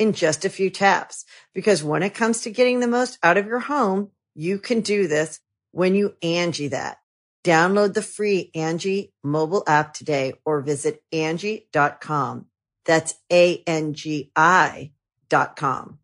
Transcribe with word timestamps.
in 0.00 0.14
just 0.14 0.44
a 0.44 0.50
few 0.50 0.70
taps. 0.70 1.24
Because 1.54 1.84
when 1.84 2.02
it 2.02 2.14
comes 2.14 2.40
to 2.40 2.50
getting 2.50 2.80
the 2.80 2.88
most 2.88 3.18
out 3.22 3.36
of 3.36 3.46
your 3.46 3.60
home, 3.60 4.10
you 4.34 4.58
can 4.58 4.80
do 4.80 5.06
this 5.06 5.38
when 5.70 5.94
you 5.94 6.14
Angi 6.22 6.70
that. 6.70 6.96
Download 7.44 7.94
the 7.94 8.02
free 8.02 8.50
Angi 8.56 9.12
mobile 9.22 9.62
app 9.66 9.94
today 9.94 10.32
or 10.44 10.62
visit 10.62 11.02
Angi.com. 11.12 12.46
That's 12.86 13.14
A-N-G-I 13.30 14.92
dot 15.28 15.56
com. 15.56 15.98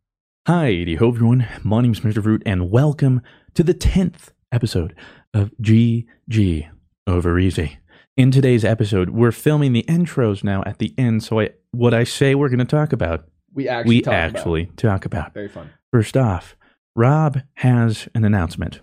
Hi, 0.46 0.84
ho 0.98 1.08
everyone. 1.08 1.46
My 1.64 1.80
name 1.80 1.92
is 1.92 2.00
Mr. 2.00 2.22
Fruit, 2.22 2.42
and 2.46 2.70
welcome 2.70 3.22
to 3.54 3.62
the 3.62 3.74
10th 3.74 4.28
episode 4.52 4.94
of 5.34 5.50
GG 5.60 6.68
Over 7.06 7.38
Easy. 7.38 7.78
In 8.16 8.30
today's 8.30 8.64
episode, 8.64 9.10
we're 9.10 9.32
filming 9.32 9.72
the 9.72 9.84
intros 9.88 10.44
now 10.44 10.62
at 10.64 10.78
the 10.78 10.94
end, 10.96 11.24
so 11.24 11.40
I, 11.40 11.50
what 11.72 11.92
I 11.92 12.04
say 12.04 12.34
we're 12.34 12.48
going 12.48 12.60
to 12.60 12.64
talk 12.64 12.92
about, 12.92 13.28
We 13.56 13.68
actually 13.68 13.96
we 13.96 14.02
talk 14.02 14.14
actually 14.14 14.62
about. 14.64 14.76
talk 14.76 15.04
about. 15.06 15.34
Very 15.34 15.48
fun. 15.48 15.70
First 15.92 16.16
off, 16.16 16.56
Rob 16.94 17.40
has 17.54 18.08
an 18.14 18.24
announcement. 18.24 18.80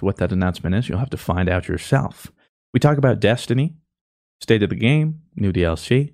What 0.00 0.16
that 0.16 0.32
announcement 0.32 0.74
is, 0.74 0.88
you'll 0.88 0.98
have 0.98 1.10
to 1.10 1.16
find 1.16 1.48
out 1.48 1.68
yourself. 1.68 2.30
We 2.74 2.80
talk 2.80 2.98
about 2.98 3.20
Destiny, 3.20 3.74
state 4.40 4.62
of 4.62 4.70
the 4.70 4.76
game, 4.76 5.22
new 5.36 5.52
DLC, 5.52 6.12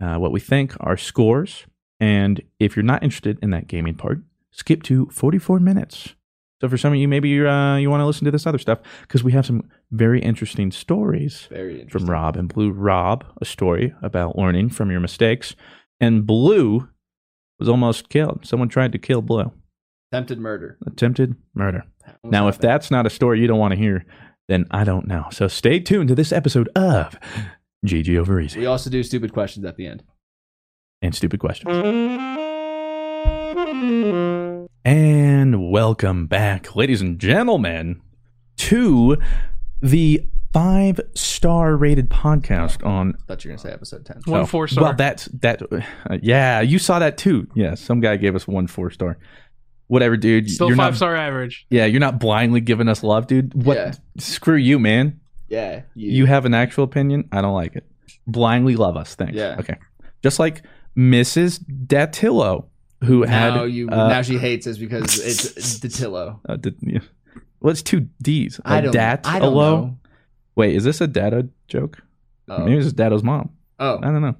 uh, 0.00 0.16
what 0.16 0.32
we 0.32 0.40
think, 0.40 0.74
our 0.80 0.96
scores, 0.96 1.66
and 2.00 2.40
if 2.58 2.74
you're 2.74 2.82
not 2.82 3.02
interested 3.02 3.38
in 3.42 3.50
that 3.50 3.68
gaming 3.68 3.94
part, 3.94 4.18
skip 4.50 4.82
to 4.84 5.06
44 5.06 5.60
minutes. 5.60 6.14
So 6.60 6.68
for 6.68 6.78
some 6.78 6.92
of 6.92 6.98
you, 6.98 7.08
maybe 7.08 7.28
you're, 7.28 7.48
uh, 7.48 7.76
you 7.76 7.90
want 7.90 8.00
to 8.02 8.06
listen 8.06 8.24
to 8.24 8.30
this 8.30 8.46
other 8.46 8.58
stuff 8.58 8.78
because 9.02 9.24
we 9.24 9.32
have 9.32 9.46
some 9.46 9.68
very 9.90 10.20
interesting 10.20 10.70
stories 10.70 11.46
Very 11.50 11.80
interesting. 11.80 12.06
from 12.06 12.10
Rob 12.10 12.36
and 12.36 12.48
Blue. 12.52 12.70
Rob, 12.70 13.24
a 13.40 13.44
story 13.44 13.94
about 14.00 14.38
learning 14.38 14.70
from 14.70 14.90
your 14.90 15.00
mistakes, 15.00 15.56
and 16.00 16.24
Blue 16.26 16.88
was 17.58 17.68
almost 17.68 18.08
killed. 18.08 18.40
Someone 18.44 18.68
tried 18.68 18.92
to 18.92 18.98
kill 18.98 19.22
Blue. 19.22 19.52
Attempted 20.12 20.38
murder. 20.38 20.78
Attempted 20.86 21.36
murder. 21.54 21.84
Now, 22.24 22.48
if 22.48 22.58
that's 22.58 22.90
not 22.90 23.06
a 23.06 23.10
story 23.10 23.40
you 23.40 23.46
don't 23.46 23.58
want 23.58 23.72
to 23.72 23.78
hear, 23.78 24.04
then 24.48 24.66
I 24.70 24.84
don't 24.84 25.06
know. 25.06 25.26
So 25.30 25.48
stay 25.48 25.80
tuned 25.80 26.08
to 26.08 26.14
this 26.14 26.32
episode 26.32 26.68
of 26.74 27.16
GG 27.86 28.16
Over 28.18 28.40
Easy 28.40 28.60
We 28.60 28.66
also 28.66 28.90
do 28.90 29.02
stupid 29.02 29.32
questions 29.32 29.64
at 29.64 29.76
the 29.76 29.86
end. 29.86 30.02
and 31.00 31.14
Stupid 31.14 31.40
Questions. 31.40 31.70
And 34.84 35.70
welcome 35.70 36.26
back, 36.26 36.74
ladies 36.76 37.00
and 37.00 37.18
gentlemen, 37.18 38.00
to 38.58 39.16
the 39.80 40.26
five 40.52 41.00
star 41.14 41.76
rated 41.76 42.10
podcast 42.10 42.84
on 42.86 43.14
I 43.22 43.24
thought 43.26 43.44
you 43.44 43.50
were 43.50 43.56
gonna 43.56 43.68
say 43.68 43.72
episode 43.72 44.04
ten. 44.04 44.20
One 44.26 44.40
Oh, 44.42 44.46
four 44.46 44.68
star. 44.68 44.84
Well, 44.84 44.94
that's 44.94 45.26
that. 45.40 45.62
uh, 45.72 46.18
yeah, 46.22 46.60
you 46.60 46.78
saw 46.78 46.98
that 46.98 47.18
too. 47.18 47.46
Yeah, 47.54 47.74
some 47.74 48.00
guy 48.00 48.16
gave 48.16 48.34
us 48.34 48.46
one 48.46 48.66
four 48.66 48.90
star. 48.90 49.18
Whatever, 49.88 50.16
dude. 50.16 50.50
Still 50.50 50.68
you're 50.68 50.76
five 50.76 50.92
not, 50.92 50.96
star 50.96 51.16
average. 51.16 51.66
Yeah, 51.68 51.84
you're 51.86 52.00
not 52.00 52.18
blindly 52.18 52.60
giving 52.60 52.88
us 52.88 53.02
love, 53.02 53.26
dude. 53.26 53.52
What? 53.66 53.76
Yeah. 53.76 53.92
Screw 54.18 54.56
you, 54.56 54.78
man. 54.78 55.20
Yeah. 55.48 55.82
You 55.94 56.24
have 56.24 56.46
an 56.46 56.54
actual 56.54 56.84
opinion. 56.84 57.28
I 57.30 57.42
don't 57.42 57.52
like 57.54 57.76
it. 57.76 57.84
Blindly 58.26 58.76
love 58.76 58.96
us. 58.96 59.14
Thanks. 59.14 59.34
Yeah. 59.34 59.56
Okay. 59.58 59.76
Just 60.22 60.38
like 60.38 60.62
Mrs. 60.96 61.58
Datillo, 61.86 62.68
who 63.04 63.22
had 63.24 63.54
now 63.54 63.64
you 63.64 63.88
uh, 63.90 64.08
now 64.08 64.22
she 64.22 64.38
hates 64.38 64.66
us 64.66 64.78
because 64.78 65.18
it's 65.18 65.78
Datillo. 65.80 66.40
uh, 66.48 66.56
d- 66.56 66.72
yeah. 66.80 67.00
well, 67.60 67.72
it's 67.72 67.82
two 67.82 68.08
D's. 68.22 68.60
A 68.64 68.68
I 68.70 68.80
don't. 68.80 68.92
dat 68.94 69.26
I 69.26 69.40
don't 69.40 69.54
know. 69.54 69.98
Wait, 70.56 70.74
is 70.74 70.84
this 70.84 71.00
a 71.00 71.06
data 71.06 71.48
joke? 71.68 71.98
Oh. 72.48 72.64
Maybe 72.64 72.78
it's 72.78 72.92
Dato's 72.92 73.22
mom. 73.22 73.50
Oh. 73.78 73.98
I 73.98 74.06
don't 74.06 74.20
know. 74.22 74.36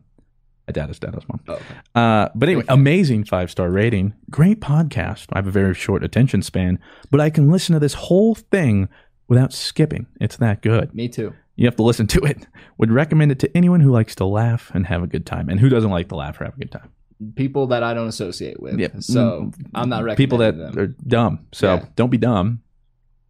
A 0.69 0.73
data's 0.73 0.99
Dato's 0.99 1.25
mom. 1.29 1.41
Oh, 1.49 1.55
okay. 1.55 1.65
Uh, 1.95 2.29
but 2.35 2.49
anyway, 2.49 2.65
amazing 2.69 3.25
five 3.25 3.51
star 3.51 3.71
rating. 3.71 4.15
Great 4.31 4.61
podcast. 4.61 5.27
I 5.33 5.39
have 5.39 5.47
a 5.47 5.51
very 5.51 5.75
short 5.75 6.05
attention 6.05 6.43
span, 6.43 6.79
but 7.11 7.21
I 7.21 7.31
can 7.31 7.51
listen 7.51 7.73
to 7.75 7.81
this 7.81 7.95
whole 7.95 8.35
thing 8.35 8.89
without 9.29 9.53
skipping. 9.53 10.07
It's 10.21 10.37
that 10.37 10.63
good. 10.63 10.95
Me 10.95 11.09
too. 11.09 11.33
You 11.57 11.67
have 11.67 11.77
to 11.77 11.83
listen 11.83 12.07
to 12.09 12.21
it. 12.21 12.47
Would 12.79 12.93
recommend 12.93 13.33
it 13.33 13.39
to 13.41 13.57
anyone 13.57 13.81
who 13.81 13.91
likes 13.91 14.15
to 14.17 14.25
laugh 14.25 14.71
and 14.75 14.87
have 14.87 15.03
a 15.03 15.07
good 15.07 15.27
time, 15.27 15.49
and 15.49 15.59
who 15.59 15.69
doesn't 15.69 15.91
like 15.91 16.09
to 16.11 16.17
laugh 16.17 16.41
or 16.41 16.45
have 16.45 16.55
a 16.55 16.59
good 16.59 16.71
time. 16.73 16.91
People 17.37 17.67
that 17.69 17.83
I 17.83 17.93
don't 17.95 18.09
associate 18.09 18.61
with. 18.61 18.79
Yeah. 18.79 18.89
So 19.01 19.21
Mm, 19.53 19.67
I'm 19.75 19.89
not 19.89 20.05
recommending 20.05 20.17
People 20.17 20.39
that 20.39 20.57
them. 20.57 20.79
are 20.79 20.87
dumb. 20.87 21.47
So 21.53 21.75
Yeah. 21.75 21.85
don't 21.97 22.11
be 22.11 22.19
dumb. 22.19 22.63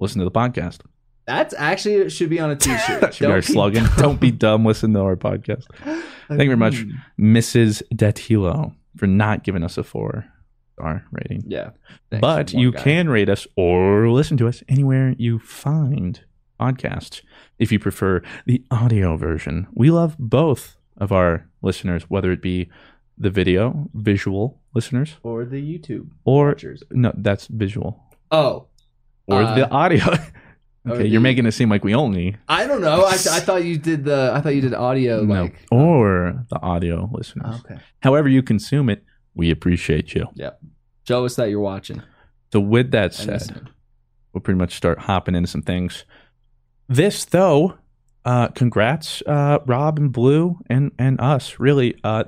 Listen 0.01 0.19
to 0.21 0.25
the 0.25 0.31
podcast. 0.31 0.81
That's 1.37 1.55
actually 1.57 1.95
it 1.97 2.11
should 2.11 2.31
be 2.31 2.41
on 2.41 2.51
a 2.51 2.57
t-shirt. 2.65 3.01
That 3.01 3.15
should 3.15 3.27
be 3.27 3.33
our 3.33 3.41
Don't 3.41 3.47
be 3.47 3.53
slogan. 3.53 3.85
dumb. 3.85 3.95
Don't 3.97 4.21
be 4.21 4.31
dumb. 4.31 4.65
Listen 4.67 4.93
to 4.95 5.01
our 5.01 5.17
podcast. 5.17 5.65
Thank 6.29 6.43
you 6.43 6.47
very 6.55 6.57
much, 6.57 6.75
Mm. 6.85 6.93
Mrs. 7.21 7.83
Datilo, 7.95 8.75
for 8.97 9.07
not 9.07 9.43
giving 9.45 9.63
us 9.63 9.77
a 9.79 9.83
four 9.85 10.25
star 10.75 11.05
rating. 11.11 11.43
Yeah. 11.47 11.71
Thanks, 12.11 12.21
but 12.21 12.53
you 12.53 12.73
guy. 12.73 12.83
can 12.83 13.09
rate 13.09 13.29
us 13.29 13.47
or 13.57 14.09
listen 14.11 14.37
to 14.39 14.49
us 14.49 14.63
anywhere 14.69 15.15
you 15.19 15.39
find 15.39 16.21
podcasts 16.61 17.23
if 17.59 17.71
you 17.73 17.79
prefer 17.79 18.23
the 18.47 18.65
audio 18.71 19.17
version. 19.17 19.67
We 19.75 19.91
love 19.91 20.17
both 20.19 20.77
of 20.97 21.13
our 21.13 21.47
listeners, 21.61 22.05
whether 22.09 22.31
it 22.33 22.41
be 22.43 22.71
the 23.19 23.31
video, 23.31 23.89
visual 23.95 24.61
listeners, 24.75 25.17
or 25.23 25.45
the 25.45 25.61
YouTube 25.61 26.09
or 26.25 26.49
watchers. 26.49 26.83
no, 26.91 27.13
that's 27.17 27.47
visual, 27.49 28.03
Oh. 28.31 28.67
or 29.27 29.43
Uh, 29.43 29.55
the 29.55 29.69
audio. 29.71 30.05
okay, 30.89 31.07
you're 31.07 31.21
making 31.21 31.47
it 31.47 31.53
seem 31.53 31.69
like 31.69 31.85
we 31.85 31.95
only 31.95 32.37
I 32.49 32.67
don't 32.67 32.81
know. 32.81 33.05
I, 33.05 33.13
I 33.13 33.41
thought 33.41 33.65
you 33.65 33.79
did 33.79 34.05
the 34.05 34.33
I 34.35 34.41
thought 34.41 34.55
you 34.55 34.61
did 34.61 34.75
audio 34.75 35.23
no, 35.23 35.43
like 35.43 35.67
or 35.71 36.45
the 36.51 36.61
audio 36.61 37.09
listeners. 37.13 37.61
Okay. 37.65 37.81
However 38.01 38.29
you 38.29 38.43
consume 38.43 38.89
it, 38.89 39.05
we 39.35 39.51
appreciate 39.51 40.15
you. 40.15 40.27
Yep. 40.35 40.61
Show 41.07 41.25
us 41.25 41.37
that 41.37 41.51
you're 41.51 41.61
watching. 41.61 42.03
So 42.53 42.61
with 42.61 42.91
that 42.91 43.15
said, 43.15 43.69
we'll 44.33 44.41
pretty 44.43 44.59
much 44.59 44.75
start 44.75 44.99
hopping 44.99 45.35
into 45.35 45.49
some 45.49 45.63
things. 45.63 46.05
This 46.89 47.25
though, 47.25 47.79
uh, 48.25 48.49
congrats, 48.49 49.23
uh, 49.27 49.61
Rob 49.67 49.99
and 49.99 50.13
Blue 50.13 50.59
and 50.69 50.93
and 50.99 51.21
us. 51.21 51.59
Really, 51.59 51.99
uh, 52.05 52.25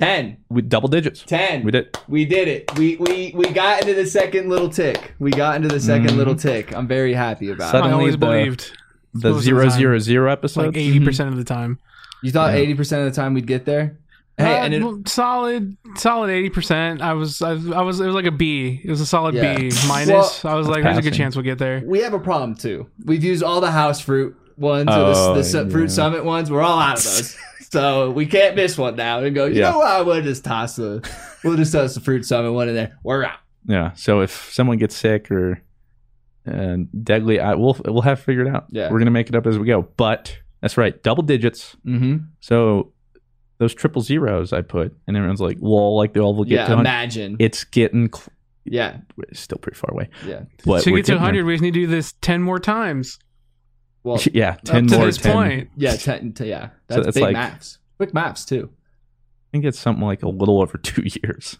10. 0.00 0.36
with 0.50 0.68
double 0.68 0.88
digits. 0.88 1.22
10. 1.22 1.64
We 1.64 1.70
did. 1.70 1.98
We 2.08 2.24
did 2.24 2.48
it. 2.48 2.76
We 2.76 2.96
we 2.96 3.32
we 3.34 3.50
got 3.50 3.80
into 3.82 3.94
the 3.94 4.06
second 4.06 4.48
little 4.48 4.68
tick. 4.68 5.14
We 5.18 5.30
got 5.30 5.56
into 5.56 5.68
the 5.68 5.76
2nd 5.80 6.08
Mhm. 6.08 6.16
little 6.16 6.34
tick. 6.34 6.74
I'm 6.76 6.86
very 6.88 7.14
happy 7.14 7.50
about 7.50 7.70
Suddenly 7.70 7.90
I 7.92 7.96
always 7.96 8.14
the- 8.14 8.18
believed. 8.18 8.72
The 9.16 9.28
Most 9.28 9.30
of 9.30 9.34
the 9.36 9.42
zero 9.44 9.62
time. 9.68 9.70
zero 9.78 9.98
zero 10.00 10.38
Like 10.56 10.76
eighty 10.76 10.98
percent 10.98 11.28
of 11.30 11.36
the 11.36 11.44
time. 11.44 11.78
You 12.24 12.32
thought 12.32 12.52
Yeah. 12.54 12.60
80% 12.60 13.06
of 13.06 13.14
the 13.14 13.20
time 13.20 13.34
we'd 13.34 13.46
get 13.46 13.64
there? 13.64 13.98
Hey, 14.36 14.58
Uh, 14.58 14.64
and 14.64 14.74
it, 14.74 15.08
solid, 15.08 15.76
solid 15.96 16.30
eighty 16.30 16.50
percent. 16.50 17.00
I 17.00 17.12
was, 17.12 17.40
I, 17.40 17.50
I 17.52 17.82
was, 17.82 18.00
it 18.00 18.06
was 18.06 18.14
like 18.16 18.24
a 18.26 18.32
B. 18.32 18.80
It 18.82 18.90
was 18.90 19.00
a 19.00 19.06
solid 19.06 19.36
Yeah. 19.36 19.56
B 19.56 19.70
minus. 19.86 20.42
Well, 20.42 20.52
I 20.52 20.56
was 20.56 20.66
like, 20.66 20.82
there's 20.82 20.98
a 20.98 21.02
good 21.02 21.14
chance 21.14 21.36
we'll 21.36 21.44
get 21.44 21.58
there. 21.58 21.82
we 21.86 22.00
have 22.00 22.14
a 22.14 22.18
problem 22.18 22.56
too. 22.56 22.88
We've 23.04 23.22
used 23.22 23.44
all 23.44 23.60
the 23.60 23.70
house 23.70 24.00
fruit 24.00 24.34
ones 24.56 24.88
or 24.88 24.92
Oh, 24.94 25.28
the, 25.28 25.34
the 25.34 25.44
su- 25.44 25.62
yeah. 25.62 25.68
fruit 25.68 25.90
summit 25.92 26.24
ones. 26.24 26.50
We're 26.50 26.62
all 26.62 26.80
out 26.80 26.98
of 26.98 27.04
those. 27.04 27.36
so 27.74 28.10
we 28.10 28.24
can't 28.26 28.56
miss 28.56 28.78
one 28.78 28.96
now 28.96 29.18
and 29.20 29.34
go, 29.34 29.46
you 29.46 29.60
Yeah. 29.60 29.70
know 29.72 29.78
what? 29.78 30.06
We'll 30.06 30.22
just 30.22 30.44
toss 30.44 30.76
the, 30.76 31.06
we'll 31.44 31.56
just 31.56 31.72
toss 31.72 31.94
the 31.94 32.00
fruit 32.00 32.24
summit 32.24 32.52
one 32.52 32.68
in 32.68 32.74
there. 32.74 32.98
We're 33.02 33.24
out. 33.24 33.38
Yeah. 33.66 33.92
So 33.94 34.20
if 34.20 34.50
someone 34.52 34.78
gets 34.78 34.96
sick 34.96 35.30
or 35.30 35.60
uh, 36.46 36.76
deadly, 37.02 37.40
I, 37.40 37.54
we'll 37.54 37.76
we'll 37.84 38.02
have 38.02 38.18
to 38.18 38.24
figure 38.24 38.48
out. 38.54 38.66
Yeah. 38.70 38.90
We're 38.90 38.98
gonna 38.98 39.10
make 39.10 39.28
it 39.28 39.34
up 39.34 39.46
as 39.46 39.58
we 39.58 39.66
go. 39.66 39.82
But 39.96 40.38
that's 40.60 40.76
right, 40.76 41.02
double 41.02 41.22
digits. 41.22 41.76
Mm-hmm. 41.86 42.24
So 42.40 42.92
those 43.58 43.74
triple 43.74 44.02
zeros 44.02 44.52
I 44.52 44.60
put, 44.62 44.94
and 45.06 45.16
everyone's 45.16 45.40
like, 45.40 45.56
"Well, 45.60 45.96
like 45.96 46.12
they 46.12 46.20
all 46.20 46.34
will 46.34 46.44
get 46.44 46.54
Yeah, 46.54 46.66
to 46.66 46.76
100. 46.76 46.80
imagine. 46.80 47.36
It's 47.38 47.64
getting 47.64 48.10
cl- 48.12 48.28
yeah, 48.66 48.98
it's 49.28 49.40
still 49.40 49.58
pretty 49.58 49.76
far 49.78 49.90
away. 49.92 50.08
yeah. 50.26 50.42
But 50.64 50.82
to 50.84 50.90
we're 50.90 50.98
get 50.98 51.06
to 51.06 51.12
getting 51.12 51.22
there. 51.22 51.42
100, 51.42 51.44
we 51.44 51.52
just 51.54 51.62
need 51.62 51.74
to 51.74 51.80
do 51.80 51.86
this 51.86 52.12
10 52.20 52.42
more 52.42 52.58
times. 52.58 53.18
Well, 54.04 54.20
Yeah, 54.32 54.56
ten 54.64 54.86
to 54.86 54.96
more. 54.98 55.06
this 55.06 55.16
10. 55.16 55.32
point. 55.32 55.70
yeah, 55.76 55.96
ten, 55.96 56.32
t- 56.32 56.46
yeah. 56.48 56.66
So 56.68 56.72
That's 56.88 57.04
that's 57.06 57.14
big 57.14 57.22
like- 57.24 57.32
maths. 57.32 57.78
Quick 57.96 58.14
maths 58.14 58.44
too. 58.44 58.70
I 58.72 59.46
think 59.52 59.64
it's 59.64 59.78
something 59.78 60.04
like 60.04 60.22
a 60.22 60.28
little 60.28 60.60
over 60.60 60.78
two 60.82 61.02
years. 61.22 61.58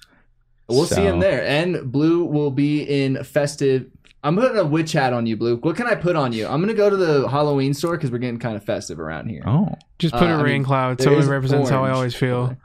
We'll 0.69 0.87
see 0.87 1.02
him 1.02 1.20
there. 1.20 1.44
And 1.44 1.93
Blue 1.93 2.25
will 2.25 2.50
be 2.50 2.82
in 2.82 3.23
festive. 3.25 3.87
I'm 4.23 4.35
putting 4.37 4.56
a 4.56 4.64
witch 4.64 4.93
hat 4.93 5.12
on 5.12 5.26
you, 5.26 5.37
Blue. 5.37 5.56
What 5.58 5.76
can 5.76 5.87
I 5.87 5.94
put 5.94 6.17
on 6.17 6.32
you? 6.32 6.46
I'm 6.46 6.61
gonna 6.61 6.73
go 6.75 6.88
to 6.88 6.96
the 6.96 7.29
Halloween 7.29 7.75
store 7.75 7.96
because 7.96 8.11
we're 8.11 8.17
getting 8.19 8.38
kind 8.38 8.56
of 8.56 8.64
festive 8.64 8.99
around 8.99 9.29
here. 9.29 9.43
Oh, 9.46 9.75
Just 9.99 10.14
put 10.14 10.23
Uh, 10.23 10.26
a 10.35 10.38
I 10.38 10.43
rain 10.43 10.52
mean, 10.55 10.64
cloud 10.64 10.96
there 10.99 11.08
so 11.08 11.12
it 11.12 11.19
is 11.19 11.26
represents 11.26 11.69
how 11.69 11.85
I 11.85 11.91
always 11.91 12.14
feel. 12.14 12.56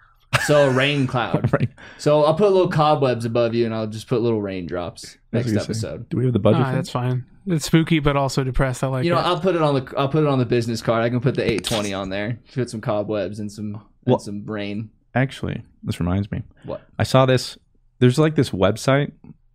So 0.46 0.70
a 0.70 0.72
rain 0.72 1.08
cloud. 1.08 1.52
right. 1.60 1.70
So 1.98 2.24
I'll 2.24 2.34
put 2.36 2.52
little 2.52 2.70
cobwebs 2.70 3.26
above 3.26 3.54
you, 3.56 3.66
and 3.66 3.74
I'll 3.74 3.88
just 3.88 4.08
put 4.08 4.22
little 4.22 4.42
raindrops 4.42 5.18
That's 5.32 5.46
next 5.46 5.46
what 5.48 5.54
you 5.54 5.60
say. 5.60 5.88
episode. 5.90 6.10
Do 6.10 6.18
we 6.18 6.24
have 6.26 6.34
the 6.34 6.40
budget? 6.40 6.62
Ah, 6.62 6.70
for 6.70 6.76
that's 6.76 6.88
this? 6.90 6.94
fine. 6.94 7.26
It's 7.48 7.66
spooky, 7.66 8.00
but 8.00 8.16
also 8.16 8.44
depressed. 8.44 8.84
I 8.84 8.88
like 8.88 9.06
You 9.06 9.12
know, 9.12 9.18
it. 9.20 9.24
I'll 9.24 9.40
put 9.40 9.56
it 9.56 9.62
on 9.62 9.76
the 9.76 9.94
I'll 9.98 10.10
put 10.10 10.24
it 10.24 10.28
on 10.28 10.38
the 10.40 10.46
business 10.46 10.82
card. 10.82 11.04
I 11.04 11.10
can 11.10 11.20
put 11.20 11.36
the 11.36 11.42
820 11.44 11.94
on 11.94 12.10
there. 12.10 12.40
Put 12.54 12.70
some 12.70 12.82
cobwebs 12.82 13.40
and 13.40 13.52
some 13.52 13.74
and 13.76 13.84
Well- 14.06 14.20
some 14.20 14.46
rain. 14.46 14.90
Actually, 15.16 15.64
this 15.84 16.00
reminds 16.00 16.32
me. 16.32 16.44
What? 16.66 16.82
I 17.00 17.04
saw 17.04 17.26
this. 17.26 17.58
There's 17.98 18.20
like 18.20 18.36
this 18.36 18.52
website. 18.52 19.12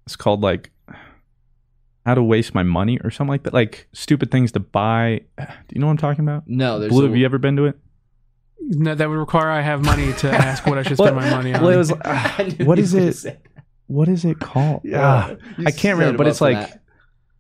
It's 0.07 0.17
called 0.17 0.41
like 0.41 0.71
how 2.05 2.15
to 2.15 2.23
waste 2.23 2.55
my 2.55 2.63
money 2.65 2.99
or 3.03 3.11
something 3.11 3.31
like 3.31 3.45
that. 3.45 3.55
Like 3.55 3.89
stupid 3.93 4.31
things 4.31 4.53
to 4.53 4.61
buy. 4.61 5.21
Do 5.39 5.45
you 5.73 5.81
know 5.81 5.87
what 5.87 5.93
I'm 5.93 5.97
talking 5.99 6.25
about? 6.25 6.45
No, 6.49 6.79
there's 6.81 6.91
Blue, 6.93 7.05
a- 7.05 7.09
have 7.09 7.17
you 7.17 7.25
ever 7.25 7.39
been 7.39 7.57
to 7.57 7.67
it? 7.67 7.79
No, 8.61 8.95
that 8.95 9.09
would 9.09 9.17
require 9.19 9.51
I 9.51 9.61
have 9.61 9.85
money 9.85 10.13
to 10.15 10.31
ask 10.31 10.67
what 10.67 10.79
I 10.79 10.83
should 10.83 10.97
spend 10.97 11.17
my 11.23 11.29
money 11.31 11.53
on. 11.55 11.63
Well, 11.63 11.71
it 11.71 11.77
was. 11.77 11.93
I 12.05 12.55
knew 12.59 12.67
what 12.67 12.79
you 12.79 12.85
is 12.85 12.95
were 12.95 13.01
gonna 13.01 13.11
it? 13.37 13.47
What 13.87 14.09
is 14.09 14.25
it 14.25 14.41
called? 14.41 14.83
that. 14.85 15.01
Ah, 15.01 15.37
I 15.67 15.71
can't 15.71 15.99
remember, 15.99 16.19
but 16.19 16.27
it's 16.27 16.41
like 16.41 16.71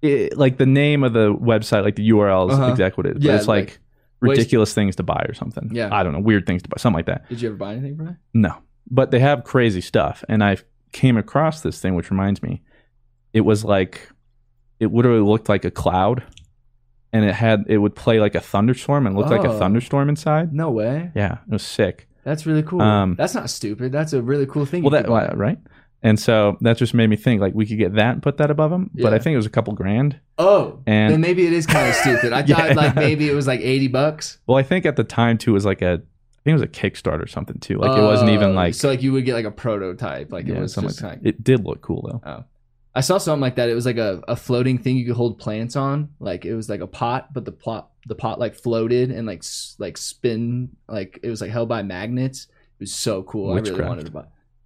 it, 0.02 0.36
like 0.36 0.58
the 0.58 0.66
name 0.66 1.02
of 1.04 1.12
the 1.14 1.32
website, 1.34 1.82
like 1.84 1.96
the 1.96 2.08
URL 2.10 2.50
is 2.50 2.58
Uh-huh. 2.58 2.70
exactly 2.70 3.02
what 3.02 3.10
it 3.10 3.16
is. 3.18 3.24
Yeah, 3.24 3.32
but 3.32 3.38
it's 3.38 3.48
like, 3.48 3.64
like, 3.64 3.78
waste- 4.20 4.38
ridiculous 4.38 4.74
things 4.74 4.96
to 4.96 5.02
buy 5.02 5.24
or 5.28 5.32
something. 5.34 5.70
Yeah. 5.72 5.88
I 5.90 6.02
don't 6.02 6.12
know, 6.12 6.20
weird 6.20 6.46
things 6.46 6.62
to 6.62 6.68
buy, 6.68 6.76
something 6.78 6.96
like 6.98 7.06
that. 7.06 7.28
Did 7.30 7.40
you 7.40 7.48
ever 7.48 7.56
buy 7.56 7.72
anything 7.72 7.96
from 7.96 8.06
that? 8.06 8.16
No, 8.34 8.54
but 8.90 9.10
they 9.10 9.20
have 9.20 9.44
crazy 9.44 9.80
stuff, 9.80 10.22
and 10.28 10.44
I 10.44 10.58
came 10.92 11.16
across 11.16 11.62
this 11.62 11.80
thing, 11.80 11.94
which 11.94 12.10
reminds 12.10 12.42
me, 12.42 12.60
it 13.32 13.40
was 13.40 13.64
like, 13.64 14.10
it 14.80 14.92
literally 14.92 15.22
looked 15.22 15.48
like 15.48 15.64
a 15.64 15.70
cloud, 15.70 16.22
and 17.14 17.24
it 17.24 17.34
had 17.34 17.64
it 17.68 17.78
would 17.78 17.94
play 17.94 18.20
like 18.20 18.34
a 18.34 18.40
thunderstorm 18.40 19.06
and 19.06 19.16
looked 19.16 19.30
like 19.30 19.44
a 19.44 19.48
Oh. 19.52 19.58
thunderstorm 19.58 20.10
inside. 20.10 20.52
No 20.52 20.70
way. 20.70 21.10
Yeah, 21.14 21.38
it 21.48 21.52
was 21.52 21.62
sick. 21.62 22.08
That's 22.24 22.44
really 22.46 22.62
cool. 22.62 22.82
Um, 22.82 23.14
That's 23.16 23.34
not 23.34 23.48
stupid. 23.48 23.92
That's 23.92 24.12
a 24.12 24.20
really 24.22 24.46
cool 24.46 24.66
thing. 24.66 24.82
Well, 24.82 24.90
you 24.92 24.98
that 24.98 25.04
could 25.06 25.12
buy. 25.12 25.34
right, 25.34 25.58
and 26.02 26.18
so 26.20 26.56
that 26.62 26.76
just 26.76 26.92
made 26.94 27.08
me 27.08 27.16
think 27.16 27.40
like 27.40 27.54
we 27.54 27.64
could 27.66 27.78
get 27.78 27.94
that 27.94 28.12
and 28.14 28.22
put 28.22 28.36
that 28.38 28.50
above 28.50 28.70
them, 28.70 28.90
but 28.94 29.10
Yeah. 29.10 29.14
I 29.16 29.18
think 29.18 29.34
it 29.34 29.38
was 29.38 29.46
a 29.46 29.50
couple 29.50 29.72
grand. 29.74 30.18
Oh, 30.38 30.80
And- 30.86 31.12
then 31.12 31.20
maybe 31.22 31.46
it 31.46 31.52
is 31.52 31.66
kind 31.66 31.88
of 31.88 31.94
stupid. 32.04 32.32
I 32.32 32.42
Yeah. 32.46 32.56
thought 32.56 32.76
like 32.76 32.94
maybe 32.96 33.28
it 33.30 33.34
was 33.34 33.46
like 33.46 33.60
eighty 33.60 33.88
bucks. 33.88 34.38
Well, 34.46 34.58
I 34.58 34.62
think 34.62 34.84
at 34.86 34.96
the 34.96 35.04
time 35.04 35.38
too 35.38 35.50
it 35.52 35.54
was 35.54 35.64
like 35.66 35.82
a, 35.82 35.92
I 35.92 36.40
think 36.44 36.52
it 36.58 36.60
was 36.60 36.62
a 36.62 36.66
Kickstarter 36.68 37.22
or 37.22 37.26
something 37.26 37.58
too. 37.58 37.78
Like 37.78 37.96
it 37.96 38.02
wasn't 38.02 38.30
even 38.30 38.50
Oh, 38.50 38.54
like 38.54 38.74
so 38.74 38.88
like 38.88 39.02
you 39.02 39.12
would 39.12 39.24
get 39.24 39.34
like 39.34 39.44
a 39.46 39.50
prototype. 39.50 40.32
Like 40.32 40.46
yeah, 40.46 40.56
it 40.56 40.60
was 40.60 40.72
something 40.74 40.88
just 40.90 41.02
like 41.02 41.12
like 41.12 41.22
that. 41.22 41.28
It 41.28 41.44
did 41.44 41.64
look 41.64 41.80
cool 41.82 42.08
though. 42.10 42.28
oh. 42.30 42.44
I 42.94 43.00
saw 43.00 43.18
something 43.18 43.40
like 43.40 43.56
that. 43.56 43.68
It 43.68 43.74
was 43.74 43.86
like 43.86 43.96
a, 43.96 44.22
a 44.28 44.36
floating 44.36 44.78
thing 44.78 44.96
you 44.96 45.06
could 45.06 45.16
hold 45.16 45.38
plants 45.38 45.74
on. 45.74 46.10
Like 46.20 46.44
it 46.44 46.54
was 46.54 46.68
like 46.68 46.80
a 46.80 46.86
pot, 46.86 47.32
but 47.34 47.44
the 47.44 47.52
pot 47.52 47.90
the 48.06 48.14
pot 48.14 48.38
like 48.38 48.54
floated 48.54 49.10
and 49.10 49.26
like 49.26 49.38
s- 49.40 49.74
like 49.78 49.96
spin 49.96 50.68
like 50.88 51.18
it 51.22 51.30
was 51.30 51.40
like 51.40 51.50
held 51.50 51.68
by 51.68 51.82
magnets. 51.82 52.44
It 52.44 52.80
was 52.80 52.92
so 52.92 53.22
cool. 53.24 53.52
I 53.54 53.60
really 53.60 53.82
wanted 53.84 54.06
to 54.06 54.12
buy. 54.12 54.24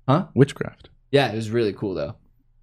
Huh? 0.09 0.27
Witchcraft. 0.35 0.91
Yeah, 1.11 1.31
it 1.33 1.37
was 1.37 1.51
really 1.51 1.73
cool 1.73 1.95
though. 1.95 2.17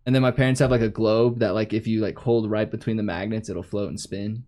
And 0.05 0.13
then 0.13 0.21
my 0.21 0.29
parents 0.31 0.59
have 0.59 0.69
like 0.69 0.81
a 0.81 0.89
globe 0.89 1.39
that 1.39 1.55
like 1.55 1.73
if 1.73 1.87
you 1.87 1.99
like 2.01 2.17
hold 2.19 2.49
right 2.51 2.69
between 2.69 2.97
the 2.97 3.03
magnets, 3.03 3.49
it'll 3.49 3.63
float 3.63 3.89
and 3.89 3.99
spin. 3.99 4.43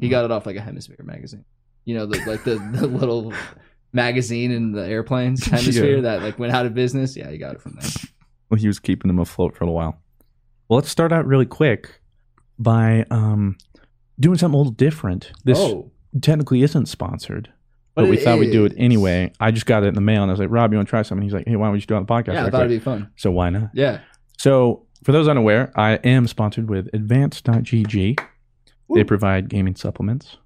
He 0.00 0.08
got 0.08 0.24
it 0.24 0.30
off 0.32 0.44
like 0.44 0.56
a 0.56 0.60
hemisphere 0.60 0.96
magazine. 1.04 1.44
You 1.84 1.94
know, 1.96 2.06
the 2.06 2.18
like 2.26 2.42
the, 2.42 2.56
the 2.74 2.86
little 2.88 3.32
magazine 3.92 4.50
in 4.50 4.72
the 4.72 4.84
airplanes 4.86 5.44
hemisphere 5.46 5.96
Yeah. 5.96 6.00
that 6.02 6.22
like 6.22 6.38
went 6.38 6.52
out 6.52 6.66
of 6.66 6.74
business. 6.74 7.16
Yeah, 7.16 7.30
he 7.30 7.38
got 7.38 7.54
it 7.54 7.62
from 7.62 7.76
there. 7.80 7.90
He 8.54 8.66
was 8.66 8.78
keeping 8.78 9.08
them 9.08 9.18
afloat 9.18 9.56
for 9.56 9.64
a 9.64 9.70
while. 9.70 10.00
Well, 10.68 10.78
let's 10.78 10.90
start 10.90 11.12
out 11.12 11.26
really 11.26 11.46
quick 11.46 12.00
by 12.58 13.04
um, 13.10 13.56
doing 14.18 14.38
something 14.38 14.54
a 14.54 14.58
little 14.58 14.72
different. 14.72 15.32
This 15.44 15.58
oh, 15.58 15.90
technically 16.22 16.62
isn't 16.62 16.86
sponsored, 16.86 17.52
but, 17.94 18.02
But 18.02 18.10
we 18.10 18.16
thought 18.16 18.38
we'd 18.38 18.52
do 18.52 18.64
it 18.64 18.72
anyway. 18.76 19.32
I 19.40 19.50
just 19.50 19.66
got 19.66 19.82
it 19.82 19.88
in 19.88 19.94
the 19.94 20.00
mail 20.00 20.22
and 20.22 20.30
I 20.30 20.32
was 20.32 20.40
like, 20.40 20.50
Rob, 20.50 20.72
you 20.72 20.78
want 20.78 20.88
to 20.88 20.90
try 20.90 21.02
something? 21.02 21.22
He's 21.22 21.34
like, 21.34 21.46
Hey, 21.46 21.56
why 21.56 21.66
don't 21.66 21.72
we 21.72 21.78
just 21.78 21.88
do 21.88 21.94
it 21.94 21.98
on 21.98 22.06
the 22.06 22.12
podcast? 22.12 22.34
yeah, 22.34 22.40
I 22.40 22.44
thought 22.44 22.50
quick?" 22.52 22.64
it'd 22.66 22.80
be 22.80 22.84
fun. 22.84 23.10
so 23.16 23.30
why 23.30 23.50
not? 23.50 23.70
Yeah, 23.74 24.00
So, 24.38 24.86
for 25.02 25.12
those 25.12 25.28
unaware, 25.28 25.70
I 25.76 25.96
am 25.96 26.26
sponsored 26.26 26.70
with 26.70 26.88
Advanced.gg. 26.94 28.18
They 28.94 29.04
provide 29.04 29.48
gaming 29.50 29.76
supplements. 29.76 30.38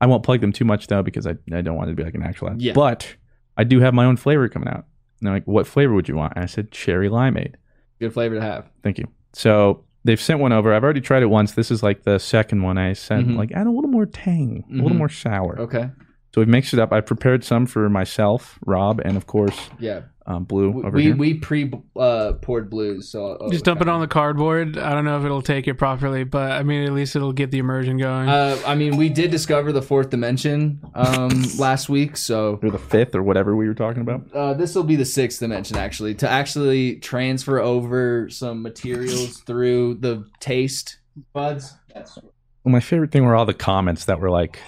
I 0.00 0.06
won't 0.06 0.22
plug 0.22 0.40
them 0.40 0.52
too 0.52 0.64
much 0.64 0.86
though 0.86 1.02
because 1.02 1.26
I, 1.26 1.34
I 1.52 1.60
don't 1.60 1.76
want 1.76 1.88
it 1.88 1.92
to 1.92 1.96
be 1.96 2.04
like 2.04 2.14
an 2.14 2.22
actual 2.22 2.48
ad. 2.50 2.62
Yeah. 2.62 2.72
But 2.72 3.16
I 3.56 3.64
do 3.64 3.80
have 3.80 3.92
my 3.92 4.04
own 4.04 4.16
flavor 4.16 4.48
coming 4.48 4.68
out. 4.68 4.86
And 5.20 5.26
they're 5.26 5.34
like, 5.34 5.46
what 5.46 5.66
flavor 5.66 5.94
would 5.94 6.08
you 6.08 6.16
want? 6.16 6.34
And 6.36 6.42
I 6.44 6.46
said 6.46 6.70
cherry 6.70 7.08
limeade. 7.08 7.54
good 8.00 8.12
flavor 8.12 8.36
to 8.36 8.40
have. 8.40 8.68
Thank 8.84 8.98
you. 8.98 9.06
So 9.32 9.84
they've 10.04 10.20
sent 10.20 10.38
one 10.40 10.52
over. 10.52 10.72
I've 10.72 10.84
already 10.84 11.00
tried 11.00 11.22
it 11.22 11.26
once. 11.30 11.52
This 11.52 11.70
is 11.70 11.82
like 11.82 12.04
the 12.04 12.18
second 12.18 12.62
one 12.62 12.78
I 12.78 12.92
sent. 12.92 13.28
Mhm. 13.28 13.36
Like 13.36 13.50
add 13.52 13.66
a 13.66 13.70
little 13.70 13.90
more 13.90 14.06
tang, 14.06 14.64
a 14.70 14.74
little 14.74 14.90
Mhm. 14.90 14.98
more 14.98 15.08
sour. 15.08 15.58
Okay, 15.60 15.90
So 16.34 16.40
we've 16.40 16.48
mixed 16.48 16.72
it 16.74 16.78
up. 16.78 16.92
I 16.92 17.00
prepared 17.00 17.42
some 17.42 17.66
for 17.66 17.88
myself, 17.90 18.58
Rob, 18.66 19.00
and 19.04 19.16
of 19.16 19.26
course 19.26 19.70
yeah. 19.80 20.02
Um, 20.28 20.44
Blue 20.44 20.70
We 20.70 20.82
over 20.84 20.96
we, 20.96 21.02
here. 21.04 21.16
we 21.16 21.34
pre 21.34 21.72
uh, 21.96 22.34
poured 22.42 22.68
blues, 22.68 23.08
so 23.10 23.38
I'll- 23.40 23.48
Just 23.48 23.64
dump 23.64 23.80
it 23.80 23.88
on 23.88 24.00
the 24.00 24.06
cardboard. 24.06 24.76
I 24.76 24.92
don't 24.92 25.04
know 25.06 25.18
if 25.18 25.24
it'll 25.24 25.40
take 25.40 25.66
it 25.66 25.74
properly, 25.74 26.22
but 26.24 26.52
I 26.52 26.62
mean, 26.62 26.84
at 26.84 26.92
least 26.92 27.16
it'll 27.16 27.32
get 27.32 27.50
the 27.50 27.58
immersion 27.58 27.96
going. 27.96 28.28
Uh, 28.28 28.58
I 28.66 28.74
mean, 28.74 28.98
we 28.98 29.08
did 29.08 29.30
discover 29.30 29.72
the 29.72 29.80
fourth 29.80 30.10
dimension 30.10 30.82
um, 30.94 31.30
last 31.58 31.88
week, 31.88 32.16
so 32.18 32.60
or 32.62 32.70
the 32.70 32.78
fifth 32.78 33.14
or 33.14 33.22
whatever 33.22 33.56
we 33.56 33.66
were 33.66 33.74
talking 33.74 34.02
about. 34.02 34.30
uh, 34.34 34.52
this 34.52 34.74
will 34.74 34.84
be 34.84 34.96
the 34.96 35.06
sixth 35.06 35.40
dimension 35.40 35.78
actually 35.78 36.14
to 36.16 36.28
actually 36.28 36.96
transfer 36.96 37.58
over 37.58 38.28
some 38.28 38.60
materials 38.62 39.38
through 39.40 39.94
the 39.94 40.24
taste 40.40 40.98
buds. 41.32 41.72
That's 41.94 42.16
Well, 42.64 42.72
my 42.72 42.80
favorite 42.80 43.12
thing 43.12 43.24
were 43.24 43.34
all 43.34 43.46
the 43.46 43.54
comments 43.54 44.04
that 44.04 44.20
were 44.20 44.28
like, 44.30 44.58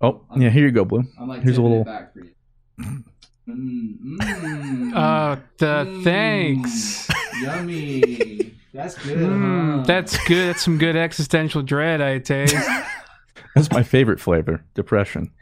"Oh, 0.00 0.22
yeah, 0.36 0.50
here 0.50 0.66
you 0.66 0.70
go, 0.70 0.84
Blue. 0.84 1.02
I'm 1.20 1.26
like 1.28 1.42
Here's 1.42 1.58
a 1.58 1.62
tipping 1.62 1.84
little- 1.84 3.02
it 3.48 4.18
back 4.18 4.36
for 4.38 4.46
you. 4.46 4.52
Mm, 4.54 4.92
mm, 4.92 4.96
uh, 4.96 5.36
the 5.58 5.84
mm, 5.86 6.04
thanks. 6.04 7.08
Yummy. 7.42 8.54
That's 8.74 8.94
good. 9.04 9.16
Mm, 9.18 9.76
huh? 9.78 9.82
that's 9.84 10.18
good. 10.28 10.48
That's 10.48 10.62
some 10.64 10.78
good 10.78 10.96
existential 10.96 11.62
dread, 11.62 12.00
I 12.00 12.18
taste. 12.18 12.54
That's 13.54 13.72
my 13.72 13.82
favorite 13.82 14.20
flavor, 14.20 14.64
depression." 14.74 15.32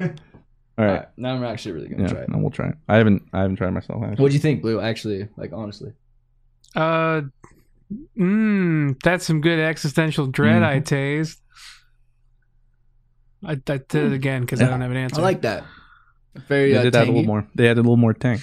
All 0.00 0.08
All 0.78 0.84
right, 0.84 0.92
right, 0.98 1.08
now 1.16 1.34
I'm 1.34 1.42
actually 1.42 1.72
really 1.72 1.88
gonna 1.88 2.02
yeah, 2.02 2.08
try 2.08 2.20
it. 2.20 2.28
and 2.28 2.42
we'll 2.42 2.50
try 2.50 2.68
it. 2.68 2.74
I 2.88 2.96
haven't, 2.98 3.22
I 3.32 3.40
haven't 3.40 3.56
tried 3.56 3.68
it 3.68 3.72
myself. 3.72 4.02
actually. 4.04 4.22
What 4.22 4.28
do 4.28 4.34
you 4.34 4.40
think, 4.40 4.60
Blue? 4.62 4.78
Actually, 4.80 5.26
like 5.36 5.52
honestly. 5.52 5.92
Uh, 6.76 7.22
mm, 8.16 9.02
that's 9.02 9.24
some 9.24 9.40
good 9.40 9.58
existential 9.58 10.26
dread, 10.26 10.62
I 10.62 10.80
Mhm. 10.80 10.84
taste. 10.84 11.40
I, 13.44 13.52
I 13.52 13.56
did 13.78 13.94
it 13.94 14.12
again 14.12 14.42
because 14.42 14.60
I 14.60 14.68
don't 14.68 14.80
have 14.82 14.90
an 14.90 14.96
answer. 14.96 15.20
I 15.20 15.24
like 15.24 15.42
that. 15.42 15.64
Very 16.48 16.72
They 16.72 16.78
uh, 16.78 16.82
did 16.84 16.96
add 16.96 17.04
a 17.08 17.10
little 17.10 17.24
more. 17.24 17.46
They 17.54 17.66
added 17.66 17.78
a 17.78 17.82
little 17.82 17.96
more 17.96 18.12
tang. 18.14 18.40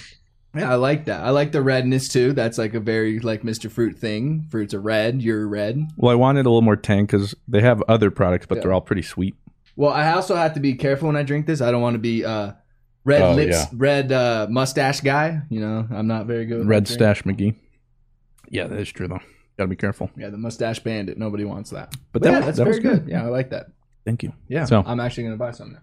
Yeah, 0.56 0.70
I 0.70 0.76
like 0.76 1.06
that. 1.06 1.24
I 1.24 1.30
like 1.30 1.50
the 1.52 1.62
redness 1.62 2.08
too. 2.08 2.32
That's 2.32 2.58
like 2.58 2.74
a 2.74 2.80
very 2.80 3.18
like 3.18 3.42
Mr. 3.42 3.70
Fruit 3.70 3.98
thing. 3.98 4.46
Fruits 4.50 4.72
are 4.72 4.80
red. 4.80 5.20
You're 5.20 5.48
red. 5.48 5.82
Well, 5.96 6.12
I 6.12 6.14
wanted 6.14 6.46
a 6.46 6.48
little 6.48 6.62
more 6.62 6.76
tang 6.76 7.06
because 7.06 7.34
they 7.48 7.60
have 7.60 7.82
other 7.88 8.10
products, 8.10 8.46
but 8.46 8.56
Yeah. 8.56 8.62
they're 8.62 8.72
all 8.72 8.80
pretty 8.80 9.02
sweet. 9.02 9.34
Well, 9.76 9.92
I 9.92 10.12
also 10.12 10.36
have 10.36 10.54
to 10.54 10.60
be 10.60 10.74
careful 10.74 11.08
when 11.08 11.16
I 11.16 11.24
drink 11.24 11.46
this. 11.46 11.60
I 11.60 11.72
don't 11.72 11.82
want 11.82 11.94
to 11.94 11.98
be 11.98 12.24
uh 12.24 12.52
red 13.04 13.22
Oh, 13.22 13.34
lips, 13.34 13.50
yeah. 13.56 13.66
red 13.72 14.12
uh 14.12 14.46
mustache 14.48 15.00
guy. 15.00 15.42
You 15.50 15.60
know, 15.60 15.88
I'm 15.90 16.06
not 16.06 16.26
very 16.26 16.46
good. 16.46 16.58
with 16.60 16.68
Red 16.68 16.86
that. 16.86 16.92
Stash 16.92 17.22
McGee. 17.24 17.56
Yeah, 18.48 18.68
that 18.68 18.78
is 18.78 18.90
true 18.92 19.08
though. 19.08 19.20
Got 19.58 19.64
to 19.64 19.68
be 19.68 19.76
careful. 19.76 20.10
Yeah, 20.16 20.30
the 20.30 20.38
mustache 20.38 20.78
bandit. 20.80 21.18
Nobody 21.18 21.44
wants 21.44 21.70
that. 21.70 21.90
But 21.90 21.98
But 22.12 22.22
that 22.22 22.32
yeah, 22.32 22.40
that's 22.40 22.58
that 22.58 22.64
very 22.64 22.80
good. 22.80 23.04
good. 23.06 23.08
Yeah, 23.10 23.24
I 23.24 23.28
like 23.28 23.50
that. 23.50 23.66
Thank 24.04 24.22
you. 24.22 24.32
Yeah. 24.48 24.64
So- 24.66 24.84
I'm 24.86 25.00
actually 25.00 25.24
gonna 25.24 25.36
buy 25.36 25.50
some 25.50 25.72
now. 25.72 25.78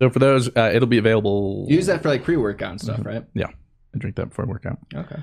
So 0.00 0.08
for 0.10 0.18
those, 0.18 0.48
uh, 0.56 0.70
it'll 0.74 0.88
be 0.88 0.98
available. 0.98 1.66
Use 1.68 1.86
that 1.86 2.02
for 2.02 2.08
like 2.08 2.24
pre-workout 2.24 2.70
and 2.70 2.80
stuff, 2.80 3.00
Mhm. 3.00 3.06
right? 3.06 3.24
Yeah, 3.34 3.48
I 3.94 3.98
drink 3.98 4.16
that 4.16 4.30
before 4.30 4.46
I 4.46 4.48
work 4.48 4.64
out. 4.66 4.78
Okay. 4.94 5.16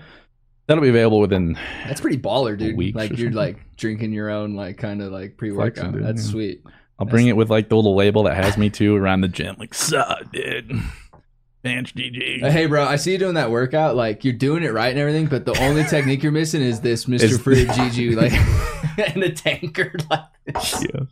That'll 0.67 0.84
be 0.84 0.89
available 0.89 1.19
within. 1.19 1.57
That's 1.88 2.01
pretty 2.01 2.17
baller, 2.17 2.57
dude. 2.57 2.77
Weeks 2.77 2.96
Like 2.96 3.10
you're 3.12 3.17
something. 3.31 3.34
like 3.36 3.75
drinking 3.77 4.12
your 4.13 4.29
own 4.29 4.53
like 4.55 4.77
kind 4.77 5.01
of 5.01 5.12
like 5.12 5.38
pre-workout. 5.38 5.86
Flexing, 5.91 6.03
That's 6.03 6.25
yeah. 6.25 6.31
sweet. 6.31 6.63
I'll 7.00 7.05
bring 7.07 7.27
it 7.27 7.36
with 7.38 7.50
like 7.50 7.69
the 7.69 7.75
little 7.75 7.96
label 7.96 8.24
that 8.24 8.36
has 8.36 8.57
me 8.57 8.69
too 8.69 8.96
around 8.96 9.22
the 9.22 9.27
gym. 9.27 9.55
Like, 9.60 9.74
sup, 9.74 10.31
dude. 10.31 10.72
GG. 11.65 12.43
Uh, 12.43 12.50
Hey, 12.51 12.65
bro, 12.65 12.84
I 12.86 12.96
see 12.96 13.12
you 13.13 13.17
doing 13.17 13.34
that 13.34 13.51
workout. 13.51 13.96
Like 13.96 14.24
you're 14.24 14.34
doing 14.34 14.63
it 14.63 14.72
right 14.74 14.89
and 14.89 15.00
everything, 15.00 15.25
but 15.25 15.46
the 15.46 15.57
only 15.62 15.84
technique 15.89 16.24
you're 16.24 16.31
missing 16.31 16.62
is 16.62 16.79
this 16.81 17.05
Mr. 17.05 17.24
Is- 17.24 17.38
Fruit 17.41 17.67
GG 17.67 18.15
like 18.15 18.31
and 19.13 19.22
the 19.24 19.31
tanker 19.31 19.91
like 20.10 20.22
this. 20.46 20.86
Yeah. 20.93 21.05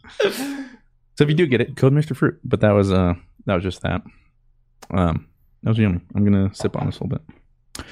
So 1.18 1.24
if 1.24 1.30
you 1.30 1.36
do 1.36 1.46
get 1.48 1.62
it, 1.62 1.76
code 1.76 1.94
Mr. 1.94 2.16
Fruit. 2.16 2.40
But 2.44 2.62
that 2.62 2.72
was 2.72 2.92
uh 2.92 3.16
that 3.46 3.56
was 3.56 3.64
just 3.64 3.82
that. 3.82 4.02
Um 4.92 5.28
that 5.64 5.70
was 5.72 5.78
yummy. 5.80 6.00
I'm 6.16 6.24
gonna 6.24 6.54
sip 6.54 6.76
on 6.78 6.86
this 6.88 7.00
a 7.00 7.04
little 7.04 7.18
bit. 7.18 7.86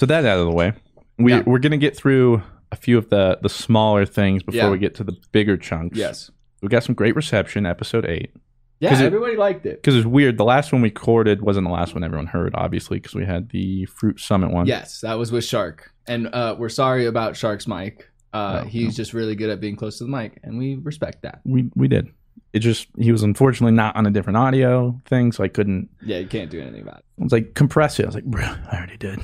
So 0.00 0.06
that 0.06 0.24
out 0.24 0.38
of 0.38 0.46
the 0.46 0.52
way. 0.52 0.72
We 1.18 1.32
Yeah. 1.32 1.42
we're 1.46 1.58
gonna 1.58 1.76
get 1.76 1.96
through 1.96 2.42
a 2.70 2.76
few 2.76 2.98
of 2.98 3.08
the 3.10 3.38
the 3.42 3.48
smaller 3.48 4.04
things 4.06 4.42
before 4.42 4.58
Yeah. 4.60 4.70
we 4.70 4.78
get 4.78 4.94
to 4.96 5.04
the 5.04 5.16
bigger 5.32 5.56
chunks. 5.56 5.96
Yes. 5.98 6.30
We 6.62 6.68
got 6.68 6.82
some 6.84 6.94
great 6.94 7.16
reception, 7.16 7.66
episode 7.66 8.04
eight. 8.06 8.32
Yeah, 8.80 8.90
'Cause 8.90 9.00
it- 9.00 9.06
everybody 9.06 9.36
liked 9.36 9.66
it. 9.66 9.76
Because 9.82 9.96
it's 9.96 10.06
weird. 10.06 10.36
The 10.38 10.44
last 10.44 10.72
one 10.72 10.82
we 10.82 10.88
recorded 10.88 11.40
wasn't 11.42 11.66
the 11.66 11.72
last 11.72 11.94
one 11.94 12.04
everyone 12.04 12.26
heard, 12.26 12.52
obviously, 12.54 12.98
because 12.98 13.14
we 13.14 13.24
had 13.24 13.48
the 13.50 13.86
Fruit 13.86 14.20
Summit 14.20 14.50
one. 14.52 14.66
Yes, 14.66 15.00
that 15.00 15.14
was 15.18 15.32
with 15.32 15.44
Shark. 15.44 15.90
And 16.06 16.28
uh, 16.28 16.54
we're 16.58 16.68
sorry 16.68 17.06
about 17.06 17.36
Shark's 17.36 17.66
mic. 17.66 18.08
Uh, 18.32 18.62
Oh, 18.64 18.68
he's 18.68 18.88
no. 18.88 18.90
just 19.02 19.14
really 19.14 19.34
good 19.34 19.50
at 19.50 19.60
being 19.60 19.74
close 19.74 19.98
to 19.98 20.04
the 20.04 20.10
mic, 20.10 20.38
and 20.44 20.58
we 20.58 20.76
respect 20.76 21.22
that. 21.22 21.40
We 21.44 21.70
we 21.74 21.88
did. 21.88 22.08
It 22.52 22.60
just 22.60 22.88
he 22.98 23.12
was 23.12 23.22
unfortunately 23.22 23.76
not 23.76 23.94
on 23.96 24.06
a 24.06 24.10
different 24.10 24.36
audio 24.38 25.00
thing, 25.04 25.32
so 25.32 25.44
I 25.44 25.48
couldn't 25.48 25.90
Yeah, 26.02 26.18
you 26.18 26.26
can't 26.26 26.50
do 26.50 26.60
anything 26.60 26.82
about 26.82 26.98
it. 26.98 27.04
I 27.20 27.24
was 27.24 27.32
like, 27.32 27.54
compress 27.54 27.98
it. 27.98 28.04
I 28.04 28.06
was 28.06 28.14
like, 28.14 28.24
bro, 28.24 28.44
I 28.44 28.76
already 28.76 28.96
did. 28.96 29.20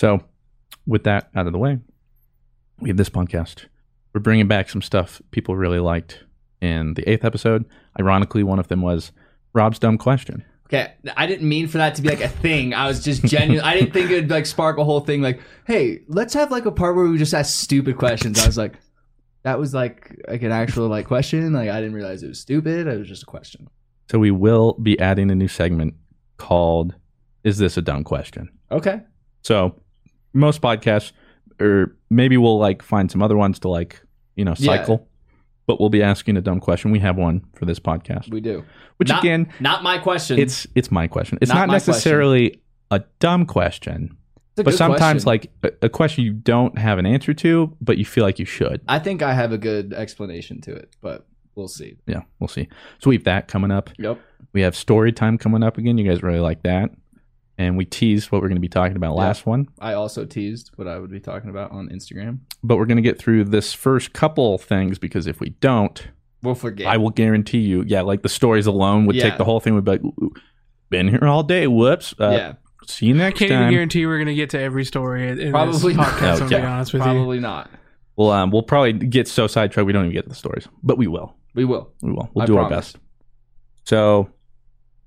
So, 0.00 0.22
with 0.86 1.04
that 1.04 1.30
out 1.34 1.46
of 1.46 1.52
the 1.52 1.58
way, 1.58 1.78
we 2.80 2.90
have 2.90 2.96
this 2.96 3.08
podcast. 3.08 3.66
We're 4.12 4.20
bringing 4.20 4.48
back 4.48 4.68
some 4.68 4.82
stuff 4.82 5.22
people 5.30 5.56
really 5.56 5.78
liked 5.78 6.24
in 6.60 6.94
the 6.94 7.08
eighth 7.08 7.24
episode. 7.24 7.64
Ironically, 7.98 8.42
one 8.42 8.58
of 8.58 8.68
them 8.68 8.82
was 8.82 9.12
Rob's 9.52 9.78
dumb 9.78 9.98
question. 9.98 10.44
Okay, 10.66 10.92
I 11.16 11.26
didn't 11.26 11.48
mean 11.48 11.68
for 11.68 11.78
that 11.78 11.94
to 11.94 12.02
be 12.02 12.08
like 12.08 12.20
a 12.20 12.28
thing. 12.28 12.74
I 12.74 12.88
was 12.88 13.04
just 13.04 13.22
genuine. 13.24 13.64
I 13.64 13.74
didn't 13.74 13.92
think 13.92 14.10
it'd 14.10 14.30
like 14.30 14.46
spark 14.46 14.78
a 14.78 14.84
whole 14.84 15.00
thing. 15.00 15.22
Like, 15.22 15.40
hey, 15.64 16.00
let's 16.08 16.34
have 16.34 16.50
like 16.50 16.66
a 16.66 16.72
part 16.72 16.96
where 16.96 17.04
we 17.06 17.18
just 17.18 17.34
ask 17.34 17.54
stupid 17.56 17.98
questions. 17.98 18.42
I 18.42 18.46
was 18.46 18.58
like, 18.58 18.74
that 19.46 19.60
was 19.60 19.72
like 19.72 20.20
like 20.28 20.42
an 20.42 20.50
actual 20.50 20.88
like 20.88 21.06
question. 21.06 21.52
Like, 21.52 21.70
I 21.70 21.80
didn't 21.80 21.94
realize 21.94 22.22
it 22.24 22.28
was 22.28 22.40
stupid. 22.40 22.88
It 22.88 22.98
was 22.98 23.06
just 23.08 23.22
a 23.22 23.26
question. 23.26 23.68
So, 24.10 24.18
we 24.18 24.32
will 24.32 24.72
be 24.82 24.98
adding 24.98 25.30
a 25.30 25.34
new 25.36 25.46
segment 25.48 25.94
called 26.36 26.94
Is 27.44 27.58
This 27.58 27.76
a 27.76 27.82
Dumb 27.82 28.02
Question? 28.04 28.50
Okay. 28.72 29.00
So, 29.42 29.80
most 30.32 30.60
podcasts, 30.60 31.12
or 31.60 31.96
maybe 32.10 32.36
we'll 32.36 32.58
like 32.58 32.82
find 32.82 33.08
some 33.10 33.22
other 33.22 33.36
ones 33.36 33.60
to 33.60 33.68
like, 33.68 34.00
you 34.34 34.44
know, 34.44 34.54
Yeah. 34.58 34.76
cycle, 34.78 35.08
but 35.68 35.78
we'll 35.80 35.90
be 35.90 36.02
asking 36.02 36.36
a 36.36 36.40
dumb 36.40 36.58
question. 36.60 36.90
We 36.90 36.98
have 36.98 37.16
one 37.16 37.42
for 37.54 37.66
this 37.66 37.78
podcast, 37.78 38.30
We 38.30 38.40
do. 38.40 38.64
which 38.96 39.08
Not- 39.10 39.22
again, 39.22 39.48
Not 39.60 39.82
my 39.84 39.98
question. 39.98 40.38
it's 40.40 40.66
it's 40.74 40.90
my 40.90 41.06
question. 41.06 41.38
It's 41.40 41.48
Not 41.50 41.54
not, 41.58 41.68
my 41.68 41.74
question. 41.74 41.92
necessarily 41.92 42.60
a 42.90 43.02
dumb 43.20 43.46
question, 43.46 44.16
but 44.64 44.74
sometimes 44.74 45.24
question. 45.24 45.48
like 45.62 45.74
a, 45.82 45.86
a 45.86 45.88
question 45.88 46.24
you 46.24 46.32
don't 46.32 46.78
have 46.78 46.98
an 46.98 47.06
answer 47.06 47.34
to, 47.34 47.76
but 47.80 47.98
you 47.98 48.04
feel 48.04 48.24
like 48.24 48.38
you 48.38 48.44
should. 48.44 48.80
I 48.88 48.98
think 48.98 49.22
I 49.22 49.34
have 49.34 49.52
a 49.52 49.58
good 49.58 49.92
explanation 49.92 50.60
to 50.62 50.74
it, 50.74 50.94
but 51.00 51.26
we'll 51.54 51.68
see. 51.68 51.96
Yeah, 52.06 52.22
we'll 52.38 52.48
see. 52.48 52.68
So 52.98 53.10
we 53.10 53.16
have 53.16 53.24
that 53.24 53.48
coming 53.48 53.70
up. 53.70 53.90
Yep. 53.98 54.20
We 54.52 54.62
have 54.62 54.74
story 54.74 55.12
time 55.12 55.36
coming 55.38 55.62
up 55.62 55.76
again. 55.78 55.98
You 55.98 56.08
guys 56.08 56.22
really 56.22 56.40
like 56.40 56.62
that, 56.62 56.90
and 57.58 57.76
we 57.76 57.84
teased 57.84 58.32
what 58.32 58.40
we're 58.40 58.48
going 58.48 58.56
to 58.56 58.60
be 58.60 58.68
talking 58.68 58.96
about 58.96 59.14
last 59.14 59.44
one. 59.46 59.68
I 59.78 59.92
also 59.92 60.24
teased 60.24 60.70
what 60.76 60.88
I 60.88 60.98
would 60.98 61.10
be 61.10 61.20
talking 61.20 61.50
about 61.50 61.72
on 61.72 61.88
Instagram. 61.90 62.38
But 62.62 62.76
we're 62.78 62.86
going 62.86 62.96
to 62.96 63.02
get 63.02 63.18
through 63.18 63.44
this 63.44 63.72
first 63.74 64.12
couple 64.12 64.56
things 64.58 64.98
because 64.98 65.26
if 65.26 65.40
we 65.40 65.50
don't, 65.50 66.08
We'll 66.42 66.54
forget. 66.54 66.86
I 66.86 66.96
will 66.98 67.10
guarantee 67.10 67.58
you, 67.60 67.82
yeah, 67.86 68.02
like 68.02 68.22
the 68.22 68.28
stories 68.28 68.66
alone 68.66 69.06
would 69.06 69.16
Yeah. 69.16 69.30
take 69.30 69.38
the 69.38 69.44
whole 69.44 69.58
thing. 69.58 69.74
Would 69.74 69.84
be 69.84 69.92
like, 69.92 70.02
been 70.90 71.08
here 71.08 71.24
all 71.26 71.42
day. 71.42 71.66
Whoops. 71.66 72.14
Uh, 72.20 72.30
yeah, 72.30 72.52
See 72.86 73.06
you 73.06 73.14
I 73.14 73.18
next 73.18 73.38
can't 73.40 73.50
even 73.50 73.62
time. 73.64 73.72
guarantee 73.72 74.06
we're 74.06 74.18
going 74.18 74.26
to 74.28 74.34
get 74.34 74.50
to 74.50 74.60
every 74.60 74.84
story 74.84 75.28
in 75.28 75.50
Probably 75.50 75.72
this 75.92 75.96
not. 75.96 76.06
podcast. 76.08 76.36
I'm 76.40 76.42
Okay. 76.46 76.56
be 76.60 76.62
honest 76.66 76.92
with 76.92 77.00
you. 77.02 77.04
probably 77.04 77.40
not. 77.40 77.70
Well, 78.16 78.30
um, 78.30 78.50
we'll 78.50 78.62
probably 78.62 78.92
get 78.94 79.28
so 79.28 79.46
sidetracked 79.46 79.86
we 79.86 79.92
don't 79.92 80.04
even 80.04 80.14
get 80.14 80.22
to 80.22 80.28
the 80.28 80.34
stories, 80.34 80.66
but 80.82 80.96
we 80.96 81.06
will. 81.06 81.34
We 81.54 81.64
will. 81.64 81.90
We 82.02 82.12
will. 82.12 82.30
We'll 82.34 82.42
I 82.44 82.46
do 82.46 82.56
our 82.58 82.66
promise. 82.68 82.92
best. 82.92 82.98
So, 83.84 84.30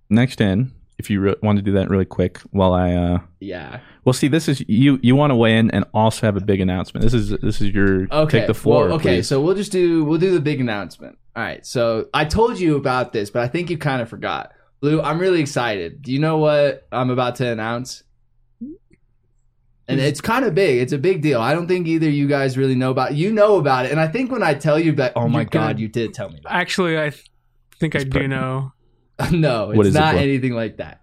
next 0.10 0.42
in, 0.42 0.72
if 0.98 1.10
you 1.10 1.20
re- 1.22 1.36
want 1.42 1.58
to 1.58 1.62
do 1.64 1.72
that 1.74 1.90
really 1.90 2.06
quick, 2.06 2.40
while 2.52 2.74
I, 2.74 2.94
uh, 2.94 3.20
Yeah. 3.40 3.80
well, 4.04 4.14
see, 4.14 4.28
this 4.28 4.48
is 4.50 4.62
you. 4.68 5.00
You 5.02 5.16
want 5.16 5.32
to 5.32 5.36
weigh 5.36 5.58
in 5.58 5.72
and 5.72 5.86
also 5.94 6.26
have 6.26 6.36
a 6.38 6.42
big 6.42 6.60
announcement. 6.60 7.04
This 7.04 7.14
is 7.14 7.30
this 7.30 7.62
is 7.62 7.70
your 7.74 8.08
Okay. 8.12 8.40
take 8.40 8.48
the 8.48 8.54
floor. 8.54 8.86
Well, 8.86 8.96
okay, 8.96 9.18
please. 9.18 9.28
so 9.28 9.40
we'll 9.42 9.56
just 9.56 9.72
do 9.72 10.04
we'll 10.04 10.20
do 10.20 10.32
the 10.32 10.40
big 10.42 10.60
announcement. 10.60 11.18
All 11.36 11.44
right. 11.44 11.66
So 11.66 12.08
I 12.14 12.26
told 12.26 12.60
you 12.60 12.76
about 12.76 13.14
this, 13.14 13.30
but 13.30 13.42
I 13.42 13.48
think 13.48 13.70
you 13.70 13.78
kind 13.78 14.02
of 14.02 14.10
forgot. 14.10 14.52
Blue, 14.82 15.02
I'm 15.02 15.20
really 15.20 15.42
excited. 15.42 16.02
Do 16.02 16.12
you 16.14 16.20
know 16.20 16.38
what 16.38 16.88
I'm 16.92 17.10
about 17.10 17.36
to 17.38 17.48
announce? 17.48 18.04
And 19.88 20.00
it's 20.00 20.22
kind 20.22 20.46
of 20.46 20.54
big. 20.54 20.80
It's 20.82 20.94
a 20.94 21.00
big 21.00 21.22
deal. 21.24 21.42
I 21.42 21.54
don't 21.56 21.68
think 21.68 21.88
either 21.88 22.08
you 22.08 22.28
guys 22.28 22.58
really 22.58 22.76
know 22.76 22.92
about. 22.92 23.16
You 23.16 23.34
know 23.34 23.56
about 23.58 23.86
it, 23.86 23.92
and 23.92 24.00
I 24.00 24.08
think 24.08 24.32
when 24.32 24.44
I 24.44 24.54
tell 24.54 24.80
you 24.80 24.92
that, 24.94 25.14
oh 25.16 25.28
my 25.28 25.40
You're 25.42 25.46
gonna- 25.46 25.68
god, 25.74 25.80
you 25.80 25.88
did 25.88 26.14
tell 26.14 26.30
me. 26.30 26.40
That. 26.44 26.54
Actually, 26.54 26.98
I 27.00 27.10
th- 27.10 27.26
think 27.80 27.96
I 27.96 28.00
It's 28.02 28.10
do 28.10 28.28
know. 28.28 28.72
no, 29.32 29.72
it's 29.72 29.78
What 29.78 29.86
is 29.88 29.96
it, 29.96 30.00
not 30.00 30.16
anything 30.16 30.54
like 30.54 30.78
that. 30.78 31.02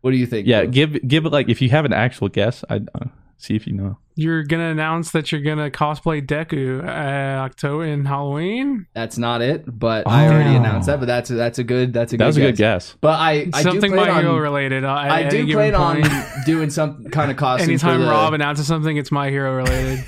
What 0.00 0.12
do 0.12 0.16
you 0.16 0.26
think? 0.26 0.46
yeah, 0.48 0.62
Blue? 0.62 0.70
give 0.72 1.06
give 1.08 1.26
it 1.26 1.30
like 1.32 1.48
if 1.50 1.60
you 1.60 1.68
have 1.68 1.84
an 1.84 1.92
actual 1.92 2.28
guess, 2.28 2.64
I 2.70 2.76
uh, 2.94 3.04
see 3.38 3.56
if 3.56 3.66
you 3.66 3.72
know. 3.74 3.98
You're 4.14 4.42
going 4.42 4.60
to 4.60 4.66
announce 4.68 5.12
that 5.12 5.32
you're 5.32 5.40
going 5.40 5.56
to 5.56 5.70
cosplay 5.70 6.20
Deku 6.26 6.84
uh, 6.86 7.42
October 7.44 7.86
in 7.86 8.04
Halloween? 8.04 8.86
that's 8.94 9.16
not 9.16 9.40
it. 9.40 9.64
But 9.66 10.06
I 10.06 10.28
already 10.28 10.50
Oh. 10.50 10.56
announced 10.56 10.86
that. 10.86 11.00
But 11.00 11.06
that's 11.06 11.30
a, 11.30 11.34
that's 11.34 11.58
a 11.58 11.64
good 11.64 11.94
that's 11.94 12.12
a 12.12 12.16
That 12.18 12.24
good 12.24 12.26
was 12.26 12.36
a 12.36 12.40
good 12.40 12.56
guess. 12.56 12.88
guess. 12.90 12.96
But 13.00 13.18
I 13.18 13.48
I 13.54 13.62
Something 13.62 13.92
do 13.92 13.96
My 13.96 14.20
Hero 14.20 14.34
on, 14.36 14.40
related. 14.42 14.84
I, 14.84 15.20
I 15.20 15.28
do 15.30 15.38
any 15.38 15.46
given 15.46 15.72
plan 15.72 15.74
on 15.74 16.02
doing 16.46 16.68
some 16.68 17.04
kind 17.06 17.30
of 17.30 17.38
costume. 17.38 17.70
Anytime 17.70 18.00
for 18.00 18.04
the, 18.04 18.10
Rob 18.10 18.34
announces 18.34 18.66
something, 18.66 18.96
it's 18.98 19.10
My 19.10 19.30
Hero 19.30 19.56
related. 19.56 20.04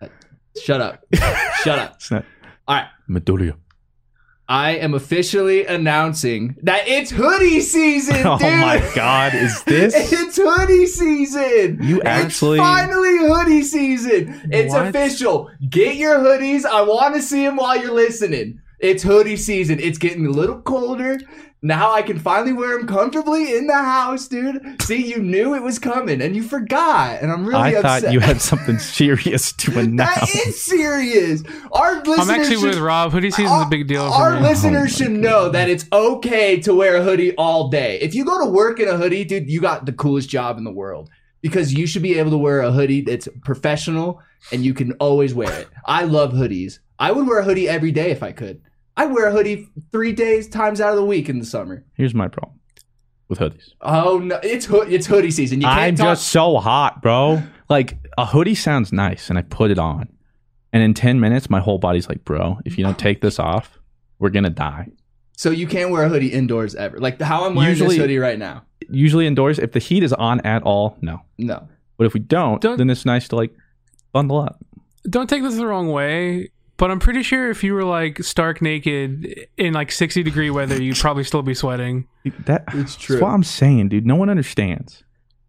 Shut 0.62 0.80
up. 0.82 1.04
Shut 1.64 1.78
up. 1.78 1.92
It's 1.96 2.10
not 2.10 2.24
All 2.68 2.76
right. 2.76 2.86
Midoriya. 3.08 3.54
I 4.52 4.72
am 4.72 4.92
officially 4.92 5.64
announcing 5.64 6.56
that 6.62 6.86
it's 6.86 7.10
hoodie 7.10 7.60
season, 7.62 8.16
oh 8.26 8.36
dude. 8.36 8.48
Oh 8.48 8.56
my 8.58 8.90
God, 8.94 9.34
is 9.34 9.62
this- 9.64 9.94
It's 10.12 10.36
hoodie 10.36 10.84
season. 10.86 11.78
You 11.80 11.96
It's 12.00 12.06
actually- 12.06 12.58
finally 12.58 13.16
hoodie 13.16 13.62
season. 13.62 14.50
It's 14.52 14.74
What? 14.74 14.88
official. 14.88 15.50
Get 15.70 15.96
your 15.96 16.18
hoodies. 16.18 16.66
I 16.66 16.82
want 16.82 17.14
to 17.14 17.22
see 17.22 17.46
them 17.46 17.56
while 17.56 17.80
you're 17.80 17.94
listening. 17.94 18.60
It's 18.82 19.02
hoodie 19.04 19.36
season. 19.36 19.78
It's 19.80 19.96
getting 19.98 20.26
a 20.26 20.30
little 20.30 20.60
colder. 20.60 21.18
Now 21.64 21.92
I 21.92 22.02
can 22.02 22.18
finally 22.18 22.52
wear 22.52 22.76
them 22.76 22.88
comfortably 22.88 23.56
in 23.56 23.68
the 23.68 23.76
house, 23.78 24.26
dude. 24.26 24.82
See, 24.82 25.06
you 25.06 25.18
knew 25.22 25.54
it 25.54 25.62
was 25.62 25.78
coming 25.78 26.20
and 26.20 26.34
you 26.34 26.42
forgot, 26.42 27.22
and 27.22 27.30
I'm 27.30 27.46
really 27.46 27.60
I 27.60 27.68
upset. 27.74 28.02
thought 28.02 28.12
you 28.12 28.18
had 28.18 28.40
something 28.50 28.80
serious 28.80 29.52
to 29.52 29.78
announce. 29.78 30.34
is 30.34 30.60
serious. 30.64 31.44
Our 31.70 31.98
listeners 32.02 32.18
I'm 32.18 32.30
actually 32.30 32.56
should- 32.56 32.64
with 32.70 32.78
Rob. 32.78 33.12
Hoodie 33.12 33.30
season's 33.30 33.62
a 33.62 33.68
big 33.70 33.86
deal 33.86 34.08
for 34.10 34.14
Our 34.20 34.34
me. 34.40 34.48
listeners 34.48 35.00
Oh 35.00 35.04
my 35.04 35.06
should 35.12 35.12
know 35.20 35.48
that 35.50 35.68
it's 35.70 35.84
okay 35.92 36.58
to 36.62 36.74
wear 36.74 36.96
a 36.96 37.04
hoodie 37.04 37.32
all 37.36 37.68
day. 37.68 38.00
If 38.00 38.12
you 38.16 38.24
go 38.24 38.44
to 38.44 38.50
work 38.50 38.80
in 38.80 38.88
a 38.88 38.96
hoodie, 38.96 39.24
dude, 39.24 39.48
you 39.48 39.60
got 39.60 39.86
the 39.86 39.92
coolest 39.92 40.28
job 40.28 40.58
in 40.58 40.64
the 40.64 40.72
world 40.72 41.10
because 41.42 41.72
you 41.72 41.86
should 41.86 42.02
be 42.02 42.18
able 42.18 42.32
to 42.32 42.38
wear 42.38 42.60
a 42.62 42.72
hoodie 42.72 43.02
that's 43.02 43.28
professional 43.44 44.20
and 44.50 44.64
you 44.64 44.74
can 44.74 44.90
always 44.94 45.32
wear 45.32 45.52
it. 45.60 45.68
I 45.86 46.02
love 46.02 46.32
hoodies. 46.32 46.80
I 46.98 47.12
would 47.12 47.28
wear 47.28 47.38
a 47.38 47.44
hoodie 47.44 47.68
every 47.68 47.92
day 47.92 48.10
if 48.10 48.24
I 48.24 48.32
could. 48.32 48.60
I'd 48.96 49.12
wear 49.12 49.26
a 49.28 49.32
hoodie 49.32 49.68
three 49.90 50.12
days 50.12 50.48
times 50.48 50.80
out 50.80 50.90
of 50.90 50.96
the 50.96 51.04
week 51.04 51.28
in 51.28 51.38
the 51.38 51.44
summer. 51.46 51.84
Here's 51.94 52.14
my 52.14 52.28
problem 52.28 52.58
with 53.28 53.38
hoodies. 53.38 53.70
Oh 53.80 54.18
no, 54.18 54.38
it's 54.42 54.66
hood, 54.66 54.92
it's 54.92 55.06
hoodie 55.06 55.30
season. 55.30 55.60
You 55.60 55.66
can't 55.66 55.78
I'm 55.80 55.94
talk- 55.96 56.06
just 56.18 56.28
so 56.28 56.58
hot, 56.58 57.00
bro. 57.02 57.42
Like 57.70 57.98
a 58.18 58.26
hoodie 58.26 58.54
sounds 58.54 58.92
nice, 58.92 59.30
and 59.30 59.38
I 59.38 59.42
put 59.42 59.70
it 59.70 59.78
on, 59.78 60.08
and 60.72 60.82
in 60.82 60.92
ten 60.94 61.20
minutes, 61.20 61.48
my 61.48 61.60
whole 61.60 61.78
body's 61.78 62.08
like, 62.08 62.24
bro, 62.24 62.58
if 62.66 62.76
you 62.76 62.84
don't 62.84 62.98
take 62.98 63.20
this 63.22 63.38
off, 63.38 63.78
we're 64.18 64.28
gonna 64.30 64.50
die. 64.50 64.88
so 65.36 65.50
you 65.50 65.66
can't 65.66 65.90
wear 65.90 66.04
a 66.04 66.08
hoodie 66.08 66.32
indoors 66.32 66.74
ever. 66.74 66.98
Like 66.98 67.20
how 67.20 67.46
I'm 67.46 67.54
wearing 67.54 67.70
Usually- 67.70 67.96
this 67.96 67.98
hoodie 67.98 68.18
right 68.18 68.38
now. 68.38 68.64
Usually 68.90 69.26
indoors, 69.26 69.58
if 69.58 69.72
the 69.72 69.78
heat 69.78 70.02
is 70.02 70.12
on 70.12 70.40
at 70.40 70.62
all, 70.64 70.98
no. 71.00 71.20
No. 71.38 71.66
But 71.96 72.06
if 72.08 72.14
we 72.14 72.20
don't, 72.20 72.60
Don't- 72.60 72.76
then 72.76 72.90
it's 72.90 73.06
nice 73.06 73.26
to 73.28 73.36
like 73.36 73.54
bundle 74.12 74.38
up. 74.40 74.62
Don't 75.08 75.28
take 75.30 75.42
this 75.42 75.56
the 75.56 75.66
wrong 75.66 75.90
way, 75.90 76.50
but 76.76 76.90
I'm 76.90 76.98
pretty 76.98 77.22
sure 77.22 77.50
if 77.50 77.62
you 77.62 77.74
were 77.74 77.84
like 77.84 78.22
stark 78.22 78.60
naked 78.62 79.46
in 79.56 79.72
like 79.74 79.92
60 79.92 80.22
degree 80.22 80.50
weather, 80.50 80.80
you'd 80.82 80.96
probably 80.96 81.24
still 81.24 81.42
be 81.42 81.54
sweating. 81.54 82.06
That 82.46 82.64
It's 82.74 82.96
true. 82.96 83.16
That's 83.16 83.22
what 83.22 83.30
I'm 83.32 83.44
saying, 83.44 83.88
dude. 83.90 84.06
No 84.06 84.16
one 84.16 84.28
understands. 84.30 85.02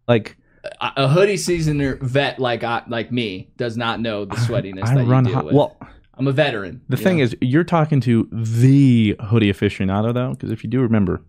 Like 0.06 0.36
a 0.80 0.92
a 0.96 1.08
hoodie 1.08 1.36
seasoner 1.36 1.96
vet 2.00 2.38
like 2.38 2.62
I, 2.64 2.82
like 2.88 3.10
me 3.12 3.50
does 3.56 3.76
not 3.76 4.00
know 4.00 4.24
the 4.24 4.36
sweatiness 4.36 4.84
I 4.86 4.94
that 4.96 5.04
run 5.06 5.24
you 5.24 5.30
deal 5.30 5.34
hot. 5.36 5.44
with. 5.46 5.54
Well, 5.54 5.76
I'm 6.16 6.28
a 6.28 6.32
veteran. 6.32 6.80
the 6.88 6.96
thing 6.96 7.18
know? 7.18 7.24
is, 7.24 7.36
you're 7.40 7.64
talking 7.64 8.00
to 8.02 8.28
the 8.32 9.16
hoodie 9.20 9.52
aficionado, 9.52 10.14
though, 10.14 10.30
because 10.30 10.52
if 10.52 10.62
you 10.62 10.70
do 10.70 10.80
remember, 10.80 11.22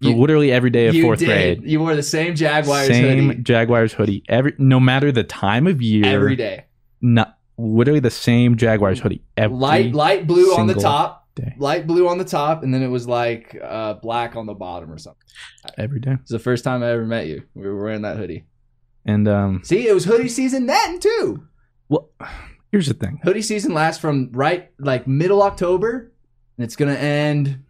You- 0.00 0.14
literally 0.16 0.52
every 0.52 0.68
day 0.70 0.86
of 0.88 0.94
you 0.94 1.02
fourth 1.02 1.20
did. 1.20 1.26
grade. 1.28 1.62
You 1.70 1.80
wore 1.80 1.96
the 1.96 2.02
same 2.02 2.34
Jaguars 2.34 2.88
Same 2.88 3.28
hoodie 3.28 3.42
Jaguars 3.42 3.94
hoodie 3.94 4.22
every 4.28 4.52
no 4.58 4.78
matter 4.80 5.10
the 5.12 5.24
time 5.24 5.66
of 5.66 5.80
year. 5.80 6.04
every 6.04 6.36
day. 6.36 6.64
Not 7.00 7.38
literally 7.58 8.00
the 8.00 8.10
same 8.10 8.56
Jaguars 8.56 9.00
hoodie 9.00 9.22
every 9.36 9.56
Light 9.56 9.94
light 9.94 10.26
blue 10.26 10.54
on 10.54 10.66
the 10.66 10.74
top, 10.74 11.26
day. 11.34 11.54
light 11.58 11.86
blue 11.86 12.08
on 12.08 12.18
the 12.18 12.24
top, 12.24 12.62
and 12.62 12.72
then 12.74 12.82
it 12.82 12.88
was 12.88 13.06
like 13.08 13.56
uh, 13.62 13.94
black 13.94 14.36
on 14.36 14.46
the 14.46 14.54
bottom 14.54 14.90
or 14.92 14.98
something. 14.98 15.22
every 15.78 16.00
day. 16.00 16.12
It's 16.20 16.30
the 16.30 16.38
first 16.38 16.64
time 16.64 16.82
I 16.82 16.90
ever 16.90 17.04
met 17.06 17.26
you. 17.26 17.42
We 17.54 17.66
were 17.66 17.82
wearing 17.82 18.02
that 18.02 18.16
hoodie. 18.16 18.44
And 19.04 19.28
um, 19.28 19.60
See, 19.64 19.86
it 19.88 19.94
was 19.94 20.04
hoodie 20.04 20.28
season 20.28 20.66
then 20.66 20.98
too. 21.00 21.46
well, 21.88 22.10
here's 22.72 22.88
the 22.88 22.94
thing. 22.94 23.20
Hoodie 23.22 23.42
season 23.42 23.72
lasts 23.72 24.00
from 24.00 24.30
right 24.32 24.70
like 24.78 25.06
middle 25.06 25.42
October, 25.42 26.12
and 26.58 26.64
it's 26.64 26.76
gonna 26.76 26.94
end 26.94 27.62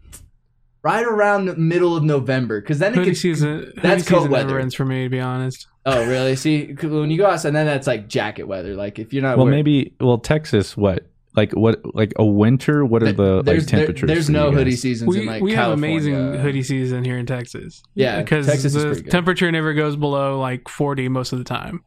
right 0.83 1.05
around 1.05 1.47
the 1.47 1.57
middle 1.57 1.97
of 1.97 2.05
November. 2.05 2.61
Because 2.61 2.79
then 2.79 2.93
it 2.93 2.97
Hoodie 2.97 3.11
gets 3.11 3.21
season. 3.21 3.73
that's 3.77 4.03
hoodie 4.03 4.03
cold 4.09 4.23
season 4.23 4.31
weather. 4.33 4.47
never 4.49 4.61
ends 4.61 4.75
for 4.75 4.85
me, 4.85 5.03
to 5.05 5.09
be 5.11 5.21
honest. 5.21 5.67
Oh, 5.89 6.05
really? 6.07 6.35
See, 6.35 6.73
when 6.83 7.11
you 7.11 7.17
go 7.17 7.27
outside, 7.27 7.51
then 7.55 7.65
that's 7.65 7.87
like 7.87 8.09
jacket 8.09 8.45
weather. 8.45 8.75
Like 8.75 8.99
if 8.99 9.13
you're 9.13 9.23
not 9.23 9.37
Well, 9.37 9.47
wearing- 9.47 9.59
maybe 9.59 9.95
well 10.01 10.19
Texas. 10.19 10.77
What 10.77 11.07
like 11.37 11.53
what 11.53 11.81
like 11.95 12.13
a 12.17 12.25
winter? 12.25 12.85
What 12.85 13.03
are 13.05 13.13
the 13.13 13.43
there's, 13.43 13.65
like 13.65 13.69
temperatures? 13.69 14.07
There, 14.09 14.17
there's 14.17 14.29
no 14.31 14.51
hoodie 14.51 14.75
seasons 14.75 15.09
We, 15.09 15.21
in 15.21 15.27
like 15.27 15.43
we 15.43 15.53
have 15.55 15.71
amazing 15.73 16.35
hoodie 16.35 16.63
season 16.65 17.05
here 17.05 17.19
in 17.19 17.25
Texas. 17.27 17.83
Yeah, 17.95 18.21
because 18.21 18.47
Texas 18.47 18.73
the 18.73 18.87
pretty 18.87 19.03
temperature 19.11 19.51
never 19.53 19.75
goes 19.75 19.95
below 19.97 20.41
like 20.41 20.69
40 20.69 21.09
most 21.09 21.33
of 21.33 21.39
the 21.39 21.45
time. 21.45 21.85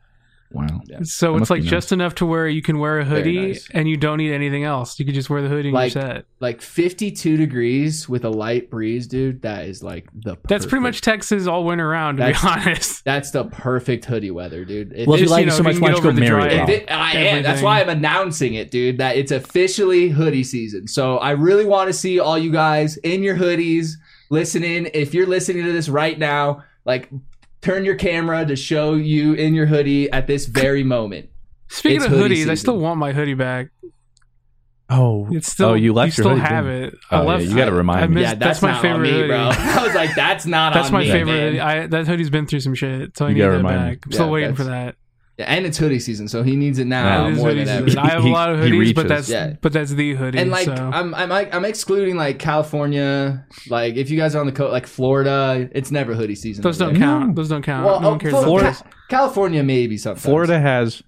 Wow. 0.52 0.66
Yeah. 0.88 1.00
So 1.04 1.34
That 1.34 1.34
it's 1.34 1.40
must 1.42 1.50
be 1.50 1.54
like 1.56 1.64
nice. 1.64 1.70
just 1.72 1.92
enough 1.92 2.16
to 2.16 2.26
where 2.26 2.48
you 2.48 2.64
can 2.64 2.80
wear 2.80 2.98
a 3.00 3.06
hoodie 3.06 3.50
nice. 3.50 3.68
and 3.72 3.88
you 3.88 3.98
don't 3.98 4.18
need 4.18 4.32
anything 4.32 4.64
else. 4.64 5.00
You 5.00 5.06
could 5.06 5.14
just 5.14 5.30
wear 5.30 5.44
the 5.44 5.48
hoodie 5.48 5.70
and 5.70 5.76
Like- 5.76 5.94
you're 5.94 6.02
set. 6.02 6.26
Like 6.40 6.62
52 6.62 7.38
degrees 7.38 8.10
with 8.10 8.26
a 8.26 8.30
light 8.30 8.70
breeze, 8.72 9.06
dude. 9.06 9.44
That 9.44 9.68
is 9.68 9.84
like 9.84 10.08
the. 10.14 10.38
That's 10.48 10.66
pretty 10.66 10.82
much 10.82 11.02
Texas 11.02 11.46
all 11.46 11.66
winter 11.66 11.88
round, 11.88 12.18
to 12.18 12.24
That's- 12.24 12.42
be 12.42 12.50
honest. 12.70 13.06
That's 13.10 13.30
the 13.32 13.44
perfect 13.46 14.06
hoodie 14.06 14.32
weather, 14.32 14.66
dude. 14.66 14.92
If 14.94 15.08
Well, 15.08 15.16
if 15.18 15.22
you 15.22 15.28
like 15.28 15.42
you 15.42 15.46
know, 15.52 15.56
so 15.58 15.62
much, 15.64 15.76
you 15.76 15.82
why 15.82 15.90
don't 15.90 15.98
you 15.98 16.04
go 16.04 16.12
the 16.12 16.22
marry 16.22 16.54
it? 16.56 16.70
It, 16.70 16.92
I 16.92 17.12
am. 17.14 17.44
That's 17.44 17.62
why 17.62 17.82
I'm 17.82 17.90
announcing 17.90 18.56
it, 18.56 18.72
dude. 18.72 18.98
That 18.98 19.18
it's 19.18 19.32
officially 19.32 20.10
hoodie 20.10 20.44
season. 20.44 20.88
So 20.88 21.18
I 21.18 21.32
really 21.32 21.66
want 21.66 21.88
to 21.90 21.94
see 21.94 22.20
all 22.20 22.38
you 22.40 22.52
guys 22.52 22.98
in 22.98 23.22
your 23.22 23.36
hoodies 23.38 23.92
listening. 24.30 24.90
If 24.94 25.14
you're 25.14 25.28
listening 25.28 25.64
to 25.66 25.72
this 25.72 25.90
right 25.90 26.18
now, 26.18 26.64
like 26.86 27.10
turn 27.62 27.86
your 27.86 27.96
camera 27.96 28.46
to 28.46 28.56
show 28.56 28.94
you 28.96 29.34
in 29.34 29.54
your 29.54 29.66
hoodie 29.66 30.12
at 30.12 30.28
this 30.28 30.46
very 30.46 30.84
moment. 30.84 31.30
Speaking 31.68 31.98
It's 31.98 32.06
of 32.06 32.12
hoodie 32.12 32.44
hoodies, 32.46 32.50
I 32.50 32.56
still 32.56 32.78
want 32.78 33.00
my 33.00 33.12
hoodie 33.14 33.34
back. 33.36 33.70
Oh, 34.92 35.28
It's 35.32 35.52
still 35.52 35.70
oh, 35.70 35.74
you 35.76 35.94
left 35.94 36.18
you 36.18 36.24
your 36.24 36.32
still 36.34 36.38
hoodie, 36.44 36.54
have 36.56 36.66
didn't 36.66 36.94
it. 36.96 37.00
Oh, 37.12 37.28
I 37.28 37.38
yeah, 37.38 37.48
you 37.50 37.56
gotta 37.56 37.72
remind 37.72 38.04
I 38.04 38.08
me. 38.08 38.16
missed- 38.16 38.24
yeah, 38.24 38.34
that's, 38.36 38.60
that's 38.60 38.62
my 38.64 38.72
not 38.72 38.82
favorite 38.82 38.96
on 38.98 39.02
me, 39.04 39.12
hoodie. 39.12 39.28
bro. 39.28 39.38
I 39.56 39.84
was 39.86 39.94
like, 39.94 40.16
that's 40.16 40.46
not 40.48 40.74
That's 40.74 40.88
on 40.88 40.94
my 40.94 41.00
me, 41.02 41.12
favorite 41.12 41.26
man. 41.34 41.44
hoodie. 41.48 41.60
I, 41.60 41.88
that 41.88 42.08
hoodie's 42.08 42.32
been 42.32 42.48
through 42.48 42.62
some 42.62 42.74
shit, 42.74 43.16
so 43.16 43.26
I 43.26 43.30
You 43.30 43.36
need 43.36 43.40
gotta 43.42 43.52
that 43.52 43.58
remind 43.58 43.84
me. 43.86 43.90
back. 43.96 44.06
I'm 44.08 44.12
still 44.14 44.32
waiting 44.32 44.56
for 44.56 44.64
that. 44.64 44.96
Yeah, 45.40 45.46
and 45.48 45.66
it's 45.66 45.78
hoodie 45.78 46.00
season, 46.00 46.28
so 46.28 46.44
he 46.44 46.56
needs 46.58 46.80
it 46.80 46.86
now 46.86 47.06
Yeah, 47.24 47.28
It 47.28 47.32
is 47.32 47.38
more 47.40 47.48
hoodie 47.50 47.64
than 47.64 47.78
ever. 47.78 47.88
season. 47.88 48.00
I 48.00 48.10
have 48.10 48.26
a 48.26 48.30
lot 48.30 48.52
of 48.54 48.60
he 48.62 48.70
hoodies, 48.72 48.94
but 48.94 49.06
reaches. 49.06 49.28
that's 49.28 49.30
Yeah. 49.30 49.56
but 49.62 49.72
that's 49.74 49.92
the 49.92 50.14
hoodie. 50.16 50.38
and 50.38 50.52
like 50.52 50.66
so. 50.66 50.74
I'm 50.74 51.16
I'm 51.16 51.30
like, 51.30 51.56
I'm 51.56 51.64
excluding 51.66 52.18
like 52.18 52.40
California, 52.40 53.46
like 53.70 53.96
if 53.96 54.10
you 54.10 54.18
guys 54.18 54.36
are 54.36 54.40
on 54.42 54.46
the 54.48 54.52
coast, 54.52 54.72
like 54.74 54.86
Florida, 54.86 55.70
it's 55.72 55.92
never 55.92 56.14
hoodie 56.14 56.36
season. 56.36 56.62
those 56.62 56.82
over 56.82 56.92
don't 56.92 57.00
there. 57.00 57.08
count. 57.10 57.36
Those 57.36 57.50
don't 57.50 57.62
count. 57.64 57.86
Well, 57.86 58.02
no 58.02 58.08
oh, 58.08 58.12
one 58.12 58.20
cares 58.20 58.32
Flo- 58.32 58.40
about 58.42 58.48
Florida- 58.48 58.68
those. 58.72 58.84
California 59.10 59.64
maybe 59.64 59.98
something. 59.98 60.22
Florida 60.22 60.60
has 60.60 61.02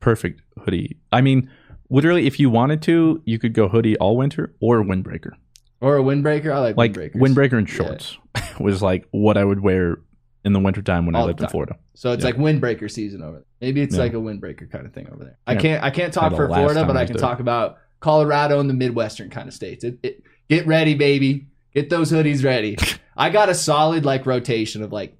perfect 0.00 0.40
hoodie. 0.64 0.96
I 1.12 1.20
mean, 1.20 1.50
literally, 1.90 2.26
if 2.26 2.38
you 2.40 2.50
wanted 2.50 2.80
to, 2.82 3.22
you 3.24 3.38
could 3.38 3.54
go 3.54 3.68
hoodie 3.68 3.96
all 3.98 4.16
winter 4.16 4.54
or 4.60 4.82
windbreaker. 4.84 5.32
or 5.80 5.98
a 5.98 6.02
windbreaker. 6.02 6.50
I 6.54 6.58
like, 6.60 6.76
Like 6.78 6.92
windbreakers. 6.94 7.16
windbreaker 7.16 7.58
and 7.58 7.68
Yeah. 7.68 7.74
shorts 7.74 8.18
was 8.60 8.80
like 8.82 9.06
what 9.10 9.36
I 9.36 9.44
would 9.44 9.60
wear 9.60 9.98
in 10.44 10.52
the 10.52 10.60
wintertime 10.60 11.06
when 11.06 11.14
I 11.14 11.20
All 11.20 11.24
the 11.26 11.28
lived 11.32 11.42
in. 11.42 11.48
Florida. 11.48 11.76
So 11.94 12.12
it's 12.12 12.22
Yeah. 12.24 12.30
like 12.30 12.36
windbreaker 12.36 12.90
season 12.90 13.22
over 13.22 13.32
there. 13.38 13.44
Maybe 13.60 13.80
it's 13.80 13.94
Yeah. 13.94 14.02
like 14.02 14.12
a 14.12 14.16
windbreaker 14.16 14.70
kind 14.70 14.86
of 14.86 14.92
thing 14.92 15.08
over 15.12 15.24
there. 15.24 15.38
I 15.46 15.56
can't 15.56 15.82
I 15.82 15.90
can't 15.90 16.12
talk 16.12 16.34
for 16.34 16.46
Florida, 16.48 16.84
but 16.84 16.96
I 16.96 17.02
I 17.02 17.06
can 17.06 17.16
talk 17.16 17.40
about 17.40 17.78
Colorado 18.00 18.60
and 18.60 18.68
the 18.68 18.74
Midwestern 18.74 19.30
kind 19.30 19.48
of 19.48 19.54
states. 19.54 19.84
It, 19.84 19.98
it, 20.02 20.22
get 20.48 20.66
ready, 20.66 20.94
baby. 20.94 21.46
Get 21.74 21.88
those 21.90 22.12
hoodies 22.12 22.44
ready. 22.44 22.76
I 23.16 23.30
got 23.30 23.48
a 23.48 23.54
solid 23.54 24.04
like 24.04 24.26
rotation 24.26 24.82
of 24.82 24.92
like 24.92 25.16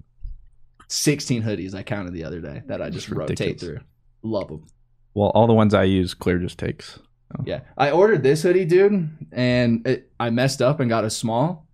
16 0.87 1.41
hoodies 1.43 1.73
I 1.73 1.83
counted 1.83 2.13
the 2.13 2.23
other 2.23 2.39
day 2.41 2.61
that 2.67 2.81
I 2.81 2.89
just 2.89 3.07
That's 3.07 3.17
rotate 3.17 3.39
ridiculous. 3.39 3.61
through. 3.61 3.79
Love 4.29 4.47
them. 4.49 4.65
Well, 5.13 5.29
all 5.29 5.47
the 5.47 5.53
ones 5.53 5.73
I 5.73 5.83
use, 5.83 6.13
Clear 6.13 6.37
just 6.39 6.59
takes. 6.59 6.99
Yeah, 7.43 7.61
I 7.77 7.89
ordered 7.91 8.21
this 8.23 8.43
hoodie, 8.43 8.65
dude, 8.65 9.09
and 9.31 9.85
it, 9.87 10.11
I 10.19 10.29
messed 10.29 10.61
up 10.61 10.79
and 10.79 10.87
got 10.89 11.03
a 11.03 11.09
small, 11.09 11.64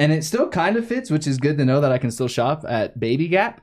and 0.00 0.12
it 0.12 0.24
still 0.24 0.48
kind 0.48 0.76
of 0.76 0.86
fits, 0.86 1.10
which 1.10 1.26
is 1.26 1.36
good 1.36 1.58
to 1.58 1.64
know 1.66 1.82
that 1.82 1.92
I 1.92 1.98
can 1.98 2.10
still 2.10 2.26
shop 2.26 2.64
at 2.66 2.98
Baby 2.98 3.28
Gap. 3.28 3.60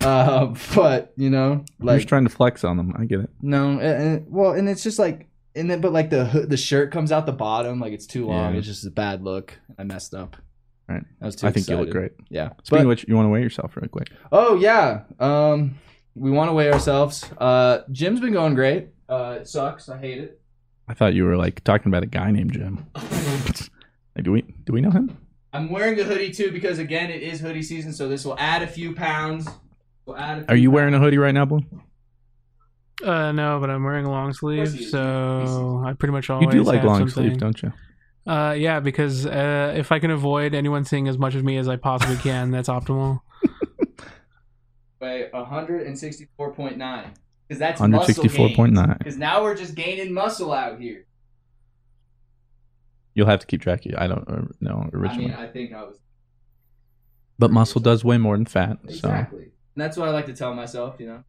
Uh, 0.00 0.54
but 0.74 1.12
you 1.16 1.28
know, 1.28 1.64
I'm 1.80 1.86
like 1.86 1.98
just 1.98 2.08
trying 2.08 2.24
to 2.24 2.30
flex 2.30 2.62
on 2.62 2.76
them. 2.76 2.94
I 2.96 3.04
get 3.04 3.20
it. 3.20 3.30
no, 3.42 3.80
and, 3.80 4.24
well, 4.30 4.52
and 4.52 4.68
it's 4.68 4.84
just 4.84 5.00
like, 5.00 5.28
and 5.56 5.68
then 5.68 5.80
but 5.80 5.92
like 5.92 6.08
the 6.08 6.46
the 6.48 6.56
shirt 6.56 6.92
comes 6.92 7.10
out 7.10 7.26
the 7.26 7.32
bottom, 7.32 7.80
like 7.80 7.92
it's 7.92 8.06
too 8.06 8.26
long. 8.26 8.52
Yeah. 8.52 8.58
It's 8.58 8.66
just 8.68 8.86
a 8.86 8.90
bad 8.90 9.24
look. 9.24 9.58
I 9.76 9.82
messed 9.82 10.14
up. 10.14 10.36
Right. 10.88 11.02
I 11.20 11.26
was 11.26 11.36
too. 11.36 11.48
I 11.48 11.50
think 11.50 11.68
you 11.68 11.76
look 11.76 11.90
great. 11.90 12.12
Yeah. 12.30 12.50
Speaking 12.62 12.70
But- 12.70 12.80
of 12.82 12.86
which, 12.86 13.04
you 13.08 13.16
want 13.16 13.26
to 13.26 13.30
weigh 13.30 13.42
yourself 13.42 13.76
real 13.76 13.88
quick. 13.88 14.10
Oh 14.30 14.54
yeah. 14.56 15.02
Um, 15.18 15.78
we 16.14 16.30
want 16.30 16.48
to 16.48 16.52
weigh 16.52 16.70
ourselves. 16.72 17.24
Uh, 17.38 17.78
gym's 17.90 18.20
been 18.20 18.32
going 18.32 18.54
great. 18.54 18.88
Uh, 19.08 19.38
it 19.40 19.48
sucks. 19.48 19.88
I 19.88 19.98
hate 19.98 20.18
it. 20.18 20.40
I 20.86 20.94
thought 20.94 21.14
you 21.14 21.24
were 21.24 21.36
like 21.36 21.64
talking 21.64 21.90
about 21.90 22.02
a 22.04 22.06
guy 22.06 22.30
named 22.30 22.52
Jim. 22.52 22.86
like, 22.94 24.22
do 24.22 24.30
we 24.30 24.42
do 24.42 24.72
we 24.72 24.80
know 24.80 24.90
him? 24.90 25.16
I'm 25.52 25.70
wearing 25.70 25.98
a 26.00 26.04
hoodie 26.04 26.30
too 26.32 26.50
because 26.50 26.78
again 26.78 27.10
it 27.10 27.22
is 27.22 27.40
hoodie 27.40 27.62
season, 27.62 27.92
so 27.92 28.08
this 28.08 28.24
will 28.24 28.38
add 28.38 28.62
a 28.62 28.66
few 28.66 28.94
pounds. 28.94 29.48
Will 30.06 30.16
add 30.16 30.38
a 30.38 30.42
Are 30.42 30.54
few 30.54 30.62
you 30.64 30.70
wearing 30.70 30.94
a 30.94 30.98
hoodie 30.98 31.18
right 31.18 31.34
now, 31.34 31.44
Blue? 31.44 31.60
Uh, 33.04 33.32
no, 33.32 33.58
but 33.60 33.68
I'm 33.68 33.82
wearing 33.82 34.06
a 34.06 34.10
long 34.10 34.32
course 34.32 34.38
sleeve, 34.38 34.88
so 34.88 35.82
I 35.84 35.92
pretty 35.94 36.12
much 36.12 36.30
always. 36.30 36.42
You 36.54 36.60
always 36.60 36.64
do 36.64 36.70
like 36.70 36.80
have 36.80 36.84
long 36.84 36.98
something. 37.00 37.14
sleeves, 37.24 37.36
don't 37.38 37.62
you? 37.62 37.72
Uh, 38.26 38.52
yeah, 38.52 38.80
because 38.80 39.26
uh, 39.26 39.74
if 39.76 39.90
I 39.90 39.98
can 39.98 40.10
avoid 40.10 40.54
anyone 40.54 40.84
seeing 40.84 41.08
as 41.08 41.18
much 41.18 41.34
of 41.34 41.44
me 41.44 41.56
as 41.58 41.68
I 41.68 41.76
possibly 41.76 42.16
can, 42.16 42.50
that's 42.52 42.68
optimal. 42.68 43.20
Weigh 45.00 45.28
164.9 45.34 47.10
because 47.48 47.58
that's 47.58 47.80
164.9. 47.80 48.98
Because 48.98 49.16
now 49.16 49.42
we're 49.42 49.56
just 49.56 49.74
gaining 49.74 50.14
muscle 50.14 50.52
out 50.52 50.80
here. 50.80 51.06
You'll 53.14 53.26
have 53.26 53.40
to 53.40 53.46
keep 53.46 53.62
track. 53.62 53.84
Of 53.86 53.94
I 53.98 54.06
don't 54.06 54.28
uh, 54.28 54.42
know 54.60 54.88
originally, 54.92 55.26
I 55.32 55.36
mean, 55.36 55.36
I 55.36 55.46
think 55.46 55.72
I 55.72 55.82
was 55.82 55.98
but 57.42 57.50
muscle 57.50 57.80
does 57.80 58.04
weigh 58.04 58.18
more 58.18 58.36
than 58.36 58.46
fat. 58.46 58.78
So 58.84 58.90
exactly. 58.90 59.42
And 59.42 59.50
that's 59.74 59.96
what 59.96 60.08
I 60.08 60.12
like 60.12 60.26
to 60.26 60.32
tell 60.32 60.54
myself. 60.54 60.96
You 61.00 61.06
know, 61.06 61.24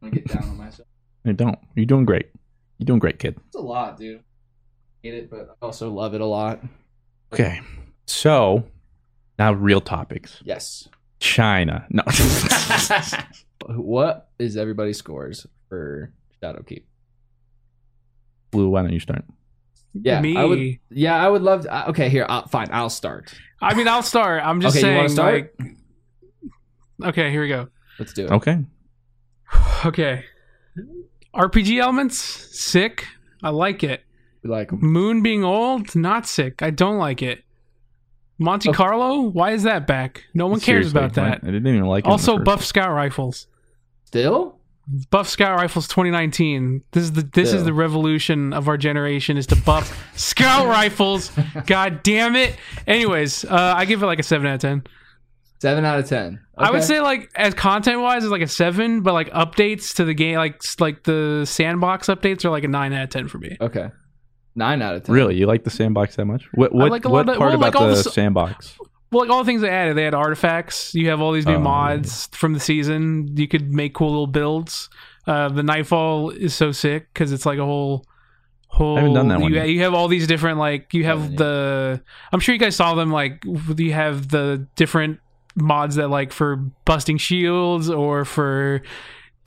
I'm 0.00 0.10
get 0.10 0.28
down 0.28 0.44
on 0.44 0.56
myself. 0.56 0.86
you 1.24 1.32
don't. 1.32 1.58
You're 1.74 1.86
doing 1.86 2.04
great. 2.04 2.26
You're 2.78 2.84
doing 2.84 3.00
great, 3.00 3.18
kid. 3.18 3.36
It's 3.48 3.56
a 3.56 3.60
lot, 3.60 3.96
dude. 3.96 4.22
Hate 5.02 5.14
it, 5.14 5.30
but 5.30 5.56
I 5.60 5.64
also 5.64 5.90
love 5.90 6.14
it 6.14 6.20
a 6.20 6.26
lot. 6.26 6.60
Okay, 7.32 7.60
so 8.06 8.64
now 9.38 9.52
real 9.52 9.80
topics. 9.80 10.40
Yes. 10.44 10.88
China. 11.18 11.86
No. 11.90 12.04
what 13.66 14.28
is 14.38 14.56
everybody's 14.56 14.98
scores 14.98 15.48
for 15.68 16.12
Shadowkeep? 16.40 16.84
Blue. 18.52 18.68
Why 18.68 18.82
don't 18.82 18.92
you 18.92 19.00
start? 19.00 19.24
Yeah, 20.02 20.20
me. 20.20 20.36
I 20.36 20.44
would. 20.44 20.78
Yeah, 20.90 21.16
I 21.16 21.28
would 21.28 21.42
love. 21.42 21.62
To, 21.62 21.88
okay, 21.90 22.08
here, 22.08 22.26
I'll, 22.28 22.46
fine. 22.48 22.68
I'll 22.72 22.90
start. 22.90 23.32
I 23.62 23.74
mean, 23.74 23.88
I'll 23.88 24.02
start. 24.02 24.42
I'm 24.44 24.60
just 24.60 24.76
Okay, 24.76 24.80
you 24.80 24.90
saying. 24.92 24.96
wanna 24.96 25.08
start? 25.08 25.54
Like, 26.98 27.08
okay, 27.10 27.30
here 27.30 27.42
we 27.42 27.48
go. 27.48 27.68
Let's 27.98 28.12
do 28.12 28.24
it. 28.26 28.30
Okay. 28.30 28.58
Okay, 29.84 30.24
RPG 31.34 31.78
elements, 31.80 32.16
sick. 32.18 33.06
I 33.42 33.50
like 33.50 33.84
it. 33.84 34.02
We 34.42 34.50
like 34.50 34.72
'em. 34.72 34.80
Moon 34.80 35.22
being 35.22 35.44
old, 35.44 35.94
not 35.94 36.26
sick. 36.26 36.62
I 36.62 36.70
don't 36.70 36.96
like 36.98 37.22
it. 37.22 37.44
Monte 38.38 38.70
Okay. 38.70 38.76
Carlo, 38.76 39.20
why 39.20 39.52
is 39.52 39.62
that 39.62 39.86
back? 39.86 40.24
No 40.34 40.46
one 40.46 40.60
cares 40.60 40.90
Seriously, 40.90 40.98
about 40.98 41.14
that. 41.14 41.40
I 41.42 41.46
didn't 41.52 41.66
even 41.66 41.86
like 41.86 42.06
it. 42.06 42.10
Also, 42.10 42.38
buff 42.38 42.64
scout 42.64 42.90
rifles. 42.92 43.46
Still? 44.04 44.55
Buff 45.10 45.28
scout 45.28 45.58
rifles 45.58 45.88
2019. 45.88 46.82
This 46.92 47.02
is 47.04 47.12
the 47.12 47.22
this 47.22 47.48
Still. 47.48 47.58
is 47.60 47.64
the 47.64 47.72
revolution 47.72 48.52
of 48.52 48.68
our 48.68 48.76
generation 48.76 49.36
is 49.36 49.46
to 49.48 49.56
buff 49.56 49.92
scout 50.16 50.66
rifles. 50.68 51.32
God 51.66 52.02
damn 52.04 52.36
it. 52.36 52.54
Anyways, 52.86 53.44
uh, 53.44 53.74
I 53.76 53.84
give 53.84 54.02
it 54.02 54.06
like 54.06 54.20
a 54.20 54.22
seven 54.22 54.46
out 54.46 54.54
of 54.54 54.60
ten. 54.60 54.84
Seven 55.60 55.84
out 55.84 55.98
of 55.98 56.08
ten. 56.08 56.40
I 56.56 56.70
would 56.70 56.84
say 56.84 57.00
like 57.00 57.30
as 57.34 57.52
content 57.54 58.00
wise, 58.00 58.22
it's 58.22 58.30
like 58.30 58.42
a 58.42 58.46
seven, 58.48 59.00
but 59.00 59.12
like 59.12 59.28
updates 59.30 59.94
to 59.96 60.04
the 60.04 60.14
game, 60.14 60.36
like 60.36 60.60
like 60.78 61.02
the 61.02 61.44
sandbox 61.46 62.06
updates 62.06 62.44
are 62.44 62.50
like 62.50 62.62
a 62.64 62.68
nine 62.68 62.92
out 62.92 63.04
of 63.04 63.10
ten 63.10 63.26
for 63.26 63.38
me. 63.38 63.56
Okay. 63.60 63.88
Nine 64.54 64.82
out 64.82 64.94
of 64.94 65.02
ten. 65.02 65.14
Really, 65.14 65.34
you 65.34 65.46
like 65.46 65.64
the 65.64 65.70
sandbox 65.70 66.14
that 66.16 66.26
much? 66.26 66.44
What 66.54 66.72
what, 66.72 66.90
like 66.92 67.04
a 67.04 67.08
what 67.08 67.28
of- 67.28 67.38
part 67.38 67.50
well, 67.50 67.58
like 67.58 67.74
about 67.74 67.82
all 67.82 67.88
the 67.88 67.94
the 68.02 68.08
s- 68.08 68.14
sandbox? 68.14 68.78
Well, 69.12 69.22
like 69.22 69.30
all 69.30 69.38
the 69.38 69.46
things 69.46 69.60
they 69.62 69.70
added, 69.70 69.96
they 69.96 70.02
had 70.04 70.14
artifacts. 70.14 70.94
You 70.94 71.08
have 71.10 71.20
all 71.20 71.32
these 71.32 71.46
new 71.46 71.54
Oh, 71.54 71.60
mods 71.60 72.26
from 72.32 72.52
the 72.54 72.60
season. 72.60 73.36
You 73.36 73.46
could 73.48 73.72
make 73.72 73.94
cool 73.94 74.08
little 74.10 74.26
builds. 74.26 74.88
Uh, 75.26 75.48
the 75.48 75.62
Nightfall 75.62 76.30
is 76.30 76.54
so 76.54 76.72
sick 76.72 77.08
because 77.12 77.32
it's 77.32 77.46
like 77.46 77.58
a 77.58 77.64
whole 77.64 78.04
whole. 78.68 78.96
I 78.96 79.00
haven't 79.00 79.14
done 79.14 79.28
that 79.28 79.40
one 79.40 79.52
you, 79.52 79.58
yet. 79.58 79.68
you 79.68 79.82
have 79.82 79.94
all 79.94 80.08
these 80.08 80.26
different 80.26 80.58
like 80.58 80.92
you 80.92 81.04
have 81.04 81.18
Haven't 81.20 81.32
yet. 81.32 81.38
the. 81.38 82.02
I'm 82.32 82.40
sure 82.40 82.52
you 82.54 82.58
guys 82.60 82.76
saw 82.76 82.94
them. 82.94 83.10
Like 83.10 83.44
you 83.44 83.92
have 83.92 84.28
the 84.28 84.66
different 84.76 85.20
mods 85.54 85.96
that 85.96 86.08
like 86.08 86.32
for 86.32 86.56
busting 86.84 87.16
shields 87.18 87.88
or 87.88 88.24
for 88.24 88.82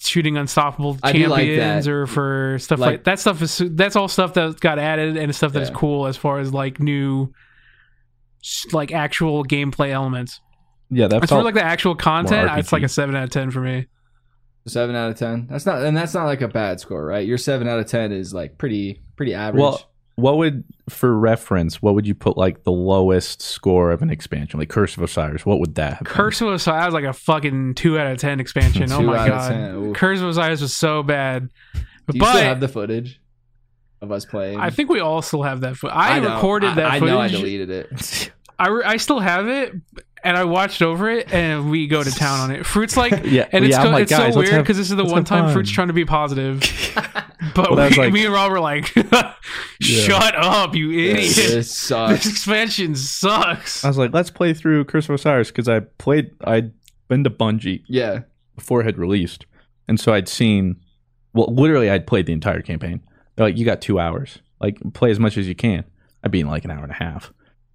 shooting 0.02 0.38
unstoppable 0.38 0.98
I 1.04 1.12
do 1.12 1.28
like 1.28 1.46
champions 1.46 1.88
or 1.88 2.08
for 2.08 2.58
stuff 2.60 2.80
like, 2.80 2.88
Like- 2.92 3.04
that 3.04 3.20
stuff 3.20 3.42
is 3.42 3.62
that's 3.72 3.96
all 3.98 4.08
stuff 4.08 4.34
that 4.36 4.60
got 4.62 4.80
added 4.80 5.18
and 5.18 5.36
stuff 5.36 5.52
that 5.54 5.62
is 5.62 5.70
Yeah. 5.70 5.76
cool 5.76 6.08
as 6.08 6.16
far 6.18 6.40
as 6.40 6.54
like 6.54 6.80
new 6.80 7.24
s- 7.26 7.30
like 8.72 8.92
actual 8.92 9.44
gameplay 9.44 9.92
elements. 9.92 10.42
Yeah, 10.90 11.08
that's 11.08 11.24
As 11.24 11.30
far 11.30 11.40
all. 11.40 11.46
like 11.46 11.54
the 11.54 11.64
actual 11.64 11.96
content, 11.96 12.50
it's 12.58 12.72
like 12.72 12.84
a 12.84 12.90
seven 12.90 13.16
out 13.16 13.24
of 13.24 13.30
ten 13.30 13.52
for 13.52 13.62
me. 13.62 13.88
Seven 14.68 14.96
out 14.96 15.12
of 15.12 15.18
ten. 15.18 15.48
That's 15.50 15.66
not, 15.66 15.84
and 15.84 15.96
that's 15.96 16.14
not 16.14 16.26
like 16.26 16.42
a 16.42 16.48
bad 16.48 16.80
score, 16.80 17.06
right? 17.06 17.26
Your 17.26 17.38
seven 17.38 17.68
out 17.68 17.80
of 17.80 17.86
ten 17.88 18.12
is 18.12 18.34
like 18.34 18.58
pretty, 18.58 19.02
pretty 19.16 19.34
average. 19.34 19.62
well, 19.62 19.90
what 20.16 20.38
would 20.38 20.64
for 20.90 21.18
reference? 21.18 21.82
What 21.82 21.96
would 21.96 22.06
you 22.06 22.16
put 22.16 22.38
like 22.38 22.64
the 22.64 22.72
lowest 22.72 23.42
score 23.42 23.92
of 23.92 24.02
an 24.02 24.10
expansion, 24.10 24.60
like 24.60 24.70
Curse 24.70 24.98
of 24.98 25.04
Osiris? 25.04 25.46
What 25.46 25.60
would 25.60 25.76
that 25.76 25.94
have? 25.94 26.04
been? 26.04 26.14
Curse 26.14 26.42
of 26.42 26.50
Osiris 26.50 26.86
was 26.86 26.94
like 26.94 27.06
a 27.06 27.14
fucking 27.14 27.76
two 27.76 27.98
out 27.98 28.08
of 28.08 28.18
ten 28.18 28.40
expansion. 28.40 28.92
oh 28.92 29.02
my 29.02 29.28
god, 29.28 29.96
Curse 29.96 30.20
of 30.20 30.30
Osiris 30.30 30.62
was 30.62 30.76
so 30.76 31.04
bad. 31.04 31.50
Do 31.74 31.82
you 32.14 32.20
but 32.20 32.30
still 32.30 32.42
have 32.42 32.60
the 32.60 32.68
footage 32.68 33.19
of 34.02 34.12
us 34.12 34.26
playing? 34.26 34.60
I 34.60 34.70
think 34.70 34.90
we 34.90 35.00
all 35.00 35.22
still 35.22 35.44
have 35.44 35.62
that. 35.62 35.78
Fo- 35.78 35.90
I, 35.90 36.20
know. 36.20 36.36
recorded 36.36 36.72
I- 36.72 36.76
that 36.76 36.86
I 36.86 37.00
footage. 37.00 37.14
know 37.14 37.20
I 37.20 37.28
deleted 37.28 37.70
it. 37.70 38.32
I, 38.60 38.68
re- 38.68 38.84
I 38.84 38.98
still 38.98 39.20
have 39.22 39.48
it, 39.48 39.74
and 40.22 40.36
I 40.36 40.44
watched 40.44 40.82
over 40.82 41.10
it, 41.10 41.32
and 41.34 41.70
we 41.72 41.88
go 41.88 42.04
to 42.04 42.12
town 42.12 42.40
on 42.42 42.52
it. 42.52 42.66
Fruit's 42.66 42.98
like, 42.98 43.14
Yeah, 43.24 43.48
and 43.54 43.64
it's, 43.64 43.72
yeah, 43.72 43.80
I'm 43.82 43.86
so, 43.88 43.92
like, 43.92 44.02
it's 44.04 44.12
so 44.12 44.38
weird 44.38 44.62
because 44.64 44.76
this 44.76 44.92
is 44.92 44.98
the 44.98 45.06
one 45.06 45.24
time 45.24 45.46
fun. 45.46 45.54
Fruit's 45.54 45.72
trying 45.72 45.88
to 45.88 45.94
be 45.94 46.04
positive, 46.04 46.60
but 47.56 47.72
Well, 47.72 47.90
we, 47.90 47.96
like- 47.96 48.12
me 48.12 48.26
and 48.26 48.34
Rob 48.34 48.52
were 48.52 48.60
like, 48.60 48.88
"Shut 49.82 50.36
up, 50.36 50.76
you 50.76 50.92
idiot! 50.92 51.16
this 51.16 51.36
this 51.38 51.78
sucks. 51.78 52.26
expansion 52.26 52.96
sucks." 52.96 53.86
I 53.86 53.88
was 53.88 53.98
like, 53.98 54.14
let's 54.14 54.30
play 54.30 54.54
through 54.54 54.86
Curse 54.86 55.08
of 55.08 55.16
Osiris 55.16 55.50
because 55.52 55.70
I 55.70 55.80
played. 55.80 56.32
I'd 56.44 56.74
been 57.08 57.24
to 57.24 57.30
Bungie 57.30 57.84
Yeah, 57.88 58.22
before 58.56 58.82
it 58.82 58.86
had 58.86 58.98
released, 58.98 59.46
and 59.88 60.00
so 60.00 60.14
I'd 60.14 60.28
seen. 60.28 60.78
Well, 61.34 61.54
literally, 61.54 61.90
I'd 61.90 62.08
played 62.08 62.26
the 62.26 62.34
entire 62.34 62.62
campaign. 62.62 63.02
They're 63.40 63.48
like, 63.48 63.58
you 63.58 63.64
got 63.64 63.80
two 63.80 64.00
hours. 64.02 64.40
Like, 64.60 64.78
play 64.94 65.12
as 65.12 65.20
much 65.20 65.38
as 65.38 65.48
you 65.48 65.56
can. 65.56 65.86
I 66.26 66.28
beat 66.28 66.42
in 66.42 66.48
like 66.50 66.66
an 66.66 66.72
hour 66.72 66.84
and 66.84 66.92
a 66.92 66.96
half. 66.96 67.28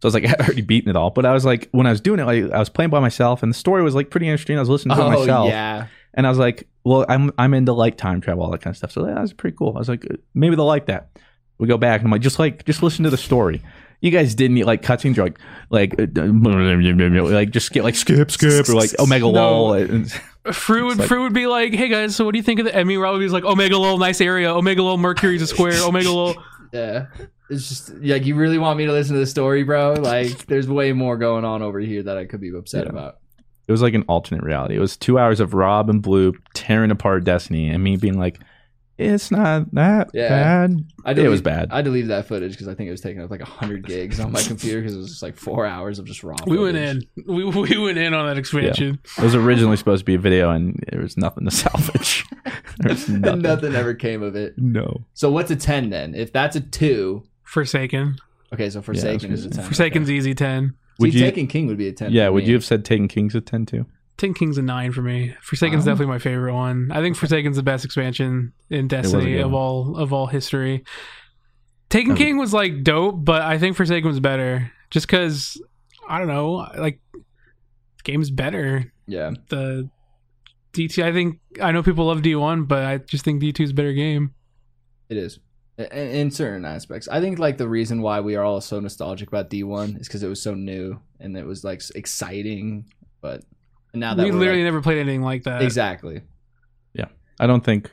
So 0.02 0.04
I 0.04 0.06
was 0.08 0.14
like, 0.14 0.24
I 0.26 0.28
had 0.28 0.40
already 0.42 0.60
beaten 0.60 0.90
it 0.90 0.96
all. 0.96 1.08
But 1.08 1.24
I 1.24 1.32
was 1.32 1.46
like, 1.46 1.70
when 1.72 1.86
I 1.86 1.90
was 1.90 2.02
doing 2.02 2.20
it, 2.20 2.24
like, 2.26 2.50
I 2.52 2.58
was 2.58 2.68
playing 2.68 2.90
by 2.90 3.00
myself, 3.00 3.42
and 3.42 3.50
the 3.50 3.56
story 3.56 3.82
was 3.82 3.94
like 3.94 4.10
pretty 4.10 4.28
interesting. 4.28 4.58
I 4.58 4.60
was 4.60 4.68
listening 4.68 4.94
to 4.96 5.02
it 5.02 5.06
oh 5.06 5.18
myself. 5.20 5.48
yeah. 5.48 5.86
And 6.12 6.26
I 6.26 6.28
was 6.28 6.38
like, 6.38 6.68
well, 6.84 7.06
I'm 7.08 7.32
I'm 7.38 7.54
into 7.54 7.72
like 7.72 7.96
time 7.96 8.20
travel, 8.20 8.44
all 8.44 8.50
that 8.50 8.60
kind 8.60 8.72
of 8.72 8.76
stuff. 8.76 8.92
So 8.92 9.06
that 9.06 9.18
was 9.18 9.32
pretty 9.32 9.56
cool. 9.56 9.72
I 9.74 9.78
was 9.78 9.88
like, 9.88 10.06
maybe 10.34 10.54
they'll 10.54 10.66
like 10.66 10.86
that. 10.86 11.08
We 11.56 11.66
go 11.66 11.78
back 11.78 12.00
and 12.00 12.06
I'm 12.08 12.12
like, 12.12 12.20
just 12.20 12.38
like 12.38 12.64
just 12.66 12.82
listen 12.82 13.04
to 13.04 13.10
the 13.10 13.16
story. 13.16 13.62
You 14.00 14.10
guys 14.10 14.34
didn't 14.34 14.54
need 14.56 14.64
like 14.64 14.82
cutscenes, 14.82 15.16
like 15.16 15.38
like 15.70 15.94
like 17.32 17.50
just 17.50 17.72
get 17.72 17.84
like 17.84 17.94
skip 17.94 18.30
skip 18.30 18.68
or 18.68 18.74
like 18.74 18.90
Omega 19.00 19.24
No. 19.32 19.64
lol. 19.64 20.04
And- 20.44 20.54
Fruit 20.54 20.84
would 20.86 20.98
like- 20.98 21.08
Fruit 21.08 21.22
would 21.22 21.32
be 21.32 21.46
like, 21.46 21.72
"Hey 21.74 21.88
guys, 21.88 22.14
so 22.16 22.24
what 22.24 22.32
do 22.32 22.38
you 22.38 22.42
think 22.42 22.60
of 22.60 22.66
the?" 22.66 22.78
I 22.78 22.84
mean, 22.84 22.98
Rob 22.98 23.14
would 23.14 23.20
be 23.20 23.28
like, 23.28 23.44
oh, 23.44 23.52
"Omega 23.52 23.78
Lol, 23.78 23.98
nice 23.98 24.20
area. 24.20 24.52
Oh, 24.52 24.58
Omega 24.58 24.82
Lol, 24.82 24.98
Mercury's 24.98 25.42
a 25.42 25.46
square. 25.46 25.72
Oh, 25.76 25.88
Omega 25.88 26.10
Lol." 26.10 26.34
Yeah. 26.72 27.06
It's 27.50 27.68
just 27.68 27.94
like 28.00 28.26
you 28.26 28.34
really 28.34 28.58
want 28.58 28.76
me 28.78 28.86
to 28.86 28.90
listen 28.92 29.14
to 29.14 29.20
the 29.20 29.26
story, 29.26 29.62
bro. 29.62 29.92
Like, 29.92 30.46
there's 30.46 30.66
way 30.68 30.92
more 30.92 31.16
going 31.16 31.44
on 31.44 31.62
over 31.62 31.78
here 31.78 32.02
that 32.02 32.18
I 32.18 32.24
could 32.24 32.40
be 32.40 32.50
upset 32.52 32.86
Yeah. 32.86 32.90
about. 32.90 33.18
It 33.68 33.70
was 33.70 33.80
like 33.80 33.94
an 33.94 34.02
alternate 34.08 34.42
reality. 34.42 34.74
It 34.74 34.80
was 34.80 34.96
two 34.96 35.16
hours 35.16 35.38
of 35.38 35.54
Rob 35.54 35.88
and 35.88 36.02
Blue 36.02 36.32
tearing 36.52 36.90
apart 36.90 37.22
Destiny 37.22 37.68
and 37.70 37.84
me 37.84 37.96
being 37.96 38.18
like, 38.18 38.40
it's 38.96 39.30
not 39.30 39.72
that 39.74 40.10
Yeah. 40.14 40.28
bad. 40.28 40.84
I 41.04 41.12
it 41.12 41.28
was 41.28 41.42
bad. 41.42 41.68
I 41.72 41.82
deleted 41.82 42.10
that 42.10 42.26
footage 42.26 42.52
because 42.52 42.68
I 42.68 42.74
think 42.74 42.88
it 42.88 42.90
was 42.92 43.00
taking 43.00 43.20
up 43.22 43.30
like 43.30 43.42
hundred 43.42 43.86
gigs 43.86 44.20
on 44.20 44.30
my 44.32 44.42
computer 44.46 44.80
because 44.80 44.94
it 44.94 44.98
was 44.98 45.08
just 45.08 45.22
like 45.22 45.36
four 45.36 45.66
hours 45.66 45.98
of 45.98 46.04
just 46.04 46.22
raw. 46.22 46.36
We 46.46 46.58
went 46.58 46.76
in. 46.76 47.02
We 47.26 47.44
we 47.44 47.78
went 47.78 47.98
in 47.98 48.14
on 48.14 48.26
that 48.26 48.38
expansion. 48.38 48.98
It 49.18 49.22
was 49.22 49.34
originally 49.34 49.76
supposed 49.76 50.00
to 50.00 50.04
be 50.04 50.14
a 50.14 50.18
video 50.18 50.50
and 50.50 50.82
there 50.90 51.00
was 51.00 51.16
nothing 51.16 51.44
to 51.44 51.50
salvage. 51.54 52.24
there 52.78 52.90
nothing. 53.08 53.42
nothing. 53.42 53.74
ever 53.74 53.94
came 53.94 54.22
of 54.22 54.36
it. 54.36 54.54
No. 54.58 55.04
So 55.14 55.30
what's 55.30 55.50
a 55.50 55.56
ten 55.56 55.90
then? 55.90 56.14
If 56.14 56.32
that's 56.32 56.56
a 56.56 56.60
two, 56.60 57.24
Forsaken. 57.42 58.16
okay. 58.52 58.70
So 58.70 58.80
Forsaken 58.82 59.30
was 59.30 59.40
is 59.40 59.46
a 59.46 59.50
ten. 59.50 59.64
Forsaken's 59.64 60.08
okay. 60.08 60.16
easy 60.16 60.34
ten. 60.34 60.74
Would 61.00 61.12
See, 61.12 61.18
you- 61.18 61.24
Taken 61.24 61.46
King 61.48 61.66
would 61.66 61.76
be 61.78 61.88
a 61.88 61.92
ten. 61.92 62.12
Yeah, 62.12 62.28
would 62.28 62.44
me. 62.44 62.48
you 62.50 62.54
have 62.54 62.64
said 62.64 62.84
Taken 62.84 63.08
King's 63.08 63.34
a 63.34 63.40
10 63.40 63.66
too? 63.66 63.86
Ten 64.16 64.32
King's 64.34 64.58
a 64.58 64.62
nine 64.62 64.92
for 64.92 65.02
me. 65.02 65.34
Forsaken's 65.42 65.84
Wow. 65.84 65.92
definitely 65.92 66.12
my 66.12 66.18
favorite 66.18 66.54
one. 66.54 66.90
I 66.92 67.00
think 67.00 67.16
Forsaken's 67.16 67.56
the 67.56 67.62
best 67.64 67.84
expansion 67.84 68.52
in 68.70 68.86
Destiny 68.88 69.38
of 69.38 69.52
all 69.52 69.96
of 69.96 70.12
all 70.12 70.26
history. 70.26 70.84
Taken 71.90 72.10
was- 72.12 72.18
King 72.18 72.36
was 72.38 72.52
like 72.52 72.82
dope, 72.84 73.24
but 73.24 73.42
I 73.42 73.58
think 73.58 73.76
Forsaken 73.76 74.08
was 74.08 74.20
better. 74.20 74.70
Just 74.90 75.06
because 75.06 75.60
I 76.08 76.18
don't 76.18 76.28
know, 76.28 76.52
like 76.78 77.00
the 77.12 77.22
game's 78.04 78.30
better. 78.30 78.92
Yeah. 79.06 79.32
The 79.48 79.90
DT, 80.72 81.02
I 81.04 81.12
think 81.12 81.40
I 81.60 81.72
know 81.72 81.82
people 81.82 82.06
love 82.06 82.22
D 82.22 82.34
one, 82.36 82.64
but 82.64 82.84
I 82.84 82.98
just 82.98 83.24
think 83.24 83.40
D 83.40 83.52
2 83.52 83.62
is 83.64 83.70
a 83.70 83.74
better 83.74 83.92
game. 83.92 84.32
It 85.08 85.16
is. 85.16 85.38
In, 85.76 85.86
in 85.86 86.30
certain 86.30 86.64
aspects. 86.64 87.08
I 87.08 87.20
think 87.20 87.38
like 87.40 87.58
the 87.58 87.68
reason 87.68 88.00
why 88.00 88.20
we 88.20 88.36
are 88.36 88.44
all 88.44 88.60
so 88.60 88.78
nostalgic 88.80 89.26
about 89.28 89.50
D1 89.50 90.00
is 90.00 90.06
because 90.06 90.22
it 90.22 90.28
was 90.28 90.40
so 90.40 90.54
new 90.54 91.00
and 91.18 91.36
it 91.36 91.44
was 91.46 91.64
like 91.64 91.82
exciting. 91.96 92.86
But 93.20 93.42
now 93.94 94.14
that 94.14 94.24
we 94.24 94.30
literally 94.32 94.60
like- 94.60 94.64
never 94.66 94.82
played 94.82 94.98
anything 94.98 95.22
like 95.22 95.44
that. 95.44 95.62
exactly. 95.62 96.22
Yeah. 96.92 97.06
I 97.40 97.46
don't 97.46 97.64
think 97.64 97.90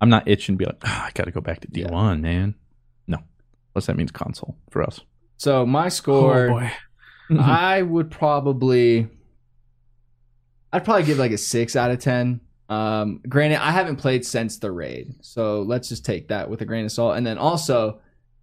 I'm 0.00 0.08
not 0.08 0.26
itching 0.28 0.54
to 0.56 0.58
be 0.58 0.64
like, 0.64 0.80
"Ah, 0.84 1.06
I 1.06 1.10
got 1.14 1.24
to 1.24 1.30
go 1.30 1.40
back 1.40 1.60
to 1.60 1.68
D1, 1.68 2.20
man. 2.20 2.54
No. 3.06 3.18
Unless 3.74 3.86
that 3.86 3.96
means 3.96 4.10
console 4.10 4.56
for 4.70 4.82
us. 4.82 5.00
So 5.36 5.64
my 5.64 5.86
Oh 5.86 5.88
score, 5.90 6.48
boy. 6.48 6.72
I 7.38 7.82
would 7.82 8.10
probably, 8.10 9.08
I'd 10.72 10.84
probably 10.84 11.04
give 11.04 11.18
like 11.18 11.32
a 11.32 11.38
six 11.38 11.76
out 11.76 11.90
of 11.90 11.98
ten. 11.98 12.40
Um, 12.68 13.20
granted, 13.28 13.62
I 13.62 13.70
haven't 13.70 13.96
played 13.96 14.24
since 14.24 14.58
the 14.58 14.70
raid, 14.70 15.14
so 15.20 15.62
let's 15.62 15.88
just 15.88 16.04
take 16.06 16.28
that 16.28 16.48
with 16.48 16.60
a 16.62 16.64
grain 16.64 16.84
of 16.84 16.92
salt. 16.92 17.16
And 17.16 17.26
then 17.26 17.36
also, 17.38 18.00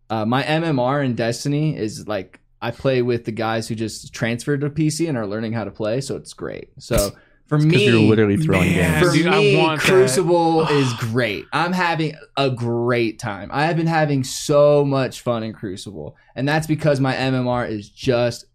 uh, 0.10 0.26
my 0.26 0.44
MMR 0.44 1.04
in 1.04 1.16
Destiny 1.16 1.76
is 1.76 2.08
like 2.08 2.40
I 2.62 2.72
play 2.72 3.02
with 3.02 3.26
the 3.26 3.32
guys 3.32 3.68
who 3.68 3.76
just 3.76 4.14
transferred 4.14 4.62
to 4.62 4.70
PC 4.70 5.08
and 5.08 5.18
are 5.18 5.26
learning 5.28 5.54
how 5.54 5.64
to 5.64 5.72
play, 5.72 6.02
so 6.02 6.16
it's 6.16 6.34
great. 6.34 6.70
So 6.80 7.12
for 7.48 7.58
Because 7.58 7.82
me, 7.82 7.86
you're 7.86 8.02
literally 8.10 8.38
throwing 8.38 8.74
Man. 8.74 9.00
games. 9.02 9.08
for 9.12 9.18
Dude, 9.18 9.28
I 9.28 9.40
me, 9.40 9.58
want. 9.58 9.82
Crucible 9.82 10.68
is 10.70 10.92
great. 10.96 11.46
I'm 11.54 11.72
having 11.74 12.16
a 12.38 12.50
great 12.50 13.18
time. 13.20 13.50
I 13.52 13.66
have 13.66 13.78
been 13.78 13.88
having 13.88 14.24
so 14.24 14.84
much 14.86 15.22
fun 15.22 15.42
in 15.44 15.54
Crucible, 15.54 16.16
and 16.36 16.48
that's 16.48 16.68
because 16.68 17.00
my 17.00 17.16
MMR 17.16 17.70
is 17.70 17.90
just 17.90 18.46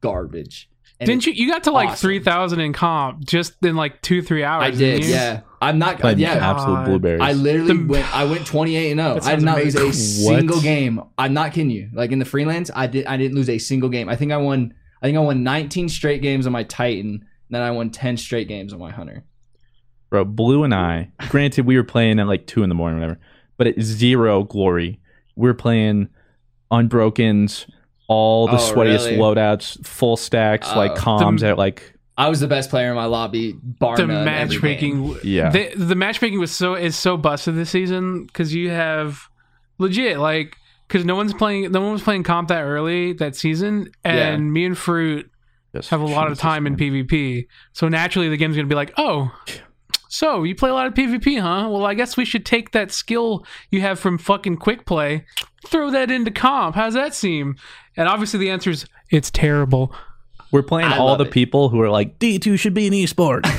garbage. 0.00 0.68
And 1.00 1.08
Didn't 1.08 1.26
you? 1.26 1.32
You 1.32 1.48
got 1.48 1.64
to 1.64 1.72
like 1.72 1.88
awesome. 1.90 2.06
three 2.06 2.20
thousand 2.20 2.60
in 2.60 2.72
comp 2.72 3.24
just 3.24 3.54
in 3.64 3.74
like 3.74 4.00
two 4.00 4.22
three 4.22 4.44
hours. 4.44 4.62
I 4.64 4.70
didn't 4.70 5.02
you? 5.08 5.14
yeah. 5.14 5.40
I'm 5.60 5.78
not. 5.78 5.98
Playing 5.98 6.18
yeah, 6.20 6.34
absolute 6.34 6.74
God. 6.76 6.84
blueberries. 6.86 7.20
I 7.20 7.32
literally 7.32 7.76
The- 7.76 7.86
went. 7.86 8.14
I 8.14 8.24
went 8.24 8.46
28 8.46 8.90
and 8.92 9.00
0. 9.00 9.10
I 9.10 9.14
did 9.14 9.22
sounds 9.24 9.44
not 9.44 9.58
lose 9.58 9.74
a. 9.74 9.84
What? 9.86 9.94
single 9.94 10.60
game. 10.60 11.00
I'm 11.18 11.34
not 11.34 11.52
kidding 11.52 11.70
you. 11.70 11.90
Like 11.92 12.12
in 12.12 12.18
the 12.20 12.24
freelance, 12.24 12.70
I 12.74 12.86
did. 12.86 13.06
I 13.06 13.16
didn't 13.16 13.34
lose 13.34 13.48
a 13.48 13.58
single 13.58 13.88
game. 13.88 14.08
I 14.08 14.14
think 14.16 14.30
I 14.30 14.36
won. 14.36 14.72
I 15.02 15.06
think 15.06 15.16
I 15.18 15.20
won 15.20 15.42
19 15.42 15.88
straight 15.88 16.22
games 16.22 16.46
on 16.46 16.52
my 16.52 16.62
Titan. 16.62 17.06
And 17.14 17.22
then 17.50 17.60
I 17.62 17.70
won 17.72 17.90
10 17.90 18.16
straight 18.16 18.46
games 18.48 18.72
on 18.72 18.78
my 18.78 18.90
Hunter. 18.90 19.24
Bro, 20.10 20.26
Blue 20.26 20.62
and 20.64 20.72
I, 20.74 21.10
granted, 21.28 21.66
we 21.66 21.76
were 21.76 21.84
playing 21.84 22.20
at 22.20 22.26
like 22.28 22.46
two 22.46 22.62
in 22.62 22.68
the 22.68 22.74
morning, 22.74 23.00
whatever, 23.00 23.18
but 23.56 23.66
at 23.66 23.80
zero 23.80 24.44
glory. 24.44 25.00
We 25.34 25.50
are 25.50 25.54
playing 25.54 26.08
Unbrokens, 26.70 27.68
all 28.08 28.46
the 28.46 28.54
Oh, 28.54 28.72
sweatiest 28.74 29.06
really? 29.06 29.16
loadouts, 29.16 29.84
full 29.86 30.16
stacks, 30.16 30.68
like 30.74 30.92
Oh. 30.92 30.94
comms 30.96 31.40
The- 31.40 31.48
at 31.48 31.58
like, 31.58 31.92
I 32.16 32.28
was 32.28 32.38
the 32.40 32.46
best 32.46 32.70
player 32.70 32.90
in 32.90 32.94
my 32.94 33.06
lobby, 33.06 33.56
bar 33.62 33.96
The 33.96 34.06
none, 34.06 34.24
matchmaking, 34.24 35.16
Yeah. 35.24 35.50
the, 35.50 35.70
the 35.74 35.94
matchmaking 35.96 36.38
was 36.38 36.52
so 36.52 36.74
is 36.74 36.96
so 36.96 37.16
busted 37.16 37.56
this 37.56 37.70
season 37.70 38.24
because 38.26 38.54
you 38.54 38.70
have 38.70 39.28
legit 39.78 40.18
like 40.20 40.56
because 40.86 41.04
no 41.04 41.16
one's 41.16 41.34
playing, 41.34 41.72
no 41.72 41.80
one 41.80 41.92
was 41.92 42.02
playing 42.02 42.22
comp 42.22 42.48
that 42.48 42.62
early 42.62 43.14
that 43.14 43.34
season, 43.34 43.88
and 44.04 44.16
Yeah. 44.18 44.36
me 44.36 44.64
and 44.66 44.78
Fruit 44.78 45.28
just 45.74 45.88
have 45.90 46.00
a 46.02 46.06
lot 46.06 46.30
of 46.30 46.38
time 46.38 46.66
in. 46.68 46.76
PvP. 46.76 47.46
So 47.72 47.88
naturally, 47.88 48.28
the 48.28 48.36
game's 48.36 48.54
gonna 48.54 48.68
be 48.68 48.74
like, 48.76 48.92
oh. 48.96 49.32
So 50.14 50.44
you 50.44 50.54
play 50.54 50.70
a 50.70 50.74
lot 50.74 50.86
of 50.86 50.94
PvP, 50.94 51.40
huh? 51.40 51.68
Well, 51.68 51.84
I 51.84 51.94
guess 51.94 52.16
we 52.16 52.24
should 52.24 52.46
take 52.46 52.70
that 52.70 52.92
skill 52.92 53.44
you 53.72 53.80
have 53.80 53.98
from 53.98 54.16
fucking 54.16 54.58
quick 54.58 54.86
play, 54.86 55.24
throw 55.66 55.90
that 55.90 56.08
into 56.08 56.30
comp. 56.30 56.76
How's 56.76 56.94
that 56.94 57.14
seem? 57.14 57.56
And 57.96 58.06
obviously, 58.08 58.38
the 58.38 58.48
answer 58.48 58.70
is 58.70 58.86
it's 59.10 59.28
terrible. 59.28 59.92
We're 60.52 60.62
playing 60.62 60.92
I 60.92 60.98
all 60.98 61.16
the 61.16 61.24
it. 61.24 61.32
people 61.32 61.68
who 61.68 61.80
are 61.80 61.90
like, 61.90 62.20
D2 62.20 62.60
should 62.60 62.74
be 62.74 62.86
an 62.86 62.92
esport. 62.92 63.42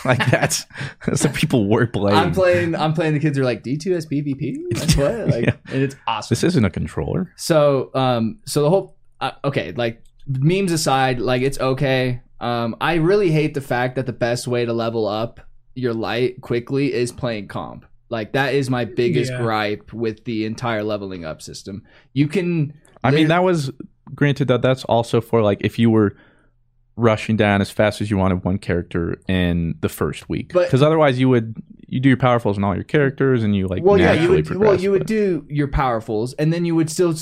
like 0.04 0.18
that's, 0.28 0.66
that's 1.06 1.22
the 1.22 1.28
people 1.28 1.68
we're 1.68 1.86
playing. 1.86 2.18
I'm 2.18 2.32
playing. 2.32 2.74
I'm 2.74 2.92
playing. 2.92 3.14
The 3.14 3.20
kids 3.20 3.36
who 3.38 3.44
are 3.44 3.46
like 3.46 3.62
D2 3.62 3.92
as 3.92 4.04
PvP. 4.04 4.56
Like 4.74 4.96
what? 4.96 5.28
Like, 5.32 5.44
Yeah. 5.44 5.72
and 5.72 5.82
it's 5.84 5.94
awesome. 6.08 6.34
This 6.34 6.42
isn't 6.42 6.64
a 6.64 6.70
controller. 6.70 7.32
So, 7.36 7.92
um, 7.94 8.40
so 8.46 8.62
the 8.62 8.70
whole 8.70 8.96
uh, 9.20 9.30
okay, 9.44 9.70
like 9.76 10.02
memes 10.26 10.72
aside, 10.72 11.20
like 11.20 11.42
it's 11.42 11.60
okay. 11.60 12.22
Um, 12.40 12.74
I 12.80 12.94
really 12.94 13.30
hate 13.30 13.54
the 13.54 13.60
fact 13.60 13.94
that 13.94 14.06
the 14.06 14.12
best 14.12 14.48
way 14.48 14.64
to 14.64 14.72
level 14.72 15.06
up 15.06 15.38
your 15.74 15.94
light 15.94 16.40
quickly 16.40 16.92
is 16.92 17.12
playing 17.12 17.48
comp. 17.48 17.84
Like 18.10 18.32
that 18.32 18.54
is 18.54 18.70
my 18.70 18.84
biggest 18.84 19.30
Yeah. 19.32 19.42
gripe 19.42 19.92
with 19.92 20.24
the 20.24 20.44
entire 20.46 20.82
leveling 20.82 21.24
up 21.24 21.42
system. 21.42 21.82
You 22.14 22.26
can. 22.28 22.74
I 23.04 23.10
mean, 23.10 23.28
that 23.28 23.42
was 23.44 23.70
granted 24.14 24.48
that 24.48 24.62
that's 24.62 24.84
also 24.84 25.20
for 25.20 25.42
like 25.42 25.58
if 25.60 25.78
you 25.78 25.90
were 25.90 26.16
rushing 26.98 27.36
down 27.36 27.60
as 27.60 27.70
fast 27.70 28.00
as 28.00 28.10
you 28.10 28.16
wanted 28.18 28.44
one 28.44 28.58
character 28.58 29.20
in 29.28 29.76
the 29.80 29.88
first 29.88 30.28
week. 30.28 30.52
Because 30.52 30.82
otherwise, 30.82 31.18
you 31.18 31.28
would 31.28 31.54
you 31.90 32.00
do 32.00 32.08
your 32.10 32.18
powerfuls 32.18 32.56
on 32.56 32.64
all 32.64 32.74
your 32.74 32.84
characters, 32.84 33.42
and 33.42 33.56
you 33.56 33.66
like 33.66 33.82
well, 33.82 33.98
yeah, 33.98 34.12
you 34.12 34.20
naturally 34.20 34.36
would. 34.42 34.48
Well, 34.50 34.58
progress, 34.60 34.82
you 34.82 34.90
would 34.90 35.06
do 35.06 35.46
your 35.48 35.68
powerfuls, 35.68 36.34
and 36.38 36.52
then 36.52 36.64
you 36.64 36.74
would 36.74 36.90
still 36.90 37.14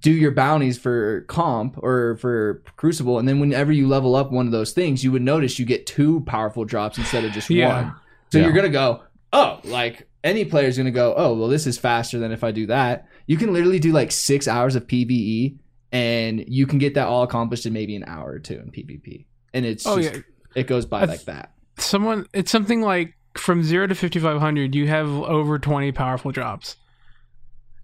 do 0.00 0.10
your 0.12 0.32
bounties 0.32 0.76
for 0.78 1.22
comp 1.22 1.78
or 1.82 2.16
for 2.16 2.62
Crucible, 2.76 3.18
and 3.18 3.26
then 3.26 3.40
whenever 3.40 3.72
you 3.72 3.88
level 3.88 4.14
up 4.16 4.30
one 4.30 4.46
of 4.46 4.52
those 4.52 4.72
things, 4.72 5.02
you 5.04 5.12
would 5.12 5.22
notice 5.22 5.58
you 5.58 5.64
get 5.64 5.86
two 5.86 6.20
powerful 6.22 6.64
drops 6.64 6.98
instead 6.98 7.24
of 7.24 7.32
just 7.32 7.48
Yeah. 7.48 7.68
one. 7.68 7.94
So 8.30 8.38
Yeah. 8.38 8.44
you're 8.44 8.52
gonna 8.52 8.68
go, 8.68 9.02
oh, 9.32 9.60
like 9.64 10.06
any 10.22 10.44
player's 10.44 10.76
gonna 10.76 10.90
go, 10.90 11.14
oh, 11.16 11.34
well, 11.34 11.48
this 11.48 11.66
is 11.66 11.78
faster 11.78 12.18
than 12.18 12.30
if 12.30 12.44
I 12.44 12.50
do 12.50 12.66
that. 12.66 13.06
You 13.26 13.36
can 13.38 13.52
literally 13.54 13.78
do 13.78 13.92
like 13.92 14.10
six 14.10 14.46
hours 14.46 14.74
of 14.76 14.86
PVE, 14.86 15.56
and 15.92 16.44
you 16.46 16.66
can 16.66 16.78
get 16.78 16.94
that 16.94 17.08
all 17.08 17.22
accomplished 17.22 17.66
in 17.66 17.72
maybe 17.72 17.96
an 17.96 18.04
hour 18.06 18.30
or 18.30 18.38
two 18.38 18.54
in 18.54 18.70
PvP, 18.70 19.26
and 19.52 19.66
it's 19.66 19.86
Oh 19.86 20.00
just, 20.00 20.14
yeah, 20.14 20.20
it 20.54 20.66
goes 20.66 20.86
by 20.86 21.02
I 21.02 21.04
like 21.04 21.24
that. 21.24 21.52
someone. 21.78 22.26
It's 22.32 22.50
something 22.50 22.82
like 22.82 23.14
from 23.36 23.62
zero 23.62 23.86
to 23.86 23.94
fifty 23.94 24.18
five 24.18 24.40
hundred. 24.40 24.74
You 24.74 24.88
have 24.88 25.08
over 25.08 25.58
twenty 25.58 25.92
powerful 25.92 26.30
drops, 26.30 26.76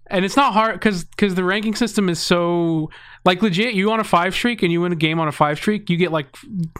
and 0.07 0.23
it's 0.23 0.35
not 0.35 0.53
hard 0.53 0.73
because 0.75 1.03
because 1.03 1.35
the 1.35 1.43
ranking 1.43 1.75
system 1.75 2.09
is 2.09 2.19
so 2.19 2.89
like 3.25 3.41
legit. 3.41 3.73
You 3.73 3.91
on 3.91 3.99
a 3.99 4.03
five 4.03 4.33
streak 4.33 4.63
and 4.63 4.71
you 4.71 4.81
win 4.81 4.91
a 4.91 4.95
game 4.97 5.19
on 5.19 5.27
a 5.27 5.31
five 5.31 5.57
streak, 5.57 5.89
you 5.89 5.97
get 5.97 6.11
like 6.11 6.27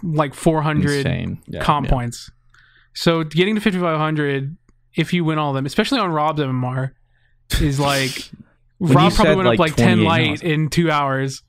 like 0.02 0.34
four 0.34 0.62
hundred 0.62 1.06
yeah, 1.46 1.62
comp 1.62 1.86
yeah. 1.86 1.92
points. 1.92 2.30
So 2.94 3.22
getting 3.22 3.54
to 3.54 3.60
5500 3.60 4.56
if 4.96 5.12
you 5.12 5.24
win 5.24 5.38
all 5.38 5.50
of 5.50 5.54
them, 5.54 5.66
especially 5.66 6.00
on 6.00 6.10
Rob's 6.10 6.40
MMR, 6.40 6.90
is 7.60 7.78
like 7.78 8.30
When 8.78 8.92
Rob 8.94 9.12
probably 9.12 9.30
said, 9.32 9.36
went 9.36 9.48
up 9.48 9.52
like, 9.52 9.58
like 9.58 9.76
10 9.76 10.04
light 10.04 10.28
hours. 10.30 10.42
in 10.42 10.68
two 10.68 10.90
hours. 10.90 11.42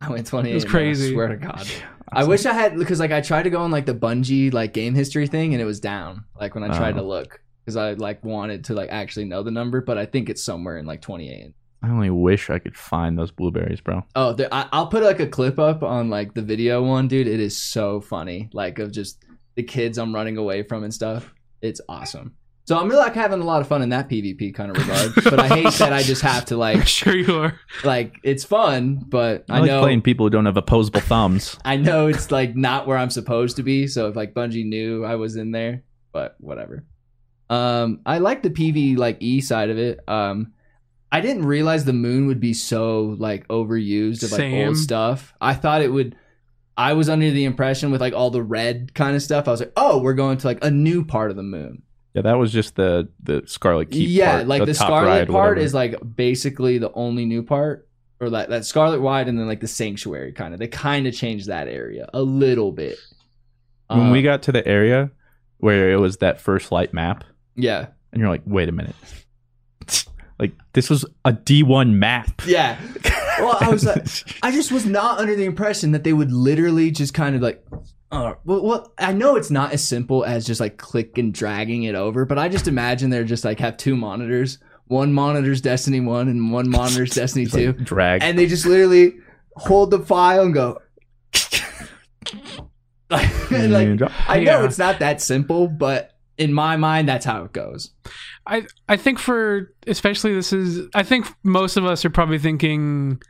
I 0.00 0.10
went 0.10 0.26
28. 0.26 0.50
It 0.50 0.54
was 0.54 0.64
crazy. 0.64 1.10
I 1.10 1.12
swear 1.12 1.28
to 1.28 1.36
God. 1.36 1.66
I 2.12 2.24
wish 2.24 2.46
I 2.46 2.52
had 2.52 2.76
because 2.78 3.00
like 3.00 3.10
I 3.12 3.20
tried 3.20 3.44
to 3.44 3.50
go 3.50 3.60
on 3.62 3.70
like 3.70 3.86
the 3.86 3.94
Bungie 3.94 4.52
like 4.52 4.72
game 4.72 4.94
history 4.94 5.26
thing 5.26 5.52
and 5.54 5.62
it 5.62 5.64
was 5.64 5.80
down. 5.80 6.24
Like 6.38 6.54
when 6.54 6.62
I 6.64 6.68
tried 6.76 6.94
Oh. 6.94 6.98
to 6.98 7.02
look 7.02 7.40
because 7.64 7.76
I 7.76 7.92
like 7.94 8.22
wanted 8.24 8.64
to 8.64 8.74
like 8.74 8.90
actually 8.90 9.24
know 9.26 9.42
the 9.42 9.50
number, 9.50 9.80
but 9.80 9.98
I 9.98 10.06
think 10.06 10.28
it's 10.28 10.42
somewhere 10.44 10.76
in 10.76 10.84
like 10.86 11.00
28. 11.00 11.54
I 11.82 11.88
only 11.90 12.10
wish 12.10 12.50
I 12.50 12.58
could 12.58 12.76
find 12.76 13.18
those 13.18 13.30
blueberries, 13.30 13.80
bro. 13.80 14.04
Oh, 14.16 14.32
there, 14.32 14.48
I, 14.52 14.68
I'll 14.72 14.86
put 14.86 15.02
like 15.02 15.20
a 15.20 15.26
clip 15.26 15.58
up 15.58 15.82
on 15.82 16.08
like 16.08 16.34
the 16.34 16.42
video 16.42 16.82
one, 16.82 17.08
dude. 17.08 17.26
It 17.26 17.40
is 17.40 17.56
so 17.60 18.00
funny, 18.00 18.48
like 18.52 18.78
of 18.78 18.90
just 18.92 19.22
the 19.54 19.62
kids 19.62 19.98
I'm 19.98 20.14
running 20.14 20.36
away 20.36 20.62
from 20.62 20.82
and 20.84 20.94
stuff. 20.94 21.32
It's 21.62 21.80
awesome. 21.88 22.34
So 22.66 22.78
I'm 22.78 22.88
really 22.88 23.02
like 23.02 23.14
having 23.14 23.40
a 23.40 23.44
lot 23.44 23.60
of 23.60 23.68
fun 23.68 23.82
in 23.82 23.90
that 23.90 24.08
PvP 24.08 24.54
kind 24.54 24.70
of 24.70 24.78
regard, 24.78 25.12
but 25.22 25.38
I 25.38 25.48
hate 25.48 25.74
that 25.74 25.92
I 25.92 26.02
just 26.02 26.22
have 26.22 26.46
to 26.46 26.54
I'm 26.54 26.60
like 26.60 26.86
sure 26.86 27.14
you 27.14 27.38
are. 27.38 27.60
like 27.84 28.16
it's 28.22 28.42
fun, 28.42 29.04
but 29.06 29.44
I, 29.50 29.56
I, 29.56 29.60
like 29.60 29.68
know 29.68 29.80
playing 29.82 30.00
people 30.00 30.24
who 30.24 30.30
don't 30.30 30.46
have 30.46 30.56
opposable 30.56 31.00
thumbs. 31.00 31.58
I 31.64 31.76
know 31.76 32.06
it's 32.06 32.30
like 32.30 32.56
not 32.56 32.86
where 32.86 32.96
I'm 32.96 33.10
supposed 33.10 33.56
to 33.56 33.62
be. 33.62 33.86
So 33.86 34.08
if 34.08 34.16
like 34.16 34.32
Bungie 34.32 34.64
knew 34.64 35.04
I 35.04 35.16
was 35.16 35.36
in 35.36 35.50
there, 35.52 35.82
but 36.12 36.36
whatever. 36.40 36.86
Um, 37.50 38.00
I 38.06 38.18
like 38.18 38.42
the 38.42 38.50
PV 38.50 38.96
like 38.96 39.18
E 39.20 39.42
side 39.42 39.68
of 39.68 39.76
it. 39.76 40.00
Um, 40.08 40.54
I 41.12 41.20
didn't 41.20 41.44
realize 41.44 41.84
the 41.84 41.92
moon 41.92 42.26
would 42.28 42.40
be 42.40 42.54
so 42.54 43.14
like 43.18 43.46
overused 43.48 44.22
of 44.22 44.32
like 44.32 44.38
Same. 44.38 44.68
old 44.68 44.78
stuff. 44.78 45.34
I 45.40 45.52
thought 45.52 45.82
it 45.82 45.92
would. 45.92 46.16
I 46.76 46.94
was 46.94 47.08
under 47.08 47.30
the 47.30 47.44
impression 47.44 47.90
with 47.92 48.00
like 48.00 48.14
all 48.14 48.30
the 48.30 48.42
red 48.42 48.94
kind 48.94 49.14
of 49.14 49.22
stuff. 49.22 49.46
I 49.46 49.50
was 49.50 49.60
like, 49.60 49.72
oh, 49.76 49.98
we're 49.98 50.14
going 50.14 50.38
to 50.38 50.46
like 50.46 50.64
a 50.64 50.70
new 50.70 51.04
part 51.04 51.30
of 51.30 51.36
the 51.36 51.42
moon. 51.42 51.82
Yeah, 52.14 52.22
that 52.22 52.38
was 52.38 52.52
just 52.52 52.76
the 52.76 53.08
the 53.22 53.42
Scarlet 53.46 53.90
Keep. 53.90 54.08
yeah, 54.08 54.36
part, 54.36 54.46
like 54.48 54.64
the, 54.66 54.74
top 54.74 54.86
Scarlet 54.86 55.06
ride, 55.08 55.28
part 55.28 55.50
whatever. 55.56 55.64
is 55.66 55.74
like 55.74 55.96
basically 56.16 56.78
the 56.78 56.92
only 56.92 57.24
new 57.24 57.42
part, 57.42 57.88
or 58.20 58.30
that 58.30 58.48
that 58.50 58.64
Scarlet 58.64 59.00
wide, 59.00 59.28
and 59.28 59.38
then 59.38 59.46
like 59.48 59.60
the 59.60 59.66
Sanctuary 59.68 60.32
kind 60.32 60.54
of. 60.54 60.60
They 60.60 60.68
kind 60.68 61.06
of 61.08 61.14
changed 61.14 61.48
that 61.48 61.66
area 61.68 62.08
a 62.14 62.22
little 62.22 62.70
bit. 62.70 62.98
when 63.88 64.10
we 64.12 64.20
Uh, 64.20 64.22
got 64.22 64.42
to 64.44 64.52
the 64.52 64.66
area 64.66 65.10
where 65.58 65.90
it 65.90 65.98
was 65.98 66.18
that 66.18 66.40
first 66.40 66.70
light 66.70 66.94
map, 66.94 67.24
yeah, 67.56 67.86
and 68.12 68.20
you're 68.20 68.28
like, 68.30 68.42
wait 68.46 68.68
a 68.68 68.72
minute, 68.72 68.94
like 70.38 70.52
this 70.72 70.90
was 70.90 71.04
a 71.24 71.32
D1 71.32 71.92
map. 71.94 72.42
yeah. 72.46 72.78
Well, 73.40 73.58
I 73.60 73.68
was 73.68 73.84
like, 73.84 74.06
I 74.44 74.52
just 74.52 74.70
was 74.70 74.86
not 74.86 75.18
under 75.18 75.34
the 75.34 75.44
impression 75.44 75.90
that 75.92 76.04
they 76.04 76.12
would 76.12 76.30
literally 76.32 76.90
just 76.92 77.12
kind 77.14 77.34
of 77.34 77.42
like. 77.42 77.64
Uh, 78.14 78.34
well, 78.44 78.62
well, 78.62 78.92
I 78.98 79.12
know 79.12 79.36
it's 79.36 79.50
not 79.50 79.72
as 79.72 79.82
simple 79.82 80.24
as 80.24 80.46
just 80.46 80.60
like 80.60 80.76
click 80.76 81.18
and 81.18 81.34
dragging 81.34 81.82
it 81.84 81.94
over, 81.94 82.24
but 82.24 82.38
I 82.38 82.48
just 82.48 82.68
imagine 82.68 83.10
they're 83.10 83.24
just 83.24 83.44
like 83.44 83.58
have 83.60 83.76
two 83.76 83.96
monitors. 83.96 84.58
One 84.86 85.12
monitor's 85.12 85.60
Destiny 85.60 86.00
One 86.00 86.28
and 86.28 86.52
one 86.52 86.68
monitor's 86.70 87.10
Destiny 87.14 87.44
It's 87.46 87.54
Two. 87.54 87.68
like 87.72 87.78
drag. 87.84 88.22
and 88.22 88.38
they 88.38 88.46
just 88.46 88.66
literally 88.66 89.14
hold 89.56 89.90
the 89.90 89.98
file 90.00 90.42
and 90.44 90.54
go. 90.54 90.80
And, 93.50 93.72
like, 94.00 94.10
I 94.28 94.38
know 94.40 94.60
Yeah. 94.60 94.64
it's 94.64 94.78
not 94.78 94.98
that 94.98 95.20
simple, 95.20 95.68
but 95.68 96.12
in 96.38 96.52
my 96.52 96.76
mind, 96.76 97.08
that's 97.08 97.24
how 97.24 97.44
it 97.44 97.52
goes. 97.52 97.90
I 98.46 98.66
I 98.88 98.96
think 98.96 99.18
for 99.20 99.72
especially 99.86 100.34
this 100.34 100.52
is 100.52 100.88
I 100.94 101.02
think 101.04 101.26
most 101.44 101.76
of 101.76 101.84
us 101.84 102.04
are 102.04 102.10
probably 102.10 102.38
thinking 102.38 103.20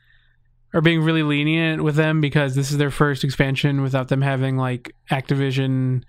are 0.75 0.83
being 0.83 1.01
really 1.01 1.23
lenient 1.23 1.83
with 1.83 1.97
them 1.97 2.21
because 2.21 2.55
this 2.55 2.71
is 2.71 2.77
their 2.77 2.91
first 2.91 3.25
expansion 3.25 3.81
without 3.81 4.09
them 4.09 4.21
having 4.21 4.57
like 4.59 4.95
Activision 5.11 6.03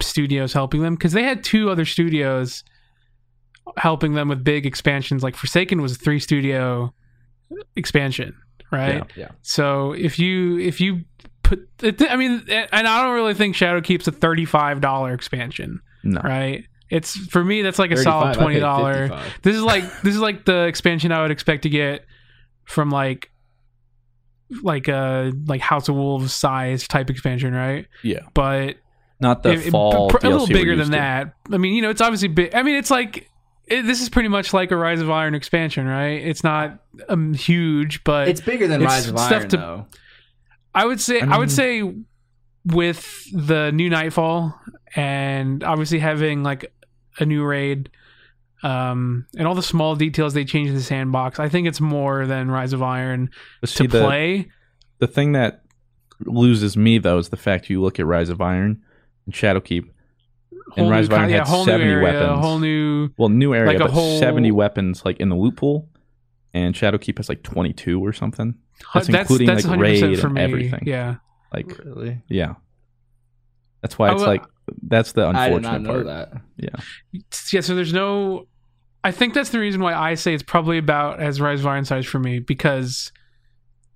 studios 0.00 0.52
helping 0.52 0.82
them. 0.82 0.94
Because 0.94 1.12
they 1.12 1.24
had 1.24 1.42
two 1.42 1.70
other 1.70 1.84
studios 1.84 2.62
helping 3.76 4.14
them 4.14 4.28
with 4.28 4.44
big 4.44 4.66
expansions. 4.66 5.22
Like 5.22 5.34
Forsaken 5.34 5.80
was 5.82 5.92
a 5.92 5.96
three 5.96 6.20
studio 6.20 6.94
expansion 7.74 8.36
right? 8.74 9.04
Yeah. 9.16 9.28
so 9.42 9.92
if 9.92 10.18
you 10.18 10.58
if 10.58 10.80
you 10.80 11.04
put 11.42 11.68
it, 11.82 12.02
I 12.10 12.16
mean 12.16 12.44
and 12.48 12.86
I 12.86 13.02
don't 13.02 13.14
really 13.14 13.34
think 13.34 13.56
Shadowkeep's 13.56 14.08
a 14.08 14.12
$35 14.12 15.14
expansion 15.14 15.80
no, 16.02 16.20
right? 16.20 16.64
It's 16.90 17.16
for 17.16 17.42
me 17.42 17.62
that's 17.62 17.78
like 17.78 17.90
a 17.90 17.96
solid 17.96 18.34
twenty 18.34 18.60
dollar 18.60 19.08
this 19.42 19.56
is 19.56 19.62
like 19.62 19.84
this 20.02 20.14
is 20.14 20.20
like 20.20 20.44
the 20.44 20.64
expansion 20.64 21.12
i 21.12 21.22
would 21.22 21.30
expect 21.30 21.62
to 21.62 21.70
get 21.70 22.04
from 22.66 22.90
like 22.90 23.30
like 24.62 24.88
a 24.88 25.32
like 25.46 25.60
house 25.60 25.88
of 25.88 25.94
wolves 25.96 26.32
size 26.32 26.86
type 26.88 27.10
expansion 27.10 27.52
right 27.54 27.86
yeah, 28.02 28.20
but 28.34 28.76
not 29.20 29.42
the 29.42 29.52
it- 29.52 29.66
it- 29.66 29.70
fall. 29.70 30.08
pr- 30.10 30.26
a 30.26 30.30
little 30.30 30.46
bigger 30.46 30.76
than 30.76 30.86
to. 30.86 30.92
that 30.92 31.34
i 31.52 31.56
mean 31.58 31.74
you 31.74 31.82
know 31.82 31.90
it's 31.90 32.00
obviously 32.00 32.28
big 32.28 32.54
i 32.54 32.62
mean 32.62 32.76
it's 32.76 32.90
like 32.90 33.30
it, 33.66 33.82
this 33.82 34.02
is 34.02 34.08
pretty 34.10 34.28
much 34.28 34.52
like 34.52 34.70
a 34.70 34.76
rise 34.76 35.00
of 35.00 35.10
iron 35.10 35.34
expansion 35.34 35.86
right 35.86 36.24
it's 36.26 36.44
not 36.44 36.78
um, 37.08 37.32
huge 37.34 38.04
but 38.04 38.28
It's 38.28 38.40
bigger 38.40 38.68
than 38.68 38.82
It's 38.82 38.90
Rise 38.90 39.08
of 39.08 39.16
Iron, 39.16 39.48
to- 39.48 39.56
though. 39.56 39.86
I 40.74 40.84
would 40.86 41.00
say 41.00 41.20
I 41.20 41.36
I, 41.36 41.38
would 41.38 41.50
say 41.50 41.82
with 42.66 43.26
the 43.32 43.70
new 43.72 43.88
Nightfall 43.90 44.58
and 44.96 45.62
obviously 45.64 45.98
having 45.98 46.42
like 46.42 46.72
a 47.18 47.24
new 47.26 47.44
raid 47.44 47.90
um 48.64 49.26
and 49.36 49.46
all 49.46 49.54
the 49.54 49.62
small 49.62 49.94
details 49.94 50.34
they 50.34 50.44
changed 50.44 50.70
in 50.70 50.74
the 50.76 50.82
sandbox, 50.82 51.38
I 51.38 51.48
think 51.48 51.68
it's 51.68 51.80
more 51.80 52.26
than 52.26 52.50
Rise 52.50 52.72
of 52.72 52.82
Iron 52.82 53.30
But 53.60 53.68
see, 53.70 53.86
to 53.86 53.88
the, 53.98 54.00
play. 54.04 54.48
the 54.98 55.06
thing 55.06 55.32
that 55.32 55.62
loses 56.24 56.76
me 56.76 56.98
though 56.98 57.18
is 57.18 57.28
the 57.28 57.36
fact 57.36 57.68
you 57.70 57.80
look 57.82 58.00
at 58.00 58.06
Rise 58.06 58.30
of 58.30 58.40
Iron 58.40 58.82
and 59.26 59.34
Shadowkeep. 59.34 59.88
And 60.76 60.88
Rise 60.90 61.06
of 61.06 61.12
Iron 61.12 61.22
kind- 61.22 61.30
yeah, 61.32 61.38
had 61.38 61.46
whole 61.46 61.64
70 61.66 61.84
new 61.84 61.90
area, 61.92 62.04
weapons. 62.04 62.30
a 62.30 62.36
whole 62.40 62.58
new 62.58 63.10
Well, 63.18 63.28
new 63.28 63.54
area, 63.54 63.66
like 63.66 63.76
a 63.76 63.84
but 63.84 63.90
whole- 63.90 64.18
70 64.18 64.50
weapons 64.52 65.04
like 65.04 65.18
in 65.20 65.28
the 65.28 65.36
loot 65.36 65.56
pool, 65.56 65.88
and 66.54 66.74
Shadowkeep 66.74 67.18
has 67.18 67.28
like 67.28 67.42
22 67.42 68.02
or 68.04 68.12
something. 68.12 68.54
That's 68.94 69.06
that's 69.08 69.30
including 69.30 69.46
that's 69.48 69.66
like 69.66 69.78
100% 69.78 69.82
raid 69.82 70.20
for 70.20 70.26
and 70.28 70.38
everything. 70.38 70.80
Yeah. 70.86 71.16
Like, 71.52 71.78
Really? 71.84 72.22
yeah. 72.28 72.54
That's 73.82 73.98
why 73.98 74.10
it's 74.12 74.20
will- 74.20 74.28
like 74.28 74.44
that's 74.82 75.12
the 75.12 75.26
I 75.26 75.50
did 75.50 75.56
unfortunate 75.58 75.70
not 75.72 75.82
know 75.82 76.02
part. 76.04 76.06
that. 76.06 76.32
Yeah, 76.56 77.20
yeah, 77.52 77.60
so 77.60 77.74
there's 77.74 77.92
no. 77.92 78.46
I 79.04 79.10
think 79.12 79.34
that's 79.34 79.50
the 79.50 79.58
reason 79.60 79.82
why 79.82 79.94
I 79.94 80.14
say 80.14 80.32
it's 80.34 80.42
probably 80.42 80.78
about 80.78 81.20
as 81.20 81.40
Rise 81.40 81.60
of 81.60 81.66
Iron 81.66 81.84
size 81.84 82.06
for 82.06 82.18
me 82.18 82.38
because 82.40 83.12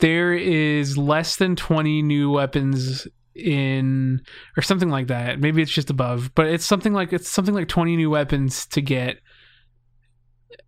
there 0.01 0.35
is 0.35 0.97
less 0.99 1.37
than 1.37 1.57
20 1.57 2.03
new 2.03 2.31
weapons 2.31 3.09
in 3.35 4.21
or 4.57 4.63
something 4.63 4.91
like 4.91 5.07
that. 5.07 5.41
Maybe 5.41 5.63
it's 5.63 5.73
just 5.73 5.89
above, 5.91 6.33
but 6.35 6.47
it's 6.47 6.65
something 6.67 6.93
like 6.93 7.13
it's 7.13 7.29
something 7.29 7.55
like 7.55 7.69
20 7.69 7.97
new 7.97 8.11
weapons 8.11 8.67
to 8.67 8.83
get. 8.83 9.17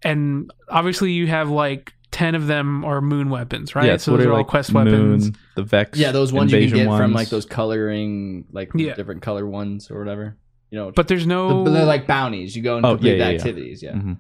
And 0.03 0.51
obviously 0.69 1.13
you 1.13 1.27
have 1.27 1.51
like 1.51 1.93
10 2.13 2.35
of 2.35 2.47
them 2.47 2.85
are 2.85 3.01
moon 3.01 3.31
weapons, 3.31 3.75
right? 3.75 3.87
yeah. 3.87 3.97
so 3.99 4.13
what 4.13 4.19
those 4.19 4.27
are 4.27 4.31
are 4.31 4.33
all 4.33 4.39
like 4.39 4.47
quest 4.47 4.73
Moon, 4.73 4.85
weapons. 4.85 5.31
the 5.57 5.63
Vex, 5.63 5.99
Yeah, 5.99 6.13
those 6.13 6.33
ones 6.33 6.51
you 6.53 6.57
can 6.59 6.65
invasion 6.65 6.89
get 6.89 6.97
from 6.97 7.13
like 7.13 7.29
those 7.29 7.47
coloring, 7.47 8.47
like 8.53 8.71
Yeah. 8.75 8.95
different 8.95 9.23
color 9.23 9.47
ones 9.47 9.91
or 9.91 9.99
whatever. 9.99 10.37
You 10.71 10.79
know, 10.79 10.93
But 10.93 11.09
there's 11.09 11.27
no 11.27 11.65
the- 11.65 11.71
they're 11.71 11.85
like 11.85 12.07
bounties. 12.07 12.55
You 12.57 12.63
go 12.63 12.77
and 12.77 12.87
Oh, 12.87 12.91
complete 12.91 13.11
yeah, 13.11 13.17
the 13.17 13.25
yeah, 13.25 13.31
yeah. 13.31 13.37
activities. 13.37 13.83
Yeah. 13.83 13.93
Mhm. 13.93 14.19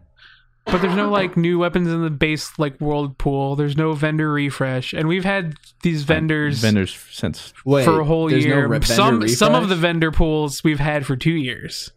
But 0.66 0.83
there's 0.83 0.94
no 0.94 1.11
like 1.11 1.37
new 1.38 1.59
weapons 1.59 1.88
in 1.88 2.03
the 2.03 2.11
base 2.11 2.59
like 2.59 2.81
world 2.81 3.18
pool. 3.18 3.57
There's 3.57 3.77
no 3.77 3.92
vendor 3.92 4.31
refresh. 4.33 4.92
And 4.92 5.09
we've 5.09 5.25
had 5.25 5.55
these 5.83 6.03
vendors 6.05 6.59
vendors 6.61 6.96
since 7.11 7.53
Wait, 7.64 7.85
for 7.85 8.01
a 8.01 8.05
whole 8.05 8.29
there's 8.29 8.44
no 8.46 8.55
year. 8.55 8.66
re- 8.68 8.79
vendor 8.79 8.87
some 8.87 9.29
some 9.29 9.55
of 9.55 9.68
the 9.68 9.77
vendor 9.77 10.12
pools 10.12 10.62
we've 10.62 10.79
had 10.81 11.07
for 11.07 11.16
two 11.16 11.33
years. 11.33 11.90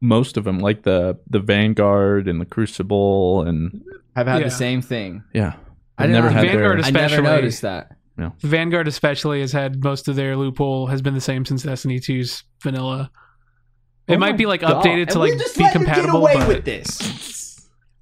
most 0.00 0.36
of 0.36 0.44
them, 0.44 0.58
like 0.58 0.82
the 0.82 1.18
the 1.28 1.38
Vanguard 1.38 2.28
and 2.28 2.40
the 2.40 2.44
Crucible, 2.46 3.42
and 3.42 3.82
have 4.16 4.26
had 4.26 4.38
Yeah. 4.38 4.44
the 4.48 4.50
same 4.50 4.82
thing. 4.82 5.22
yeah, 5.32 5.54
I 5.98 6.04
I've 6.04 6.08
didn't 6.08 6.12
never 6.12 6.28
know 6.28 6.32
had 6.34 6.46
Vanguard 6.46 6.78
their 6.78 6.78
is- 6.78 6.86
I 6.86 6.90
never 6.90 7.22
noticed 7.22 7.62
that. 7.62 7.92
Yeah. 8.18 8.30
Vanguard 8.40 8.88
especially 8.88 9.40
has 9.42 9.52
had 9.52 9.84
most 9.84 10.08
of 10.08 10.16
their 10.16 10.36
loot 10.36 10.56
pool 10.56 10.86
has 10.86 11.02
been 11.02 11.12
the 11.14 11.20
same 11.20 11.44
since 11.44 11.62
Destiny 11.64 12.00
2's 12.00 12.44
vanilla. 12.62 13.10
It 14.08 14.14
Oh 14.14 14.18
might 14.18 14.38
be 14.38 14.46
like 14.46 14.62
God. 14.62 14.82
updated 14.82 15.08
to 15.08 15.12
And 15.12 15.20
we're 15.20 15.28
like 15.30 15.38
just 15.38 15.58
be 15.58 15.70
compatible. 15.70 16.20
Get 16.26 16.34
away 16.34 16.34
but, 16.36 16.48
with 16.48 16.64
this. 16.64 17.45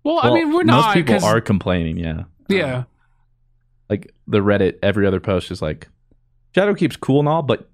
Well, 0.05 0.21
I 0.23 0.33
mean, 0.35 0.49
we're 0.53 0.65
most 0.65 0.67
not 0.67 0.95
people 0.95 1.15
'cause- 1.15 1.25
are 1.25 1.41
complaining. 1.41 1.97
Yeah, 1.97 2.25
yeah. 2.49 2.77
Um, 2.79 2.87
like 3.91 4.13
the 4.27 4.39
Reddit, 4.41 4.79
every 4.83 5.07
other 5.07 5.21
post 5.21 5.51
is 5.51 5.61
like, 5.63 5.89
Shadowkeep's 6.55 6.97
cool 6.97 7.21
and 7.21 7.29
all, 7.29 7.43
but 7.43 7.69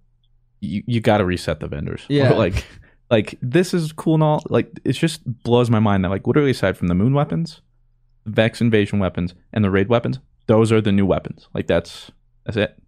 you 0.61 0.83
you 0.87 1.01
got 1.01 1.19
to 1.19 1.25
reset 1.25 1.61
the 1.61 1.69
vendors. 1.69 2.05
Yeah. 2.09 2.33
Or, 2.33 2.37
like 2.37 2.65
like 3.11 3.37
this 3.43 3.75
is 3.75 3.93
cool 3.93 4.15
and 4.15 4.23
all. 4.23 4.43
Like 4.49 4.71
it 4.85 4.93
just 4.93 5.23
blows 5.43 5.69
my 5.71 5.81
mind 5.81 6.05
that 6.05 6.09
like 6.11 6.27
literally 6.27 6.51
aside 6.53 6.77
from 6.77 6.89
the 6.89 6.95
moon 6.95 7.13
weapons, 7.15 7.61
Vex 8.27 8.61
invasion 8.61 8.99
weapons, 9.01 9.35
and 9.53 9.65
the 9.65 9.71
raid 9.71 9.89
weapons, 9.89 10.21
those 10.47 10.71
are 10.73 10.81
the 10.81 10.93
new 10.93 11.07
weapons. 11.07 11.49
Like 11.55 11.67
that's 11.67 12.11
that's 12.45 12.57
it. 12.57 12.79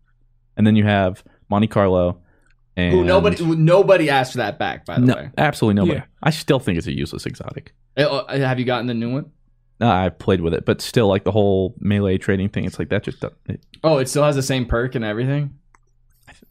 And 0.56 0.66
then 0.66 0.76
you 0.76 0.84
have 0.84 1.24
Monte 1.50 1.66
Carlo. 1.68 2.21
And 2.76 2.92
Who 2.94 3.04
nobody 3.04 3.44
nobody 3.44 4.08
asked 4.08 4.32
for 4.32 4.38
that 4.38 4.58
back. 4.58 4.86
By 4.86 4.98
the 4.98 5.06
no, 5.06 5.14
way, 5.14 5.30
absolutely 5.36 5.74
nobody. 5.80 5.98
Yeah. 5.98 6.04
I 6.22 6.30
still 6.30 6.58
think 6.58 6.78
it's 6.78 6.86
a 6.86 6.92
useless 6.96 7.26
exotic. 7.26 7.74
Uh, 7.98 8.02
uh, 8.02 8.38
have 8.38 8.58
you 8.58 8.64
gotten 8.64 8.86
the 8.86 8.94
new 8.94 9.12
one? 9.12 9.30
Uh, 9.80 9.88
I've 9.88 10.18
played 10.18 10.40
with 10.40 10.54
it, 10.54 10.64
but 10.64 10.80
still, 10.80 11.06
like 11.08 11.24
the 11.24 11.32
whole 11.32 11.74
melee 11.80 12.16
trading 12.16 12.48
thing, 12.48 12.64
it's 12.64 12.78
like 12.78 12.88
that 12.88 13.02
just 13.02 13.22
it, 13.48 13.60
Oh, 13.84 13.98
it 13.98 14.08
still 14.08 14.22
has 14.24 14.36
the 14.36 14.42
same 14.42 14.64
perk 14.64 14.94
and 14.94 15.04
everything. 15.04 15.58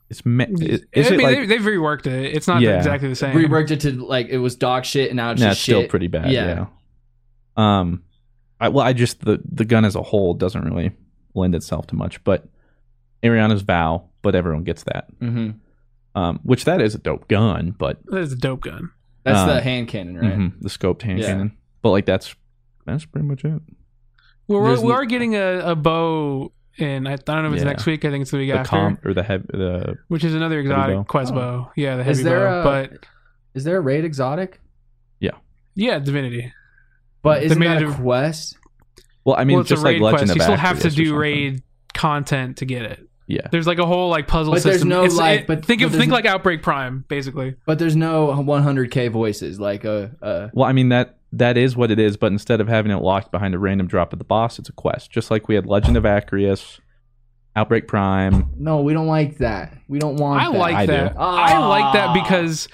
it's 0.09 0.23
me- 0.25 0.45
is, 0.59 0.81
I 0.95 0.99
is 0.99 1.07
it 1.11 1.17
mean, 1.17 1.21
like 1.25 1.37
they, 1.37 1.45
they've 1.47 1.61
reworked 1.61 2.05
it. 2.05 2.35
It's 2.35 2.47
not 2.47 2.61
Yeah. 2.61 2.77
exactly 2.77 3.09
the 3.09 3.15
same. 3.15 3.35
Reworked 3.35 3.71
it 3.71 3.79
to 3.81 3.91
like 4.05 4.27
it 4.29 4.37
was 4.37 4.55
dog 4.55 4.85
shit, 4.85 5.09
and 5.09 5.17
now 5.17 5.31
it's 5.31 5.41
nah, 5.41 5.47
just 5.49 5.59
it's 5.59 5.63
still 5.63 5.87
pretty 5.87 6.07
bad. 6.07 6.29
Yeah. 6.31 6.65
Yeah. 7.57 7.79
Um, 7.79 8.03
I 8.59 8.67
well, 8.69 8.85
I 8.85 8.93
just 8.93 9.21
the 9.25 9.39
the 9.51 9.65
gun 9.65 9.85
as 9.85 9.95
a 9.95 10.03
whole 10.03 10.33
doesn't 10.35 10.63
really 10.63 10.91
lend 11.33 11.55
itself 11.55 11.87
to 11.87 11.95
much, 11.95 12.23
but 12.23 12.45
Ariana's 13.23 13.61
vow, 13.63 14.09
but 14.21 14.35
everyone 14.35 14.63
gets 14.63 14.83
that. 14.83 15.07
hmm 15.19 15.51
Um, 16.13 16.39
which 16.43 16.65
that 16.65 16.81
is 16.81 16.93
a 16.93 16.97
dope 16.97 17.27
gun, 17.29 17.73
but 17.77 17.99
That 18.07 18.19
is 18.19 18.33
a 18.33 18.35
dope 18.35 18.61
gun. 18.61 18.91
That's 19.23 19.39
Uh, 19.39 19.53
the 19.55 19.61
hand 19.61 19.87
cannon, 19.87 20.17
right? 20.17 20.37
mhm, 20.37 20.53
the 20.61 20.69
scoped 20.69 21.03
hand 21.03 21.19
Yeah. 21.19 21.27
cannon. 21.27 21.51
But 21.81 21.91
like 21.91 22.05
that's 22.05 22.35
that's 22.85 23.05
pretty 23.05 23.27
much 23.27 23.45
it. 23.45 23.61
Well, 24.47 24.61
we're, 24.61 24.81
we 24.81 24.91
are 24.91 25.05
getting 25.05 25.35
a, 25.35 25.59
a 25.59 25.75
bow 25.75 26.51
and 26.77 27.07
I 27.07 27.15
don't 27.15 27.43
know 27.43 27.47
if 27.49 27.53
it's 27.53 27.63
Yeah. 27.63 27.69
next 27.69 27.85
week. 27.85 28.03
I 28.03 28.09
think 28.09 28.23
it's 28.23 28.31
the 28.31 28.37
week 28.37 28.51
The 28.51 28.59
after, 28.59 28.69
comp 28.69 29.05
or 29.05 29.13
the 29.13 29.23
heavy 29.23 29.45
the 29.51 29.97
which 30.09 30.23
is 30.23 30.33
another 30.35 30.59
exotic 30.59 30.95
bow. 30.97 31.03
quest 31.05 31.31
Oh. 31.31 31.35
bow. 31.35 31.71
Yeah, 31.75 31.95
the 31.97 32.03
heavy 32.03 32.19
Is 32.19 32.23
there 32.23 32.45
bow. 32.45 32.59
a 32.61 32.63
but 32.63 33.05
is 33.53 33.63
there 33.63 33.77
a 33.77 33.81
raid 33.81 34.03
exotic? 34.03 34.59
yeah, 35.19 35.31
Yeah, 35.75 35.99
Divinity. 35.99 36.51
But 37.21 37.43
isn't 37.43 37.59
made 37.59 37.67
that 37.67 37.83
a 37.83 37.89
a- 37.89 37.93
quest? 37.93 38.57
well, 39.23 39.35
I 39.37 39.43
mean, 39.45 39.55
well, 39.55 39.61
it's 39.61 39.69
just 39.69 39.83
a 39.83 39.85
like 39.85 40.01
Legend 40.01 40.17
quest. 40.19 40.31
of 40.31 40.35
You 40.37 40.41
still 40.43 40.55
have 40.57 40.79
to 40.79 40.89
do 40.89 41.15
raid 41.15 41.61
content 41.93 42.57
to 42.57 42.65
get 42.65 42.81
it. 42.83 43.07
Yeah, 43.31 43.47
There's 43.51 43.67
like 43.67 43.79
a 43.79 43.85
whole 43.85 44.09
like 44.09 44.27
puzzle 44.27 44.53
But 44.53 44.63
there's 44.63 44.75
system. 44.75 44.89
no, 44.89 45.03
It's- 45.03 45.17
like- 45.17 45.41
it- 45.41 45.47
but- 45.47 45.65
think 45.65 45.81
but 45.81 45.85
of 45.87 45.91
think 45.93 46.05
n- 46.05 46.09
like 46.11 46.25
Outbreak 46.25 46.61
Prime, 46.61 47.05
basically. 47.07 47.55
But 47.65 47.79
there's 47.79 47.95
no 47.95 48.27
100k 48.27 49.09
voices 49.09 49.59
like 49.59 49.83
a. 49.85 50.11
a 50.21 50.49
Well, 50.53 50.67
I 50.67 50.73
mean 50.73 50.89
that 50.89 51.17
that 51.33 51.57
is 51.57 51.75
what 51.77 51.91
it 51.91 51.99
is, 51.99 52.17
but 52.17 52.31
instead 52.33 52.59
of 52.59 52.67
having 52.67 52.91
it 52.91 52.97
locked 52.97 53.31
behind 53.31 53.55
a 53.55 53.59
random 53.59 53.87
drop 53.87 54.11
of 54.11 54.19
the 54.19 54.25
boss, 54.25 54.59
it's 54.59 54.67
a 54.69 54.73
quest. 54.73 55.11
Just 55.11 55.31
like 55.31 55.47
we 55.47 55.55
had 55.55 55.65
Legend 55.65 55.95
of 55.95 56.03
Acrius, 56.03 56.79
Outbreak 57.55 57.87
Prime. 57.87 58.49
no, 58.57 58.81
we 58.81 58.93
don't 58.93 59.07
like 59.07 59.37
that. 59.37 59.73
We 59.87 59.99
don't 59.99 60.15
want. 60.17 60.41
I 60.41 60.51
that. 60.51 60.57
like 60.57 60.75
I 60.75 60.85
do. 60.85 60.91
that. 60.91 61.15
I 61.17 61.57
like 61.67 61.93
that 61.93 62.13
because 62.13 62.67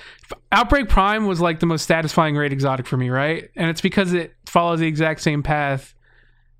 Outbreak 0.51 0.87
Prime 0.89 1.25
was 1.27 1.39
like 1.41 1.59
the 1.59 1.65
most 1.65 1.87
satisfying 1.87 2.35
raid 2.35 2.51
exotic 2.53 2.85
for 2.87 2.97
me, 2.97 3.09
right? 3.09 3.49
And 3.55 3.69
it's 3.69 3.81
because 3.81 4.13
it 4.13 4.33
follows 4.45 4.79
the 4.79 4.87
exact 4.87 5.21
same 5.21 5.43
path 5.43 5.93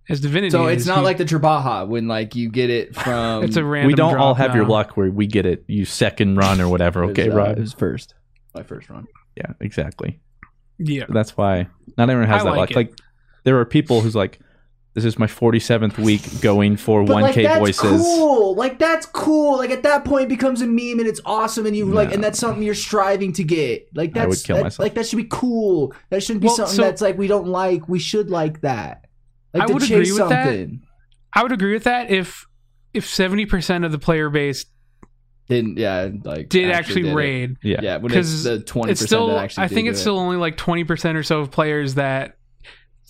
as 0.10 0.20
Divinity. 0.22 0.52
So 0.52 0.68
it's 0.68 0.82
is. 0.84 0.88
not 0.88 1.00
You- 1.00 1.04
like 1.04 1.18
the 1.18 1.26
Trabaja 1.26 1.88
when 1.88 2.08
like 2.08 2.36
you 2.36 2.50
get 2.50 2.70
it 2.70 2.96
from. 3.04 3.44
it's 3.44 3.58
a 3.58 3.64
random. 3.64 3.88
we 3.88 3.94
don't 3.94 4.16
all 4.18 4.34
drop 4.34 4.38
have 4.38 4.56
your 4.56 4.66
now. 4.66 4.72
luck 4.72 4.98
where 4.98 5.10
we 5.12 5.28
get 5.28 5.46
it 5.46 5.64
you 5.68 5.86
second 5.86 6.36
run 6.38 6.62
or 6.62 6.70
whatever. 6.70 7.04
It 7.04 7.08
was, 7.08 7.12
Okay, 7.20 7.30
uh, 7.30 7.36
Rob. 7.36 7.58
It 7.58 7.62
was 7.62 7.74
first. 7.74 8.14
My 8.56 8.64
first 8.64 8.90
run. 8.90 9.08
Yeah, 9.36 9.54
exactly. 9.60 10.20
Yeah, 10.80 11.06
That's 11.10 11.36
why 11.36 11.68
not 11.98 12.10
everyone 12.10 12.30
has 12.30 12.42
I 12.42 12.46
that 12.46 12.50
like 12.52 12.58
luck. 12.60 12.72
it. 12.72 12.76
Like 12.76 12.94
there 13.44 13.58
are 13.60 13.66
people 13.66 14.02
who's 14.02 14.16
like, 14.16 14.40
this 14.94 15.06
is 15.06 15.20
my 15.20 15.28
47th 15.28 15.98
week 16.00 16.22
going 16.42 16.76
for 16.78 17.04
But 17.04 17.18
1k 17.18 17.22
like 17.22 17.36
that's 17.36 17.60
voices. 17.60 18.02
cool. 18.02 18.56
Like 18.56 18.80
that's 18.80 19.06
cool. 19.08 19.58
Like 19.58 19.70
at 19.72 19.84
that 19.84 20.06
point 20.06 20.24
it 20.26 20.30
becomes 20.30 20.62
a 20.62 20.66
meme 20.68 21.00
and 21.00 21.08
it's 21.08 21.22
awesome 21.26 21.66
and 21.68 21.76
you 21.76 21.86
like 21.86 22.12
and 22.14 22.24
that's 22.24 22.40
something 22.40 22.64
you're 22.64 22.74
striving 22.76 23.32
to 23.34 23.44
get. 23.44 23.90
Like 23.96 24.14
that's 24.14 24.24
I 24.24 24.28
would 24.28 24.44
kill 24.44 24.56
that- 24.58 24.64
myself. 24.64 24.80
like 24.84 24.94
that 24.96 25.06
should 25.08 25.18
be 25.18 25.28
cool. 25.30 25.94
That 26.10 26.24
shouldn't 26.24 26.42
be 26.42 26.48
Well, 26.48 26.56
something 26.56 26.76
so- 26.78 26.82
that's 26.84 27.02
like 27.02 27.18
we 27.18 27.28
don't 27.28 27.48
like. 27.48 27.88
We 27.90 28.00
should 28.00 28.30
like 28.32 28.62
that. 28.62 29.06
Like 29.60 29.70
I 29.70 29.74
would 29.74 29.84
agree 29.84 30.12
with 30.12 30.30
that. 30.30 30.70
I 31.34 31.44
would 31.44 31.52
agree 31.52 31.74
with 31.74 31.84
that 31.86 32.10
if 32.10 32.46
if 32.94 33.06
seventy 33.08 33.46
percent 33.46 33.86
of 33.86 33.92
the 33.92 34.00
player 34.00 34.30
base 34.30 34.66
Didn't 35.50 35.78
yeah 35.78 36.10
like 36.24 36.50
did 36.50 36.72
actually, 36.72 37.04
did 37.04 37.12
it. 37.12 37.16
raid. 37.16 37.56
Yeah. 37.64 37.80
Yeah, 37.82 37.98
when 37.98 38.06
it's 38.06 38.14
Because 38.14 38.44
the 38.44 38.60
twenty 38.62 38.92
It's 38.92 39.02
percent 39.02 39.10
still, 39.10 39.38
actually 39.38 39.64
I 39.64 39.68
think 39.68 39.86
do 39.86 39.92
it's 39.92 40.00
it. 40.00 40.02
still 40.02 40.20
only 40.20 40.38
like 40.38 40.58
twenty 40.58 40.84
percent 40.84 41.18
or 41.18 41.24
so 41.24 41.40
of 41.40 41.52
players 41.52 41.96
that, 41.96 42.38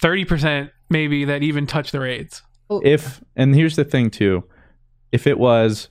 thirty 0.01 0.25
percent 0.25 0.71
maybe 0.89 1.25
that 1.25 1.43
even 1.43 1.67
touch 1.67 1.91
the 1.91 1.99
raids. 1.99 2.41
If 2.69 3.21
and 3.35 3.55
here's 3.55 3.75
the 3.75 3.85
thing 3.85 4.09
too, 4.09 4.43
if 5.11 5.25
it 5.25 5.39
was 5.39 5.89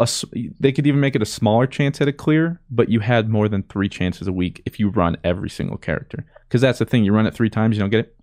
a, 0.00 0.02
s- 0.02 0.24
they 0.60 0.72
could 0.72 0.86
even 0.86 0.98
make 1.00 1.14
it 1.14 1.22
a 1.22 1.26
smaller 1.26 1.66
chance 1.68 2.00
at 2.00 2.08
a 2.08 2.12
clear, 2.12 2.60
but 2.68 2.88
you 2.88 3.00
had 3.00 3.28
more 3.30 3.48
than 3.48 3.62
three 3.62 3.88
chances 3.88 4.26
a 4.26 4.32
week 4.32 4.60
if 4.66 4.78
you 4.80 4.88
run 4.90 5.16
every 5.24 5.48
single 5.48 5.76
character. 5.78 6.26
Because 6.48 6.60
that's 6.60 6.80
the 6.80 6.84
thing, 6.84 7.04
you 7.04 7.12
run 7.12 7.26
it 7.26 7.34
three 7.34 7.48
times, 7.48 7.76
you 7.76 7.80
don't 7.80 7.90
get 7.90 8.00
it. 8.00 8.15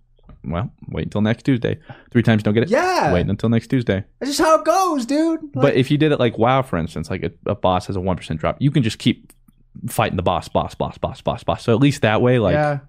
Well, 0.44 0.70
wait 0.88 1.04
until 1.06 1.20
next 1.22 1.44
Tuesday. 1.44 1.78
Three 2.10 2.22
times, 2.22 2.40
you 2.40 2.44
don't 2.44 2.54
get 2.54 2.64
it. 2.64 2.68
Yeah. 2.70 3.12
Wait 3.12 3.26
until 3.28 3.48
next 3.48 3.68
Tuesday. 3.68 4.04
That's 4.20 4.36
just 4.36 4.40
how 4.40 4.58
it 4.58 4.64
goes, 4.64 5.06
dude. 5.06 5.40
Like, 5.42 5.52
but 5.54 5.74
if 5.74 5.90
you 5.90 5.96
did 5.98 6.12
it 6.12 6.20
like 6.20 6.36
WoW, 6.38 6.62
for 6.62 6.76
instance, 6.76 7.08
like 7.10 7.22
a, 7.22 7.30
a 7.50 7.54
boss 7.54 7.86
has 7.86 7.96
a 7.96 8.00
one 8.00 8.16
percent 8.16 8.40
drop, 8.40 8.56
you 8.60 8.70
can 8.70 8.82
just 8.82 8.98
keep 8.98 9.32
fighting 9.88 10.16
the 10.16 10.22
boss, 10.22 10.48
boss, 10.48 10.74
boss, 10.74 10.98
boss, 10.98 11.20
boss, 11.22 11.42
boss. 11.44 11.64
So 11.64 11.72
at 11.74 11.80
least 11.80 12.02
that 12.02 12.20
way, 12.20 12.38
like 12.38 12.54
yeah, 12.54 12.80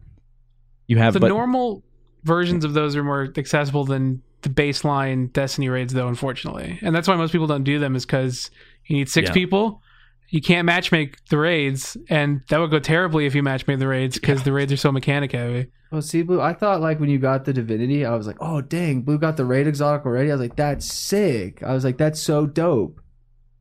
you 0.87 0.97
have. 0.97 1.13
the 1.13 1.19
but 1.19 1.29
normal 1.29 1.83
versions 2.23 2.65
of 2.65 2.73
those 2.73 2.95
are 2.95 3.03
more 3.03 3.31
accessible 3.37 3.85
than 3.85 4.21
the 4.41 4.49
baseline 4.49 5.31
Destiny 5.31 5.69
raids, 5.69 5.93
though. 5.93 6.07
Unfortunately, 6.07 6.77
and 6.81 6.93
that's 6.95 7.07
why 7.07 7.15
most 7.15 7.31
people 7.31 7.47
don't 7.47 7.63
do 7.63 7.79
them 7.79 7.95
is 7.95 8.05
because 8.05 8.51
you 8.85 8.97
need 8.97 9.09
six 9.09 9.29
Yeah. 9.29 9.33
people. 9.33 9.81
You 10.29 10.41
can't 10.41 10.67
matchmake 10.67 11.15
the 11.29 11.37
raids, 11.37 11.95
and 12.09 12.41
that 12.49 12.59
would 12.59 12.71
go 12.71 12.79
terribly 12.79 13.25
if 13.25 13.35
you 13.35 13.43
matchmade 13.43 13.79
the 13.79 13.87
raids 13.87 14.19
because 14.19 14.43
the 14.43 14.51
raids 14.51 14.71
are 14.73 14.77
so 14.77 14.91
mechanic 14.91 15.31
heavy. 15.31 15.67
Well, 15.91 16.01
see, 16.01 16.23
Blue, 16.23 16.41
I 16.41 16.53
thought 16.53 16.81
like 16.81 16.99
when 16.99 17.09
you 17.09 17.19
got 17.19 17.45
the 17.45 17.53
divinity, 17.53 18.05
I 18.05 18.15
was 18.15 18.27
like, 18.27 18.37
oh 18.41 18.59
dang, 18.61 19.03
Blue 19.03 19.17
got 19.17 19.37
the 19.37 19.45
raid 19.45 19.67
exotic 19.67 20.05
already. 20.05 20.29
I 20.31 20.33
was 20.33 20.41
like, 20.41 20.55
that's 20.55 20.91
sick. 20.91 21.63
I 21.63 21.73
was 21.73 21.85
like, 21.85 21.97
that's 21.97 22.19
so 22.19 22.45
dope. 22.47 22.99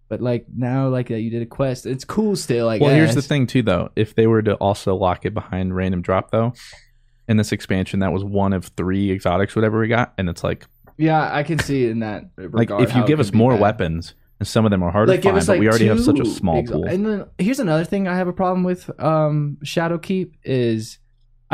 But 0.09 0.21
like 0.21 0.47
now, 0.55 0.89
like 0.89 1.09
that 1.09 1.21
you 1.21 1.31
did 1.31 1.43
a 1.43 1.47
quest, 1.47 1.87
it's 1.87 2.05
cool 2.05 2.35
still. 2.35 2.69
I 2.69 2.79
well, 2.79 2.91
guess. 2.91 2.97
here's 2.97 3.15
the 3.15 3.23
thing 3.23 3.47
too, 3.47 3.63
though. 3.63 3.91
If 3.95 4.15
they 4.15 4.27
were 4.27 4.43
to 4.43 4.55
also 4.55 4.95
lock 4.97 5.25
it 5.25 5.35
behind 5.35 5.77
random 5.77 6.03
drop, 6.03 6.31
though, 6.31 6.55
in 7.29 7.37
this 7.37 7.53
expansion, 7.53 8.01
that 8.01 8.13
was 8.13 8.25
one 8.25 8.53
of 8.53 8.67
three 8.77 9.11
exotics, 9.11 9.55
whatever 9.55 9.79
we 9.79 9.89
got, 9.89 10.13
and 10.19 10.29
it's 10.29 10.43
like, 10.43 10.67
Yeah, 10.97 11.33
I 11.33 11.43
can 11.43 11.59
see 11.59 11.87
in 11.89 12.01
that. 12.01 12.25
like 12.37 12.71
if 12.71 12.95
you 12.97 13.07
give 13.07 13.21
us 13.21 13.33
more 13.33 13.53
bad. 13.53 13.61
weapons, 13.61 14.15
and 14.45 14.49
some 14.49 14.67
of 14.67 14.71
them 14.71 14.83
are 14.83 14.91
hard 14.91 15.09
like 15.09 15.23
to 15.23 15.29
find, 15.31 15.39
but 15.39 15.49
like 15.49 15.61
we 15.61 15.69
already 15.69 15.87
have 15.87 16.01
such 16.03 16.21
a 16.21 16.27
small 16.27 16.63
exo- 16.63 16.73
pool. 16.73 16.85
And 16.85 17.07
then 17.07 17.25
here's 17.39 17.61
another 17.61 17.85
thing 17.85 18.07
I 18.07 18.17
have 18.17 18.29
a 18.29 18.33
problem 18.33 18.63
with 18.63 18.91
um 19.01 19.57
Shadowkeep 19.65 20.33
is 20.45 20.99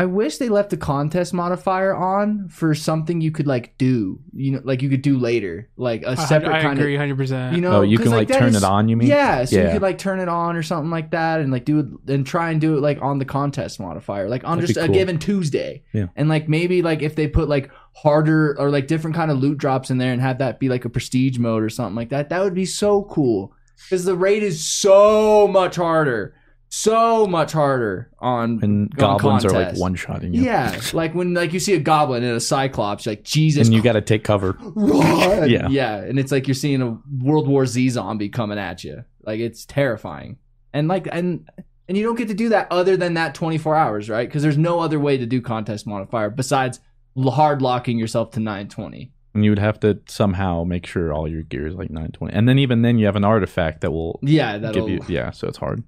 I 0.01 0.07
wish 0.07 0.39
they 0.39 0.49
left 0.49 0.71
the 0.71 0.79
contest 0.79 1.35
modifier 1.35 1.95
on 1.95 2.49
for 2.49 2.75
something 2.75 3.21
you 3.21 3.31
could 3.31 3.47
like 3.47 3.77
do, 3.77 4.19
you 4.33 4.53
know, 4.53 4.61
like 4.65 4.81
you 4.81 4.89
could 4.89 5.03
do 5.03 5.19
later, 5.19 5.69
like 5.77 6.03
a 6.07 6.17
separate 6.17 6.53
I 6.55 6.63
kind 6.63 6.79
agree, 6.79 6.95
of, 6.95 7.01
hundred 7.01 7.19
percent. 7.19 7.55
you 7.55 7.61
know, 7.61 7.73
oh, 7.79 7.83
you 7.83 7.99
'cause, 7.99 8.05
can 8.07 8.13
like, 8.17 8.29
that 8.29 8.39
turn 8.39 8.49
is- 8.51 8.57
it 8.57 8.65
on. 8.65 8.89
You 8.89 8.97
mean? 8.97 9.09
Yeah, 9.09 9.45
so 9.45 9.61
you 9.61 9.71
could 9.71 9.83
like 9.83 9.99
turn 9.99 10.19
it 10.19 10.29
on 10.29 10.57
or 10.57 10.63
something 10.63 10.91
like 10.91 11.11
that, 11.11 11.41
and 11.41 11.53
like 11.53 11.67
do 11.67 11.81
it 11.81 11.87
and 12.15 12.27
try 12.27 12.51
and 12.51 12.61
do 12.63 12.77
it 12.79 12.81
like 12.81 12.99
on 13.03 13.19
the 13.19 13.27
contest 13.27 13.79
modifier, 13.79 14.29
like 14.29 14.43
on 14.45 14.59
That'd 14.59 14.75
just 14.75 14.87
be 14.87 14.91
a 14.91 14.95
given 14.99 15.19
Tuesday. 15.19 15.83
Yeah. 15.93 16.07
and 16.17 16.29
like 16.31 16.49
maybe 16.49 16.81
like 16.81 17.03
if 17.03 17.15
they 17.15 17.29
put 17.29 17.49
like 17.51 17.71
harder 17.95 18.57
or 18.59 18.71
like 18.71 18.87
different 18.87 19.15
kind 19.17 19.31
of 19.31 19.39
loot 19.39 19.59
drops 19.59 19.91
in 19.91 19.99
there 19.99 20.13
and 20.15 20.23
have 20.23 20.39
that 20.39 20.59
be 20.61 20.71
like 20.71 20.87
a 20.87 20.89
prestige 20.89 21.39
mode 21.39 21.63
or 21.63 21.69
something 21.69 21.97
like 21.97 22.09
that, 22.09 22.31
that 22.31 22.43
would 22.43 22.55
be 22.55 22.65
so 22.65 23.03
cool 23.05 23.53
because 23.85 24.05
the 24.05 24.15
raid 24.17 24.43
is 24.43 24.65
so 24.65 25.47
much 25.49 25.77
harder, 25.77 26.35
so 26.71 27.27
much 27.27 27.53
harder 27.53 28.11
on 28.21 28.61
And 28.63 28.91
on 28.93 28.97
goblins 28.97 29.45
are 29.45 29.51
like 29.51 29.77
one 29.77 29.97
shotting 29.97 30.33
you. 30.33 30.43
Yeah, 30.43 30.81
like 30.93 31.15
when 31.15 31.35
like 31.35 31.53
you 31.53 31.61
see 31.61 31.75
a 31.75 31.81
goblin 31.81 32.23
and 32.23 32.37
a 32.37 32.41
cyclops, 32.41 33.07
like 33.07 33.25
Jesus, 33.25 33.67
and 33.67 33.75
you 33.75 33.83
got 33.83 33.93
to 33.93 34.01
take 34.01 34.25
cover. 34.25 34.57
run. 34.61 35.51
Yeah. 35.51 35.69
yeah, 35.69 35.97
and 35.97 36.19
it's 36.19 36.33
like 36.33 36.47
you're 36.47 36.55
seeing 36.55 36.81
a 36.81 36.99
World 37.23 37.49
War 37.49 37.67
Z 37.67 37.91
zombie 37.91 38.29
coming 38.29 38.59
at 38.59 38.85
you. 38.85 39.05
Like 39.23 39.41
it's 39.41 39.67
terrifying, 39.67 40.39
and 40.73 40.89
like 40.89 41.09
and 41.11 41.49
and 41.89 41.99
you 41.99 42.05
don't 42.05 42.17
get 42.17 42.29
to 42.29 42.35
do 42.35 42.51
that 42.51 42.69
other 42.71 42.97
than 42.97 43.15
that 43.15 43.35
24 43.35 43.75
hours, 43.75 44.09
right? 44.09 44.29
Because 44.29 44.45
there's 44.45 44.57
no 44.57 44.79
other 44.79 45.01
way 45.01 45.19
to 45.19 45.27
do 45.27 45.41
contest 45.43 45.89
modifier 45.89 46.31
besides 46.31 46.79
hard 47.21 47.61
locking 47.61 47.99
yourself 47.99 48.31
to 48.31 48.41
920. 48.41 49.13
And 49.35 49.45
you 49.45 49.51
would 49.51 49.59
have 49.59 49.81
to 49.81 49.99
somehow 50.07 50.63
make 50.63 50.87
sure 50.87 51.13
all 51.13 51.27
your 51.27 51.43
gear 51.43 51.67
is 51.67 51.75
like 51.75 51.91
920. 51.91 52.33
And 52.33 52.49
then 52.49 52.61
even 52.61 52.83
then, 52.83 52.99
you 52.99 53.07
have 53.07 53.17
an 53.17 53.25
artifact 53.25 53.81
that 53.81 53.91
will 53.91 54.21
Yeah, 54.23 54.59
that'll 54.59 54.87
give 54.87 55.09
you. 55.11 55.15
Yeah, 55.17 55.33
so 55.33 55.49
it's 55.49 55.59
hard. 55.59 55.83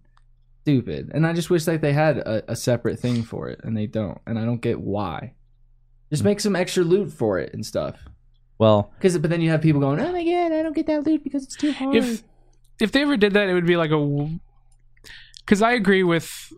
Stupid. 0.62 1.10
And 1.12 1.26
I 1.26 1.32
just 1.32 1.50
wish 1.50 1.66
like 1.66 1.80
they 1.80 1.92
had 1.92 2.18
a, 2.18 2.52
a 2.52 2.56
separate 2.56 2.98
thing 2.98 3.22
for 3.22 3.48
it, 3.48 3.60
and 3.62 3.76
they 3.76 3.86
don't, 3.86 4.18
and 4.26 4.38
I 4.38 4.44
don't 4.44 4.60
get 4.60 4.80
why. 4.80 5.34
Just 6.10 6.22
hmm. 6.22 6.28
make 6.28 6.40
some 6.40 6.56
extra 6.56 6.84
loot 6.84 7.12
for 7.12 7.38
it 7.38 7.52
and 7.52 7.64
stuff. 7.64 7.96
Well, 8.58 8.92
Because 8.96 9.18
but 9.18 9.30
then 9.30 9.40
you 9.40 9.50
have 9.50 9.60
people 9.60 9.80
going, 9.80 9.98
oh 10.00 10.12
my 10.12 10.24
god, 10.24 10.52
I 10.52 10.62
don't 10.62 10.74
get 10.74 10.86
that 10.86 11.04
loot 11.04 11.24
because 11.24 11.44
it's 11.44 11.56
too 11.56 11.72
hard. 11.72 11.96
if 11.96 12.22
if 12.80 12.92
they 12.92 13.02
ever 13.02 13.16
did 13.16 13.34
that, 13.34 13.48
it 13.48 13.54
would 13.54 13.66
be 13.66 13.76
like 13.76 13.90
a. 13.90 14.30
Because 15.40 15.62
I 15.62 15.72
agree 15.72 16.02
with. 16.02 16.52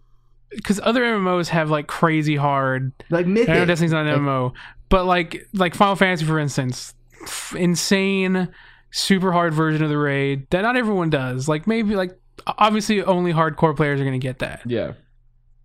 Because 0.50 0.78
other 0.84 1.02
MMOs 1.02 1.48
have 1.48 1.70
like 1.70 1.86
crazy 1.88 2.36
hard. 2.36 2.92
like 3.10 3.26
I 3.26 3.28
know 3.28 3.64
Destiny's 3.64 3.92
not 3.92 4.06
an 4.06 4.12
Like- 4.12 4.20
MMO, 4.20 4.52
but 4.88 5.04
like 5.06 5.48
like 5.54 5.74
Final 5.74 5.96
Fantasy, 5.96 6.24
for 6.24 6.38
instance, 6.38 6.94
f- 7.22 7.54
insane, 7.58 8.48
super 8.92 9.32
hard 9.32 9.52
version 9.52 9.82
of 9.82 9.88
the 9.88 9.98
raid 9.98 10.46
that 10.50 10.60
not 10.60 10.76
everyone 10.76 11.10
does. 11.10 11.48
Like 11.48 11.66
maybe 11.66 11.96
like 11.96 12.16
obviously 12.46 13.02
only 13.02 13.32
hardcore 13.32 13.76
players 13.76 14.00
are 14.00 14.04
gonna 14.04 14.18
get 14.18 14.38
that. 14.40 14.62
yeah, 14.66 14.92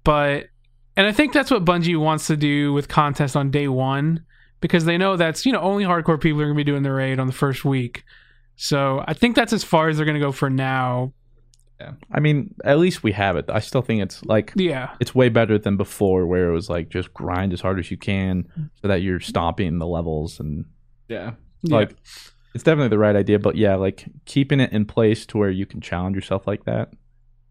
but 0.04 0.48
and 0.96 1.08
I 1.08 1.12
think 1.12 1.34
that's 1.34 1.52
what 1.52 1.66
Bungie 1.66 2.00
wants 2.00 2.28
to 2.28 2.38
do 2.38 2.74
with 2.74 2.88
contest 2.88 3.36
on 3.36 3.52
day 3.52 3.68
one 3.68 4.26
because 4.62 4.86
they 4.86 4.98
know 4.98 5.16
that's 5.16 5.46
you 5.46 5.52
know 5.52 5.62
only 5.62 5.84
hardcore 5.84 6.20
people 6.20 6.42
are 6.42 6.46
gonna 6.46 6.56
be 6.56 6.64
doing 6.64 6.84
the 6.84 6.92
raid 6.92 7.20
on 7.20 7.28
the 7.28 7.34
first 7.34 7.66
week. 7.66 8.04
So 8.56 9.04
I 9.08 9.14
think 9.14 9.36
that's 9.36 9.54
as 9.54 9.64
far 9.64 9.90
as 9.90 9.98
they're 9.98 10.06
gonna 10.06 10.20
go 10.20 10.32
for 10.32 10.50
now. 10.50 11.14
Yeah. 11.80 11.94
I 12.12 12.20
mean, 12.20 12.54
at 12.66 12.78
least 12.78 13.04
we 13.04 13.14
have 13.14 13.38
it. 13.38 13.46
I 13.48 13.60
still 13.60 13.82
think 13.82 14.02
it's 14.02 14.24
like 14.26 14.52
Yeah, 14.56 14.92
it's 15.00 15.16
way 15.16 15.30
better 15.30 15.58
than 15.58 15.78
before, 15.78 16.26
where 16.26 16.50
it 16.50 16.54
was 16.54 16.70
like 16.70 16.90
just 16.90 17.14
grind 17.14 17.54
as 17.54 17.62
hard 17.62 17.80
as 17.80 17.90
you 17.90 17.98
can 17.98 18.70
so 18.82 18.90
that 18.90 19.02
you're 19.02 19.22
stomping 19.22 19.80
the 19.80 19.88
levels 19.88 20.42
and 20.42 20.66
yeah. 21.08 21.32
like 21.64 21.96
it's 22.60 22.64
definitely 22.66 22.90
the 22.90 22.98
right 23.00 23.16
idea. 23.16 23.40
But 23.40 23.56
yeah, 23.56 23.76
like 23.76 24.06
keeping 24.26 24.60
it 24.60 24.72
in 24.74 24.86
place 24.86 25.26
to 25.28 25.38
where 25.38 25.50
you 25.50 25.66
can 25.66 25.80
challenge 25.82 26.16
yourself 26.16 26.46
like 26.46 26.66
that. 26.66 26.92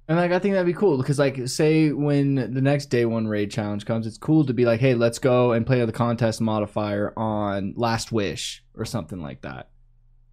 And 0.06 0.16
like 0.18 0.32
I 0.32 0.38
think 0.38 0.54
that'd 0.54 0.66
be 0.66 0.72
cool 0.78 0.96
because 0.98 1.18
like 1.18 1.48
say 1.48 1.92
when 1.92 2.34
the 2.36 2.60
next 2.62 2.86
day 2.86 3.04
one 3.04 3.26
raid 3.26 3.50
challenge 3.50 3.84
comes, 3.86 4.06
it's 4.06 4.18
cool 4.18 4.44
to 4.46 4.52
be 4.54 4.64
like, 4.64 4.80
hey, 4.80 4.94
let's 4.94 5.18
go 5.18 5.52
and 5.52 5.66
play 5.66 5.84
the 5.84 5.92
contest 5.92 6.40
modifier 6.40 7.12
on 7.18 7.74
Last 7.76 8.12
Wish 8.12 8.62
or 8.74 8.84
something 8.84 9.20
like 9.20 9.42
that. 9.42 9.68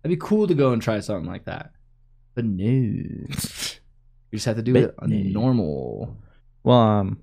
That'd 0.04 0.18
be 0.20 0.26
cool 0.26 0.48
to 0.48 0.54
go 0.54 0.72
and 0.72 0.82
try 0.82 1.00
something 1.00 1.30
like 1.30 1.46
that. 1.46 1.72
But 2.36 2.46
no, 2.46 2.64
you 2.66 3.28
just 4.34 4.46
have 4.46 4.56
to 4.58 4.62
do 4.62 4.74
But 4.74 4.84
it 4.84 4.96
on 5.00 5.10
no. 5.10 5.18
normal. 5.42 6.18
Well, 6.64 6.78
um, 6.78 7.20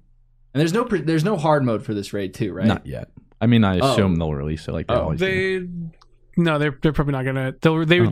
And 0.54 0.60
there's 0.60 0.72
no 0.72 0.84
pre- 0.84 1.02
there's 1.02 1.24
no 1.24 1.36
hard 1.36 1.64
mode 1.64 1.84
for 1.84 1.94
this 1.94 2.12
raid 2.12 2.34
too, 2.34 2.52
right? 2.52 2.66
not 2.66 2.86
yet. 2.86 3.10
I 3.40 3.46
mean, 3.46 3.64
I 3.64 3.78
Oh. 3.80 3.92
assume 3.92 4.16
they'll 4.16 4.34
release 4.34 4.68
it 4.68 4.72
like 4.72 4.86
they 4.88 4.94
Oh, 4.94 5.02
always 5.04 5.20
do. 5.20 5.90
They 6.36 6.42
no, 6.42 6.58
they're 6.58 6.78
they're 6.82 6.92
probably 6.92 7.12
not 7.12 7.24
gonna. 7.24 7.54
They'll 7.60 7.84
they 7.84 8.00
Oh. 8.00 8.10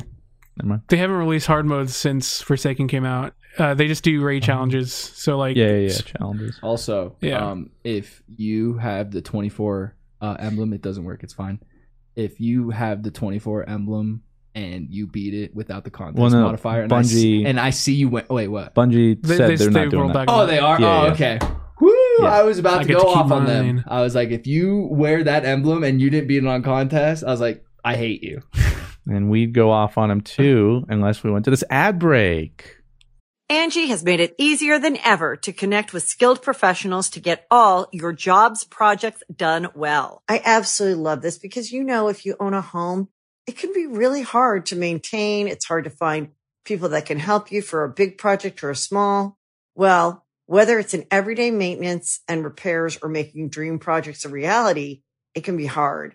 They 0.88 0.98
haven't 0.98 1.16
released 1.16 1.46
hard 1.46 1.64
modes 1.64 1.96
since 1.96 2.42
Forsaken 2.42 2.86
came 2.88 3.04
out. 3.06 3.32
Uh, 3.56 3.72
they 3.72 3.86
just 3.86 4.04
do 4.04 4.20
raid 4.22 4.42
challenges. 4.42 4.92
So 4.92 5.38
like 5.38 5.56
Yeah, 5.56 5.68
yeah, 5.68 5.88
yeah, 5.88 5.94
challenges. 6.18 6.58
Also, 6.62 7.16
Yeah. 7.22 7.50
um, 7.50 7.70
if 7.82 8.22
you 8.28 8.76
have 8.76 9.10
the 9.10 9.22
24 9.22 9.96
uh, 10.20 10.36
emblem, 10.38 10.72
it 10.74 10.82
doesn't 10.82 11.04
work. 11.04 11.22
It's 11.22 11.32
fine. 11.32 11.60
If 12.14 12.40
you 12.40 12.70
have 12.70 13.02
the 13.02 13.10
24 13.10 13.68
emblem 13.70 14.22
and 14.54 14.88
you 14.90 15.06
beat 15.06 15.32
it 15.32 15.54
without 15.54 15.84
the 15.84 15.90
contest 15.90 16.18
Well, 16.20 16.30
no, 16.30 16.42
modifier, 16.42 16.82
and, 16.82 16.92
I, 16.92 16.98
s- 16.98 17.14
Bungie- 17.14 17.46
and 17.46 17.58
I 17.58 17.70
see 17.70 17.94
you 17.94 18.08
went. 18.10 18.28
Wait, 18.28 18.48
what? 18.48 18.74
Bungie 18.74 19.22
They- 19.22 19.36
said 19.36 19.50
they- 19.50 19.54
they, 19.56 19.64
are 19.64 19.70
they 19.70 19.80
not 19.84 19.90
doing 19.90 20.12
that. 20.12 20.24
Oh, 20.28 20.44
they 20.46 20.58
are. 20.58 20.78
Yeah, 20.78 20.86
oh, 21.00 21.04
yeah. 21.06 21.12
okay. 21.12 21.38
Woo! 21.80 21.94
Yeah. 22.20 22.26
I 22.34 22.42
was 22.42 22.58
about 22.58 22.80
I 22.80 22.82
to 22.82 22.92
go 22.92 22.98
to 22.98 23.06
keep 23.06 23.16
off 23.16 23.32
on 23.32 23.46
them. 23.46 23.82
I 23.86 24.02
was 24.02 24.14
like, 24.14 24.28
if 24.30 24.46
you 24.46 24.88
wear 24.90 25.24
that 25.24 25.46
emblem 25.46 25.82
and 25.84 26.00
you 26.02 26.10
didn't 26.10 26.28
beat 26.28 26.44
it 26.44 26.46
on 26.46 26.62
contest, 26.62 27.24
I 27.24 27.30
was 27.30 27.40
like, 27.40 27.64
I 27.84 27.96
hate 27.96 28.22
you. 28.22 28.42
And 29.08 29.30
we'd 29.30 29.54
go 29.54 29.70
off 29.70 29.98
on 29.98 30.10
him 30.10 30.20
too, 30.20 30.84
unless 30.88 31.22
we 31.22 31.30
went 31.30 31.44
to 31.46 31.50
this 31.50 31.64
ad 31.70 31.98
break. 31.98 32.76
Angi 33.50 33.88
has 33.88 34.04
made 34.04 34.20
it 34.20 34.36
easier 34.38 34.78
than 34.78 34.96
ever 34.98 35.34
to 35.38 35.52
connect 35.52 35.92
with 35.92 36.04
skilled 36.04 36.40
professionals 36.40 37.10
to 37.10 37.20
get 37.20 37.46
all 37.50 37.88
your 37.90 38.12
jobs 38.12 38.62
projects 38.62 39.24
done 39.34 39.68
well. 39.74 40.22
I 40.28 40.40
absolutely 40.44 41.02
love 41.02 41.20
this 41.20 41.36
because, 41.36 41.72
you 41.72 41.82
know, 41.82 42.06
if 42.06 42.24
you 42.24 42.36
own 42.38 42.54
a 42.54 42.60
home, 42.60 43.08
it 43.48 43.58
can 43.58 43.72
be 43.72 43.86
really 43.86 44.22
hard 44.22 44.66
to 44.66 44.76
maintain. 44.76 45.48
It's 45.48 45.66
hard 45.66 45.82
to 45.84 45.90
find 45.90 46.28
people 46.64 46.90
that 46.90 47.06
can 47.06 47.18
help 47.18 47.50
you 47.50 47.62
for 47.62 47.82
a 47.82 47.88
big 47.88 48.18
project 48.18 48.62
or 48.62 48.70
a 48.70 48.76
small. 48.76 49.36
Well, 49.74 50.24
whether 50.46 50.78
it's 50.78 50.94
in 50.94 51.06
everyday 51.10 51.50
maintenance 51.50 52.20
and 52.28 52.44
repairs 52.44 52.98
or 53.02 53.08
making 53.08 53.48
dream 53.48 53.80
projects 53.80 54.24
a 54.24 54.28
reality, 54.28 55.02
it 55.34 55.42
can 55.42 55.56
be 55.56 55.66
hard 55.66 56.14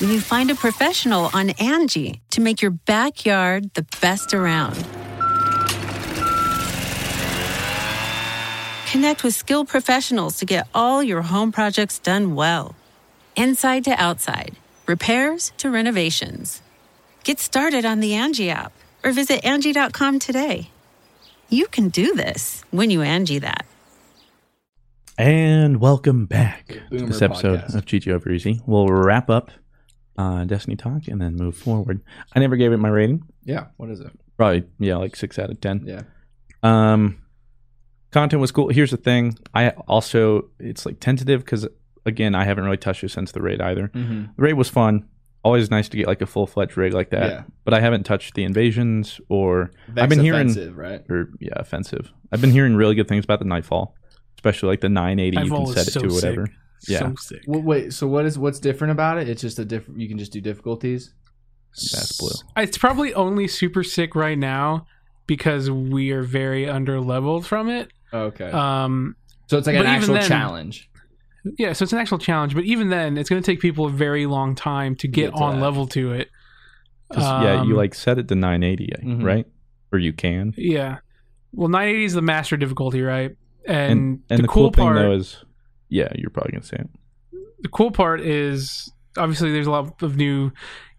When 0.00 0.10
you 0.10 0.20
find 0.20 0.50
a 0.50 0.56
professional 0.56 1.30
on 1.32 1.50
Angi 1.50 2.18
to 2.30 2.40
make 2.40 2.60
your 2.60 2.72
backyard 2.72 3.72
the 3.74 3.86
best 4.00 4.34
around. 4.34 4.74
Connect 8.90 9.22
with 9.22 9.34
skilled 9.34 9.68
professionals 9.68 10.38
to 10.38 10.46
get 10.46 10.66
all 10.74 11.00
your 11.00 11.22
home 11.22 11.52
projects 11.52 12.00
done 12.00 12.34
well. 12.34 12.74
Inside 13.36 13.84
to 13.84 13.92
outside, 13.92 14.56
repairs 14.86 15.52
to 15.58 15.70
renovations. 15.70 16.60
Get 17.22 17.38
started 17.38 17.84
on 17.84 18.00
the 18.00 18.12
Angi 18.12 18.48
app 18.48 18.72
or 19.04 19.12
visit 19.12 19.42
Angi.com 19.42 20.18
today. 20.18 20.70
You 21.48 21.66
can 21.68 21.88
do 21.88 22.14
this 22.14 22.64
when 22.72 22.90
you 22.90 22.98
Angi 22.98 23.40
that. 23.40 23.64
And 25.16 25.80
welcome 25.80 26.26
back 26.26 26.80
to 26.90 27.06
this 27.06 27.22
episode 27.22 27.60
podcast. 27.60 27.74
of 27.76 27.84
GG 27.84 28.12
Over 28.12 28.32
Easy. 28.32 28.60
We'll 28.66 28.88
wrap 28.88 29.30
up 29.30 29.52
uh, 30.16 30.44
Destiny 30.44 30.76
Talk 30.76 31.08
and 31.08 31.20
then 31.20 31.36
move 31.36 31.56
forward. 31.56 32.00
I 32.34 32.40
never 32.40 32.56
gave 32.56 32.72
it 32.72 32.78
my 32.78 32.88
rating. 32.88 33.22
Yeah. 33.44 33.66
What 33.76 33.90
is 33.90 34.00
it? 34.00 34.12
Probably, 34.36 34.64
yeah, 34.78 34.96
like 34.96 35.16
six 35.16 35.38
out 35.38 35.50
of 35.50 35.60
ten. 35.60 35.84
Yeah. 35.86 36.02
Um, 36.62 37.18
content 38.10 38.40
was 38.40 38.50
cool. 38.52 38.68
Here's 38.68 38.90
the 38.90 38.96
thing. 38.96 39.38
I 39.54 39.70
also 39.70 40.50
it's 40.58 40.86
like 40.86 41.00
tentative 41.00 41.44
because 41.44 41.66
again, 42.06 42.34
I 42.34 42.44
haven't 42.44 42.64
really 42.64 42.76
touched 42.76 43.04
it 43.04 43.10
since 43.10 43.32
the 43.32 43.42
raid 43.42 43.60
either. 43.60 43.88
Mm-hmm. 43.88 44.24
The 44.36 44.42
raid 44.42 44.54
was 44.54 44.68
fun. 44.68 45.08
Always 45.42 45.70
nice 45.70 45.90
to 45.90 45.96
get 45.98 46.06
like 46.06 46.22
a 46.22 46.26
full 46.26 46.46
fledged 46.46 46.76
raid 46.76 46.94
like 46.94 47.10
that. 47.10 47.30
Yeah. 47.30 47.42
But 47.64 47.74
I 47.74 47.80
haven't 47.80 48.04
touched 48.04 48.34
the 48.34 48.44
invasions 48.44 49.20
or 49.28 49.70
Vex 49.88 50.02
I've 50.02 50.08
been 50.08 50.20
hearing 50.20 50.74
right? 50.74 51.02
or 51.10 51.28
yeah, 51.38 51.52
offensive. 51.56 52.10
I've 52.32 52.40
been 52.40 52.50
hearing 52.50 52.76
really 52.76 52.94
good 52.94 53.08
things 53.08 53.24
about 53.24 53.40
the 53.40 53.44
Nightfall, 53.44 53.94
especially 54.38 54.70
like 54.70 54.80
the 54.80 54.88
980. 54.88 55.44
you 55.46 55.52
can 55.52 55.62
is 55.62 55.74
set 55.74 55.88
it 55.88 55.92
so 55.92 56.00
to 56.00 56.08
whatever. 56.08 56.46
sick. 56.46 56.54
Yeah. 56.88 56.98
So 57.00 57.14
sick. 57.18 57.42
Well, 57.46 57.62
wait. 57.62 57.92
So 57.92 58.06
what 58.06 58.24
is 58.26 58.38
what's 58.38 58.58
different 58.60 58.92
about 58.92 59.18
it? 59.18 59.28
It's 59.28 59.40
just 59.42 59.58
a 59.58 59.64
different. 59.64 60.00
You 60.00 60.08
can 60.08 60.18
just 60.18 60.32
do 60.32 60.40
difficulties. 60.40 61.12
That's 61.92 62.18
blue. 62.18 62.30
It's 62.56 62.78
probably 62.78 63.12
only 63.14 63.48
super 63.48 63.82
sick 63.82 64.14
right 64.14 64.38
now 64.38 64.86
because 65.26 65.70
we 65.70 66.10
are 66.12 66.22
very 66.22 66.68
under 66.68 67.00
leveled 67.00 67.46
from 67.46 67.68
it. 67.68 67.90
Okay. 68.12 68.50
Um, 68.50 69.16
so 69.48 69.58
it's 69.58 69.66
like 69.66 69.76
an 69.76 69.86
actual 69.86 70.14
then- 70.14 70.28
challenge. 70.28 70.88
yeah, 71.58 71.72
so 71.72 71.82
it's 71.82 71.92
an 71.92 71.98
actual 71.98 72.18
challenge, 72.18 72.54
but 72.54 72.64
even 72.64 72.90
then, 72.90 73.18
it's 73.18 73.28
going 73.28 73.42
to 73.42 73.44
take 73.44 73.60
people 73.60 73.86
a 73.86 73.90
very 73.90 74.24
long 74.26 74.54
time 74.54 74.94
to 74.96 75.08
get, 75.08 75.32
Get 75.32 75.36
to 75.38 75.42
on 75.42 75.56
that. 75.56 75.62
level 75.62 75.86
to 75.88 76.12
it. 76.12 76.30
'Cause, 77.12 77.22
yeah, 77.22 77.54
you 77.64 77.72
Um, 77.72 77.76
like 77.76 77.94
set 77.94 78.18
it 78.18 78.28
to 78.28 78.34
980, 78.34 78.90
Mhm. 79.04 79.22
right? 79.24 79.46
Or 79.92 79.98
you 79.98 80.12
can. 80.12 80.54
Yeah. 80.56 80.98
Well, 81.52 81.68
980 81.68 82.04
is 82.04 82.14
the 82.14 82.22
master 82.22 82.56
difficulty, 82.56 83.02
right? 83.02 83.36
And, 83.66 83.90
And 83.90 84.22
and 84.30 84.38
the, 84.38 84.42
the, 84.42 84.48
cool, 84.48 84.70
cool, 84.70 84.84
part, 84.84 84.96
thing 84.96 85.04
though 85.04 85.12
is, 85.16 85.44
yeah, 85.94 86.08
you're 86.16 86.30
probably 86.30 86.52
gonna 86.52 86.64
say 86.64 86.76
it. 86.78 86.88
the 87.62 87.68
cool 87.68 87.90
part 87.90 88.20
is 88.20 88.90
obviously 89.16 89.52
there's 89.52 89.66
a 89.66 89.70
lot 89.70 90.02
of 90.02 90.16
new. 90.16 90.50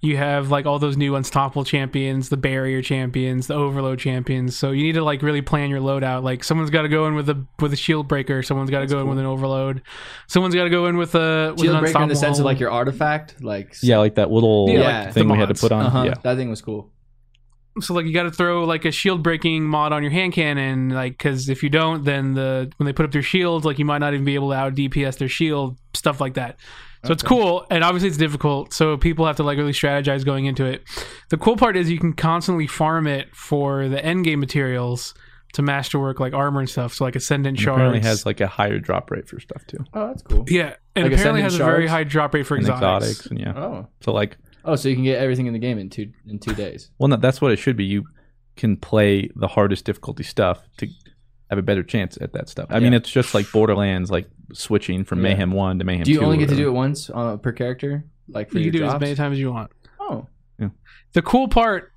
You 0.01 0.17
have 0.17 0.51
like 0.51 0.67
all 0.67 0.77
those 0.77 0.97
new 0.97 1.15
unstoppable 1.15 1.63
champions, 1.65 2.29
the 2.29 2.37
barrier 2.37 2.83
champions, 2.83 3.47
the 3.47 3.55
overload 3.55 3.97
champions. 3.97 4.55
So 4.55 4.69
you 4.69 4.83
need 4.83 4.93
to 4.93 5.03
like 5.03 5.23
really 5.23 5.41
plan 5.41 5.71
your 5.71 5.79
loadout. 5.79 6.21
Like 6.21 6.43
someone's 6.43 6.69
got 6.69 6.83
to 6.83 6.89
go 6.89 7.07
in 7.07 7.15
with 7.15 7.27
a 7.27 7.43
with 7.59 7.73
a 7.73 7.75
shield 7.75 8.07
breaker. 8.07 8.43
Someone's 8.43 8.69
got 8.69 8.81
to 8.81 8.87
go 8.87 8.99
in 9.01 9.07
with 9.07 9.17
an 9.17 9.25
overload. 9.25 9.81
Someone's 10.27 10.53
got 10.53 10.65
to 10.65 10.69
go 10.69 10.85
in 10.85 10.97
with 10.97 11.15
a 11.15 11.53
with 11.57 11.61
Shield 11.61 11.75
an 11.77 11.81
breaker 11.81 12.01
in 12.03 12.07
the 12.09 12.13
unstoppable 12.13 12.15
sense 12.15 12.39
of 12.39 12.45
like 12.45 12.59
your 12.59 12.69
artifact 12.69 13.41
like 13.43 13.75
Yeah, 13.81 13.97
like 13.97 14.15
that 14.15 14.29
little 14.29 14.69
Yeah, 14.69 15.05
like 15.05 15.13
thing 15.13 15.27
we 15.27 15.39
had 15.39 15.49
to 15.49 15.55
put 15.55 15.71
on. 15.71 15.85
Uh-huh. 15.87 16.03
Yeah, 16.03 16.13
That 16.21 16.37
thing 16.37 16.49
was 16.51 16.61
cool. 16.61 16.91
So 17.81 17.93
like 17.93 18.05
you 18.05 18.13
got 18.13 18.23
to 18.23 18.31
throw 18.31 18.63
like 18.63 18.85
a 18.85 18.91
shield 18.91 19.21
breaking 19.23 19.63
mod 19.63 19.91
on 19.93 20.01
your 20.03 20.11
hand 20.11 20.33
cannon, 20.33 20.89
like 20.89 21.13
because 21.17 21.49
if 21.49 21.61
you 21.63 21.69
don't, 21.69 22.03
then 22.05 22.33
the 22.33 22.71
when 22.77 22.85
they 22.85 22.93
put 22.93 23.05
up 23.05 23.11
their 23.11 23.21
shields, 23.21 23.65
like 23.65 23.79
you 23.79 23.85
might 23.85 23.99
not 23.99 24.13
even 24.13 24.25
be 24.25 24.35
able 24.35 24.49
to 24.49 24.55
out 24.55 24.75
DPS 24.75 25.17
their 25.17 25.29
shield, 25.29 25.77
stuff 25.93 26.19
like 26.21 26.35
that. 26.35 26.57
So 27.05 27.11
it's 27.13 27.21
cool, 27.21 27.67
and 27.69 27.83
obviously 27.83 28.09
it's 28.09 28.17
difficult. 28.17 28.73
So 28.73 28.97
people 28.97 29.27
have 29.27 29.35
to 29.35 29.43
like 29.43 29.59
really 29.59 29.73
strategize 29.73 30.25
going 30.25 30.45
into 30.47 30.65
it. 30.65 30.81
The 31.29 31.37
cool 31.37 31.55
part 31.55 31.77
is 31.77 31.91
you 31.91 31.99
can 31.99 32.13
constantly 32.13 32.65
farm 32.65 33.05
it 33.05 33.35
for 33.35 33.87
the 33.87 34.03
end 34.03 34.23
game 34.25 34.39
materials 34.39 35.13
to 35.53 35.61
masterwork 35.61 36.19
like 36.19 36.33
armor 36.33 36.61
and 36.61 36.69
stuff. 36.69 36.95
So 36.95 37.03
like 37.03 37.15
ascendant 37.15 37.59
It 37.59 37.61
shards. 37.61 37.77
apparently 37.77 38.01
has 38.01 38.25
like 38.25 38.41
a 38.41 38.47
higher 38.47 38.79
drop 38.79 39.11
rate 39.11 39.27
for 39.29 39.39
stuff 39.39 39.65
too. 39.67 39.77
Oh, 39.93 40.07
that's 40.07 40.23
cool. 40.23 40.45
yeah, 40.47 40.77
and 40.95 41.03
Like 41.05 41.13
apparently 41.13 41.43
has 41.43 41.53
a 41.55 41.63
very 41.63 41.85
high 41.85 42.03
drop 42.05 42.33
rate 42.33 42.47
for 42.47 42.55
and 42.55 42.63
exotics. 42.67 43.11
exotics 43.11 43.25
and 43.27 43.39
yeah. 43.39 43.53
Oh. 43.55 43.87
So 44.01 44.11
like, 44.11 44.37
Oh, 44.65 44.75
so 44.75 44.89
you 44.89 44.95
can 44.95 45.03
get 45.03 45.19
everything 45.19 45.45
in 45.45 45.53
the 45.53 45.59
game 45.59 45.77
in 45.77 45.89
two 45.89 46.11
in 46.27 46.39
two 46.39 46.53
days. 46.53 46.89
well, 46.99 47.07
no, 47.07 47.15
that's 47.17 47.39
what 47.39 47.51
it 47.51 47.57
should 47.57 47.77
be. 47.77 47.85
You 47.85 48.05
can 48.55 48.75
play 48.77 49.29
the 49.35 49.47
hardest 49.47 49.85
difficulty 49.85 50.23
stuff 50.23 50.61
to 50.77 50.87
have 51.49 51.59
a 51.59 51.61
better 51.61 51.83
chance 51.83 52.17
at 52.19 52.33
that 52.33 52.49
stuff. 52.49 52.67
I 52.71 52.79
mean, 52.79 52.93
it's 52.93 53.09
just 53.09 53.33
like 53.35 53.51
Borderlands, 53.51 54.09
like 54.09 54.27
switching 54.53 55.03
from 55.03 55.19
Yeah. 55.19 55.29
Mayhem 55.33 55.51
One 55.51 55.77
to 55.79 55.85
Mayhem. 55.85 56.03
Do 56.03 56.11
you 56.11 56.19
2 56.19 56.25
only 56.25 56.37
get 56.37 56.49
to 56.49 56.55
do 56.55 56.67
it 56.67 56.71
once 56.71 57.09
uh, 57.13 57.37
per 57.37 57.51
character? 57.51 58.03
Like 58.27 58.49
for 58.49 58.57
You 58.57 58.65
your 58.65 58.71
can 58.71 58.81
do 58.81 58.85
it 58.85 58.95
as 58.95 58.99
many 59.01 59.15
times 59.15 59.33
as 59.33 59.39
you 59.39 59.51
want. 59.51 59.71
Oh, 59.99 60.27
The 61.13 61.21
cool 61.21 61.47
part, 61.47 61.91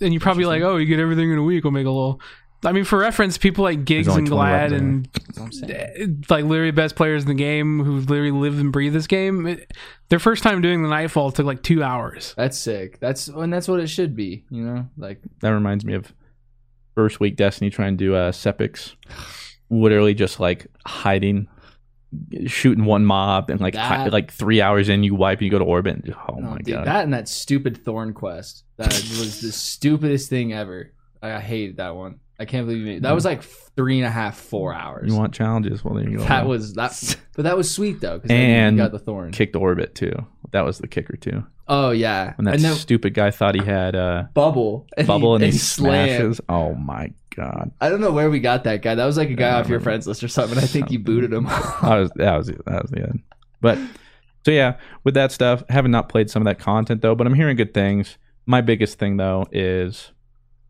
and 0.00 0.12
you're 0.12 0.20
probably 0.20 0.46
like, 0.46 0.62
oh, 0.62 0.76
you 0.78 0.86
get 0.86 0.98
everything 0.98 1.30
in 1.30 1.38
a 1.38 1.42
week. 1.42 1.62
We'll 1.64 1.72
make 1.72 1.86
a 1.86 1.90
little. 1.90 2.20
I 2.64 2.72
mean, 2.72 2.84
for 2.84 2.98
reference, 2.98 3.36
people 3.38 3.64
like 3.64 3.84
Gigz 3.84 4.08
and 4.14 4.28
Gladd 4.28 4.72
and 4.72 5.06
that's 5.12 5.38
what 5.38 5.44
I'm 5.46 5.52
saying. 5.52 6.24
uh, 6.30 6.34
like 6.34 6.44
literally 6.44 6.70
best 6.70 6.96
players 6.96 7.22
in 7.22 7.28
the 7.28 7.34
game 7.34 7.82
who 7.84 8.00
literally 8.00 8.30
live 8.30 8.58
and 8.58 8.72
breathe 8.72 8.92
this 8.92 9.06
game. 9.06 9.46
It, 9.46 9.72
their 10.08 10.18
first 10.18 10.42
time 10.42 10.62
doing 10.62 10.82
the 10.82 10.88
Nightfall 10.88 11.30
took 11.32 11.46
like 11.46 11.62
two 11.62 11.82
hours. 11.82 12.34
That's 12.36 12.58
sick. 12.58 12.98
That's 13.00 13.28
and 13.28 13.52
that's 13.52 13.68
what 13.68 13.80
it 13.80 13.88
should 13.88 14.14
be. 14.16 14.44
You 14.50 14.62
know, 14.64 14.88
like 14.96 15.20
That 15.40 15.50
reminds 15.50 15.84
me 15.84 15.94
of 15.94 16.12
first 16.94 17.20
week 17.20 17.36
Destiny 17.36 17.70
trying 17.70 17.96
to 17.98 18.04
do 18.04 18.14
uh, 18.14 18.32
Sepiks, 18.32 18.94
literally 19.70 20.14
just 20.14 20.40
like 20.40 20.66
hiding, 20.86 21.48
shooting 22.46 22.84
one 22.84 23.04
mob, 23.04 23.50
and 23.50 23.60
like 23.60 23.74
hi- 23.74 24.04
That- 24.04 24.12
like 24.12 24.30
three 24.32 24.60
hours 24.60 24.88
in, 24.88 25.02
you 25.02 25.14
wipe 25.14 25.38
and 25.38 25.44
you 25.46 25.50
go 25.50 25.58
to 25.58 25.64
orbit. 25.64 25.96
And, 25.96 26.14
oh 26.28 26.36
no, 26.36 26.50
my 26.50 26.58
dude, 26.58 26.74
god! 26.76 26.86
that 26.86 27.04
and 27.04 27.12
that 27.14 27.28
stupid 27.28 27.84
Thorn 27.84 28.14
quest. 28.14 28.64
That 28.76 28.92
was 28.92 29.40
the 29.40 29.52
stupidest 29.52 30.30
thing 30.30 30.52
ever. 30.52 30.92
I, 31.22 31.34
I 31.34 31.40
hated 31.40 31.76
that 31.78 31.94
one. 31.96 32.20
I 32.38 32.44
can't 32.46 32.66
believe 32.66 32.86
it. 32.86 33.02
That 33.02 33.14
was 33.14 33.24
like 33.24 33.42
three 33.42 33.98
and 33.98 34.06
a 34.06 34.10
half, 34.10 34.36
four 34.36 34.74
hours. 34.74 35.10
you 35.10 35.16
want 35.16 35.34
challenges? 35.34 35.84
Well, 35.84 35.94
there 35.94 36.08
you 36.08 36.18
go. 36.18 36.24
that 36.24 36.46
was 36.46 36.74
that, 36.74 37.16
but 37.36 37.42
that 37.44 37.56
was 37.56 37.70
sweet 37.70 38.00
though 38.00 38.18
because 38.18 38.30
and 38.30 38.76
you 38.76 38.82
got 38.82 38.92
the 38.92 38.98
thorn. 38.98 39.32
kicked 39.32 39.56
orbit 39.56 39.94
too. 39.94 40.14
That 40.50 40.64
was 40.64 40.78
the 40.78 40.88
kicker 40.88 41.16
too. 41.16 41.44
Oh 41.66 41.90
yeah, 41.90 42.34
When 42.36 42.44
that 42.44 42.56
and 42.56 42.64
then 42.64 42.74
stupid 42.74 43.14
guy 43.14 43.30
thought 43.30 43.54
he 43.54 43.64
had 43.64 43.96
uh, 43.96 44.24
bubble, 44.34 44.86
and 44.96 45.06
bubble 45.06 45.34
and, 45.34 45.44
he, 45.44 45.50
he 45.50 45.58
slammed. 45.58 46.40
Oh 46.48 46.74
my 46.74 47.12
god! 47.34 47.70
I 47.80 47.88
don't 47.88 48.00
know 48.00 48.12
where 48.12 48.28
we 48.28 48.40
got 48.40 48.64
that 48.64 48.82
guy. 48.82 48.94
That 48.94 49.06
was 49.06 49.16
like 49.16 49.30
a 49.30 49.34
guy 49.34 49.58
off 49.58 49.68
your 49.68 49.80
friends 49.80 50.06
list 50.06 50.22
or 50.22 50.28
something. 50.28 50.58
I 50.58 50.62
think 50.66 50.90
you 50.90 50.98
booted 50.98 51.32
him. 51.32 51.44
that 51.82 51.82
was 51.82 52.10
that 52.16 52.36
was 52.36 52.46
that 52.48 52.82
was 52.82 52.90
the 52.90 53.02
end. 53.02 53.22
But 53.60 53.78
so 54.44 54.50
yeah, 54.50 54.76
with 55.04 55.14
that 55.14 55.32
stuff, 55.32 55.64
haven't 55.70 55.90
not 55.90 56.08
played 56.10 56.28
some 56.28 56.42
of 56.42 56.46
that 56.46 56.58
content 56.58 57.00
though, 57.00 57.14
but 57.14 57.26
I'm 57.26 57.34
hearing 57.34 57.56
good 57.56 57.72
things. 57.72 58.18
My 58.44 58.60
biggest 58.60 58.98
thing 58.98 59.16
though 59.16 59.46
is 59.50 60.12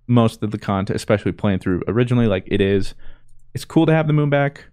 most 0.07 0.43
of 0.43 0.51
the 0.51 0.59
content, 0.59 0.97
especially 0.97 1.33
playing 1.33 1.59
through 1.61 1.83
originally, 1.89 2.27
like 2.27 2.45
it 2.47 2.61
is, 2.61 2.95
it's 3.55 3.65
cool 3.65 3.87
to 3.87 3.93
have 3.93 4.07
the 4.07 4.13
moon 4.13 4.31
back, 4.31 4.65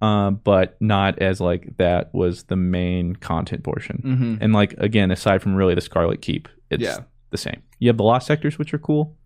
um, 0.00 0.40
but 0.44 0.76
not 0.80 1.18
as 1.20 1.40
like 1.40 1.76
that 1.76 2.12
was 2.14 2.44
the 2.44 2.56
main 2.56 3.14
content 3.16 3.62
portion. 3.64 3.98
hmm 3.98 4.34
And 4.40 4.52
like 4.52 4.72
again, 4.78 5.10
aside 5.10 5.42
from 5.42 5.54
really 5.54 5.74
the 5.74 5.80
Scarlet 5.80 6.22
Keep, 6.22 6.48
it's 6.70 6.82
Yeah. 6.82 6.98
the 7.30 7.36
same. 7.38 7.62
You 7.78 7.88
have 7.88 7.96
the 7.96 8.04
lost 8.04 8.26
sectors, 8.26 8.58
which 8.58 8.72
are 8.72 8.78
cool, 8.78 9.16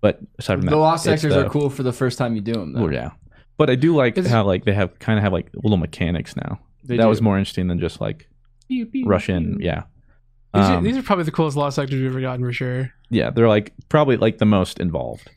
but 0.00 0.20
aside 0.38 0.56
from 0.56 0.62
that, 0.66 0.70
The 0.70 0.76
lost 0.76 1.04
sectors 1.04 1.34
the- 1.34 1.46
are 1.46 1.48
cool 1.50 1.70
for 1.70 1.82
the 1.82 1.92
first 1.92 2.18
time 2.18 2.34
you 2.34 2.40
do 2.42 2.52
them. 2.52 2.72
Though. 2.72 2.82
Well, 2.84 2.92
yeah, 2.92 3.10
but 3.56 3.70
I 3.70 3.74
do 3.76 3.94
like 3.96 4.16
how 4.26 4.44
like 4.44 4.64
they 4.64 4.74
have 4.74 4.98
kind 4.98 5.18
of 5.18 5.22
have 5.22 5.32
like 5.32 5.48
little 5.54 5.78
mechanics 5.78 6.36
now. 6.36 6.60
They 6.84 6.96
that 6.98 7.04
do. 7.04 7.08
was 7.08 7.22
more 7.22 7.38
interesting 7.38 7.66
than 7.68 7.78
just 7.80 8.00
like 8.00 8.28
rush 9.04 9.28
in. 9.28 9.58
Yeah, 9.60 9.84
These, 10.54 10.64
are, 10.64 10.76
Um, 10.76 10.84
these 10.84 10.96
are 10.96 11.02
probably 11.02 11.24
the 11.24 11.30
coolest 11.32 11.56
lost 11.56 11.76
sectors 11.76 12.00
we've 12.00 12.10
ever 12.10 12.20
gotten 12.20 12.44
for 12.44 12.52
sure. 12.52 12.92
Yeah, 13.10 13.30
they're 13.30 13.48
like 13.48 13.72
probably 13.88 14.16
like 14.16 14.38
the 14.38 14.44
most 14.46 14.80
involved. 14.80 15.30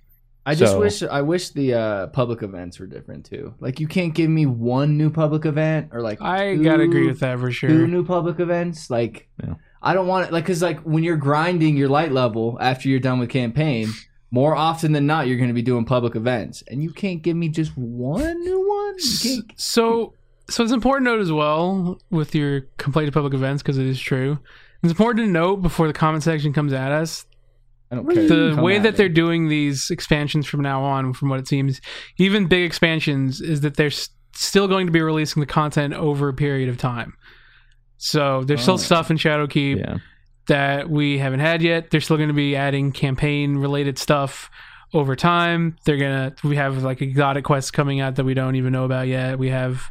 I 0.46 0.56
just 0.56 0.74
So- 0.74 0.80
wish 0.80 1.04
I 1.04 1.22
wish 1.22 1.50
the 1.50 1.74
uh, 1.74 2.08
public 2.08 2.42
events 2.42 2.80
were 2.80 2.88
different 2.88 3.26
too. 3.26 3.54
Like 3.60 3.80
you 3.80 3.88
can't 3.88 4.14
give 4.16 4.30
me 4.30 4.46
one 4.46 4.98
new 4.98 5.10
public 5.12 5.46
event 5.46 5.90
or 5.92 6.02
like 6.02 6.22
I 6.22 6.56
two- 6.56 6.64
gotta 6.64 6.84
agree 6.84 7.08
with 7.08 7.20
that 7.20 7.38
for 7.40 7.48
Two 7.48 7.54
sure. 7.54 7.70
new 7.88 8.04
public 8.06 8.40
events, 8.40 8.90
like 8.90 9.28
Yeah. 9.44 9.56
I 9.82 9.94
don't 9.94 10.08
want 10.08 10.28
it. 10.28 10.34
Like 10.34 10.46
because 10.46 10.62
like 10.62 10.80
when 10.82 11.04
you're 11.04 11.18
grinding 11.18 11.78
your 11.78 11.90
light 11.90 12.12
level 12.12 12.58
after 12.60 12.90
you're 12.90 13.00
done 13.00 13.20
with 13.20 13.30
campaign, 13.30 13.90
more 14.32 14.56
often 14.56 14.92
than 14.92 15.06
not 15.06 15.28
you're 15.28 15.38
going 15.38 15.50
to 15.50 15.54
be 15.54 15.62
doing 15.62 15.86
public 15.86 16.16
events, 16.16 16.64
and 16.68 16.82
you 16.84 16.92
can't 16.92 17.22
give 17.22 17.36
me 17.38 17.50
just 17.50 17.76
one 17.78 18.40
new 18.42 18.68
one. 18.68 19.00
So, 19.56 20.14
so 20.50 20.64
it's 20.64 20.72
important 20.72 21.08
to 21.08 21.12
note 21.14 21.22
as 21.22 21.32
well 21.32 22.00
with 22.10 22.34
your 22.36 22.62
complaint 22.78 23.08
of 23.08 23.14
public 23.14 23.34
events 23.34 23.62
because 23.64 23.78
it 23.78 23.86
is 23.88 24.00
true. 24.00 24.40
It's 24.84 24.92
important 24.92 25.26
to 25.28 25.32
note 25.32 25.58
before 25.58 25.88
the 25.88 25.94
comment 25.94 26.24
section 26.24 26.54
comes 26.54 26.74
at 26.74 26.92
us 26.92 27.26
I 27.92 27.96
don't 27.96 28.08
care. 28.14 28.28
the 28.28 28.52
Come 28.56 28.64
way 28.64 28.78
that 28.80 28.92
me. 28.94 28.98
they're 28.98 29.10
doing 29.10 29.48
these 29.48 29.90
expansions 29.90 30.46
from 30.46 30.62
now 30.62 30.84
on, 30.84 31.14
from 31.14 31.30
what 31.30 31.40
it 31.40 31.48
seems, 31.48 31.82
even 32.18 32.48
big 32.48 32.64
expansions, 32.64 33.42
is 33.42 33.62
that 33.62 33.78
they're 33.78 33.88
s- 33.88 34.10
still 34.36 34.68
going 34.68 34.86
to 34.86 34.92
be 34.92 35.02
releasing 35.02 35.40
the 35.40 35.48
content 35.48 35.94
over 35.96 36.30
a 36.30 36.34
period 36.34 36.70
of 36.70 36.78
time. 36.78 37.14
So 37.98 38.44
there's 38.44 38.62
still 38.62 38.76
Oh. 38.76 38.78
stuff 38.78 39.10
in 39.12 39.18
Shadowkeep 39.18 39.80
Yeah, 39.80 39.98
that 40.48 40.90
we 40.90 41.18
haven't 41.18 41.40
had 41.42 41.62
yet. 41.62 41.90
They're 41.90 42.00
still 42.02 42.18
going 42.18 42.30
to 42.30 42.34
be 42.36 42.56
adding 42.56 42.92
campaign 42.92 43.58
related 43.58 43.98
stuff 43.98 44.50
over 44.94 45.16
time. 45.16 45.76
They're 45.86 45.98
gonna 45.98 46.34
we 46.44 46.56
have 46.56 46.82
like 46.84 47.02
exotic 47.02 47.44
quests 47.44 47.72
coming 47.72 48.00
out 48.00 48.16
that 48.16 48.24
we 48.24 48.34
don't 48.34 48.56
even 48.56 48.72
know 48.72 48.86
about 48.86 49.08
yet. 49.08 49.38
We 49.38 49.50
have 49.50 49.84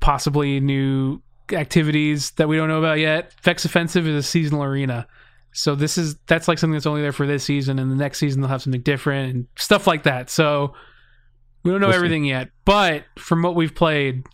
possibly 0.00 0.60
new 0.60 1.20
activities 1.52 2.30
that 2.32 2.48
we 2.48 2.56
don't 2.56 2.68
know 2.68 2.78
about 2.78 2.98
yet. 2.98 3.32
Vex 3.42 3.64
Offensive 3.64 4.06
is 4.06 4.14
a 4.14 4.22
seasonal 4.22 4.62
arena. 4.62 5.06
So 5.52 5.74
this 5.74 5.98
is 5.98 6.16
that's 6.26 6.46
like 6.48 6.58
something 6.58 6.74
that's 6.74 6.86
only 6.86 7.02
there 7.02 7.12
for 7.12 7.26
this 7.26 7.42
season 7.44 7.78
and 7.78 7.90
the 7.90 7.96
next 7.96 8.18
season 8.18 8.40
they'll 8.40 8.48
have 8.50 8.62
something 8.62 8.82
different 8.82 9.34
and 9.34 9.46
stuff 9.56 9.86
like 9.86 10.04
that. 10.04 10.30
So 10.30 10.74
we 11.64 11.70
don't 11.70 11.80
know 11.80 11.88
We'll 11.88 11.94
see. 11.94 11.96
everything 11.96 12.24
yet. 12.24 12.50
But 12.64 13.04
from 13.18 13.42
what 13.42 13.54
we've 13.56 13.74
played, 13.74 14.24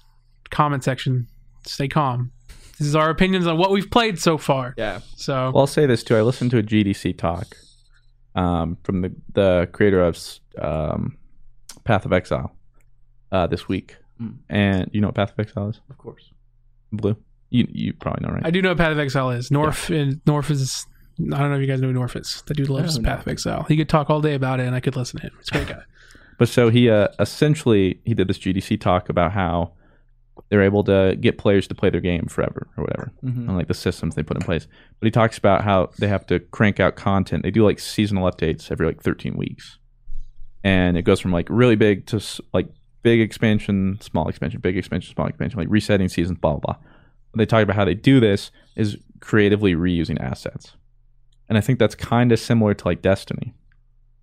comment 0.50 0.84
section, 0.84 1.26
stay 1.66 1.88
calm. 1.88 2.30
This 2.78 2.88
is 2.88 2.96
our 2.96 3.08
opinions 3.10 3.46
on 3.46 3.56
what 3.56 3.70
we've 3.70 3.90
played 3.90 4.18
so 4.18 4.36
far. 4.36 4.74
Yeah. 4.76 5.00
So 5.16 5.50
well, 5.52 5.58
I'll 5.58 5.66
say 5.66 5.86
this 5.86 6.02
too. 6.02 6.16
I 6.16 6.22
listened 6.22 6.50
to 6.50 6.58
a 6.58 6.62
GDC 6.62 7.16
talk 7.16 7.56
um, 8.34 8.76
from 8.82 9.00
the 9.02 9.14
the 9.32 9.68
creator 9.72 10.02
of 10.02 10.18
um, 10.60 11.16
Path 11.84 12.04
of 12.04 12.12
Exile 12.12 12.54
uh, 13.32 13.46
this 13.46 13.68
week, 13.68 13.96
Mm. 14.20 14.36
and 14.48 14.90
you 14.92 15.00
know 15.00 15.08
what 15.08 15.16
Path 15.16 15.32
of 15.32 15.40
Exile 15.40 15.68
is? 15.70 15.80
Of 15.90 15.98
course. 15.98 16.30
Blue. 16.92 17.16
You 17.50 17.66
you 17.70 17.92
probably 17.94 18.24
know, 18.26 18.32
right? 18.34 18.46
I 18.46 18.50
do 18.50 18.62
know 18.62 18.68
what 18.70 18.78
Path 18.78 18.92
of 18.92 18.98
Exile 19.00 19.30
is. 19.30 19.50
North 19.50 19.90
and 19.90 20.20
North 20.26 20.50
is 20.50 20.86
I 21.18 21.38
don't 21.38 21.50
know 21.50 21.54
if 21.56 21.60
you 21.60 21.66
guys 21.66 21.80
know 21.80 22.04
is. 22.04 22.42
The 22.46 22.54
dude 22.54 22.68
loves 22.68 22.94
I 22.94 22.96
don't 22.96 23.02
know. 23.04 23.08
Path 23.10 23.20
of 23.22 23.28
Exile. 23.28 23.62
He 23.64 23.76
could 23.76 23.88
talk 23.88 24.10
all 24.10 24.20
day 24.20 24.34
about 24.34 24.60
it 24.60 24.66
and 24.66 24.74
I 24.74 24.80
could 24.80 24.96
listen 24.96 25.20
to 25.20 25.26
him. 25.26 25.32
It's 25.40 25.48
a 25.50 25.52
great 25.52 25.68
guy. 25.76 25.82
But 26.38 26.48
so 26.48 26.68
he 26.70 26.90
uh, 26.90 27.08
essentially 27.20 28.00
he 28.04 28.14
did 28.14 28.26
this 28.28 28.38
GDC 28.38 28.80
talk 28.80 29.08
about 29.08 29.32
how 29.32 29.72
they're 30.48 30.62
able 30.62 30.82
to 30.84 31.16
get 31.20 31.38
players 31.38 31.68
to 31.68 31.74
play 31.76 31.90
their 31.90 32.00
game 32.00 32.26
forever 32.26 32.66
or 32.76 32.82
whatever, 32.84 33.12
Mhm. 33.24 33.48
and 33.48 33.56
like 33.56 33.68
the 33.68 33.74
systems 33.74 34.16
they 34.16 34.22
put 34.24 34.36
in 34.36 34.42
place. 34.42 34.66
But 34.98 35.06
he 35.06 35.10
talks 35.12 35.38
about 35.38 35.62
how 35.62 35.90
they 35.98 36.08
have 36.08 36.26
to 36.26 36.40
crank 36.40 36.80
out 36.80 36.96
content. 36.96 37.44
They 37.44 37.52
do 37.52 37.64
like 37.64 37.78
seasonal 37.78 38.28
updates 38.30 38.72
every 38.72 38.84
like 38.86 39.00
13 39.00 39.36
weeks, 39.36 39.78
and 40.64 40.96
it 40.96 41.02
goes 41.02 41.20
from 41.20 41.30
like 41.32 41.46
really 41.48 41.76
big 41.76 42.06
to 42.06 42.20
like 42.52 42.66
big 43.04 43.20
expansion, 43.20 43.98
small 44.00 44.28
expansion, 44.28 44.60
big 44.60 44.76
expansion, 44.76 45.14
small 45.14 45.28
expansion, 45.28 45.58
like 45.60 45.68
resetting 45.70 46.08
seasons, 46.08 46.38
blah 46.40 46.52
blah 46.56 46.60
blah. 46.74 46.76
They 47.36 47.46
talk 47.46 47.62
about 47.62 47.76
how 47.76 47.84
they 47.84 47.94
do 47.94 48.18
this 48.18 48.50
is 48.74 48.96
creatively 49.20 49.74
reusing 49.76 50.20
assets, 50.20 50.74
and 51.49 51.59
I 51.59 51.61
think 51.61 51.78
that's 51.78 51.95
kind 51.95 52.32
of 52.32 52.38
similar 52.40 52.74
to 52.74 52.88
like 52.88 53.03
Destiny 53.03 53.55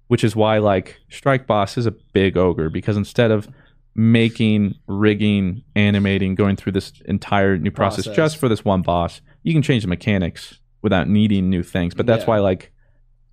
which 0.08 0.26
is 0.26 0.36
why 0.36 0.58
like 0.58 0.98
strike 1.10 1.48
boss 1.48 1.78
is 1.78 1.86
a 1.86 1.92
big 1.92 2.36
ogre 2.36 2.70
because 2.70 2.98
instead 2.98 3.32
of 3.32 3.48
making 3.96 4.76
rigging 4.88 5.64
animating 5.76 6.36
going 6.36 6.56
through 6.58 6.72
this 6.74 6.92
entire 7.06 7.58
new 7.58 7.72
process, 7.72 8.06
Process. 8.06 8.16
just 8.18 8.38
for 8.38 8.50
this 8.50 8.66
one 8.66 8.82
boss 8.82 9.22
you 9.44 9.54
can 9.54 9.62
change 9.62 9.84
the 9.84 9.88
mechanics 9.88 10.60
without 10.82 11.08
needing 11.08 11.50
new 11.50 11.64
things 11.64 11.94
but 11.94 12.06
that's 12.06 12.24
Yeah. 12.24 12.28
why 12.30 12.40
like 12.40 12.72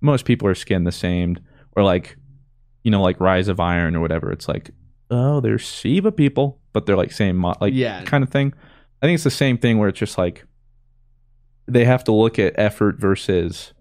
most 0.01 0.23
people 0.25 0.47
are 0.47 0.55
skinned 0.55 0.87
the 0.87 0.91
same 0.93 1.37
or 1.75 1.83
like 1.83 2.15
you 2.83 2.91
know 2.91 3.01
like 3.01 3.19
rise 3.19 3.49
of 3.49 3.59
iron 3.59 3.93
or 3.95 3.99
whatever 3.99 4.31
it's 4.31 4.47
like 4.47 4.71
oh 5.11 5.41
they're 5.41 5.59
SIVA 5.59 6.11
people 6.13 6.59
but 6.71 6.85
they're 6.85 6.95
like 6.97 7.11
same 7.11 7.35
mo- 7.35 7.55
like 7.59 7.73
Yeah. 7.73 8.03
kind 8.03 8.23
of 8.23 8.29
thing 8.29 8.53
i 9.01 9.05
think 9.05 9.15
it's 9.15 9.23
the 9.25 9.31
same 9.31 9.57
thing 9.57 9.77
where 9.79 9.89
it's 9.89 9.99
just 9.99 10.17
like 10.17 10.45
they 11.67 11.83
have 11.85 12.03
to 12.05 12.11
look 12.13 12.39
at 12.39 12.53
effort 12.57 12.99
versus 12.99 13.73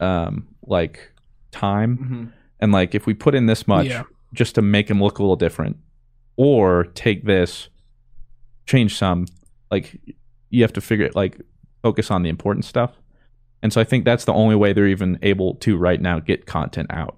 um 0.00 0.46
like 0.66 1.12
time 1.50 1.98
Mhm. 1.98 2.32
and 2.60 2.72
like 2.72 2.94
if 2.94 3.06
we 3.06 3.14
put 3.14 3.34
in 3.34 3.46
this 3.46 3.66
much 3.68 3.86
Yeah. 3.88 4.04
just 4.34 4.54
to 4.56 4.62
make 4.62 4.88
him 4.90 5.02
look 5.02 5.18
a 5.18 5.22
little 5.22 5.36
different 5.36 5.76
or 6.36 6.84
take 6.94 7.24
this 7.24 7.68
change 8.66 8.96
some 8.96 9.26
like 9.70 10.00
you 10.50 10.62
have 10.62 10.72
to 10.74 10.80
figure 10.80 11.06
it 11.06 11.14
like 11.14 11.40
focus 11.82 12.10
on 12.10 12.22
the 12.22 12.28
important 12.28 12.64
stuff 12.64 12.92
and 13.62 13.72
so 13.72 13.80
i 13.80 13.84
think 13.84 14.04
that's 14.04 14.24
the 14.24 14.32
only 14.32 14.54
way 14.56 14.72
they're 14.72 14.86
even 14.86 15.18
able 15.22 15.54
to 15.56 15.76
right 15.76 16.00
now 16.00 16.18
get 16.20 16.46
content 16.46 16.86
out 16.90 17.16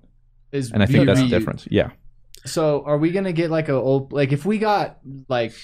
Is 0.52 0.72
and 0.72 0.82
I 0.82 0.86
think 0.86 1.06
that's 1.06 1.20
the 1.20 1.28
difference. 1.28 1.66
Yeah, 1.70 1.90
So 2.44 2.82
are 2.84 2.98
we 2.98 3.10
gonna 3.12 3.32
get 3.32 3.50
like 3.50 3.68
a 3.68 3.74
old 3.74 4.12
like 4.12 4.32
if 4.32 4.44
we 4.44 4.58
got 4.58 4.98
like 5.28 5.54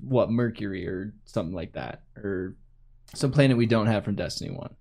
what 0.00 0.30
Mercury 0.30 0.86
or 0.88 1.14
something 1.24 1.54
like 1.54 1.72
that 1.74 2.02
or 2.16 2.56
some 3.14 3.30
planet 3.32 3.56
we 3.56 3.66
don't 3.66 3.86
have 3.86 4.04
from 4.04 4.16
Destiny 4.16 4.50
One? 4.50 4.74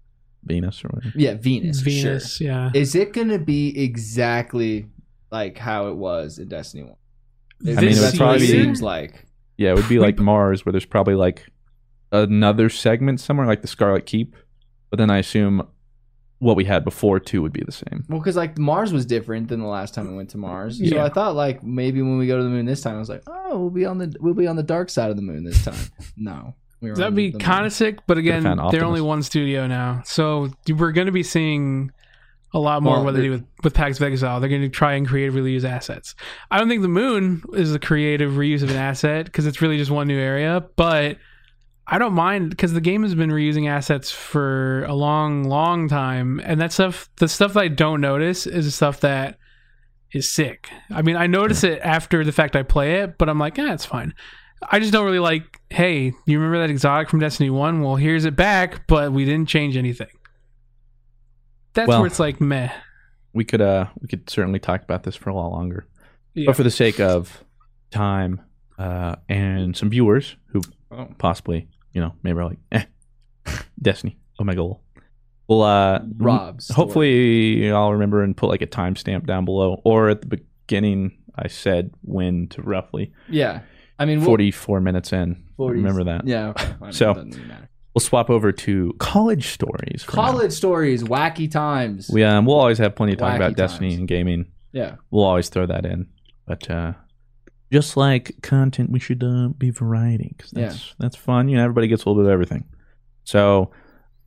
Venus 0.48 0.84
or 0.84 0.90
whatever. 0.90 1.14
Yeah, 1.18 1.34
Venus. 1.36 1.80
Venus, 1.82 2.38
Sure. 2.38 2.48
yeah. 2.48 2.72
Is 2.74 2.96
it 2.96 3.14
gonna 3.14 3.40
be 3.40 3.78
exactly 3.84 4.88
like 5.32 5.58
how 5.58 5.88
it 5.88 5.96
was 5.96 6.40
in 6.40 6.48
Destiny 6.48 6.84
One? 6.84 6.96
This 7.60 7.78
I 7.78 7.82
mean, 7.82 7.90
it 7.92 7.94
would 7.96 8.04
that's 8.04 8.18
probably 8.18 8.40
be- 8.40 8.48
seems 8.48 8.82
like. 8.82 9.26
Yeah, 9.58 9.72
it 9.72 9.76
would 9.76 9.90
be 9.90 10.00
like 10.00 10.20
Mars, 10.20 10.66
where 10.66 10.72
there's 10.72 10.86
probably 10.86 11.16
like 11.16 11.46
another 12.12 12.70
segment 12.70 13.20
somewhere, 13.20 13.48
like 13.48 13.62
the 13.62 13.68
Scarlet 13.68 14.06
Keep. 14.06 14.36
But 14.90 14.98
then 14.98 15.10
I 15.10 15.18
assume 15.18 15.68
what 16.40 16.56
we 16.56 16.64
had 16.66 16.84
before 16.86 17.20
too 17.20 17.42
would 17.42 17.52
be 17.52 17.64
the 17.66 17.72
same. 17.72 18.06
Well, 18.08 18.20
because 18.20 18.36
like 18.36 18.58
Mars 18.60 18.94
was 18.94 19.06
different 19.08 19.48
than 19.48 19.60
the 19.60 19.66
last 19.68 19.96
time 19.96 20.08
we 20.10 20.16
went 20.16 20.30
to 20.30 20.38
Mars, 20.38 20.78
so 20.78 20.84
Yeah. 20.84 21.04
I 21.04 21.10
thought 21.10 21.36
like 21.36 21.64
maybe 21.64 22.02
when 22.04 22.18
we 22.20 22.28
go 22.28 22.38
to 22.38 22.44
the 22.44 22.50
moon 22.50 22.66
this 22.68 22.82
time, 22.82 22.96
I 22.96 23.00
was 23.00 23.10
like, 23.10 23.24
oh, 23.28 23.58
we'll 23.60 23.70
be 23.72 23.86
on 23.86 23.98
the 23.98 24.16
we'll 24.20 24.36
be 24.36 24.46
on 24.48 24.56
the 24.56 24.64
dark 24.64 24.90
side 24.92 25.10
of 25.10 25.16
the 25.16 25.24
moon 25.24 25.44
this 25.44 25.64
time. 25.66 25.76
No, 26.16 26.54
we 26.82 26.92
That'd 26.92 27.16
be 27.16 27.32
kind 27.32 27.66
of 27.66 27.74
sick, 27.74 28.00
but 28.08 28.18
again, 28.18 28.44
they're 28.72 28.86
only 28.86 29.02
one 29.02 29.24
studio 29.24 29.68
now, 29.68 30.02
so 30.06 30.50
we're 30.68 30.92
going 30.92 31.08
to 31.08 31.12
be 31.12 31.24
seeing 31.24 31.92
a 32.54 32.60
lot 32.60 32.82
more 32.82 32.98
Well, 32.98 33.06
what 33.06 33.16
they 33.16 33.24
do 33.24 33.32
with 33.32 33.46
with 33.64 33.74
Path 33.74 33.98
of 33.98 34.04
Exile. 34.04 34.40
They're 34.40 34.50
going 34.50 34.62
to 34.62 34.70
try 34.70 34.94
and 34.94 35.08
creatively 35.08 35.52
use 35.52 35.66
assets. 35.66 36.16
I 36.50 36.58
don't 36.58 36.70
think 36.70 36.82
the 36.82 36.88
moon 36.88 37.44
is 37.54 37.74
a 37.74 37.80
creative 37.80 38.34
reuse 38.34 38.64
of 38.64 38.70
an 38.70 38.78
asset 38.78 39.26
because 39.26 39.46
it's 39.46 39.62
really 39.62 39.78
just 39.78 39.92
one 39.92 40.08
new 40.08 40.20
area, 40.20 40.64
but 40.76 41.18
I 41.88 41.98
don't 42.00 42.14
mind 42.14 42.50
because 42.50 42.74
the 42.74 42.82
game 42.82 43.04
has 43.04 43.16
been 43.16 43.30
reusing 43.30 43.70
assets 43.70 44.12
for 44.12 44.84
a 44.86 44.94
long, 44.94 45.46
long 45.46 45.88
time, 45.88 46.42
and 46.44 46.60
that 46.60 46.74
stuff, 46.74 47.10
the 47.18 47.28
stuff 47.28 47.54
that 47.54 47.62
I 47.62 47.68
don't 47.70 48.02
notice 48.02 48.46
is 48.46 48.66
the 48.66 48.72
stuff 48.72 49.00
that 49.02 49.38
is 50.12 50.30
sick. 50.30 50.70
I 50.90 51.02
mean, 51.02 51.16
I 51.16 51.28
notice 51.28 51.64
it 51.64 51.80
after 51.82 52.24
the 52.24 52.32
fact 52.32 52.56
I 52.56 52.64
play 52.64 53.02
it, 53.02 53.18
but 53.18 53.30
I'm 53.30 53.40
like, 53.40 53.58
yeah, 53.58 53.74
it's 53.74 53.86
fine. 53.86 54.14
I 54.70 54.80
just 54.80 54.92
don't 54.92 55.06
really 55.06 55.20
like, 55.20 55.57
hey, 55.70 56.14
you 56.26 56.38
remember 56.40 56.60
that 56.60 56.70
exotic 56.70 57.10
from 57.10 57.20
Destiny 57.20 57.50
1? 57.50 57.82
Well, 57.82 57.96
here's 57.96 58.26
it 58.26 58.36
back, 58.36 58.88
but 58.88 59.12
we 59.12 59.26
didn't 59.26 59.50
change 59.50 59.76
anything. 59.78 60.08
That's 61.74 61.88
Well- 61.88 62.00
where 62.02 62.08
it's 62.08 62.20
like, 62.20 62.42
meh. 62.42 62.72
We 63.34 63.44
could 63.46 63.62
uh 63.62 63.88
we 64.02 64.08
could 64.08 64.28
certainly 64.30 64.58
talk 64.60 64.82
about 64.84 65.04
this 65.04 65.16
for 65.16 65.30
a 65.30 65.36
lot 65.36 65.50
longer. 65.52 65.86
Yeah. 66.34 66.46
But 66.48 66.56
for 66.56 66.64
the 66.64 66.72
sake 66.72 67.00
of 67.00 67.44
time 67.92 68.42
uh 68.80 69.18
and 69.30 69.76
some 69.78 69.90
viewers 69.92 70.36
who 70.48 70.62
Oh. 70.90 71.08
possibly, 71.20 71.68
you 71.92 72.02
know, 72.02 72.14
maybe 72.24 72.40
are 72.40 72.46
like, 72.46 72.58
eh, 72.72 72.86
Destiny, 73.82 74.18
oh 74.40 74.44
my 74.44 74.56
goal. 74.56 74.82
Well 75.48 75.62
uh 75.62 76.00
Rob's 76.18 76.66
story. 76.66 76.76
hopefully 76.76 77.72
I'll 77.72 77.92
remember 77.94 78.24
and 78.24 78.36
put 78.36 78.48
like 78.48 78.64
a 78.64 78.68
timestamp 78.68 79.28
down 79.28 79.46
below. 79.46 79.82
Or 79.84 80.10
at 80.10 80.22
the 80.22 80.28
beginning 80.68 81.16
I 81.36 81.48
said 81.48 81.92
when 82.02 82.48
to 82.50 82.64
roughly 82.64 83.12
Yeah, 83.30 83.62
I 84.00 84.06
mean, 84.06 84.20
we'll- 84.20 84.28
forty 84.28 84.52
four 84.52 84.80
minutes 84.82 85.12
in. 85.14 85.44
40s. 85.58 85.72
Remember 85.72 86.04
that. 86.04 86.28
Yeah. 86.28 86.50
okay, 86.82 86.92
So- 86.92 87.12
it 87.12 87.14
doesn't 87.16 87.32
really 87.32 87.48
matter. 87.48 87.70
We'll 87.96 88.02
swap 88.02 88.30
over 88.30 88.52
to 88.52 88.94
college 89.00 89.48
stories. 89.48 90.04
for 90.04 90.16
now. 90.16 90.26
college 90.32 90.52
stories, 90.52 91.04
wacky 91.04 91.50
times. 91.50 92.12
We 92.14 92.24
um, 92.24 92.46
we'll 92.46 92.60
always 92.60 92.78
have 92.78 92.96
plenty 92.96 93.14
to 93.14 93.18
talk 93.18 93.36
about 93.36 93.56
Destiny 93.56 93.96
and 93.96 94.08
gaming. 94.08 94.52
yeah, 94.72 94.98
We'll 95.10 95.24
always 95.24 95.50
throw 95.50 95.66
that 95.66 95.84
in, 95.84 96.06
but 96.46 96.70
uh, 96.70 96.94
just 97.72 97.98
like 97.98 98.36
content, 98.44 98.92
we 98.92 99.00
should 99.00 99.24
uh, 99.24 99.48
be 99.58 99.72
variety 99.72 100.36
because 100.38 100.52
that's 100.52 100.94
that's 101.00 101.16
fun. 101.16 101.50
You 101.50 101.58
know, 101.58 101.64
everybody 101.64 101.88
gets 101.88 102.06
a 102.06 102.10
little 102.10 102.22
bit 102.22 102.28
of 102.28 102.34
everything. 102.34 102.66
So 103.24 103.72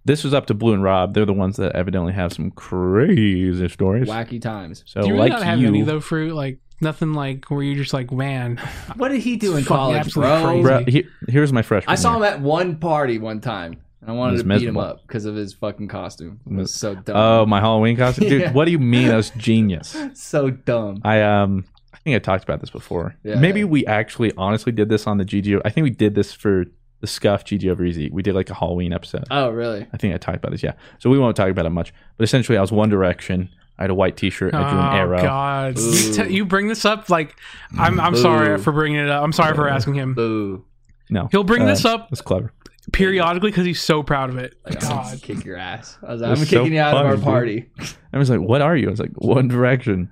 this 0.04 0.24
was 0.24 0.34
up 0.34 0.46
to 0.46 0.54
Blue 0.54 0.72
and 0.74 0.82
Rob. 0.82 1.14
They're 1.14 1.24
the 1.24 1.32
ones 1.32 1.56
that 1.58 1.76
evidently 1.76 2.12
have 2.12 2.32
some 2.32 2.50
crazy 2.50 3.68
stories. 3.68 4.08
wacky 4.08 4.42
times. 4.42 4.82
So 4.86 5.02
do 5.02 5.06
you 5.06 5.12
really 5.12 5.28
like 5.30 5.38
not 5.38 5.42
have 5.44 5.60
you, 5.60 5.68
any, 5.68 5.82
though, 5.82 6.00
fruit? 6.00 6.34
Like, 6.34 6.58
nothing 6.80 7.12
like 7.12 7.44
where 7.50 7.62
you're 7.62 7.76
just 7.76 7.92
like, 7.92 8.10
man, 8.12 8.56
What 8.96 9.08
did 9.10 9.20
he 9.20 9.36
do 9.36 9.56
in 9.56 9.64
college, 9.64 9.96
absolutely 9.98 10.62
bro? 10.62 10.82
bro, 10.82 10.84
he- 10.86 11.06
here's 11.28 11.52
my 11.52 11.62
freshman. 11.62 11.92
I 11.92 11.96
saw 11.96 12.14
him 12.16 12.22
year. 12.22 12.32
at 12.32 12.40
one 12.40 12.76
party 12.76 13.18
one 13.18 13.40
time, 13.40 13.76
and 14.00 14.10
I 14.10 14.12
wanted 14.12 14.32
was 14.32 14.42
to 14.42 14.48
beat 14.48 14.62
him 14.62 14.76
up 14.76 15.02
because 15.06 15.24
of 15.24 15.34
his 15.34 15.52
fucking 15.54 15.88
costume. 15.88 16.40
It 16.46 16.54
was 16.54 16.72
so 16.74 16.94
dumb. 16.94 17.16
Oh, 17.16 17.46
my 17.46 17.60
Halloween 17.60 17.96
costume, 17.96 18.28
dude. 18.28 18.40
Yeah. 18.42 18.52
What 18.52 18.64
do 18.64 18.70
you 18.72 18.78
mean? 18.78 19.08
That 19.08 19.16
was 19.16 19.30
genius. 19.30 19.96
so 20.14 20.50
dumb. 20.50 21.00
I 21.04 21.22
um 21.22 21.64
I 21.92 21.98
think 21.98 22.16
I 22.16 22.18
talked 22.18 22.44
about 22.44 22.60
this 22.60 22.70
before. 22.70 23.14
Yeah. 23.24 23.34
Maybe 23.38 23.62
we 23.64 23.84
actually 23.86 24.32
honestly 24.38 24.72
did 24.72 24.88
this 24.88 25.06
on 25.06 25.18
the 25.18 25.24
GGO. 25.24 25.60
I 25.64 25.70
think 25.70 25.84
we 25.84 25.90
did 25.90 26.14
this 26.14 26.32
for 26.32 26.64
the 27.00 27.06
Scuff 27.06 27.44
GGO 27.44 27.76
Breezy. 27.76 28.08
We 28.10 28.22
did 28.22 28.34
like 28.34 28.48
a 28.50 28.54
Halloween 28.54 28.92
episode. 28.94 29.24
Oh, 29.30 29.50
really? 29.50 29.86
I 29.92 29.96
think 29.98 30.14
I 30.14 30.18
talked 30.18 30.36
about 30.38 30.52
this, 30.52 30.62
yeah. 30.62 30.72
So 30.98 31.08
we 31.10 31.18
won't 31.18 31.36
talk 31.36 31.48
about 31.48 31.66
it 31.66 31.70
much. 31.70 31.92
But 32.16 32.24
essentially 32.24 32.56
I 32.56 32.60
was 32.62 32.72
One 32.72 32.88
Direction. 32.88 33.50
I 33.80 33.84
had 33.84 33.90
a 33.90 33.94
white 33.94 34.16
t-shirt, 34.16 34.54
I 34.54 34.70
drew 34.70 34.78
an 34.78 34.86
oh 34.86 34.96
arrow. 34.96 35.22
god, 35.22 35.78
you, 35.78 36.12
t- 36.12 36.34
you 36.34 36.44
bring 36.44 36.68
this 36.68 36.84
up 36.84 37.08
like, 37.08 37.34
I'm 37.78 37.98
I'm 37.98 38.14
sorry 38.14 38.58
for 38.58 38.72
bringing 38.72 39.00
it 39.00 39.08
up. 39.08 39.24
I'm 39.24 39.32
sorry 39.32 39.54
for 39.56 39.68
asking 39.68 39.94
him. 39.94 40.14
Boo! 40.14 40.64
No. 41.08 41.28
He'll 41.32 41.44
bring 41.44 41.62
Uh, 41.62 41.66
this 41.66 41.84
up 41.86 42.08
That's 42.10 42.20
clever. 42.20 42.52
periodically 42.92 43.50
because 43.50 43.64
he's 43.66 43.80
so 43.82 44.02
proud 44.02 44.28
of 44.30 44.36
it. 44.38 44.54
Like, 44.64 44.76
I'm 44.84 44.88
gonna 44.90 45.10
God. 45.12 45.22
kick 45.22 45.44
your 45.44 45.56
ass. 45.56 45.98
I 46.06 46.12
was 46.12 46.20
like, 46.20 46.30
I'm 46.30 46.36
so 46.36 46.44
kicking 46.44 46.74
you 46.74 46.80
out 46.80 46.94
of 46.94 46.98
funny, 46.98 47.08
our 47.08 47.16
dude. 47.16 47.24
party. 47.24 47.70
I 48.12 48.18
was 48.18 48.28
like, 48.30 48.40
"What 48.40 48.60
are 48.62 48.76
you?" 48.76 48.86
I 48.88 48.90
was 48.90 49.00
like, 49.00 49.12
"One 49.14 49.48
Direction." 49.48 50.10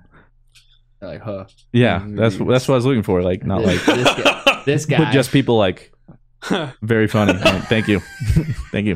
They're 0.99 1.09
like, 1.11 1.21
huh? 1.21 1.45
Yeah, 1.71 1.99
Mm, 2.01 2.17
that's 2.17 2.35
that's 2.37 2.67
what 2.67 2.73
I 2.73 2.77
was 2.77 2.85
looking 2.85 3.03
for. 3.03 3.21
Like, 3.21 3.45
not 3.45 3.61
like 3.63 3.81
this, 3.85 3.95
this 4.15 4.23
guy. 4.23 4.61
This 4.65 4.85
guy. 4.87 4.97
but 5.05 5.11
just 5.11 5.31
people 5.31 5.57
like 5.57 5.93
very 6.81 7.07
funny. 7.07 7.33
Like, 7.33 7.63
Thank 7.65 7.87
you, 7.87 7.99
thank 8.71 8.87
you. 8.87 8.95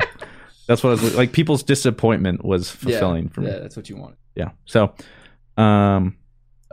That's 0.68 0.82
what 0.84 0.90
I 0.90 0.94
was 1.02 1.16
like. 1.16 1.32
People's 1.32 1.62
disappointment 1.64 2.44
was 2.44 2.68
yeah, 2.70 2.80
fulfilling 2.80 3.30
for 3.30 3.42
me. 3.42 3.48
Yeah, 3.48 3.60
that's 3.60 3.76
what 3.78 3.90
you 3.90 3.98
want. 3.98 4.16
Yeah. 4.36 4.52
So 4.66 4.94
um 5.58 6.18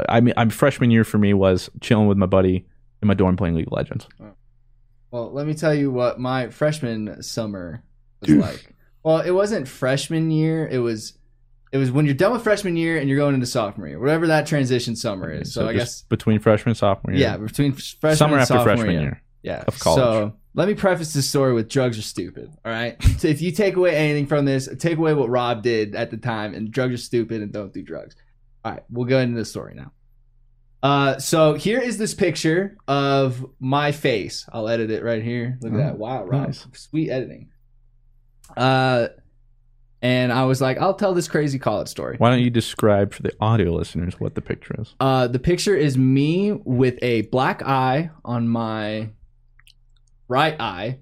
i 0.09 0.21
mean 0.21 0.33
i'm 0.39 0.49
freshman 0.49 0.91
year 0.91 1.05
for 1.05 1.19
me 1.19 1.35
was 1.35 1.69
chilling 1.83 2.07
with 2.07 2.17
my 2.17 2.25
buddy 2.25 2.65
in 3.03 3.09
my 3.09 3.15
dorm 3.15 3.37
playing 3.37 3.55
league 3.55 3.67
of 3.67 3.73
legends. 3.73 4.09
Well, 5.11 5.33
let 5.33 5.47
me 5.47 5.55
tell 5.55 5.75
you 5.75 5.91
what 5.91 6.21
my 6.21 6.51
freshman 6.51 7.23
summer 7.23 7.83
was 8.21 8.31
like. 8.31 8.75
Well, 9.03 9.21
it 9.21 9.31
wasn't 9.31 9.67
freshman 9.67 10.31
year. 10.31 10.69
It 10.69 10.79
was 10.79 11.19
it 11.73 11.79
was 11.79 11.91
when 11.91 12.05
you're 12.05 12.15
done 12.15 12.33
with 12.33 12.43
freshman 12.43 12.77
year 12.77 12.99
and 12.99 13.09
you're 13.09 13.19
going 13.19 13.35
into 13.35 13.47
sophomore 13.47 13.89
year, 13.89 13.99
whatever 13.99 14.27
that 14.29 14.47
transition 14.47 14.97
summer 14.97 15.33
is. 20.51 20.59
So, 20.59 20.59
I 20.59 20.59
just 20.59 20.59
guess 20.59 20.59
between 20.59 20.59
freshman 20.59 20.59
and 20.59 20.59
sophomore 20.59 20.59
year 20.59 20.59
yeah, 20.59 20.59
between 20.59 20.59
freshman 20.59 20.59
summer 20.59 20.59
and 20.59 20.59
after 20.59 20.59
sophomore 20.59 20.59
freshman 20.59 20.59
year. 20.59 20.59
year 20.59 20.59
Yeah. 20.59 20.59
of 20.59 20.59
college. 20.59 20.59
So 20.59 20.59
let 20.61 20.69
me 20.69 20.75
preface 20.75 21.13
this 21.13 21.29
story 21.29 21.53
with 21.55 21.69
drugs 21.69 21.99
are 21.99 22.03
stupid. 22.03 22.51
All 22.65 22.73
right. 22.73 23.03
so 23.19 23.29
if 23.29 23.41
you 23.43 23.53
take 23.53 23.77
away 23.77 23.95
anything 23.97 24.27
from 24.27 24.45
this, 24.45 24.69
take 24.79 24.99
away 24.99 25.15
what 25.15 25.29
Rob 25.31 25.63
did 25.63 25.95
at 25.95 26.11
the 26.11 26.17
time, 26.17 26.55
and 26.55 26.71
drugs 26.71 26.95
are 26.95 27.05
stupid 27.05 27.41
and 27.43 27.53
don't 27.53 27.73
do 27.73 27.83
drugs. 27.83 28.17
All 28.65 28.73
right, 28.73 28.83
we'll 28.91 29.07
go 29.07 29.19
into 29.19 29.37
the 29.39 29.45
story 29.45 29.75
now. 29.75 29.93
Uh, 30.83 31.19
so 31.19 31.55
here 31.55 31.79
is 31.79 31.99
this 31.99 32.15
picture 32.15 32.77
of 32.89 33.45
my 33.61 33.93
face. 33.93 34.47
I'll 34.51 34.67
edit 34.69 34.91
it 34.91 35.03
right 35.05 35.23
here. 35.23 35.59
Look 35.61 35.73
at 35.75 35.79
Oh, 35.79 35.83
that. 35.83 35.99
Wow, 35.99 36.25
Rob. 36.25 36.47
nice. 36.49 36.67
Sweet 36.73 37.11
editing. 37.11 37.49
Uh, 38.57 39.09
and 40.03 40.33
I 40.33 40.45
was 40.45 40.61
like, 40.63 40.79
I'll 40.79 40.95
tell 40.95 41.13
this 41.13 41.29
crazy 41.29 41.59
college 41.59 41.89
story. 41.89 42.17
why 42.19 42.31
don't 42.31 42.41
you 42.41 42.49
describe 42.51 43.13
for 43.13 43.23
the 43.23 43.33
audio 43.41 43.73
listeners 43.73 44.19
what 44.19 44.35
the 44.35 44.41
picture 44.41 44.75
is 44.79 44.95
Uh, 45.01 45.27
the 45.27 45.39
picture 45.39 45.77
is 45.77 45.99
me 45.99 46.53
with 46.53 46.99
a 47.03 47.23
black 47.23 47.63
eye 47.63 48.11
on 48.25 48.49
my 48.49 49.11
right 50.31 50.59
eye, 50.61 50.99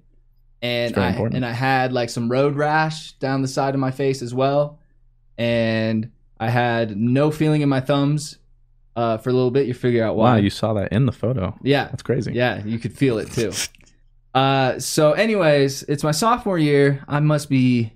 and 0.62 0.97
I 0.99 1.11
important. 1.11 1.37
and 1.37 1.45
I 1.47 1.53
had 1.53 1.93
like 1.93 2.11
some 2.11 2.29
road 2.29 2.57
rash 2.57 3.12
down 3.12 3.43
the 3.43 3.49
side 3.49 3.74
of 3.74 3.81
my 3.81 3.93
face 3.93 4.22
as 4.22 4.35
well, 4.35 4.81
and 5.37 6.11
I 6.41 6.49
had 6.51 6.97
no 6.97 7.31
feeling 7.31 7.61
in 7.62 7.68
my 7.68 7.81
thumbs 7.81 8.39
uh, 8.97 9.18
for 9.18 9.31
a 9.31 9.33
little 9.33 9.51
bit. 9.53 9.66
You 9.68 9.74
figure 9.74 10.05
out 10.05 10.16
why. 10.16 10.33
wow 10.33 10.37
you 10.39 10.51
saw 10.51 10.72
that 10.74 10.91
in 10.93 11.07
the 11.07 11.12
photo 11.12 11.57
yeah, 11.62 11.85
that's 11.89 12.03
crazy 12.03 12.33
yeah, 12.33 12.64
you 12.64 12.79
could 12.79 12.93
feel 12.93 13.18
it 13.18 13.31
too. 13.31 13.53
Uh, 14.35 14.79
so, 14.79 15.12
anyways, 15.12 15.83
it's 15.85 16.03
my 16.05 16.11
sophomore 16.12 16.59
year. 16.59 17.03
I 17.09 17.18
must 17.20 17.49
be 17.49 17.93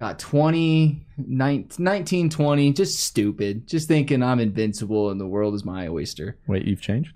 got 0.00 0.18
20, 0.18 1.04
19, 1.18 1.84
19, 1.84 2.30
20, 2.30 2.72
just 2.72 3.00
stupid. 3.00 3.66
Just 3.66 3.88
thinking 3.88 4.22
I'm 4.22 4.38
invincible 4.40 5.10
and 5.10 5.20
the 5.20 5.26
world 5.26 5.54
is 5.54 5.64
my 5.64 5.88
oyster. 5.88 6.36
wait 6.46 6.64
you've 6.64 6.80
changed 6.80 7.12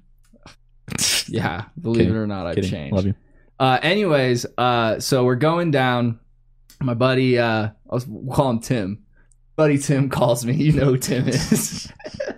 Yeah, 1.28 1.66
believe 1.80 2.00
Kidding. 2.06 2.14
it 2.16 2.18
or 2.18 2.26
not, 2.26 2.46
I've 2.48 2.56
Kidding. 2.56 2.70
changed. 2.70 2.94
love 2.96 3.06
you 3.06 3.14
Uh, 3.58 3.78
anyways, 3.82 4.46
uh, 4.58 4.98
so 4.98 5.24
we're 5.24 5.36
going 5.36 5.70
down. 5.70 6.18
My 6.80 6.94
buddy, 6.94 7.38
uh, 7.38 7.68
I'll 7.90 8.00
call 8.32 8.50
him 8.50 8.60
Tim. 8.60 9.04
Buddy 9.54 9.78
Tim 9.78 10.08
calls 10.08 10.44
me. 10.44 10.54
You 10.54 10.72
know 10.72 10.86
who 10.86 10.98
Tim 10.98 11.28
is. 11.28 11.92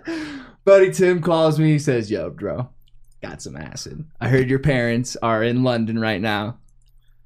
buddy 0.65 0.91
Tim 0.91 1.21
calls 1.21 1.59
me. 1.59 1.71
He 1.71 1.79
says, 1.79 2.11
"Yo, 2.11 2.29
bro, 2.29 2.69
got 3.21 3.41
some 3.41 3.55
acid. 3.55 4.05
I 4.19 4.27
heard 4.27 4.49
your 4.49 4.59
parents 4.59 5.15
are 5.21 5.43
in 5.43 5.63
London 5.63 5.97
right 5.97 6.21
now. 6.21 6.59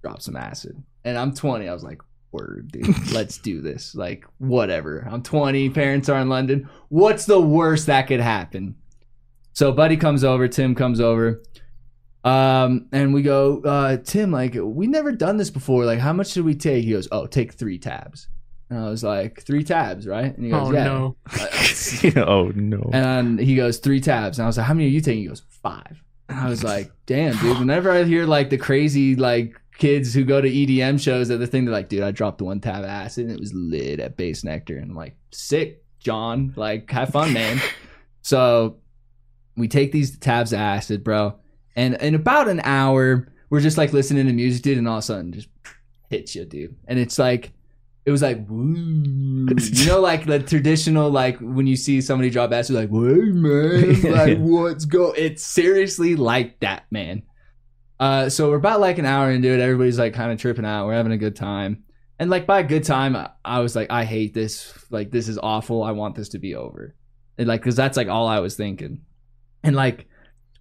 Drop 0.01 0.21
some 0.21 0.35
acid." 0.35 0.81
And 1.03 1.17
I'm 1.17 1.33
20. 1.33 1.67
I 1.67 1.73
was 1.73 1.83
like, 1.83 2.01
"Word, 2.31 2.71
dude. 2.71 3.11
Let's 3.11 3.37
do 3.39 3.61
this. 3.61 3.95
Like, 3.95 4.25
whatever. 4.37 5.07
I'm 5.09 5.23
20. 5.23 5.69
Parents 5.71 6.07
are 6.07 6.19
in 6.19 6.29
London. 6.29 6.69
What's 6.89 7.25
the 7.25 7.41
worst 7.41 7.87
that 7.87 8.07
could 8.07 8.21
happen?" 8.21 8.75
So, 9.53 9.71
buddy 9.71 9.97
comes 9.97 10.23
over. 10.23 10.47
Tim 10.47 10.75
comes 10.75 11.01
over. 11.01 11.41
Um, 12.24 12.88
and 12.91 13.13
we 13.13 13.22
go, 13.22 13.61
uh, 13.61 13.97
Tim, 13.97 14.32
like, 14.32 14.55
we 14.55 14.88
never 14.88 15.11
done 15.11 15.38
this 15.38 15.49
before. 15.49 15.86
Like, 15.86 15.99
how 15.99 16.13
much 16.13 16.32
should 16.32 16.45
we 16.45 16.55
take? 16.55 16.84
He 16.84 16.91
goes, 16.91 17.07
Oh, 17.11 17.28
take 17.28 17.53
three 17.53 17.80
tabs. 17.80 18.28
And 18.70 18.80
I 18.80 18.89
was 18.89 19.03
like, 19.03 19.41
three 19.41 19.63
tabs, 19.63 20.05
right? 20.05 20.36
And 20.36 20.45
he 20.45 20.51
goes, 20.51 20.67
Oh 20.67 20.74
yeah. 20.74 20.84
no. 20.84 21.15
oh 22.28 22.51
no. 22.55 22.89
And 22.93 23.39
he 23.39 23.55
goes, 23.55 23.80
three 23.80 23.99
tabs. 23.99 24.38
And 24.38 24.43
I 24.43 24.47
was 24.47 24.57
like, 24.57 24.67
how 24.67 24.74
many 24.74 24.86
are 24.86 24.91
you 24.91 25.01
taking? 25.01 25.24
He 25.24 25.28
goes, 25.28 25.43
five. 25.49 26.03
And 26.28 26.39
I 26.39 26.49
was 26.49 26.63
like, 26.63 26.91
damn, 27.07 27.36
dude. 27.38 27.57
Whenever 27.57 27.89
I 27.89 28.03
hear 28.03 28.26
like 28.26 28.51
the 28.51 28.57
crazy 28.57 29.15
like 29.15 29.59
kids 29.80 30.13
who 30.13 30.24
go 30.24 30.39
to 30.39 30.47
EDM 30.47 31.01
shows, 31.01 31.30
that 31.30 31.38
the 31.38 31.47
thing 31.47 31.65
they're 31.65 31.74
like, 31.74 31.89
dude, 31.89 32.03
I 32.03 32.11
dropped 32.11 32.41
one 32.41 32.59
tab 32.59 32.84
of 32.84 32.89
acid 32.89 33.26
and 33.26 33.34
it 33.34 33.39
was 33.39 33.53
lit 33.53 33.99
at 33.99 34.17
Bassnectar. 34.17 34.78
And 34.78 34.91
I'm 34.91 34.95
like, 34.95 35.15
sick, 35.32 35.84
John. 35.99 36.53
Like, 36.55 36.91
have 36.91 37.09
fun, 37.09 37.34
man. 37.34 37.59
so 38.22 38.78
we 39.57 39.67
take 39.67 39.91
these 39.91 40.15
tabs 40.20 40.53
of 40.53 40.59
acid, 40.59 41.03
bro. 41.03 41.38
And 41.76 41.95
in 41.95 42.15
about 42.15 42.47
an 42.49 42.61
hour, 42.63 43.28
we're 43.49 43.61
just 43.61 43.78
like 43.78 43.93
listening 43.93 44.28
to 44.28 44.34
music, 44.34 44.63
dude, 44.63 44.78
and 44.78 44.88
all 44.88 44.97
of 44.97 44.99
a 44.99 45.03
sudden 45.03 45.32
just 45.32 45.47
hits 46.09 46.36
you, 46.36 46.45
dude. 46.45 46.76
And 46.88 46.99
it's 46.99 47.17
like 47.17 47.51
it 48.05 48.11
was 48.11 48.22
like 48.22 48.45
woo. 48.47 49.47
You 49.49 49.86
know, 49.86 49.99
like 49.99 50.26
the 50.26 50.39
traditional 50.39 51.09
like 51.09 51.38
when 51.39 51.67
you 51.67 51.76
see 51.76 52.01
somebody 52.01 52.30
drop 52.30 52.51
acid, 52.51 52.76
like, 52.76 52.89
hey 52.89 53.32
man, 53.32 54.01
like 54.11 54.38
what's 54.39 54.86
go 54.86 55.11
it's 55.13 55.43
seriously 55.43 56.15
like 56.15 56.59
that, 56.59 56.86
man. 56.91 57.24
Uh 57.99 58.30
so 58.30 58.49
we're 58.49 58.57
about 58.57 58.80
like 58.80 58.97
an 58.97 59.05
hour 59.05 59.32
into 59.32 59.49
it, 59.49 59.59
everybody's 59.59 59.99
like 59.99 60.13
kind 60.13 60.32
of 60.32 60.39
tripping 60.39 60.65
out, 60.65 60.86
we're 60.86 60.93
having 60.93 61.11
a 61.11 61.17
good 61.17 61.36
time. 61.36 61.84
And 62.20 62.30
like 62.30 62.45
by 62.45 62.59
a 62.59 62.63
good 62.63 62.84
time, 62.84 63.15
I, 63.15 63.30
I 63.45 63.59
was 63.59 63.78
like, 63.78 63.89
I 63.89 64.03
hate 64.03 64.34
this. 64.34 64.74
Like 64.89 65.09
this 65.09 65.30
is 65.30 65.38
awful. 65.38 65.84
I 65.84 65.91
want 65.91 66.15
this 66.15 66.30
to 66.30 66.39
be 66.39 66.53
over. 66.53 66.95
And 67.38 67.47
like, 67.47 67.63
cause 67.63 67.78
that's 67.78 67.95
like 67.95 68.09
all 68.09 68.28
I 68.28 68.39
was 68.39 68.55
thinking. 68.55 69.01
And 69.63 69.76
like 69.76 70.09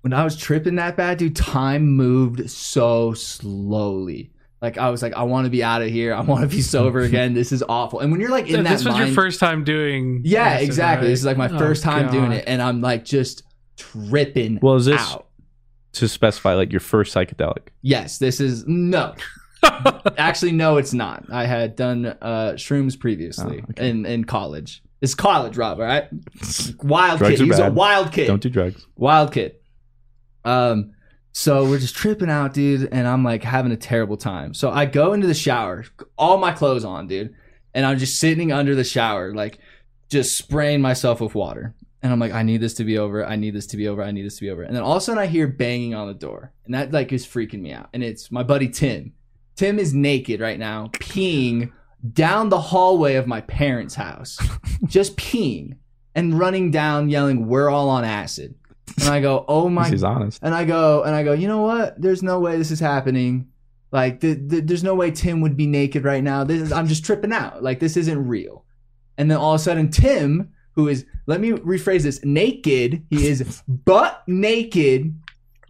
when 0.02 0.12
I 0.12 0.24
was 0.24 0.36
tripping 0.36 0.76
that 0.76 0.96
bad, 0.96 1.18
dude, 1.18 1.34
time 1.36 1.86
moved 1.88 2.50
so 2.50 3.12
slowly. 3.14 4.30
Like 4.60 4.76
I 4.76 4.90
was 4.90 5.02
like, 5.02 5.14
I 5.14 5.22
want 5.22 5.44
to 5.46 5.50
be 5.50 5.62
out 5.62 5.82
of 5.82 5.88
here. 5.88 6.12
I 6.14 6.20
want 6.20 6.42
to 6.42 6.48
be 6.48 6.62
sober 6.62 7.00
again. 7.10 7.32
This 7.34 7.52
is 7.52 7.62
awful. 7.68 8.00
And 8.00 8.10
when 8.10 8.20
you're 8.20 8.30
like 8.30 8.46
in 8.46 8.52
So 8.56 8.62
that 8.62 8.68
this 8.70 8.84
was 8.84 8.96
your 8.98 9.06
first 9.08 9.38
time 9.40 9.62
doing. 9.64 10.22
yeah, 10.24 10.44
acid, 10.44 10.64
exactly. 10.66 11.06
right? 11.06 11.10
This 11.12 11.20
is 11.20 11.26
like 11.26 11.36
my 11.36 11.48
Oh, 11.48 11.58
first 11.58 11.82
time 11.82 12.10
doing 12.10 12.32
it, 12.32 12.44
and 12.46 12.60
I'm 12.60 12.80
like 12.80 13.04
just 13.04 13.42
tripping. 13.76 14.58
Well, 14.60 14.74
is 14.74 14.86
this 14.86 15.00
out. 15.00 15.26
to 15.92 16.08
specify 16.08 16.54
like 16.54 16.72
your 16.72 16.80
first 16.80 17.14
psychedelic? 17.14 17.68
Yes, 17.82 18.18
this 18.18 18.40
is 18.40 18.64
no. 18.66 19.14
Actually, 20.18 20.52
no, 20.52 20.76
it's 20.76 20.92
not. 20.92 21.24
I 21.32 21.44
had 21.46 21.74
done 21.76 22.06
uh, 22.06 22.52
shrooms 22.54 22.98
previously 22.98 23.60
Oh, 23.62 23.70
okay. 23.70 23.88
in 23.90 24.06
in 24.06 24.24
college. 24.24 24.82
It's 25.00 25.14
college, 25.14 25.56
Rob. 25.56 25.78
All 25.78 25.84
right, 25.86 26.08
wild 26.82 27.18
Drugs 27.20 27.36
kid. 27.36 27.42
are 27.42 27.44
He's 27.44 27.58
a 27.60 27.70
wild 27.70 28.12
kid. 28.12 28.26
Don't 28.26 28.42
do 28.42 28.50
drugs. 28.50 28.86
Wild 28.96 29.32
kid. 29.32 29.54
Um, 30.48 30.92
so 31.32 31.64
we're 31.64 31.78
just 31.78 31.94
tripping 31.94 32.30
out, 32.30 32.54
dude, 32.54 32.88
and 32.90 33.06
I'm 33.06 33.22
like 33.22 33.44
having 33.44 33.70
a 33.70 33.76
terrible 33.76 34.16
time. 34.16 34.54
So 34.54 34.70
I 34.70 34.86
go 34.86 35.12
into 35.12 35.26
the 35.26 35.34
shower, 35.34 35.84
all 36.16 36.38
my 36.38 36.52
clothes 36.52 36.84
on, 36.84 37.06
dude, 37.06 37.34
and 37.74 37.84
I'm 37.84 37.98
just 37.98 38.18
sitting 38.18 38.50
under 38.50 38.74
the 38.74 38.82
shower, 38.82 39.34
like 39.34 39.58
just 40.08 40.38
spraying 40.38 40.80
myself 40.80 41.20
with 41.20 41.34
water. 41.34 41.74
And 42.02 42.12
I'm 42.12 42.18
like, 42.18 42.32
I 42.32 42.42
need 42.42 42.60
this 42.60 42.74
to 42.74 42.84
be 42.84 42.96
over. 42.96 43.26
I 43.26 43.36
need 43.36 43.54
this 43.54 43.66
to 43.68 43.76
be 43.76 43.88
over. 43.88 44.02
I 44.02 44.10
need 44.10 44.24
this 44.24 44.36
to 44.36 44.40
be 44.40 44.50
over. 44.50 44.62
And 44.62 44.74
then 44.74 44.82
all 44.82 44.92
of 44.92 44.98
a 44.98 45.00
sudden 45.00 45.22
I 45.22 45.26
hear 45.26 45.46
banging 45.46 45.94
on 45.94 46.08
the 46.08 46.14
door. 46.14 46.52
And 46.64 46.74
that 46.74 46.92
like 46.92 47.12
is 47.12 47.26
freaking 47.26 47.60
me 47.60 47.72
out. 47.72 47.88
And 47.92 48.02
it's 48.02 48.30
my 48.30 48.42
buddy 48.42 48.68
Tim. 48.68 49.12
Tim 49.54 49.78
is 49.78 49.92
naked 49.92 50.40
right 50.40 50.58
now, 50.58 50.88
peeing 50.94 51.72
down 52.12 52.48
the 52.48 52.60
hallway 52.60 53.16
of 53.16 53.26
my 53.26 53.42
parents' 53.42 53.96
house. 53.96 54.38
just 54.86 55.16
peeing 55.16 55.76
and 56.14 56.38
running 56.38 56.70
down 56.70 57.10
yelling, 57.10 57.48
We're 57.48 57.68
all 57.68 57.90
on 57.90 58.04
acid. 58.04 58.54
And 59.00 59.08
I 59.08 59.20
go, 59.20 59.44
Oh 59.48 59.68
my 59.68 59.88
He's 59.88 60.02
honest. 60.04 60.40
and 60.42 60.54
I 60.54 60.64
go, 60.64 61.02
and 61.02 61.14
I 61.14 61.22
go, 61.22 61.32
you 61.32 61.48
know 61.48 61.62
what? 61.62 62.00
There's 62.00 62.22
no 62.22 62.40
way 62.40 62.56
this 62.56 62.70
is 62.70 62.80
happening. 62.80 63.48
Like, 63.90 64.20
th- 64.20 64.48
th- 64.50 64.64
there's 64.66 64.84
no 64.84 64.94
way 64.94 65.10
Tim 65.10 65.40
would 65.40 65.56
be 65.56 65.66
naked 65.66 66.04
right 66.04 66.22
now. 66.22 66.44
This 66.44 66.60
is, 66.62 66.72
I'm 66.72 66.86
just 66.86 67.04
tripping 67.04 67.32
out. 67.32 67.62
Like, 67.62 67.80
this 67.80 67.96
isn't 67.96 68.26
real. 68.28 68.64
And 69.16 69.30
then 69.30 69.38
all 69.38 69.54
of 69.54 69.60
a 69.60 69.64
sudden, 69.64 69.90
Tim, 69.90 70.52
who 70.72 70.88
is, 70.88 71.06
let 71.26 71.40
me 71.40 71.52
rephrase 71.52 72.02
this, 72.02 72.22
naked, 72.24 73.04
he 73.10 73.26
is 73.26 73.62
butt 73.66 74.22
naked, 74.26 75.14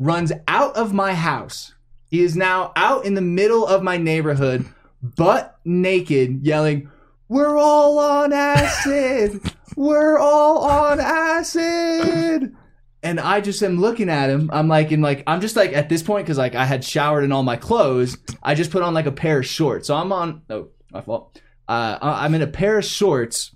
runs 0.01 0.33
out 0.49 0.77
of 0.77 0.93
my 0.93 1.15
house. 1.15 1.75
He 2.11 2.23
is 2.23 2.37
now 2.37 2.73
out 2.75 3.05
in 3.05 3.15
the 3.15 3.21
middle 3.21 3.67
of 3.67 3.83
my 3.83 3.97
neighborhood, 3.97 4.67
butt 5.03 5.59
naked, 5.65 6.45
yelling, 6.45 6.91
We're 7.29 7.57
all 7.57 7.99
on 7.99 8.33
acid! 8.33 9.41
We're 9.77 10.19
all 10.19 10.65
on 10.65 10.99
acid! 11.01 12.55
And 13.03 13.21
I 13.21 13.41
just 13.41 13.63
am 13.63 13.81
looking 13.81 14.09
at 14.09 14.31
him. 14.31 14.51
I'm 14.53 14.69
like, 14.69 14.91
in 14.93 15.01
like, 15.01 15.23
I'm 15.27 15.41
just 15.41 15.57
like 15.57 15.73
at 15.73 15.89
this 15.89 16.03
point 16.03 16.27
because 16.27 16.39
like 16.39 16.55
I 16.55 16.65
had 16.65 16.85
showered 16.85 17.25
in 17.25 17.33
all 17.33 17.43
my 17.43 17.57
clothes. 17.57 18.17
I 18.43 18.55
just 18.55 18.71
put 18.71 18.83
on 18.83 18.95
like 18.95 19.07
a 19.07 19.13
pair 19.13 19.39
of 19.39 19.47
shorts. 19.47 19.87
So 19.87 19.95
I'm 19.95 20.13
on. 20.13 20.43
Oh, 20.51 20.69
my 20.93 21.01
fault. 21.01 21.41
Uh, 21.69 21.99
I'm 22.01 22.35
in 22.35 22.43
a 22.43 22.47
pair 22.47 22.79
of 22.79 22.85
shorts. 22.85 23.55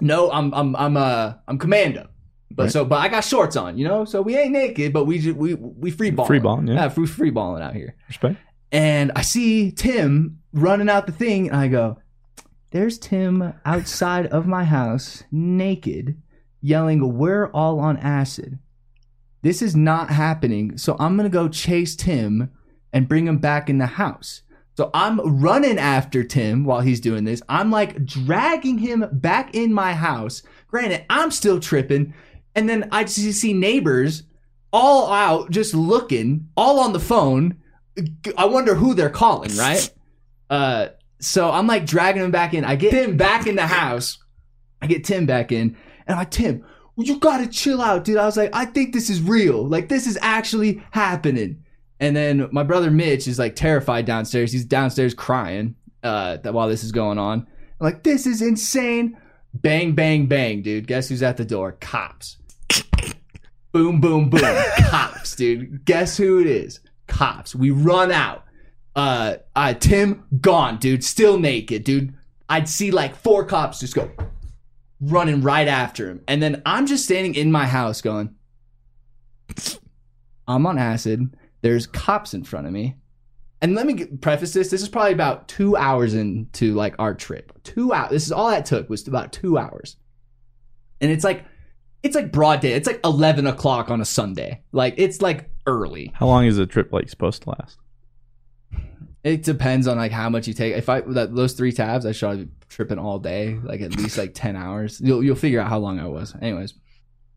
No, 0.00 0.30
I'm 0.30 0.54
I'm 0.54 0.74
I'm 0.76 0.96
uh 0.96 1.34
I'm 1.46 1.58
commando. 1.58 2.08
But 2.52 2.64
Right. 2.64 2.72
so, 2.72 2.84
but 2.84 2.96
I 2.96 3.08
got 3.08 3.22
shorts 3.24 3.54
on, 3.56 3.78
you 3.78 3.86
know. 3.86 4.04
So 4.04 4.22
we 4.22 4.36
ain't 4.36 4.52
naked, 4.52 4.92
but 4.92 5.04
we 5.04 5.18
just, 5.20 5.36
we 5.36 5.54
we 5.54 5.90
free 5.90 6.10
balling. 6.10 6.26
Free 6.26 6.38
balling, 6.40 6.66
yeah. 6.66 6.88
free 6.88 7.06
free 7.06 7.30
balling 7.30 7.62
out 7.62 7.74
here. 7.74 7.94
Respect. 8.08 8.38
And 8.72 9.12
I 9.14 9.22
see 9.22 9.70
Tim 9.72 10.40
running 10.52 10.88
out 10.88 11.06
the 11.06 11.12
thing, 11.12 11.48
and 11.48 11.56
I 11.56 11.68
go, 11.68 11.98
There's 12.72 12.98
Tim 12.98 13.54
outside 13.64 14.26
of 14.28 14.46
my 14.46 14.64
house, 14.64 15.22
naked, 15.30 16.20
yelling, 16.60 17.18
We're 17.18 17.46
all 17.52 17.78
on 17.78 17.96
acid. 17.98 18.58
This 19.42 19.62
is 19.62 19.74
not 19.74 20.10
happening. 20.10 20.76
So 20.76 20.96
I'm 20.98 21.16
going 21.16 21.28
to 21.28 21.32
go 21.32 21.48
chase 21.48 21.96
Tim 21.96 22.50
and 22.92 23.08
bring 23.08 23.26
him 23.26 23.38
back 23.38 23.70
in 23.70 23.78
the 23.78 23.86
house. 23.86 24.42
So 24.76 24.90
I'm 24.94 25.20
running 25.40 25.78
after 25.78 26.24
Tim 26.24 26.64
while 26.64 26.80
he's 26.80 27.00
doing 27.00 27.24
this. 27.24 27.42
I'm 27.48 27.70
like 27.70 28.04
dragging 28.04 28.78
him 28.78 29.06
back 29.12 29.54
in 29.54 29.72
my 29.72 29.92
house. 29.92 30.42
Granted, 30.68 31.04
I'm 31.10 31.30
still 31.30 31.60
tripping. 31.60 32.14
And 32.54 32.68
then 32.68 32.88
I 32.90 33.04
just 33.04 33.40
see 33.40 33.52
neighbors 33.52 34.24
all 34.72 35.12
out 35.12 35.50
just 35.50 35.74
looking, 35.74 36.48
all 36.56 36.80
on 36.80 36.92
the 36.92 37.00
phone. 37.00 37.56
I 38.36 38.46
wonder 38.46 38.74
who 38.74 38.94
they're 38.94 39.10
calling, 39.10 39.54
right? 39.56 39.90
Uh, 40.48 40.88
so 41.20 41.50
I'm 41.50 41.66
like 41.66 41.86
dragging 41.86 42.22
him 42.22 42.30
back 42.30 42.54
in. 42.54 42.64
I 42.64 42.76
get 42.76 42.90
Tim 42.90 43.16
back 43.16 43.46
in 43.46 43.56
the 43.56 43.66
house. 43.66 44.18
I 44.80 44.86
get 44.86 45.04
Tim 45.04 45.26
back 45.26 45.52
in, 45.52 45.60
and 45.60 45.76
I'm 46.08 46.16
like, 46.16 46.30
Tim, 46.30 46.64
you 47.06 47.18
gotta 47.18 47.46
chill 47.46 47.80
out, 47.80 48.04
dude. 48.04 48.16
I 48.16 48.26
was 48.26 48.36
like, 48.36 48.50
I 48.52 48.64
think 48.64 48.92
this 48.92 49.10
is 49.10 49.22
real. 49.22 49.66
Like, 49.66 49.88
this 49.88 50.06
is 50.06 50.18
actually 50.20 50.82
happening. 50.90 51.64
And 52.00 52.16
then 52.16 52.48
my 52.50 52.62
brother 52.62 52.90
Mitch 52.90 53.28
is 53.28 53.38
like 53.38 53.54
terrified 53.54 54.06
downstairs. 54.06 54.52
He's 54.52 54.64
downstairs 54.64 55.12
crying 55.12 55.74
uh, 56.02 56.38
while 56.38 56.68
this 56.68 56.82
is 56.82 56.92
going 56.92 57.18
on. 57.18 57.40
I'm 57.80 57.84
like, 57.84 58.02
this 58.02 58.26
is 58.26 58.40
insane. 58.40 59.16
Bang, 59.52 59.92
bang, 59.92 60.26
bang, 60.26 60.62
dude. 60.62 60.86
Guess 60.86 61.08
who's 61.08 61.22
at 61.22 61.36
the 61.36 61.44
door? 61.44 61.72
Cops. 61.80 62.38
boom, 63.72 64.00
boom, 64.00 64.30
boom. 64.30 64.40
Cops, 64.78 65.36
dude. 65.36 65.84
Guess 65.84 66.16
who 66.16 66.40
it 66.40 66.46
is? 66.46 66.80
Cops. 67.06 67.54
We 67.54 67.70
run 67.70 68.10
out. 68.10 68.44
Uh, 68.96 69.36
uh, 69.54 69.74
Tim 69.74 70.24
gone, 70.40 70.78
dude. 70.78 71.04
Still 71.04 71.38
naked, 71.38 71.84
dude. 71.84 72.14
I'd 72.48 72.68
see 72.68 72.90
like 72.90 73.14
four 73.14 73.44
cops 73.44 73.78
just 73.78 73.94
go 73.94 74.10
running 75.00 75.40
right 75.42 75.68
after 75.68 76.10
him. 76.10 76.22
And 76.28 76.42
then 76.42 76.62
I'm 76.66 76.86
just 76.86 77.04
standing 77.04 77.34
in 77.34 77.50
my 77.50 77.66
house 77.66 78.00
going, 78.00 78.34
I'm 80.46 80.66
on 80.66 80.78
acid. 80.78 81.36
There's 81.62 81.86
cops 81.86 82.34
in 82.34 82.44
front 82.44 82.66
of 82.66 82.72
me. 82.72 82.96
And 83.62 83.74
let 83.74 83.86
me 83.86 84.06
preface 84.06 84.52
this. 84.52 84.70
This 84.70 84.82
is 84.82 84.88
probably 84.88 85.12
about 85.12 85.48
two 85.48 85.76
hours 85.76 86.14
into 86.14 86.74
like 86.74 86.94
our 86.98 87.14
trip. 87.14 87.52
Two 87.62 87.92
hours. 87.92 88.10
This 88.10 88.26
is 88.26 88.32
all 88.32 88.50
that 88.50 88.64
took 88.64 88.88
was 88.88 89.06
about 89.06 89.32
two 89.32 89.58
hours. 89.58 89.96
And 91.00 91.10
it's 91.10 91.24
like, 91.24 91.44
it's 92.02 92.14
like 92.14 92.32
broad 92.32 92.60
day. 92.60 92.72
It's 92.72 92.86
like 92.86 93.00
11 93.04 93.46
o'clock 93.46 93.90
on 93.90 94.00
a 94.00 94.06
Sunday. 94.06 94.62
Like 94.72 94.94
it's 94.96 95.20
like 95.20 95.50
early. 95.66 96.12
How 96.14 96.26
long 96.26 96.46
is 96.46 96.58
a 96.58 96.66
trip 96.66 96.92
like 96.92 97.10
supposed 97.10 97.42
to 97.42 97.50
last? 97.50 97.78
It 99.22 99.42
depends 99.42 99.86
on 99.86 99.96
like 99.98 100.12
how 100.12 100.30
much 100.30 100.48
you 100.48 100.54
take. 100.54 100.74
If 100.74 100.88
I 100.88 101.00
that, 101.02 101.34
those 101.34 101.52
three 101.52 101.72
tabs, 101.72 102.06
I 102.06 102.12
should 102.12 102.38
be 102.38 102.66
tripping 102.68 102.98
all 102.98 103.18
day, 103.18 103.58
like 103.62 103.80
at 103.80 103.96
least 103.96 104.16
like 104.16 104.32
ten 104.34 104.56
hours. 104.56 105.00
You'll 105.00 105.22
you'll 105.22 105.36
figure 105.36 105.60
out 105.60 105.68
how 105.68 105.78
long 105.78 106.00
I 106.00 106.06
was. 106.06 106.34
Anyways, 106.40 106.74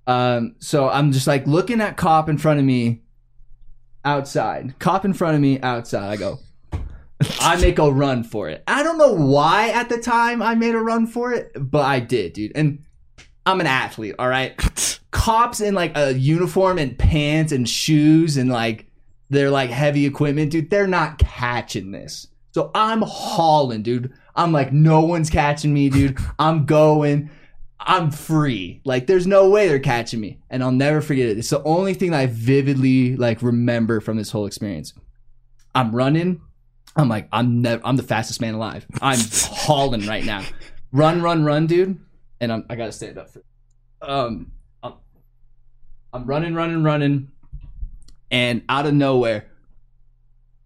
um, 0.07 0.55
so 0.59 0.89
I'm 0.89 1.11
just 1.11 1.27
like 1.27 1.45
looking 1.45 1.81
at 1.81 1.97
cop 1.97 2.29
in 2.29 2.37
front 2.37 2.59
of 2.59 2.65
me, 2.65 3.01
outside. 4.05 4.79
Cop 4.79 5.05
in 5.05 5.13
front 5.13 5.35
of 5.35 5.41
me 5.41 5.59
outside. 5.61 6.09
I 6.09 6.15
go. 6.15 6.39
I 7.39 7.59
make 7.59 7.79
a 7.79 7.89
run 7.89 8.23
for 8.23 8.49
it. 8.49 8.63
I 8.67 8.83
don't 8.83 8.97
know 8.97 9.13
why 9.13 9.69
at 9.69 9.89
the 9.89 9.97
time 9.97 10.41
I 10.41 10.55
made 10.55 10.75
a 10.75 10.79
run 10.79 11.07
for 11.07 11.31
it, 11.33 11.51
but 11.55 11.85
I 11.85 11.99
did, 11.99 12.33
dude. 12.33 12.51
And 12.55 12.83
I'm 13.45 13.59
an 13.59 13.67
athlete, 13.67 14.15
all 14.19 14.27
right. 14.27 14.57
Cops 15.11 15.61
in 15.61 15.73
like 15.73 15.95
a 15.95 16.13
uniform 16.13 16.77
and 16.77 16.97
pants 16.97 17.51
and 17.51 17.67
shoes 17.67 18.35
and 18.35 18.49
like 18.49 18.87
they're 19.33 19.51
like 19.51 19.69
heavy 19.69 20.05
equipment, 20.05 20.51
dude. 20.51 20.69
They're 20.69 20.87
not 20.87 21.17
catching 21.17 21.91
this. 21.91 22.27
So 22.51 22.71
I'm 22.75 23.01
hauling, 23.01 23.81
dude. 23.81 24.13
I'm 24.35 24.51
like, 24.51 24.71
no 24.71 25.01
one's 25.01 25.29
catching 25.29 25.73
me, 25.73 25.89
dude. 25.89 26.17
I'm 26.39 26.65
going. 26.65 27.29
I'm 27.79 28.11
free. 28.11 28.81
Like, 28.85 29.07
there's 29.07 29.27
no 29.27 29.49
way 29.49 29.67
they're 29.67 29.79
catching 29.79 30.21
me. 30.21 30.39
And 30.49 30.63
I'll 30.63 30.71
never 30.71 31.01
forget 31.01 31.29
it. 31.29 31.37
It's 31.37 31.49
the 31.49 31.63
only 31.63 31.93
thing 31.93 32.11
that 32.11 32.19
I 32.19 32.25
vividly 32.27 33.17
like 33.17 33.41
remember 33.41 33.99
from 33.99 34.17
this 34.17 34.31
whole 34.31 34.45
experience. 34.45 34.93
I'm 35.75 35.93
running. 35.93 36.41
I'm 36.95 37.09
like, 37.09 37.27
I'm 37.31 37.61
never, 37.61 37.85
I'm 37.85 37.97
the 37.97 38.03
fastest 38.03 38.39
man 38.39 38.53
alive. 38.53 38.85
I'm 39.01 39.19
hauling 39.33 40.05
right 40.05 40.23
now. 40.23 40.43
run, 40.91 41.21
run, 41.21 41.43
run, 41.43 41.67
dude. 41.67 41.99
And 42.39 42.51
I'm 42.53 42.65
I 42.69 42.75
gotta 42.75 42.91
stand 42.91 43.17
up 43.17 43.29
for 43.29 43.41
um 44.01 44.51
I'm, 44.83 44.93
I'm 46.11 46.25
running, 46.25 46.53
running, 46.53 46.83
running, 46.83 47.31
and 48.33 48.63
out 48.67 48.85
of 48.85 48.93
nowhere, 48.93 49.45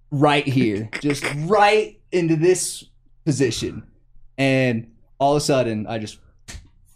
right 0.09 0.47
here, 0.47 0.89
just 1.01 1.23
right 1.45 1.99
into 2.11 2.35
this 2.35 2.85
position, 3.25 3.83
and 4.37 4.91
all 5.19 5.33
of 5.33 5.37
a 5.37 5.41
sudden 5.41 5.85
I 5.87 5.99
just 5.99 6.17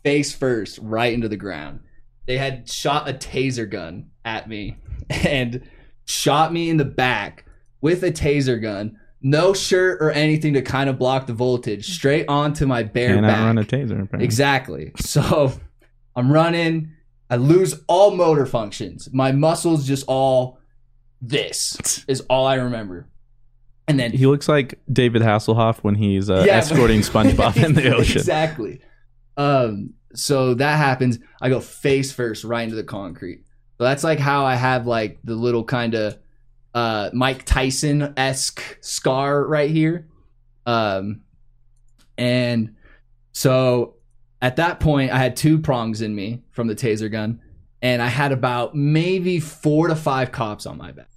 face 0.04 0.34
first 0.34 0.80
right 0.82 1.14
into 1.14 1.28
the 1.28 1.38
ground. 1.38 1.82
They 2.26 2.38
had 2.38 2.70
shot 2.70 3.10
a 3.10 3.14
taser 3.14 3.70
gun 3.70 4.12
at 4.24 4.48
me 4.48 4.78
and 5.10 5.68
shot 6.06 6.54
me 6.54 6.70
in 6.70 6.78
the 6.78 6.86
back 6.86 7.46
with 7.82 8.04
a 8.04 8.12
taser 8.12 8.62
gun. 8.62 8.98
No 9.24 9.54
shirt 9.54 10.02
or 10.02 10.10
anything 10.12 10.54
to 10.54 10.62
kind 10.64 10.90
of 10.90 10.98
block 10.98 11.28
the 11.28 11.34
voltage, 11.34 11.94
straight 11.94 12.28
onto 12.28 12.66
my 12.66 12.82
bare 12.84 13.14
Can't 13.16 13.28
back. 13.28 13.38
outrun 13.38 13.58
a 13.60 13.64
taser. 13.64 13.92
apparently. 14.04 14.24
Exactly. 14.24 14.92
So 15.00 15.52
I'm 16.16 16.32
running. 16.32 16.94
I 17.30 17.36
lose 17.36 17.82
all 17.88 18.12
motor 18.16 18.46
functions. 18.46 19.10
My 19.14 19.32
muscles 19.32 19.86
just 19.88 20.06
all 20.08 20.58
this 21.22 22.04
is 22.08 22.22
all 22.22 22.46
I 22.48 22.56
remember. 22.56 23.08
And 23.88 24.00
then 24.00 24.12
He 24.12 24.26
looks 24.26 24.48
like 24.48 24.80
David 24.92 25.22
Hasselhoff 25.22 25.80
when 25.80 25.96
he's 25.96 26.30
uh, 26.30 26.44
Yeah, 26.46 26.58
escorting 26.58 27.02
SpongeBob 27.02 27.64
in 27.64 27.74
the 27.74 27.94
ocean. 27.96 28.18
Exactly. 28.18 28.82
Um, 29.38 29.94
so 30.14 30.54
that 30.56 30.78
happens. 30.78 31.20
I 31.42 31.50
go 31.50 31.60
face 31.60 32.12
first 32.12 32.44
right 32.44 32.64
into 32.64 32.76
the 32.76 32.84
concrete. 32.84 33.44
So 33.78 33.84
that's 33.86 34.04
like 34.04 34.20
how 34.20 34.46
I 34.46 34.56
have 34.56 34.86
like 34.88 35.20
the 35.24 35.36
little 35.36 35.64
kind 35.64 35.94
of 35.96 36.18
uh, 36.74 37.10
Mike 37.14 37.44
Tyson 37.46 38.14
esque 38.18 38.78
scar 38.82 39.46
right 39.46 39.70
here. 39.70 40.08
Um, 40.66 41.22
and 42.18 42.76
so 43.32 43.96
at 44.42 44.58
that 44.58 44.80
point, 44.80 45.12
I 45.12 45.18
had 45.18 45.36
two 45.36 45.60
prongs 45.60 46.02
in 46.02 46.14
me 46.16 46.44
from 46.52 46.68
the 46.68 46.76
taser 46.76 47.12
gun, 47.12 47.42
and 47.82 48.02
I 48.02 48.08
had 48.08 48.32
about 48.32 48.76
maybe 48.76 49.40
four 49.40 49.88
to 49.88 49.96
five 49.96 50.32
cops 50.32 50.66
on 50.66 50.78
my 50.78 50.92
back. 50.92 51.08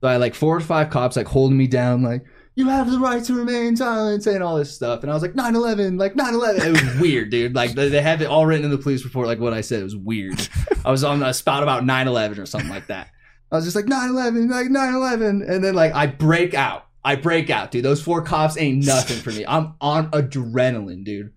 So 0.00 0.08
I 0.08 0.12
had 0.12 0.20
like 0.20 0.34
four 0.34 0.56
or 0.56 0.60
five 0.60 0.90
cops 0.90 1.16
like 1.16 1.26
holding 1.26 1.56
me 1.58 1.66
down, 1.66 2.02
like, 2.02 2.24
you 2.54 2.68
have 2.68 2.90
the 2.90 2.98
right 2.98 3.22
to 3.24 3.34
remain 3.34 3.76
silent, 3.76 4.22
saying 4.24 4.42
all 4.42 4.56
this 4.56 4.74
stuff. 4.74 5.02
And 5.02 5.10
I 5.12 5.14
was 5.14 5.22
like, 5.22 5.36
9 5.36 5.54
11, 5.54 5.96
like 5.96 6.16
9 6.16 6.34
11. 6.34 6.62
It 6.62 6.70
was 6.82 7.00
weird, 7.00 7.30
dude. 7.30 7.54
Like, 7.54 7.72
they 7.74 7.88
they 7.88 8.02
have 8.02 8.20
it 8.20 8.26
all 8.26 8.46
written 8.46 8.64
in 8.64 8.70
the 8.72 8.78
police 8.78 9.04
report, 9.04 9.26
like 9.28 9.38
what 9.38 9.52
I 9.54 9.60
said. 9.60 9.80
It 9.80 9.84
was 9.84 9.96
weird. 9.96 10.48
I 10.84 10.90
was 10.90 11.04
on 11.04 11.22
a 11.22 11.32
spout 11.32 11.62
about 11.62 11.84
9 11.84 12.08
11 12.08 12.38
or 12.40 12.46
something 12.46 12.70
like 12.70 12.88
that. 12.88 13.10
I 13.52 13.56
was 13.56 13.64
just 13.64 13.76
like, 13.76 13.86
9 13.86 14.10
11, 14.10 14.48
like 14.50 14.70
9 14.70 14.94
11. 14.94 15.42
And 15.42 15.62
then, 15.64 15.74
like, 15.74 15.94
I 15.94 16.06
break 16.06 16.52
out. 16.54 16.86
I 17.04 17.14
break 17.14 17.48
out, 17.48 17.70
dude. 17.70 17.84
Those 17.84 18.02
four 18.02 18.22
cops 18.22 18.58
ain't 18.58 18.84
nothing 18.84 19.18
for 19.18 19.30
me. 19.30 19.44
I'm 19.46 19.74
on 19.80 20.10
adrenaline, 20.10 21.04
dude. 21.04 21.32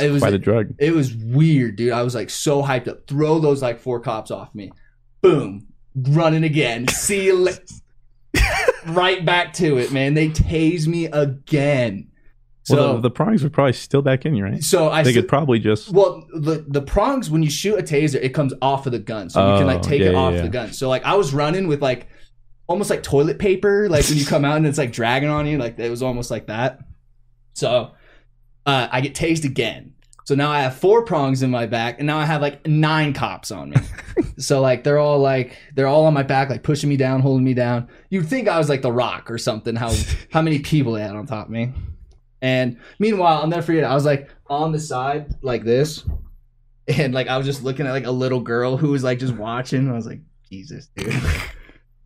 It 0.00 0.10
was 0.10 0.20
By 0.20 0.30
the 0.30 0.38
drug. 0.38 0.74
it 0.78 0.92
was 0.92 1.14
weird, 1.14 1.76
dude. 1.76 1.92
I 1.92 2.02
was 2.02 2.14
like 2.14 2.28
so 2.30 2.62
hyped 2.62 2.88
up. 2.88 3.06
Throw 3.06 3.38
those 3.38 3.62
like 3.62 3.78
four 3.78 4.00
cops 4.00 4.30
off 4.32 4.52
me. 4.54 4.72
Boom. 5.20 5.68
Running 5.94 6.44
again. 6.44 6.88
See 6.88 7.26
you 7.26 7.36
la- 7.36 7.52
right 8.86 9.24
back 9.24 9.52
to 9.54 9.78
it, 9.78 9.92
man. 9.92 10.14
They 10.14 10.28
tase 10.28 10.86
me 10.86 11.06
again. 11.06 12.08
So 12.64 12.74
well, 12.76 12.94
the, 12.96 13.02
the 13.02 13.10
prongs 13.10 13.44
were 13.44 13.50
probably 13.50 13.74
still 13.74 14.02
back 14.02 14.26
in 14.26 14.34
you, 14.34 14.42
right? 14.44 14.62
so 14.62 14.90
I 14.90 15.02
they 15.04 15.12
st- 15.12 15.22
could 15.24 15.28
probably 15.28 15.60
just. 15.60 15.90
well 15.90 16.26
the 16.34 16.64
the 16.66 16.82
prongs 16.82 17.30
when 17.30 17.42
you 17.44 17.50
shoot 17.50 17.78
a 17.78 17.82
taser, 17.82 18.16
it 18.16 18.30
comes 18.30 18.52
off 18.60 18.86
of 18.86 18.92
the 18.92 18.98
gun. 18.98 19.30
So 19.30 19.52
you 19.52 19.58
can 19.58 19.66
like 19.68 19.78
Oh, 19.78 19.82
take 19.82 20.00
yeah, 20.00 20.08
it 20.08 20.14
off 20.16 20.34
yeah. 20.34 20.42
the 20.42 20.48
gun. 20.48 20.72
So 20.72 20.88
like 20.88 21.04
I 21.04 21.14
was 21.14 21.32
running 21.32 21.68
with 21.68 21.80
like 21.80 22.08
almost 22.66 22.90
like 22.90 23.04
toilet 23.04 23.38
paper, 23.38 23.88
like 23.88 24.08
when 24.08 24.18
you 24.18 24.26
come 24.26 24.44
out 24.44 24.56
and 24.56 24.66
it's 24.66 24.78
like 24.78 24.92
dragging 24.92 25.28
on 25.28 25.46
you, 25.46 25.58
like 25.58 25.78
it 25.78 25.88
was 25.90 26.02
almost 26.02 26.28
like 26.30 26.46
that. 26.48 26.80
So 27.54 27.92
uh, 28.66 28.88
I 28.90 29.00
get 29.00 29.14
tased 29.14 29.44
again. 29.44 29.92
So 30.26 30.34
now 30.34 30.50
I 30.50 30.62
have 30.62 30.76
four 30.76 31.02
prongs 31.02 31.44
in 31.44 31.52
my 31.52 31.66
back, 31.66 31.98
and 31.98 32.06
now 32.08 32.18
I 32.18 32.24
have 32.24 32.42
like 32.42 32.66
nine 32.66 33.12
cops 33.12 33.52
on 33.52 33.70
me. 33.70 33.76
so 34.38 34.60
like 34.60 34.82
they're 34.82 34.98
all 34.98 35.20
like 35.20 35.56
they're 35.76 35.86
all 35.86 36.04
on 36.04 36.14
my 36.14 36.24
back, 36.24 36.50
like 36.50 36.64
pushing 36.64 36.88
me 36.88 36.96
down, 36.96 37.20
holding 37.20 37.44
me 37.44 37.54
down. 37.54 37.86
You'd 38.10 38.28
think 38.28 38.48
I 38.48 38.58
was 38.58 38.68
like 38.68 38.82
the 38.82 38.90
Rock 38.90 39.30
or 39.30 39.38
something. 39.38 39.76
How 39.76 39.94
how 40.32 40.42
many 40.42 40.58
people 40.58 40.94
they 40.94 41.02
had 41.02 41.14
on 41.14 41.26
top 41.26 41.46
of 41.46 41.52
me? 41.52 41.72
And 42.42 42.76
meanwhile, 42.98 43.38
I'll 43.38 43.46
never 43.46 43.62
forget. 43.62 43.84
I 43.84 43.94
was 43.94 44.04
like 44.04 44.28
on 44.48 44.72
the 44.72 44.80
side 44.80 45.32
like 45.42 45.62
this, 45.62 46.04
and 46.88 47.14
like 47.14 47.28
I 47.28 47.36
was 47.38 47.46
just 47.46 47.62
looking 47.62 47.86
at 47.86 47.92
like 47.92 48.06
a 48.06 48.10
little 48.10 48.40
girl 48.40 48.76
who 48.76 48.90
was 48.90 49.04
like 49.04 49.20
just 49.20 49.34
watching. 49.34 49.88
I 49.88 49.92
was 49.92 50.06
like, 50.06 50.20
Jesus, 50.50 50.88
dude. 50.96 51.14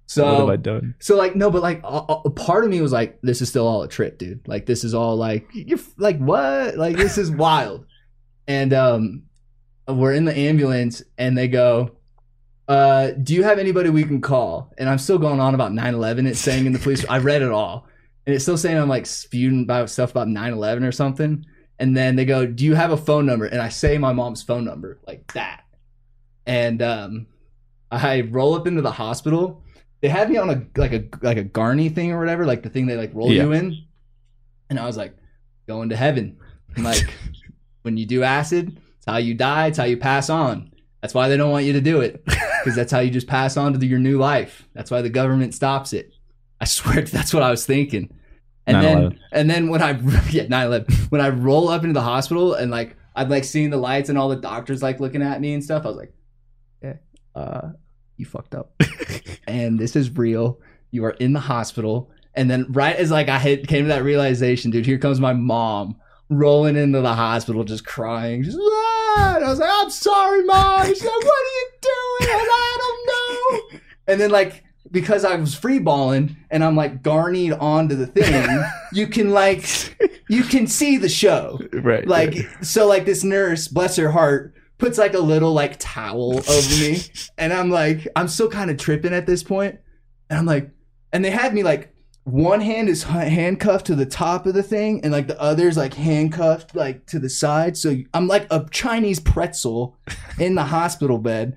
So 0.06 0.24
what 0.24 0.40
have 0.40 0.48
I 0.48 0.56
done? 0.56 0.96
so 0.98 1.14
like 1.14 1.36
no, 1.36 1.52
but 1.52 1.62
like 1.62 1.80
a, 1.84 1.86
a 2.24 2.30
part 2.30 2.64
of 2.64 2.70
me 2.70 2.80
was 2.80 2.90
like, 2.90 3.20
this 3.22 3.40
is 3.40 3.48
still 3.48 3.68
all 3.68 3.84
a 3.84 3.88
trip, 3.88 4.18
dude. 4.18 4.40
Like 4.48 4.66
this 4.66 4.82
is 4.82 4.92
all 4.92 5.14
like 5.14 5.46
you're 5.52 5.78
like 5.98 6.18
what? 6.18 6.76
Like 6.76 6.96
this 6.96 7.16
is 7.16 7.30
wild. 7.30 7.86
And 8.50 8.72
um, 8.72 9.22
we're 9.86 10.12
in 10.14 10.24
the 10.24 10.36
ambulance, 10.36 11.02
and 11.18 11.38
they 11.38 11.46
go, 11.46 11.92
uh, 12.66 13.12
"Do 13.12 13.32
you 13.32 13.44
have 13.44 13.60
anybody 13.60 13.90
we 13.90 14.02
can 14.02 14.20
call?" 14.20 14.72
And 14.76 14.88
I'm 14.88 14.98
still 14.98 15.18
going 15.18 15.38
on 15.38 15.54
about 15.54 15.70
9/11. 15.70 16.26
It's 16.26 16.40
saying 16.40 16.66
in 16.66 16.72
the 16.72 16.80
police. 16.80 17.04
I 17.08 17.18
read 17.18 17.42
it 17.42 17.52
all, 17.52 17.86
and 18.26 18.34
it's 18.34 18.42
still 18.44 18.56
saying 18.58 18.76
I'm 18.76 18.88
like 18.88 19.06
spewing 19.06 19.62
about 19.62 19.88
stuff 19.88 20.10
about 20.10 20.26
9/11 20.26 20.82
or 20.84 20.90
something. 20.90 21.46
And 21.78 21.96
then 21.96 22.16
they 22.16 22.24
go, 22.24 22.44
"Do 22.44 22.64
you 22.64 22.74
have 22.74 22.90
a 22.90 22.96
phone 22.96 23.24
number?" 23.24 23.44
And 23.46 23.62
I 23.62 23.68
say 23.68 23.98
my 23.98 24.12
mom's 24.12 24.42
phone 24.42 24.64
number 24.64 24.98
like 25.06 25.32
that. 25.34 25.62
And 26.44 26.82
um, 26.82 27.26
I 27.92 28.22
roll 28.22 28.54
up 28.54 28.66
into 28.66 28.82
the 28.82 28.90
hospital. 28.90 29.62
They 30.00 30.08
had 30.08 30.28
me 30.28 30.38
on 30.38 30.50
a 30.50 30.66
like 30.76 30.92
a 30.92 31.04
like 31.22 31.36
a 31.38 31.44
Garney 31.44 31.88
thing 31.94 32.10
or 32.10 32.18
whatever, 32.18 32.44
like 32.46 32.64
the 32.64 32.68
thing 32.70 32.86
they 32.86 32.96
like 32.96 33.14
roll 33.14 33.30
Yeah. 33.30 33.44
you 33.44 33.52
in. 33.52 33.84
And 34.70 34.78
I 34.78 34.86
was 34.86 34.96
like, 34.96 35.14
going 35.68 35.90
to 35.90 35.96
heaven. 35.96 36.36
I'm 36.76 36.82
like, 36.84 37.08
when 37.82 37.96
you 37.96 38.06
do 38.06 38.22
acid, 38.22 38.80
it's 38.96 39.06
how 39.06 39.16
you 39.16 39.34
die, 39.34 39.66
it's 39.68 39.78
how 39.78 39.84
you 39.84 39.96
pass 39.96 40.30
on. 40.30 40.70
That's 41.00 41.14
why 41.14 41.28
they 41.28 41.36
don't 41.36 41.50
want 41.50 41.64
you 41.64 41.72
to 41.74 41.80
do 41.80 42.00
it. 42.00 42.22
Because 42.60 42.76
that's 42.76 42.92
how 42.92 42.98
you 42.98 43.10
just 43.10 43.26
pass 43.26 43.56
on 43.56 43.72
to 43.72 43.78
the, 43.78 43.86
your 43.86 43.98
new 43.98 44.18
life. 44.18 44.68
That's 44.74 44.90
why 44.90 45.00
the 45.00 45.08
government 45.08 45.54
stops 45.54 45.94
it. 45.94 46.12
I 46.60 46.66
swear 46.66 47.00
that's 47.00 47.32
what 47.32 47.42
I 47.42 47.50
was 47.50 47.64
thinking. 47.64 48.10
And 48.66 48.82
then 48.84 48.98
9/11. 48.98 49.18
and 49.32 49.50
then 49.50 49.68
when 49.70 49.80
I 49.82 49.92
yeah, 50.30 50.44
9/11, 50.44 51.10
when 51.10 51.22
I 51.22 51.30
roll 51.30 51.70
up 51.70 51.84
into 51.84 51.94
the 51.94 52.02
hospital 52.02 52.52
and 52.52 52.70
like 52.70 52.98
I'm 53.16 53.30
like 53.30 53.44
seeing 53.44 53.70
the 53.70 53.78
lights 53.78 54.10
and 54.10 54.18
all 54.18 54.28
the 54.28 54.36
doctors 54.36 54.82
like 54.82 55.00
looking 55.00 55.22
at 55.22 55.40
me 55.40 55.54
and 55.54 55.64
stuff, 55.64 55.86
I 55.86 55.88
was 55.88 55.96
like, 55.96 56.12
Yeah, 56.82 56.96
uh, 57.34 57.70
you 58.18 58.26
fucked 58.26 58.54
up. 58.54 58.78
and 59.46 59.78
this 59.78 59.96
is 59.96 60.10
real. 60.10 60.60
You 60.90 61.06
are 61.06 61.12
in 61.12 61.32
the 61.32 61.40
hospital. 61.40 62.10
And 62.34 62.50
then 62.50 62.66
right 62.68 62.94
as 62.94 63.10
like 63.10 63.30
I 63.30 63.38
hit 63.38 63.66
came 63.68 63.84
to 63.84 63.88
that 63.88 64.04
realization, 64.04 64.70
dude, 64.70 64.84
here 64.84 64.98
comes 64.98 65.18
my 65.18 65.32
mom 65.32 65.96
rolling 66.30 66.76
into 66.76 67.00
the 67.00 67.14
hospital 67.14 67.64
just 67.64 67.84
crying. 67.84 68.42
Just 68.42 68.58
ah! 68.58 69.36
I 69.36 69.48
was 69.48 69.58
like, 69.58 69.70
I'm 69.70 69.90
sorry, 69.90 70.44
mom. 70.44 70.86
She's 70.86 71.04
like, 71.04 71.10
what 71.10 71.26
are 71.26 71.54
you 71.54 71.70
doing? 71.82 72.32
And 72.32 72.48
I 72.50 72.76
don't 72.78 73.72
know. 73.72 73.80
And 74.06 74.20
then 74.20 74.30
like 74.30 74.64
because 74.90 75.24
I 75.24 75.36
was 75.36 75.54
free 75.54 75.78
balling 75.78 76.36
and 76.50 76.64
I'm 76.64 76.74
like 76.74 77.02
garnied 77.02 77.52
onto 77.60 77.94
the 77.94 78.06
thing, 78.06 78.64
you 78.92 79.06
can 79.06 79.30
like 79.30 79.66
you 80.28 80.42
can 80.42 80.66
see 80.66 80.96
the 80.96 81.08
show. 81.08 81.60
Right. 81.72 82.06
Like 82.06 82.34
so 82.62 82.86
like 82.86 83.04
this 83.04 83.24
nurse, 83.24 83.68
bless 83.68 83.96
her 83.96 84.10
heart, 84.10 84.54
puts 84.78 84.98
like 84.98 85.14
a 85.14 85.20
little 85.20 85.52
like 85.52 85.76
towel 85.78 86.38
over 86.38 86.80
me 86.80 87.00
and 87.38 87.52
I'm 87.52 87.70
like 87.70 88.06
I'm 88.16 88.28
still 88.28 88.48
kind 88.48 88.70
of 88.70 88.78
tripping 88.78 89.12
at 89.12 89.26
this 89.26 89.42
point. 89.42 89.78
And 90.28 90.38
I'm 90.38 90.46
like 90.46 90.70
and 91.12 91.24
they 91.24 91.30
had 91.30 91.54
me 91.54 91.62
like 91.62 91.94
one 92.32 92.60
hand 92.60 92.88
is 92.88 93.02
handcuffed 93.04 93.86
to 93.86 93.94
the 93.94 94.06
top 94.06 94.46
of 94.46 94.54
the 94.54 94.62
thing 94.62 95.00
and 95.02 95.12
like 95.12 95.26
the 95.26 95.40
other's 95.40 95.76
like 95.76 95.94
handcuffed 95.94 96.74
like 96.74 97.06
to 97.06 97.18
the 97.18 97.28
side 97.28 97.76
so 97.76 97.96
i'm 98.14 98.26
like 98.26 98.46
a 98.50 98.66
chinese 98.70 99.20
pretzel 99.20 99.96
in 100.38 100.54
the 100.54 100.64
hospital 100.64 101.18
bed 101.18 101.56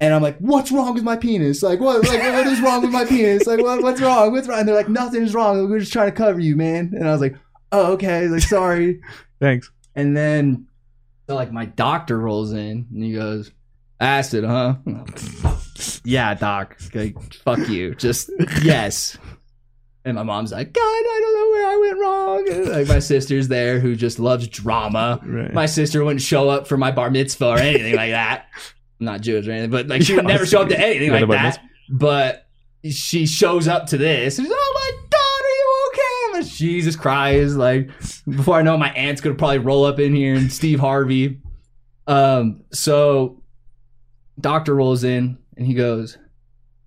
and 0.00 0.14
i'm 0.14 0.22
like 0.22 0.36
what's 0.38 0.72
wrong 0.72 0.94
with 0.94 1.04
my 1.04 1.16
penis 1.16 1.62
like 1.62 1.80
what 1.80 2.06
like 2.08 2.20
what 2.20 2.46
is 2.46 2.60
wrong 2.60 2.82
with 2.82 2.90
my 2.90 3.04
penis 3.04 3.46
like 3.46 3.60
what, 3.60 3.82
what's 3.82 4.00
wrong 4.00 4.32
what's 4.32 4.48
wrong 4.48 4.60
and 4.60 4.68
they're 4.68 4.74
like 4.74 4.88
nothing's 4.88 5.34
wrong 5.34 5.68
we're 5.70 5.80
just 5.80 5.92
trying 5.92 6.10
to 6.10 6.16
cover 6.16 6.40
you 6.40 6.56
man 6.56 6.92
and 6.94 7.08
i 7.08 7.12
was 7.12 7.20
like 7.20 7.36
oh 7.72 7.92
okay 7.92 8.28
like 8.28 8.42
sorry 8.42 9.00
Thanks. 9.40 9.70
and 9.94 10.16
then 10.16 10.66
so 11.28 11.36
like 11.36 11.52
my 11.52 11.64
doctor 11.64 12.18
rolls 12.18 12.52
in 12.52 12.86
and 12.92 13.02
he 13.02 13.14
goes, 13.14 13.52
Acid, 14.00 14.44
huh? 14.44 14.76
yeah, 16.04 16.34
doc. 16.34 16.76
Like, 16.94 17.16
fuck 17.34 17.68
you. 17.68 17.94
Just 17.94 18.30
yes. 18.62 19.16
And 20.04 20.16
my 20.16 20.24
mom's 20.24 20.50
like, 20.50 20.72
God, 20.72 20.80
I 20.82 21.20
don't 21.22 21.34
know 21.34 21.50
where 21.50 21.66
I 21.66 21.76
went 21.76 22.00
wrong. 22.00 22.48
And, 22.50 22.76
like 22.76 22.88
my 22.88 22.98
sister's 22.98 23.48
there 23.48 23.78
who 23.78 23.94
just 23.94 24.18
loves 24.18 24.48
drama. 24.48 25.20
Right. 25.24 25.52
My 25.52 25.66
sister 25.66 26.02
wouldn't 26.02 26.22
show 26.22 26.48
up 26.48 26.66
for 26.66 26.76
my 26.76 26.90
bar 26.90 27.10
mitzvah 27.10 27.46
or 27.46 27.58
anything 27.58 27.94
like 27.94 28.10
that. 28.10 28.46
I'm 28.98 29.06
not 29.06 29.20
Jewish 29.20 29.46
or 29.46 29.52
anything, 29.52 29.70
but 29.70 29.86
like 29.86 30.02
she 30.02 30.16
would 30.16 30.24
never 30.26 30.44
show 30.44 30.62
up 30.62 30.68
to 30.70 30.78
anything 30.78 31.12
like 31.12 31.28
that. 31.28 31.60
But 31.88 32.46
she 32.90 33.26
shows 33.26 33.68
up 33.68 33.86
to 33.88 33.98
this. 33.98 34.38
And 34.38 34.46
she's, 34.46 34.54
oh 34.56 34.72
my 34.74 34.90
God, 35.10 35.44
are 35.44 35.48
you 35.48 35.88
okay? 35.88 36.36
I'm 36.36 36.42
like, 36.42 36.52
Jesus 36.52 36.96
Christ. 36.96 37.54
Like, 37.54 37.90
before 38.28 38.56
I 38.56 38.62
know 38.62 38.74
it, 38.74 38.78
my 38.78 38.90
aunt's 38.90 39.20
to 39.20 39.34
probably 39.34 39.58
roll 39.58 39.84
up 39.84 40.00
in 40.00 40.14
here 40.14 40.34
and 40.34 40.52
Steve 40.52 40.80
Harvey. 40.80 41.40
Um, 42.08 42.64
so 42.72 43.40
doctor 44.40 44.74
rolls 44.74 45.04
in 45.04 45.38
and 45.56 45.66
he 45.66 45.74
goes, 45.74 46.18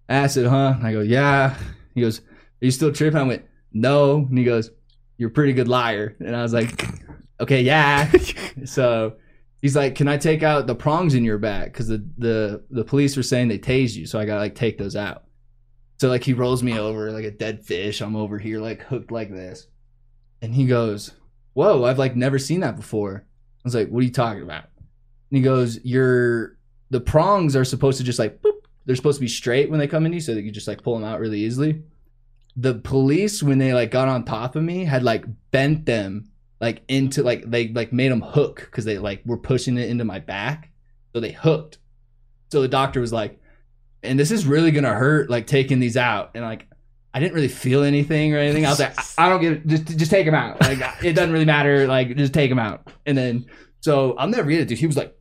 acid, 0.10 0.48
huh? 0.48 0.74
And 0.78 0.86
I 0.86 0.92
go, 0.92 1.02
yeah. 1.02 1.56
He 1.94 2.02
goes, 2.02 2.22
are 2.62 2.66
you 2.66 2.72
still 2.72 2.92
tripping? 2.92 3.20
I 3.20 3.24
went, 3.24 3.46
no. 3.74 4.18
And 4.18 4.38
he 4.38 4.44
goes, 4.44 4.72
you're 5.18 5.30
a 5.30 5.34
pretty 5.34 5.54
good 5.54 5.68
liar. 5.68 6.16
And 6.20 6.36
I 6.36 6.42
was 6.42 6.54
like, 6.54 6.86
okay, 7.40 7.62
yeah. 7.62 8.12
so 8.66 9.16
he's 9.62 9.76
like, 9.76 9.96
can 9.96 10.08
I 10.08 10.18
take 10.18 10.44
out 10.44 10.68
the 10.68 10.76
prongs 10.76 11.14
in 11.16 11.24
your 11.24 11.38
back? 11.38 11.74
Because 11.74 11.88
the, 11.88 12.06
the 12.18 12.64
the 12.70 12.84
police 12.84 13.18
were 13.18 13.24
saying 13.24 13.48
they 13.48 13.60
tased 13.60 13.96
you, 13.96 14.06
so 14.06 14.20
I 14.20 14.26
gotta 14.26 14.40
like 14.40 14.56
take 14.56 14.78
those 14.78 14.96
out. 14.96 15.24
So 15.98 16.10
like 16.10 16.24
he 16.24 16.34
rolls 16.34 16.62
me 16.62 16.78
over 16.78 17.12
like 17.12 17.26
a 17.26 17.32
dead 17.32 17.66
fish. 17.66 18.02
I'm 18.02 18.16
over 18.16 18.38
here 18.38 18.60
like 18.60 18.84
hooked 18.84 19.12
like 19.12 19.32
this, 19.32 19.68
and 20.42 20.54
he 20.54 20.66
goes, 20.66 21.14
"Whoa, 21.54 21.84
I've 21.84 22.00
like 22.00 22.16
never 22.16 22.38
seen 22.38 22.60
that 22.62 22.76
before." 22.76 23.26
I 23.26 23.62
was 23.64 23.76
like, 23.76 23.90
"What 23.90 24.02
are 24.02 24.06
you 24.06 24.12
talking 24.12 24.44
about?" 24.44 24.66
And 25.32 25.38
he 25.38 25.42
goes, 25.42 25.84
"Your 25.84 26.58
the 26.92 27.02
prongs 27.02 27.56
are 27.56 27.66
supposed 27.66 27.98
to 27.98 28.04
just 28.04 28.20
like 28.20 28.42
boop. 28.42 28.52
They're 28.86 28.96
supposed 28.96 29.18
to 29.18 29.26
be 29.26 29.28
straight 29.28 29.72
when 29.72 29.80
they 29.80 29.88
come 29.88 30.06
in 30.06 30.14
you, 30.14 30.20
so 30.20 30.36
that 30.36 30.44
you 30.44 30.52
just 30.52 30.68
like 30.68 30.84
pull 30.84 30.96
them 30.96 31.08
out 31.08 31.20
really 31.20 31.40
easily." 31.40 31.82
The 32.56 32.76
police, 32.76 33.44
when 33.44 33.58
they 33.58 33.74
like 33.74 33.92
got 33.92 34.08
on 34.08 34.24
top 34.24 34.56
of 34.56 34.64
me, 34.64 34.86
had 34.86 35.04
like 35.04 35.26
bent 35.52 35.86
them 35.86 36.30
like 36.62 36.84
into 36.88 37.22
like 37.22 37.50
they 37.50 37.68
like 37.70 37.92
made 37.92 38.12
them 38.12 38.22
hook 38.22 38.62
because 38.66 38.86
they 38.86 38.98
like 38.98 39.22
were 39.26 39.38
pushing 39.38 39.78
it 39.78 39.90
into 39.90 40.06
my 40.06 40.20
back, 40.20 40.72
so 41.14 41.20
they 41.20 41.32
hooked. 41.32 41.80
So 42.52 42.62
the 42.62 42.68
doctor 42.68 43.02
was 43.02 43.12
like, 43.12 43.40
"And 44.04 44.18
this 44.18 44.32
is 44.32 44.46
really 44.46 44.72
gonna 44.72 44.94
hurt, 44.94 45.30
like 45.30 45.48
taking 45.48 45.80
these 45.80 45.98
out." 45.98 46.32
And 46.34 46.46
like, 46.46 46.68
I 47.14 47.20
didn't 47.20 47.34
really 47.34 47.50
feel 47.50 47.84
anything 47.84 48.34
or 48.34 48.38
anything. 48.38 48.66
I 48.66 48.70
was 48.70 48.80
like, 48.80 48.98
"I, 48.98 49.26
I 49.26 49.30
don't 49.30 49.42
give, 49.42 49.68
just 49.68 49.98
just 49.98 50.12
take 50.12 50.26
them 50.26 50.36
out. 50.36 50.62
Like 50.62 50.80
it 51.04 51.14
doesn't 51.14 51.34
really 51.34 51.46
matter. 51.46 51.88
Like 51.88 52.16
just 52.16 52.34
take 52.34 52.50
them 52.50 52.60
out." 52.60 52.90
And 53.06 53.18
then 53.18 53.46
so 53.82 54.16
I'll 54.18 54.28
never 54.28 54.46
forget 54.46 54.62
it, 54.62 54.68
dude. 54.68 54.80
He 54.80 54.88
was 54.88 54.98
like, 54.98 55.16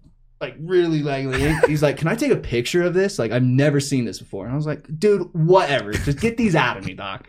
like 0.45 0.57
really 0.61 1.03
like 1.03 1.65
he's 1.67 1.83
like, 1.83 1.97
"Can 1.97 2.09
I 2.09 2.15
take 2.15 2.33
a 2.33 2.37
picture 2.37 2.83
of 2.83 2.95
this? 2.95 3.19
Like 3.19 3.33
I've 3.33 3.43
never 3.43 3.81
seen 3.81 4.05
this 4.05 4.19
before." 4.19 4.45
And 4.45 4.53
I 4.53 4.57
was 4.57 4.67
like, 4.67 4.87
"Dude, 4.99 5.29
whatever. 5.33 5.93
Just 5.93 6.21
get 6.21 6.37
these 6.37 6.55
out 6.55 6.77
of 6.77 6.85
me, 6.85 6.95
doc." 6.95 7.29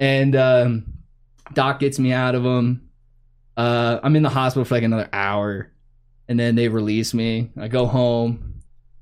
And 0.00 0.34
um, 0.34 0.84
doc 1.52 1.80
gets 1.80 1.98
me 1.98 2.12
out 2.12 2.34
of 2.34 2.42
them. 2.42 2.88
Uh, 3.56 4.00
I'm 4.02 4.16
in 4.16 4.22
the 4.22 4.30
hospital 4.30 4.64
for 4.64 4.74
like 4.74 4.82
another 4.82 5.08
hour, 5.12 5.70
and 6.28 6.38
then 6.38 6.54
they 6.54 6.68
release 6.68 7.12
me. 7.14 7.50
I 7.60 7.68
go 7.68 7.86
home. 7.86 8.48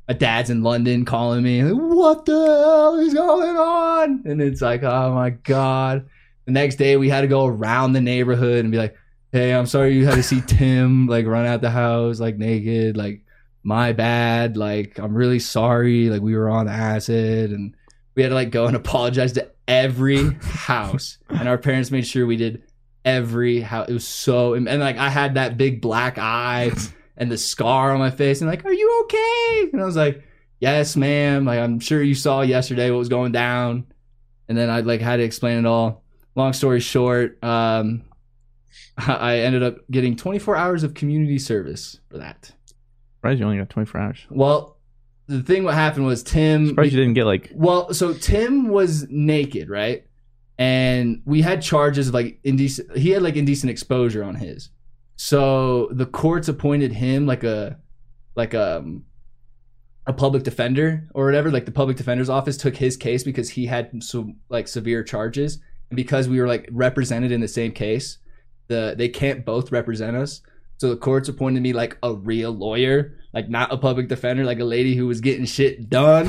My 0.09 0.15
dad's 0.15 0.51
in 0.51 0.65
London 0.65 1.05
calling 1.05 1.43
me. 1.43 1.63
Like, 1.63 1.81
what 1.81 2.25
the 2.25 2.33
hell 2.33 2.99
is 2.99 3.15
going 3.15 3.57
on? 3.57 4.23
And 4.27 4.43
it's 4.43 4.61
like, 4.61 4.83
oh 4.83 5.15
my 5.15 5.31
god. 5.31 6.09
The 6.47 6.53
next 6.53 6.77
day, 6.77 6.97
we 6.97 7.09
had 7.09 7.21
to 7.21 7.29
go 7.29 7.47
around 7.47 7.93
the 7.93 8.01
neighborhood 8.01 8.65
and 8.65 8.73
be 8.73 8.79
like, 8.79 8.97
hey, 9.33 9.55
I'm 9.55 9.67
sorry 9.67 9.95
you 9.95 10.07
had 10.07 10.17
to 10.17 10.23
see 10.23 10.41
Tim 10.41 11.07
like 11.07 11.27
run 11.27 11.47
out 11.47 11.61
the 11.61 11.71
house 11.71 12.21
like 12.21 12.37
naked. 12.37 12.97
Like, 12.97 13.23
my 13.63 13.93
bad. 13.93 14.57
Like, 14.57 14.99
I'm 14.99 15.15
really 15.15 15.39
sorry. 15.39 16.09
Like, 16.09 16.23
we 16.23 16.37
were 16.37 16.49
on 16.49 16.69
acid 16.69 17.51
and 17.51 17.75
we 18.15 18.23
had 18.23 18.31
to 18.31 18.35
like 18.35 18.51
go 18.51 18.67
and 18.67 18.77
apologize 18.77 19.33
to 19.33 19.51
every 19.69 20.35
house. 20.43 21.19
And 21.29 21.49
our 21.49 21.59
parents 21.59 21.91
made 21.91 22.07
sure 22.07 22.27
we 22.27 22.37
did 22.37 22.63
every 23.05 23.61
house. 23.61 23.89
It 23.89 23.95
was 23.95 24.07
so, 24.07 24.55
and 24.55 24.67
like 24.67 24.97
I 24.97 25.09
had 25.09 25.35
that 25.35 25.57
big 25.57 25.81
black 25.81 26.19
eye 26.19 26.73
and 27.17 27.31
the 27.31 27.39
scar 27.39 27.93
on 27.93 27.99
my 27.99 28.11
face, 28.11 28.41
and 28.41 28.51
like, 28.51 28.65
are 28.65 28.73
you 28.73 29.03
okay? 29.05 29.71
And 29.73 29.83
I 29.83 29.85
was 29.85 29.97
like, 29.97 30.23
yes, 30.59 30.97
ma'am. 30.97 31.45
Like 31.45 31.61
I'm 31.61 31.81
sure 31.81 32.03
you 32.03 32.15
saw 32.15 32.43
yesterday 32.43 32.91
what 32.91 32.99
was 32.99 33.09
going 33.09 33.33
down. 33.33 33.87
And 34.49 34.59
then 34.59 34.69
I 34.69 34.81
like 34.81 35.01
had 35.01 35.19
to 35.19 35.23
explain 35.23 35.59
it 35.59 35.67
all. 35.67 36.03
Long 36.35 36.53
story 36.53 36.81
short, 36.81 37.43
um, 37.45 38.03
I 38.97 39.39
ended 39.39 39.63
up 39.63 39.77
getting 39.91 40.17
24 40.17 40.57
hours 40.57 40.83
of 40.83 40.95
community 40.95 41.39
service 41.39 41.99
for 42.11 42.19
that. 42.19 42.53
Surprised 43.17 43.41
you 43.41 43.45
only 43.47 43.59
got 43.59 43.71
24 43.71 44.01
hours. 44.01 44.27
Well, 44.31 44.79
the 45.27 45.43
thing 45.43 45.65
what 45.65 45.75
happened 45.75 46.07
was 46.07 46.23
Tim. 46.23 46.69
Surprised 46.69 46.93
you 46.93 46.99
didn't 46.99 47.15
get 47.15 47.25
like 47.25 47.51
Well, 47.55 47.95
so 47.95 48.15
Tim 48.15 48.69
was 48.69 49.07
naked, 49.09 49.69
right? 49.69 50.07
And 50.59 51.23
we 51.25 51.43
had 51.43 51.63
charges 51.63 52.09
of 52.09 52.15
like 52.15 52.41
indecent. 52.45 52.97
He 52.97 53.11
had 53.11 53.23
like 53.23 53.37
indecent 53.37 53.71
exposure 53.71 54.25
on 54.25 54.35
his. 54.35 54.71
So 55.17 55.89
the 55.93 56.07
courts 56.07 56.49
appointed 56.49 56.93
him 56.93 57.27
like 57.27 57.45
a, 57.45 57.79
like 58.35 58.55
a, 58.55 58.85
a 60.07 60.13
public 60.13 60.43
defender 60.43 61.09
or 61.15 61.27
whatever. 61.27 61.51
Like 61.51 61.67
the 61.67 61.73
public 61.73 61.97
defender's 61.97 62.29
office 62.29 62.57
took 62.57 62.77
his 62.77 62.97
case 62.97 63.23
because 63.23 63.51
he 63.51 63.67
had 63.67 64.03
some 64.03 64.37
like 64.49 64.67
severe 64.67 65.03
charges, 65.05 65.59
and 65.91 65.97
because 65.97 66.29
we 66.29 66.41
were 66.41 66.49
like 66.49 66.69
represented 66.73 67.33
in 67.33 67.41
the 67.41 67.49
same 67.49 67.73
case, 67.73 68.19
the 68.71 68.95
they 68.97 69.09
can't 69.09 69.45
both 69.45 69.71
represent 69.71 70.17
us. 70.17 70.41
So 70.79 70.89
the 70.89 70.97
courts 70.97 71.29
appointed 71.29 71.63
me 71.63 71.75
like 71.75 71.99
a 72.03 72.15
real 72.15 72.53
lawyer, 72.53 73.19
like 73.35 73.51
not 73.51 73.71
a 73.71 73.77
public 73.77 74.09
defender, 74.09 74.45
like 74.45 74.61
a 74.61 74.65
lady 74.65 74.95
who 74.95 75.07
was 75.07 75.21
getting 75.21 75.45
shit 75.45 75.91
done. 75.91 76.29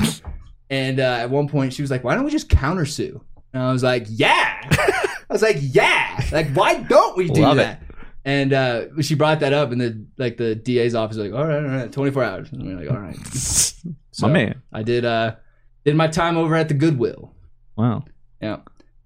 And 0.68 1.00
uh, 1.00 1.18
at 1.20 1.30
one 1.30 1.48
point, 1.48 1.72
she 1.72 1.80
was 1.82 1.90
like, 1.90 2.04
"Why 2.04 2.14
don't 2.14 2.24
we 2.24 2.30
just 2.30 2.48
countersue?" 2.48 3.20
And 3.54 3.62
I 3.62 3.72
was 3.72 3.82
like, 3.82 4.06
"Yeah." 4.08 4.60
I 4.70 5.32
was 5.32 5.42
like, 5.42 5.56
"Yeah." 5.60 6.20
Like, 6.30 6.52
why 6.52 6.82
don't 6.82 7.16
we 7.16 7.28
do 7.28 7.40
Love 7.42 7.58
it. 7.58 7.62
that? 7.62 7.82
And 8.24 8.52
uh, 8.52 8.84
she 9.00 9.14
brought 9.14 9.40
that 9.40 9.52
up, 9.52 9.72
and 9.72 9.80
the 9.80 10.06
like 10.18 10.36
the 10.36 10.54
DA's 10.54 10.94
office 10.94 11.16
was 11.16 11.28
like, 11.30 11.38
"All 11.38 11.46
right, 11.46 11.64
all 11.64 11.70
right, 11.70 11.92
24 11.92 12.22
hours." 12.22 12.52
And 12.52 12.62
we 12.62 12.72
are 12.72 12.76
like, 12.76 12.90
"All 12.90 12.98
right." 13.00 13.16
my 14.20 14.28
man. 14.28 14.62
I 14.72 14.82
did 14.82 15.04
uh 15.04 15.36
did 15.84 15.96
my 15.96 16.08
time 16.08 16.36
over 16.36 16.54
at 16.54 16.68
the 16.68 16.74
Goodwill. 16.74 17.32
Wow. 17.76 18.04
Yeah. 18.40 18.58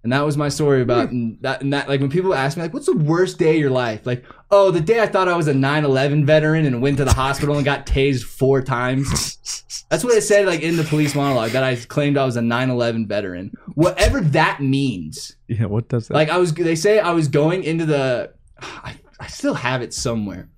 And 0.06 0.12
that 0.12 0.24
was 0.24 0.36
my 0.36 0.48
story 0.48 0.82
about 0.82 1.08
hmm. 1.08 1.14
and 1.16 1.38
that 1.40 1.62
and 1.62 1.72
that 1.72 1.88
like 1.88 2.00
when 2.00 2.10
people 2.10 2.32
ask 2.32 2.56
me 2.56 2.62
like 2.62 2.72
what's 2.72 2.86
the 2.86 2.96
worst 2.96 3.40
day 3.40 3.56
of 3.56 3.60
your 3.60 3.70
life? 3.70 4.06
Like, 4.06 4.24
oh, 4.52 4.70
the 4.70 4.80
day 4.80 5.02
I 5.02 5.08
thought 5.08 5.26
I 5.26 5.36
was 5.36 5.48
a 5.48 5.52
9/11 5.52 6.24
veteran 6.24 6.64
and 6.64 6.80
went 6.80 6.98
to 6.98 7.04
the 7.04 7.12
hospital 7.12 7.56
and 7.56 7.64
got 7.64 7.86
tased 7.86 8.22
4 8.22 8.62
times. 8.62 9.84
That's 9.90 10.04
what 10.04 10.16
it 10.16 10.22
said 10.22 10.46
like 10.46 10.60
in 10.60 10.76
the 10.76 10.84
police 10.84 11.16
monologue 11.16 11.50
that 11.50 11.64
I 11.64 11.74
claimed 11.74 12.16
I 12.16 12.24
was 12.24 12.36
a 12.36 12.40
9/11 12.40 13.08
veteran. 13.08 13.50
Whatever 13.74 14.20
that 14.20 14.60
means. 14.60 15.34
Yeah. 15.48 15.64
What 15.64 15.88
does 15.88 16.06
that? 16.06 16.14
Like 16.14 16.28
I 16.28 16.38
was 16.38 16.54
they 16.54 16.76
say 16.76 17.00
I 17.00 17.10
was 17.10 17.26
going 17.26 17.64
into 17.64 17.84
the 17.84 18.32
I, 18.60 18.94
I 19.18 19.26
still 19.26 19.54
have 19.54 19.82
it 19.82 19.92
somewhere. 19.92 20.48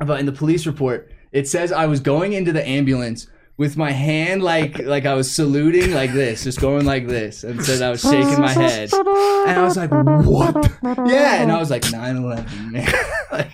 But 0.00 0.18
in 0.18 0.26
the 0.26 0.32
police 0.32 0.66
report, 0.66 1.12
it 1.30 1.46
says 1.46 1.70
I 1.70 1.86
was 1.86 2.00
going 2.00 2.32
into 2.32 2.52
the 2.52 2.66
ambulance 2.66 3.28
with 3.56 3.76
my 3.76 3.92
hand 3.92 4.42
like 4.42 4.78
like 4.80 5.06
I 5.06 5.14
was 5.14 5.30
saluting 5.30 5.92
like 5.92 6.12
this, 6.12 6.44
just 6.44 6.60
going 6.60 6.84
like 6.84 7.06
this, 7.06 7.44
and 7.44 7.64
said 7.64 7.82
I 7.82 7.90
was 7.90 8.00
shaking 8.00 8.40
my 8.40 8.50
head. 8.52 8.92
And 8.92 9.58
I 9.58 9.62
was 9.62 9.76
like, 9.76 9.90
"What?" 9.90 10.72
Yeah, 11.08 11.42
and 11.42 11.52
I 11.52 11.58
was 11.58 11.70
like, 11.70 11.82
"9/11, 11.82 12.72
man." 12.72 12.92
like, 13.32 13.52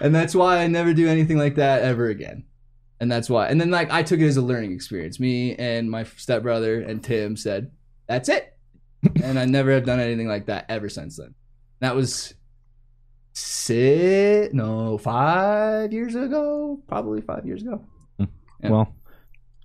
and 0.00 0.14
that's 0.14 0.34
why 0.34 0.58
I 0.58 0.66
never 0.66 0.94
do 0.94 1.08
anything 1.08 1.38
like 1.38 1.56
that 1.56 1.82
ever 1.82 2.08
again. 2.08 2.44
And 2.98 3.12
that's 3.12 3.28
why. 3.28 3.48
And 3.48 3.60
then 3.60 3.70
like 3.70 3.90
I 3.90 4.02
took 4.02 4.20
it 4.20 4.26
as 4.26 4.38
a 4.38 4.42
learning 4.42 4.72
experience. 4.72 5.20
Me 5.20 5.54
and 5.56 5.90
my 5.90 6.04
stepbrother 6.04 6.80
and 6.80 7.02
Tim 7.02 7.36
said, 7.36 7.70
"That's 8.06 8.28
it." 8.28 8.52
and 9.22 9.38
I 9.38 9.44
never 9.44 9.72
have 9.72 9.84
done 9.84 10.00
anything 10.00 10.26
like 10.26 10.46
that 10.46 10.66
ever 10.68 10.88
since 10.88 11.16
then. 11.16 11.34
That 11.80 11.94
was 11.94 12.34
six, 13.34 14.54
no, 14.54 14.96
five 14.96 15.92
years 15.92 16.14
ago, 16.14 16.80
probably 16.88 17.20
five 17.20 17.44
years 17.46 17.62
ago. 17.62 17.84
Yeah. 18.62 18.70
Well, 18.70 18.94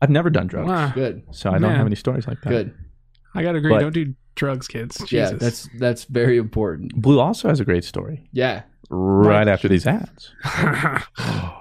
I've 0.02 0.10
never 0.10 0.30
done 0.30 0.48
drugs, 0.48 0.68
Wow. 0.70 0.92
Good, 0.94 1.24
so 1.32 1.50
I 1.50 1.54
don't 1.54 1.62
Man. 1.64 1.76
have 1.78 1.86
any 1.86 1.96
stories 1.96 2.28
like 2.28 2.42
that. 2.42 2.50
good. 2.50 2.74
I 3.36 3.44
gotta 3.44 3.60
agree. 3.60 3.72
But- 3.72 3.80
don't 3.82 3.94
do 3.94 4.14
drugs, 4.36 4.68
kids. 4.68 4.98
Jesus. 4.98 5.12
Yeah, 5.12 5.32
that's 5.32 5.70
that's 5.78 6.04
very 6.06 6.38
important. 6.38 6.94
Blue 6.96 7.20
also 7.20 7.48
has 7.50 7.60
a 7.60 7.66
great 7.66 7.84
story 7.84 8.28
Yeah, 8.32 8.64
right 8.90 9.48
after 9.48 9.68
these 9.68 9.86
ads. 9.86 10.34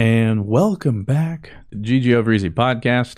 And 0.00 0.46
welcome 0.46 1.04
back 1.04 1.50
to 1.70 1.76
GG 1.76 2.14
Over 2.14 2.32
Easy 2.32 2.48
podcast. 2.48 3.16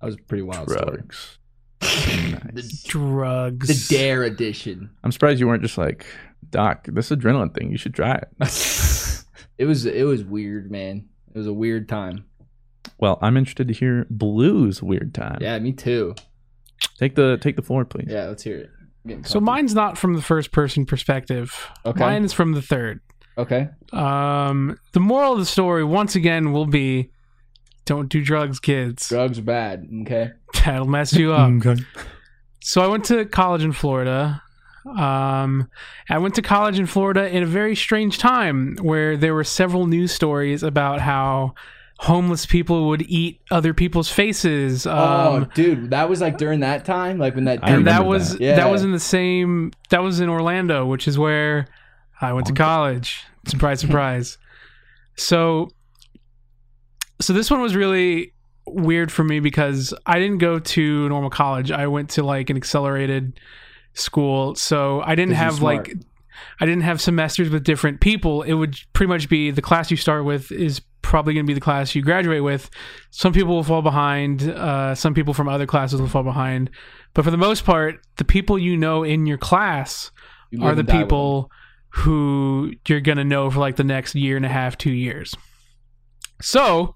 That 0.00 0.06
was 0.06 0.16
a 0.16 0.18
pretty 0.18 0.42
wild 0.42 0.68
story. 0.68 0.96
Drugs. 0.96 1.38
The, 1.78 2.82
Drugs. 2.84 3.88
the 3.88 3.94
Dare 3.96 4.24
edition. 4.24 4.90
I'm 5.04 5.12
surprised 5.12 5.38
you 5.38 5.46
weren't 5.46 5.62
just 5.62 5.78
like, 5.78 6.04
Doc, 6.50 6.88
this 6.90 7.10
adrenaline 7.10 7.54
thing, 7.54 7.70
you 7.70 7.78
should 7.78 7.94
try 7.94 8.14
it. 8.16 8.28
It 9.58 9.64
was 9.64 9.86
it 9.86 10.02
was 10.02 10.22
weird, 10.22 10.70
man. 10.70 11.08
It 11.34 11.38
was 11.38 11.46
a 11.46 11.52
weird 11.52 11.88
time. 11.88 12.26
well, 12.98 13.18
I'm 13.22 13.38
interested 13.38 13.68
to 13.68 13.72
hear 13.72 14.06
Blue's 14.10 14.82
weird 14.82 15.14
time. 15.14 15.38
Yeah, 15.40 15.58
me 15.60 15.72
too. 15.72 16.14
Take 16.98 17.14
the 17.14 17.38
take 17.40 17.56
the 17.56 17.62
floor, 17.62 17.86
please. 17.86 18.08
Yeah, 18.10 18.24
let's 18.24 18.42
hear 18.42 18.68
it. 19.06 19.26
So 19.26 19.40
mine's 19.40 19.74
not 19.74 19.96
from 19.96 20.12
the 20.12 20.20
first 20.20 20.52
person 20.52 20.84
perspective. 20.84 21.70
Okay. 21.86 22.00
Mine 22.00 22.24
is 22.24 22.34
from 22.34 22.52
the 22.52 22.60
third. 22.60 23.00
Okay. 23.38 23.68
Um, 23.92 24.78
the 24.92 25.00
moral 25.00 25.34
of 25.34 25.38
the 25.38 25.46
story, 25.46 25.84
once 25.84 26.14
again, 26.14 26.52
will 26.52 26.66
be 26.66 27.10
don't 27.84 28.08
do 28.08 28.22
drugs, 28.22 28.58
kids. 28.58 29.08
Drugs 29.08 29.38
are 29.38 29.42
bad. 29.42 29.88
Okay. 30.02 30.32
That'll 30.64 30.86
mess 30.86 31.12
you 31.12 31.32
up. 31.32 31.50
Okay. 31.66 31.82
So 32.60 32.80
I 32.80 32.88
went 32.88 33.04
to 33.06 33.24
college 33.26 33.62
in 33.62 33.70
Florida. 33.70 34.42
Um, 34.86 35.68
I 36.10 36.18
went 36.18 36.34
to 36.34 36.42
college 36.42 36.80
in 36.80 36.86
Florida 36.86 37.28
in 37.28 37.44
a 37.44 37.46
very 37.46 37.76
strange 37.76 38.18
time 38.18 38.76
where 38.80 39.16
there 39.16 39.34
were 39.34 39.44
several 39.44 39.86
news 39.86 40.10
stories 40.12 40.64
about 40.64 41.00
how 41.00 41.54
homeless 41.98 42.44
people 42.44 42.88
would 42.88 43.02
eat 43.02 43.40
other 43.52 43.72
people's 43.72 44.10
faces. 44.10 44.84
Um, 44.86 44.94
oh, 44.98 45.44
dude, 45.54 45.90
that 45.90 46.08
was 46.08 46.20
like 46.20 46.38
during 46.38 46.60
that 46.60 46.84
time, 46.84 47.18
like 47.18 47.36
when 47.36 47.44
that. 47.44 47.60
And 47.62 47.86
that 47.86 48.04
was 48.04 48.32
that. 48.32 48.40
Yeah. 48.40 48.56
that 48.56 48.70
was 48.70 48.82
in 48.82 48.90
the 48.92 49.00
same 49.00 49.72
that 49.90 50.02
was 50.02 50.18
in 50.20 50.28
Orlando, 50.28 50.86
which 50.86 51.06
is 51.06 51.18
where 51.18 51.68
I 52.20 52.32
went 52.32 52.46
to 52.46 52.52
college. 52.52 53.24
Surprise, 53.46 53.80
surprise. 53.80 54.38
so 55.16 55.68
so 57.20 57.32
this 57.32 57.50
one 57.50 57.60
was 57.60 57.74
really 57.74 58.32
weird 58.66 59.10
for 59.10 59.24
me 59.24 59.40
because 59.40 59.94
I 60.04 60.18
didn't 60.18 60.38
go 60.38 60.58
to 60.58 61.08
normal 61.08 61.30
college. 61.30 61.70
I 61.70 61.86
went 61.86 62.10
to 62.10 62.22
like 62.22 62.50
an 62.50 62.56
accelerated 62.56 63.38
school. 63.94 64.54
So 64.54 65.00
I 65.02 65.14
didn't 65.14 65.34
have 65.34 65.54
smart. 65.54 65.88
like 65.88 65.96
I 66.60 66.66
didn't 66.66 66.82
have 66.82 67.00
semesters 67.00 67.50
with 67.50 67.64
different 67.64 68.00
people. 68.00 68.42
It 68.42 68.54
would 68.54 68.76
pretty 68.92 69.08
much 69.08 69.28
be 69.28 69.50
the 69.50 69.62
class 69.62 69.90
you 69.90 69.96
start 69.96 70.24
with 70.24 70.52
is 70.52 70.80
probably 71.02 71.34
going 71.34 71.46
to 71.46 71.48
be 71.48 71.54
the 71.54 71.60
class 71.60 71.94
you 71.94 72.02
graduate 72.02 72.42
with. 72.42 72.68
Some 73.10 73.32
people 73.32 73.54
will 73.54 73.62
fall 73.62 73.82
behind. 73.82 74.42
Uh, 74.42 74.94
some 74.94 75.14
people 75.14 75.32
from 75.32 75.48
other 75.48 75.66
classes 75.66 76.00
will 76.00 76.08
fall 76.08 76.24
behind. 76.24 76.70
But 77.14 77.24
for 77.24 77.30
the 77.30 77.36
most 77.38 77.64
part, 77.64 78.00
the 78.16 78.24
people 78.24 78.58
you 78.58 78.76
know 78.76 79.02
in 79.02 79.24
your 79.26 79.38
class 79.38 80.10
You 80.50 80.64
are 80.64 80.74
the 80.74 80.84
people 80.84 81.50
who 81.96 82.72
you're 82.88 83.00
going 83.00 83.18
to 83.18 83.24
know 83.24 83.50
for 83.50 83.58
like 83.60 83.76
the 83.76 83.84
next 83.84 84.14
year 84.14 84.36
and 84.36 84.44
a 84.44 84.48
half, 84.50 84.76
two 84.76 84.90
years. 84.92 85.34
So 86.42 86.94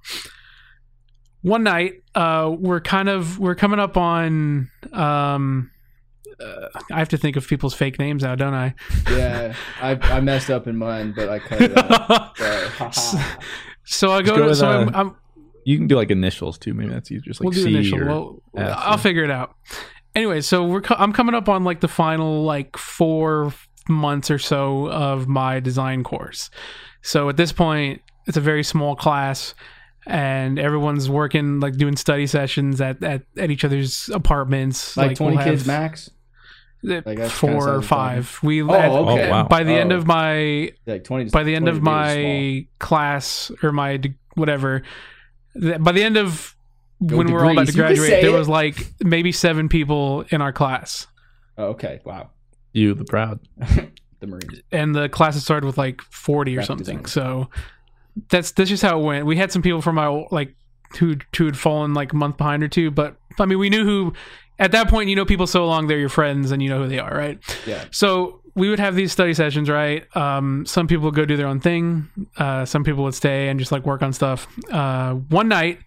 one 1.43 1.63
night, 1.63 2.03
uh, 2.15 2.55
we're 2.59 2.81
kind 2.81 3.09
of 3.09 3.39
we're 3.39 3.55
coming 3.55 3.79
up 3.81 3.97
on. 3.97 4.71
Um, 4.93 5.71
uh, 6.39 6.69
I 6.93 6.99
have 6.99 7.09
to 7.11 7.17
think 7.19 7.37
of 7.37 7.47
people's 7.47 7.75
fake 7.75 7.99
names 7.99 8.23
now, 8.23 8.35
don't 8.35 8.55
I? 8.55 8.75
Yeah, 9.11 9.55
I 9.81 9.93
I 10.03 10.21
messed 10.21 10.51
up 10.51 10.67
in 10.67 10.77
mine, 10.77 11.13
but 11.17 11.29
I 11.29 11.39
cut 11.39 11.61
it 11.63 11.77
out. 11.77 12.37
Sorry. 12.37 12.69
Haha. 12.69 12.91
so 13.85 14.13
I 14.13 14.21
Just 14.21 14.27
go, 14.33 14.37
go 14.37 14.43
to. 14.43 14.49
with, 14.51 14.59
So 14.59 14.69
uh, 14.69 14.71
I'm, 14.83 14.95
I'm, 14.95 15.17
You 15.65 15.79
can 15.79 15.87
do 15.87 15.97
like 15.97 16.11
initials 16.11 16.59
too. 16.59 16.75
Maybe 16.75 16.91
that's 16.91 17.11
easier. 17.11 17.21
Just 17.25 17.41
like 17.41 17.45
we'll 17.47 17.53
do 17.55 17.63
C 17.63 17.75
initial. 17.75 18.01
or 18.03 18.05
Well, 18.07 18.43
F 18.57 18.77
I'll 18.79 18.95
or- 18.95 18.99
figure 18.99 19.25
it 19.25 19.31
out. 19.31 19.55
Anyway, 20.15 20.41
so 20.41 20.65
we're 20.67 20.81
co- 20.81 20.97
I'm 20.99 21.13
coming 21.13 21.35
up 21.35 21.49
on 21.49 21.63
like 21.65 21.81
the 21.81 21.89
final 21.89 22.43
like 22.45 22.77
four 22.77 23.53
months 23.91 24.31
or 24.31 24.39
so 24.39 24.89
of 24.91 25.29
my 25.29 25.61
design 25.61 26.03
course. 26.05 26.51
So 27.03 27.29
at 27.29 27.37
this 27.37 27.53
point, 27.53 28.03
it's 28.27 28.37
a 28.37 28.41
very 28.41 28.63
small 28.63 28.95
class, 28.97 29.55
and 30.07 30.59
everyone's 30.59 31.09
working 31.11 31.61
like 31.61 31.77
doing 31.77 31.97
study 31.97 32.27
sessions 32.27 32.81
at 32.81 33.03
at, 33.03 33.23
at 33.37 33.51
each 33.51 33.65
other's 33.65 34.09
apartments. 34.11 34.97
like 34.97 35.17
twenty 35.17 35.37
we'll 35.37 35.45
kids 35.47 35.67
max. 35.67 36.11
Like, 36.83 37.05
that's 37.05 37.17
kinda 37.17 37.29
four 37.29 37.51
or 37.57 37.61
sounds 37.61 37.75
dumb. 37.75 37.83
five. 37.83 38.39
We 38.43 38.63
Oh, 38.63 38.73
at- 38.73 38.91
okay. 38.91 39.27
Oh, 39.29 39.31
wow. 39.31 39.43
by 39.49 39.65
the 39.65 39.73
end 39.75 39.93
Oh. 39.93 39.97
of 39.99 40.07
my 40.07 40.73
Like 40.87 41.05
twenty. 41.05 41.29
by 41.31 41.43
the 41.43 41.55
end 41.55 41.69
of 41.69 41.75
to 41.77 41.81
me 41.83 41.91
was 41.91 42.13
small. 42.13 42.23
my 42.25 42.67
class 42.79 43.53
or 43.63 43.73
my 43.73 44.01
whatever 44.35 44.83
th- 45.61 45.79
by 45.81 45.93
the 45.93 46.03
end 46.03 46.17
of 46.17 46.55
Your 47.01 47.19
when 47.19 47.31
we're 47.33 47.45
all 47.45 47.51
about 47.53 47.67
to 47.67 47.73
degrees. 47.73 47.77
You 47.77 47.83
can 47.97 47.97
graduate 48.09 48.23
there 48.23 48.35
it. 48.35 48.39
was 48.39 48.49
like 48.49 48.93
maybe 49.01 49.31
seven 49.33 49.69
people 49.69 50.25
in 50.31 50.41
our 50.41 50.53
class 50.53 51.07
Oh, 51.59 51.65
okay. 51.73 52.01
Wow. 52.05 52.31
You, 52.73 52.95
the 52.95 53.05
proud. 53.05 53.41
The 54.21 54.27
Marines. 54.27 54.61
and 54.71 54.95
the 54.95 55.09
classes 55.09 55.43
started 55.45 55.65
with 55.65 55.79
like 55.79 56.03
40 56.03 56.53
or 56.53 56.55
Graphic 56.57 56.67
something 56.67 57.03
design. 57.05 57.07
so 57.07 57.49
that's 58.29 58.51
that's 58.53 58.69
just 58.69 58.83
how 58.83 59.01
it 59.01 59.03
went 59.03 59.25
we 59.25 59.35
had 59.35 59.51
some 59.51 59.63
people 59.63 59.81
from 59.81 59.95
my 59.95 60.09
like 60.31 60.55
who 60.99 61.17
who 61.35 61.47
had 61.47 61.57
fallen 61.57 61.95
like 61.95 62.13
a 62.13 62.17
month 62.17 62.37
behind 62.37 62.63
or 62.63 62.69
two 62.69 62.91
but 62.91 63.17
i 63.39 63.47
mean 63.47 63.59
we 63.59 63.71
knew 63.71 63.83
who 63.83 64.13
at 64.59 64.73
that 64.73 64.89
point 64.91 65.09
you 65.09 65.17
know 65.17 65.25
people 65.25 65.47
so 65.47 65.67
long 65.67 65.87
they're 65.87 65.99
your 65.99 66.11
friends 66.11 66.51
and 66.51 66.63
you 66.63 66.69
know 66.69 66.83
who 66.83 66.87
they 66.87 66.99
are 66.99 67.17
right 67.17 67.39
Yeah. 67.67 67.83
so 67.93 68.43
we 68.55 68.69
would 68.69 68.79
have 68.79 68.95
these 68.95 69.11
study 69.11 69.33
sessions 69.33 69.71
right 69.71 70.05
um, 70.15 70.67
some 70.67 70.87
people 70.87 71.07
would 71.07 71.15
go 71.15 71.25
do 71.25 71.39
their 71.39 71.47
own 71.47 71.61
thing 71.61 72.07
uh, 72.37 72.67
some 72.67 72.85
people 72.85 73.05
would 73.05 73.15
stay 73.15 73.49
and 73.49 73.59
just 73.59 73.73
like 73.73 73.87
work 73.87 74.03
on 74.03 74.13
stuff 74.13 74.47
uh, 74.71 75.15
one 75.15 75.49
night 75.49 75.79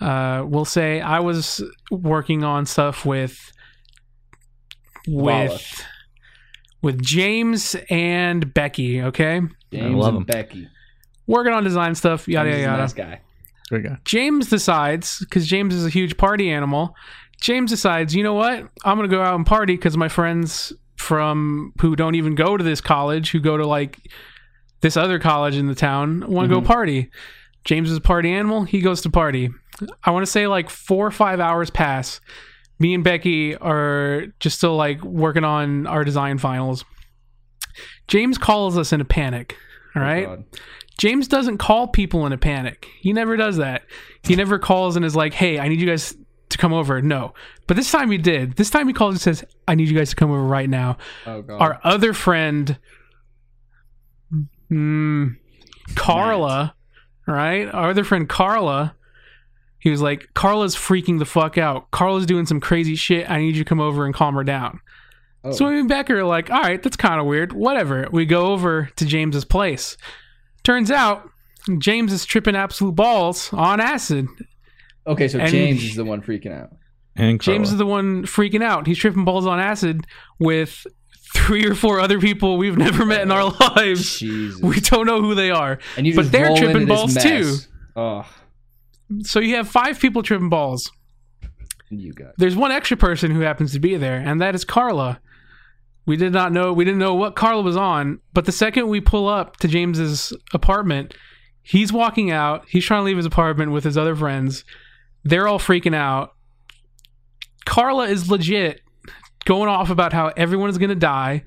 uh, 0.00 0.44
we'll 0.46 0.64
say 0.64 1.00
i 1.00 1.18
was 1.18 1.64
working 1.90 2.44
on 2.44 2.64
stuff 2.64 3.04
with 3.04 3.50
with 5.08 5.84
with 6.86 7.02
james 7.02 7.76
and 7.90 8.54
becky 8.54 9.02
okay 9.02 9.40
James 9.72 9.94
love 9.94 10.08
and 10.14 10.18
him. 10.18 10.24
Becky. 10.24 10.68
working 11.26 11.52
on 11.52 11.62
design 11.64 11.94
stuff 11.94 12.26
yada 12.28 12.48
James 12.50 12.60
is 12.60 12.64
a 12.64 12.68
yada 12.70 12.82
Nice 12.82 12.92
guy. 12.94 13.20
Great 13.68 13.82
guy. 13.84 13.98
James 14.04 14.48
decides, 14.48 15.18
because 15.18 15.44
James 15.46 15.74
is 15.74 15.84
a 15.84 15.90
huge 15.90 16.16
party 16.16 16.50
animal, 16.52 16.94
James 17.40 17.68
decides, 17.70 18.14
you 18.14 18.22
know 18.22 18.34
what? 18.34 18.60
I'm 18.84 18.96
going 18.96 19.10
to 19.10 19.14
go 19.16 19.20
out 19.20 19.34
and 19.34 19.44
party 19.44 19.74
because 19.74 19.96
my 19.96 20.08
friends 20.08 20.72
from 20.96 21.72
who 21.80 21.96
don't 21.96 22.14
even 22.14 22.36
go 22.36 22.56
to 22.56 22.62
this 22.62 22.80
college, 22.80 23.32
who 23.32 23.40
go 23.40 23.56
to 23.56 23.66
like 23.66 23.98
this 24.82 24.96
other 24.96 25.18
college 25.18 25.56
in 25.56 25.66
the 25.66 25.74
town, 25.74 26.20
want 26.28 26.48
to 26.48 26.54
Mhm. 26.54 26.60
go 26.60 26.66
party. 26.66 27.10
James 27.64 27.90
is 27.90 27.96
a 27.96 28.00
party 28.00 28.30
animal. 28.32 28.62
He 28.62 28.80
goes 28.80 29.00
to 29.02 29.10
party. 29.10 29.50
I 30.04 30.12
want 30.12 30.24
to 30.24 30.30
say 30.30 30.46
like 30.46 30.70
four 30.70 31.04
or 31.04 31.10
five 31.10 31.40
hours 31.40 31.68
pass. 31.68 32.20
Me 32.78 32.94
and 32.94 33.02
Becky 33.04 33.56
are 33.56 34.26
just 34.40 34.58
still 34.58 34.76
like 34.76 35.02
working 35.02 35.44
on 35.44 35.86
our 35.86 36.04
design 36.04 36.38
finals. 36.38 36.84
James 38.08 38.38
calls 38.38 38.76
us 38.78 38.92
in 38.92 39.00
a 39.00 39.04
panic. 39.04 39.56
All 39.94 40.02
Oh, 40.02 40.04
right. 40.04 40.38
James 40.98 41.28
doesn't 41.28 41.58
call 41.58 41.88
people 41.88 42.24
in 42.26 42.32
a 42.32 42.38
panic. 42.38 42.86
He 43.00 43.12
never 43.12 43.36
does 43.36 43.56
that. 43.58 43.82
He 44.22 44.34
never 44.36 44.58
calls 44.58 44.96
and 44.96 45.04
is 45.04 45.14
like, 45.16 45.34
"Hey, 45.34 45.58
I 45.58 45.68
need 45.68 45.80
you 45.80 45.86
guys 45.86 46.14
to 46.48 46.58
come 46.58 46.72
over." 46.72 47.02
No. 47.02 47.34
But 47.66 47.76
this 47.76 47.90
time 47.90 48.10
he 48.10 48.16
did. 48.18 48.56
This 48.56 48.70
time 48.70 48.88
he 48.88 48.94
calls 48.94 49.14
and 49.14 49.20
says, 49.20 49.44
"I 49.68 49.74
need 49.74 49.88
you 49.88 49.96
guys 49.96 50.10
to 50.10 50.16
come 50.16 50.30
over 50.30 50.42
right 50.42 50.68
now." 50.70 50.96
Oh 51.26 51.42
god. 51.42 51.60
Our 51.60 51.80
other 51.84 52.12
friend 52.14 52.78
mm, 54.70 55.36
Carla, 55.94 56.74
right? 57.26 57.66
Our 57.72 57.90
other 57.90 58.04
friend 58.04 58.28
Carla, 58.28 58.94
he 59.86 59.90
was 59.92 60.02
like, 60.02 60.26
"Carla's 60.34 60.74
freaking 60.74 61.20
the 61.20 61.24
fuck 61.24 61.56
out. 61.56 61.92
Carla's 61.92 62.26
doing 62.26 62.44
some 62.44 62.58
crazy 62.58 62.96
shit. 62.96 63.30
I 63.30 63.38
need 63.38 63.54
you 63.54 63.62
to 63.62 63.68
come 63.68 63.78
over 63.80 64.04
and 64.04 64.12
calm 64.12 64.34
her 64.34 64.42
down." 64.42 64.80
Oh. 65.44 65.52
So 65.52 65.70
me 65.70 65.78
and 65.78 65.88
Becker 65.88 66.18
are 66.18 66.24
like, 66.24 66.50
all 66.50 66.60
right, 66.60 66.82
that's 66.82 66.96
kind 66.96 67.20
of 67.20 67.26
weird. 67.26 67.52
Whatever. 67.52 68.08
We 68.10 68.26
go 68.26 68.46
over 68.48 68.90
to 68.96 69.04
James's 69.06 69.44
place. 69.44 69.96
Turns 70.64 70.90
out 70.90 71.30
James 71.78 72.12
is 72.12 72.24
tripping 72.24 72.56
absolute 72.56 72.96
balls 72.96 73.52
on 73.52 73.78
acid. 73.80 74.26
okay, 75.06 75.28
so 75.28 75.38
and- 75.38 75.48
James 75.50 75.84
is 75.84 75.94
the 75.94 76.04
one 76.04 76.20
freaking 76.20 76.50
out. 76.52 76.70
And 77.14 77.40
James 77.40 77.70
is 77.70 77.78
the 77.78 77.86
one 77.86 78.24
freaking 78.24 78.62
out. 78.62 78.88
He's 78.88 78.98
tripping 78.98 79.24
balls 79.24 79.46
on 79.46 79.60
acid 79.60 80.04
with 80.40 80.84
three 81.32 81.64
or 81.64 81.74
four 81.76 82.00
other 82.00 82.18
people 82.20 82.56
we've 82.58 82.76
never 82.76 83.06
met 83.06 83.22
in 83.22 83.30
our 83.30 83.50
lives. 83.76 84.18
Jesus. 84.18 84.60
We 84.60 84.80
don't 84.80 85.06
know 85.06 85.22
who 85.22 85.34
they 85.36 85.50
are. 85.52 85.78
and 85.96 86.06
you 86.06 86.14
but 86.16 86.22
just 86.22 86.32
they're 86.32 86.54
tripping 86.56 86.86
balls 86.86 87.14
mess. 87.14 87.22
too. 87.24 87.56
Oh, 87.94 88.26
So 89.22 89.40
you 89.40 89.56
have 89.56 89.68
five 89.68 89.98
people 90.00 90.22
tripping 90.22 90.48
balls. 90.48 90.90
you 91.90 92.12
got. 92.12 92.34
There's 92.38 92.56
one 92.56 92.72
extra 92.72 92.96
person 92.96 93.30
who 93.30 93.40
happens 93.40 93.72
to 93.72 93.78
be 93.78 93.96
there, 93.96 94.16
and 94.16 94.40
that 94.40 94.54
is 94.54 94.64
Carla. 94.64 95.20
We 96.06 96.16
did 96.16 96.32
not 96.32 96.52
know 96.52 96.72
we 96.72 96.84
didn't 96.84 97.00
know 97.00 97.14
what 97.14 97.36
Carla 97.36 97.62
was 97.62 97.76
on, 97.76 98.20
but 98.32 98.44
the 98.44 98.52
second 98.52 98.88
we 98.88 99.00
pull 99.00 99.28
up 99.28 99.56
to 99.58 99.68
James's 99.68 100.32
apartment, 100.52 101.14
he's 101.62 101.92
walking 101.92 102.30
out. 102.30 102.64
He's 102.68 102.84
trying 102.84 103.00
to 103.00 103.04
leave 103.04 103.16
his 103.16 103.26
apartment 103.26 103.72
with 103.72 103.84
his 103.84 103.98
other 103.98 104.14
friends. 104.14 104.64
They're 105.24 105.48
all 105.48 105.58
freaking 105.58 105.94
out. 105.94 106.34
Carla 107.64 108.06
is 108.06 108.30
legit 108.30 108.80
going 109.44 109.68
off 109.68 109.90
about 109.90 110.12
how 110.12 110.32
everyone 110.36 110.70
is 110.70 110.78
going 110.78 110.90
to 110.90 110.94
die, 110.94 111.44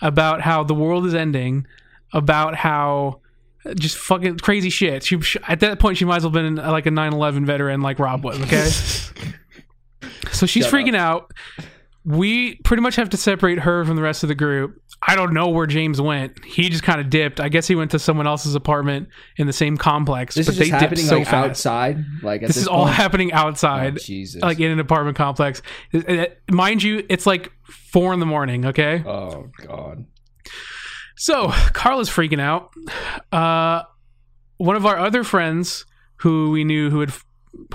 about 0.00 0.40
how 0.40 0.62
the 0.62 0.74
world 0.74 1.06
is 1.06 1.14
ending, 1.14 1.66
about 2.12 2.54
how 2.54 3.20
just 3.74 3.96
fucking 3.98 4.38
crazy 4.38 4.70
shit. 4.70 5.02
She 5.04 5.18
at 5.48 5.60
that 5.60 5.78
point 5.78 5.96
she 5.98 6.04
might 6.04 6.16
as 6.16 6.22
well 6.24 6.32
have 6.32 6.42
been 6.42 6.58
uh, 6.58 6.70
like 6.70 6.86
a 6.86 6.90
9/11 6.90 7.44
veteran 7.46 7.80
like 7.80 7.98
Rob 7.98 8.24
was, 8.24 8.40
okay? 8.42 8.68
So 10.32 10.46
she's 10.46 10.64
Shut 10.64 10.74
freaking 10.74 10.96
out. 10.96 11.32
We 12.04 12.56
pretty 12.56 12.82
much 12.82 12.94
have 12.96 13.10
to 13.10 13.16
separate 13.16 13.58
her 13.60 13.84
from 13.84 13.96
the 13.96 14.02
rest 14.02 14.22
of 14.22 14.28
the 14.28 14.34
group. 14.34 14.80
I 15.06 15.16
don't 15.16 15.32
know 15.34 15.48
where 15.48 15.66
James 15.66 16.00
went. 16.00 16.44
He 16.44 16.68
just 16.68 16.82
kind 16.84 17.00
of 17.00 17.10
dipped. 17.10 17.40
I 17.40 17.48
guess 17.48 17.66
he 17.66 17.74
went 17.74 17.90
to 17.92 17.98
someone 17.98 18.26
else's 18.26 18.54
apartment 18.54 19.08
in 19.36 19.46
the 19.46 19.52
same 19.52 19.76
complex. 19.76 20.34
This 20.34 20.46
but 20.46 20.52
is 20.52 20.58
they 20.58 20.68
happening 20.68 21.04
so 21.04 21.18
like 21.18 21.26
fast. 21.26 21.50
outside. 21.50 22.04
Like 22.22 22.42
at 22.42 22.48
This, 22.48 22.56
this, 22.56 22.62
is 22.62 22.68
all 22.68 22.84
point? 22.84 22.96
happening 22.96 23.32
oh, 23.32 23.36
outside, 23.38 23.94
Oh, 23.96 23.98
Jesus. 23.98 24.40
like 24.42 24.60
in 24.60 24.70
an 24.70 24.78
apartment 24.80 25.16
complex. 25.16 25.62
Mind 26.50 26.82
you, 26.82 27.04
it's 27.08 27.26
like 27.26 27.50
four 27.64 28.14
in 28.14 28.20
the 28.20 28.26
morning. 28.26 28.66
Okay, 28.66 29.02
oh 29.04 29.48
God. 29.66 30.06
So 31.16 31.48
Carla's 31.72 32.08
freaking 32.10 32.40
out. 32.40 32.70
Uh, 33.32 33.82
one 34.58 34.76
of 34.76 34.86
our 34.86 34.98
other 34.98 35.24
friends 35.24 35.84
who 36.16 36.50
we 36.50 36.64
knew 36.64 36.90
who 36.90 37.00
had 37.00 37.12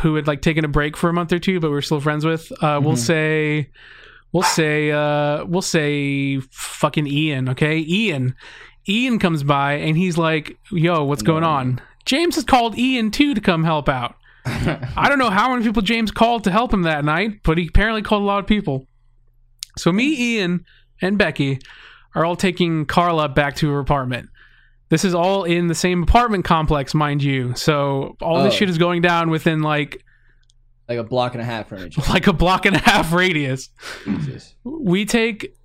who 0.02 0.16
had 0.16 0.28
like 0.28 0.42
taken 0.42 0.64
a 0.64 0.68
break 0.68 0.96
for 0.96 1.10
a 1.10 1.14
month 1.14 1.32
or 1.34 1.40
two, 1.40 1.60
but 1.60 1.72
we 1.72 1.78
are 1.78 1.82
still 1.82 2.00
friends 2.00 2.26
with. 2.26 2.52
Uh, 2.62 2.80
We'll 2.84 2.96
say, 2.96 3.70
we'll 4.32 4.44
say, 4.44 4.92
uh, 4.92 5.44
we'll 5.46 5.62
say, 5.62 6.40
fucking 6.52 7.08
Ian. 7.08 7.50
Okay, 7.50 7.80
Ian. 7.80 8.36
Ian 8.88 9.20
comes 9.20 9.44
by 9.44 9.74
and 9.74 9.96
he's 9.96 10.18
like, 10.18 10.58
"Yo, 10.72 11.04
what's 11.04 11.22
going 11.22 11.44
on?" 11.44 11.80
James 12.06 12.36
has 12.36 12.44
called 12.44 12.78
Ian 12.80 13.12
too 13.12 13.36
to 13.36 13.42
come 13.42 13.64
help 13.64 13.88
out. 13.88 14.16
I 14.46 15.06
don't 15.08 15.20
know 15.20 15.30
how 15.30 15.52
many 15.54 15.64
people 15.64 15.84
James 15.84 16.10
called 16.10 16.44
to 16.46 16.52
help 16.52 16.74
him 16.74 16.82
that 16.84 17.06
night, 17.06 17.42
but 17.44 17.60
he 17.60 17.68
apparently 17.68 18.02
called 18.02 18.24
a 18.24 18.26
lot 18.26 18.40
of 18.40 18.48
people. 18.48 18.88
So 19.78 19.92
me, 19.92 20.38
Ian, 20.38 20.66
and 21.00 21.18
Becky 21.18 21.60
are 22.16 22.26
all 22.26 22.36
taking 22.36 22.86
Carla 22.86 23.30
back 23.30 23.56
to 23.58 23.70
her 23.72 23.80
apartment. 23.80 24.30
This 24.90 25.06
is 25.06 25.14
all 25.16 25.44
in 25.46 25.68
the 25.68 25.76
same 25.76 26.04
apartment 26.04 26.44
complex, 26.46 26.94
mind 26.94 27.24
you. 27.24 27.56
So 27.56 28.16
all 28.22 28.44
this 28.44 28.54
Oh. 28.54 28.58
shit 28.58 28.70
is 28.70 28.78
going 28.78 29.02
down 29.02 29.30
within 29.30 29.62
like 29.62 30.04
Like 30.90 30.98
a 31.00 31.04
block 31.04 31.34
and 31.34 31.42
a 31.42 31.46
half 31.46 31.70
from 31.70 31.86
each 31.86 31.98
other. 32.00 32.12
like 32.12 32.28
a 32.28 32.34
block 32.34 32.66
and 32.66 32.76
a 32.76 32.80
half 32.80 33.14
radius. 33.14 33.70
Jesus. 34.06 34.56
We 34.64 35.06
take 35.06 35.56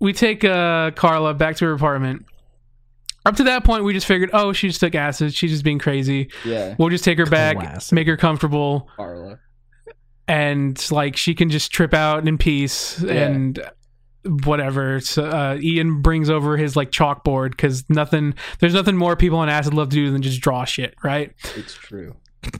we 0.00 0.12
take 0.12 0.44
uh 0.44 0.90
Carla 0.90 1.32
back 1.32 1.56
to 1.56 1.64
her 1.66 1.72
apartment. 1.72 2.26
Up 3.24 3.36
to 3.36 3.44
that 3.44 3.62
point, 3.62 3.84
we 3.84 3.92
just 3.92 4.04
figured, 4.06 4.30
oh, 4.32 4.52
she 4.52 4.66
just 4.66 4.80
took 4.80 4.96
acid. 4.96 5.32
She's 5.32 5.52
just 5.52 5.62
being 5.62 5.78
crazy. 5.78 6.28
Yeah. 6.44 6.74
We'll 6.76 6.88
just 6.88 7.04
take 7.04 7.18
her 7.18 7.26
back, 7.26 7.56
Classic. 7.56 7.94
make 7.94 8.08
her 8.08 8.16
comfortable, 8.16 8.88
Carla. 8.96 9.38
and 10.28 10.90
like 10.90 11.16
she 11.16 11.34
can 11.34 11.48
just 11.48 11.70
trip 11.72 11.94
out 11.94 12.26
in 12.26 12.36
peace 12.36 13.00
and 13.02 13.60
whatever. 14.24 15.00
So 15.00 15.24
uh, 15.24 15.58
Ian 15.60 16.02
brings 16.02 16.30
over 16.30 16.56
his 16.56 16.76
like 16.76 16.90
chalkboard 16.90 17.50
because 17.52 17.84
nothing, 17.88 18.34
there's 18.60 18.74
nothing 18.74 18.96
more 18.96 19.16
people 19.16 19.38
on 19.38 19.48
acid 19.48 19.74
love 19.74 19.88
to 19.90 19.96
do 19.96 20.10
than 20.10 20.22
just 20.22 20.40
draw 20.40 20.64
shit, 20.64 20.94
right? 21.02 21.32
It's 21.56 21.74
true. 21.74 22.16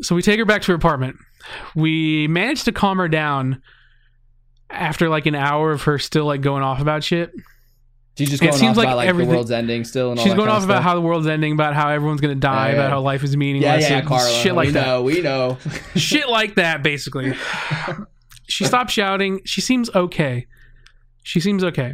So 0.00 0.14
we 0.14 0.22
take 0.22 0.38
her 0.38 0.44
back 0.44 0.62
to 0.62 0.68
her 0.70 0.76
apartment. 0.76 1.16
We 1.74 2.28
managed 2.28 2.66
to 2.66 2.72
calm 2.72 2.98
her 2.98 3.08
down 3.08 3.60
after 4.70 5.08
like 5.08 5.26
an 5.26 5.34
hour 5.34 5.72
of 5.72 5.82
her 5.82 5.98
still 5.98 6.24
like 6.24 6.40
going 6.40 6.62
off 6.62 6.80
about 6.80 7.02
shit. 7.02 7.32
She's 8.16 8.30
just 8.30 8.40
It 8.40 8.46
going 8.46 8.58
seems 8.58 8.70
off 8.72 8.76
like 8.76 8.86
about 8.86 8.96
like 8.98 9.08
everything- 9.08 9.30
the 9.30 9.34
world's 9.36 9.50
ending 9.50 9.82
still 9.82 10.12
and 10.12 10.20
all 10.20 10.24
She's 10.24 10.34
going 10.34 10.48
off 10.50 10.62
about 10.64 10.84
how 10.84 10.94
the 10.94 11.00
world's 11.00 11.26
ending, 11.26 11.52
about 11.52 11.74
how 11.74 11.88
everyone's 11.88 12.20
gonna 12.20 12.36
die, 12.36 12.68
Yeah, 12.68 12.74
about 12.74 12.90
how 12.90 13.00
life 13.00 13.24
is 13.24 13.36
meaningless, 13.36 13.90
yeah, 13.90 13.98
and 13.98 14.06
Carla. 14.06 14.30
shit 14.30 14.54
like 14.54 14.66
we 14.66 14.72
that. 14.74 14.86
know, 14.86 15.02
we 15.02 15.20
know. 15.20 15.58
shit 15.96 16.28
like 16.28 16.54
that 16.54 16.84
basically 16.84 17.34
she 18.48 18.64
stops 18.64 18.92
shouting 18.92 19.40
she 19.44 19.60
seems 19.60 19.90
okay 19.96 20.46
she 21.28 21.40
seems 21.40 21.62
okay. 21.62 21.92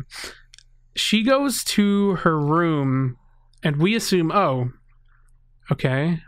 She 0.95 1.25
goes 1.25 1.65
to 1.65 2.15
her 2.17 2.39
room 2.39 3.17
and 3.65 3.77
we 3.79 3.97
assume 3.97 4.31
oh 4.31 4.71
okay. 5.73 6.21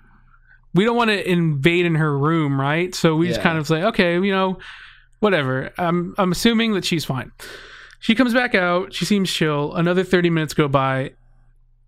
We 0.74 0.85
don't 0.85 0.97
want 0.97 1.11
to 1.11 1.31
invade 1.31 1.87
in 1.87 1.95
her 1.95 2.19
room 2.19 2.61
right? 2.61 2.93
So 2.95 3.15
we 3.15 3.28
just 3.28 3.41
kind 3.41 3.59
of 3.59 3.66
say 3.66 3.83
okay 3.85 4.15
you 4.15 4.33
know 4.33 4.59
whatever. 5.20 5.70
I'm 5.78 6.15
i'm 6.19 6.33
assuming 6.33 6.73
that 6.74 6.85
she's 6.85 7.05
fine. 7.05 7.31
She 8.01 8.15
comes 8.16 8.35
back 8.35 8.55
out. 8.57 8.93
She 8.93 9.05
seems 9.05 9.33
chill. 9.33 9.73
Another 9.74 10.03
30 10.05 10.31
minutes 10.31 10.53
go 10.53 10.66
by 10.66 11.12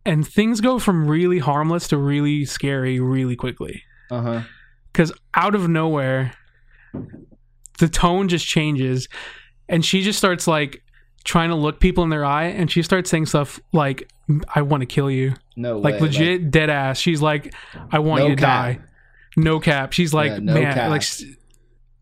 and 0.07 0.27
things 0.27 0.61
go 0.61 0.78
from 0.78 1.09
really 1.09 1.39
harmless 1.39 1.89
to 1.89 1.97
really 1.97 2.45
scary 2.45 3.01
really 3.01 3.35
quickly. 3.36 3.82
Uh 4.11 4.23
huh. 4.23 4.40
because 4.93 5.12
out 5.35 5.55
of 5.57 5.69
nowhere 5.69 6.32
the 7.78 7.89
tone 7.89 8.28
just 8.28 8.47
changes 8.47 9.09
and 9.69 9.85
she 9.85 10.03
just 10.03 10.19
starts 10.19 10.47
like 10.47 10.82
trying 11.24 11.49
to 11.51 11.55
look 11.55 11.81
people 11.81 12.05
in 12.05 12.11
their 12.11 12.24
eye 12.24 12.45
and 12.47 12.70
she 12.70 12.82
starts 12.82 13.11
saying 13.11 13.27
stuff 13.27 13.61
like 13.73 14.11
i 14.55 14.62
want 14.62 14.81
to 14.81 14.86
kill 14.86 15.11
you 15.11 15.35
No 15.57 15.78
like 15.78 15.95
way. 15.95 16.01
legit 16.01 16.51
dead 16.51 16.70
ass 16.70 16.99
she's 16.99 17.20
like 17.23 17.55
i 17.90 17.99
want 17.99 18.20
No 18.23 18.28
you 18.28 18.36
to 18.36 18.40
cap. 18.43 18.77
die 18.77 18.82
no 19.36 19.61
cap 19.61 19.93
she's 19.93 20.15
like 20.15 20.31
Yeah, 20.32 20.39
no 20.39 20.55
man 20.55 20.74
cap. 20.74 20.90
like 20.90 21.03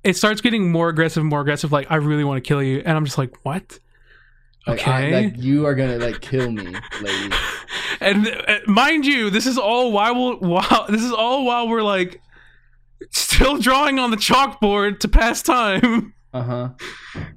it 0.05 0.17
starts 0.17 0.41
getting 0.41 0.71
more 0.71 0.89
aggressive 0.89 1.25
more 1.25 1.41
aggressive 1.41 1.73
like 1.73 1.87
i 1.91 1.97
really 1.97 2.25
want 2.25 2.43
to 2.43 2.47
kill 2.47 2.63
you 2.63 2.83
and 2.85 2.97
i'm 2.97 3.05
just 3.05 3.19
like 3.19 3.35
what 3.45 3.79
Like, 4.67 4.87
I- 4.87 5.05
okay 5.07 5.25
like 5.25 5.39
you 5.43 5.67
are 5.67 5.75
gonna 5.75 5.99
like 5.99 6.21
kill 6.21 6.51
me, 6.51 6.75
lady. 7.03 7.35
and 8.01 8.29
uh, 8.49 8.59
mind 8.67 9.07
you, 9.07 9.31
this 9.31 9.47
is 9.47 9.59
all 9.59 9.93
while 9.93 10.37
while 10.39 10.87
this 10.89 11.03
is 11.03 11.13
all 11.13 11.45
while 11.45 11.69
we're 11.69 11.83
like 11.83 12.21
still 13.11 13.59
drawing 13.59 13.99
on 13.99 14.11
the 14.11 14.17
chalkboard 14.17 14.99
to 15.01 15.09
pass 15.09 15.43
time. 15.43 16.13
Uh 16.33 16.43
huh. 16.43 16.69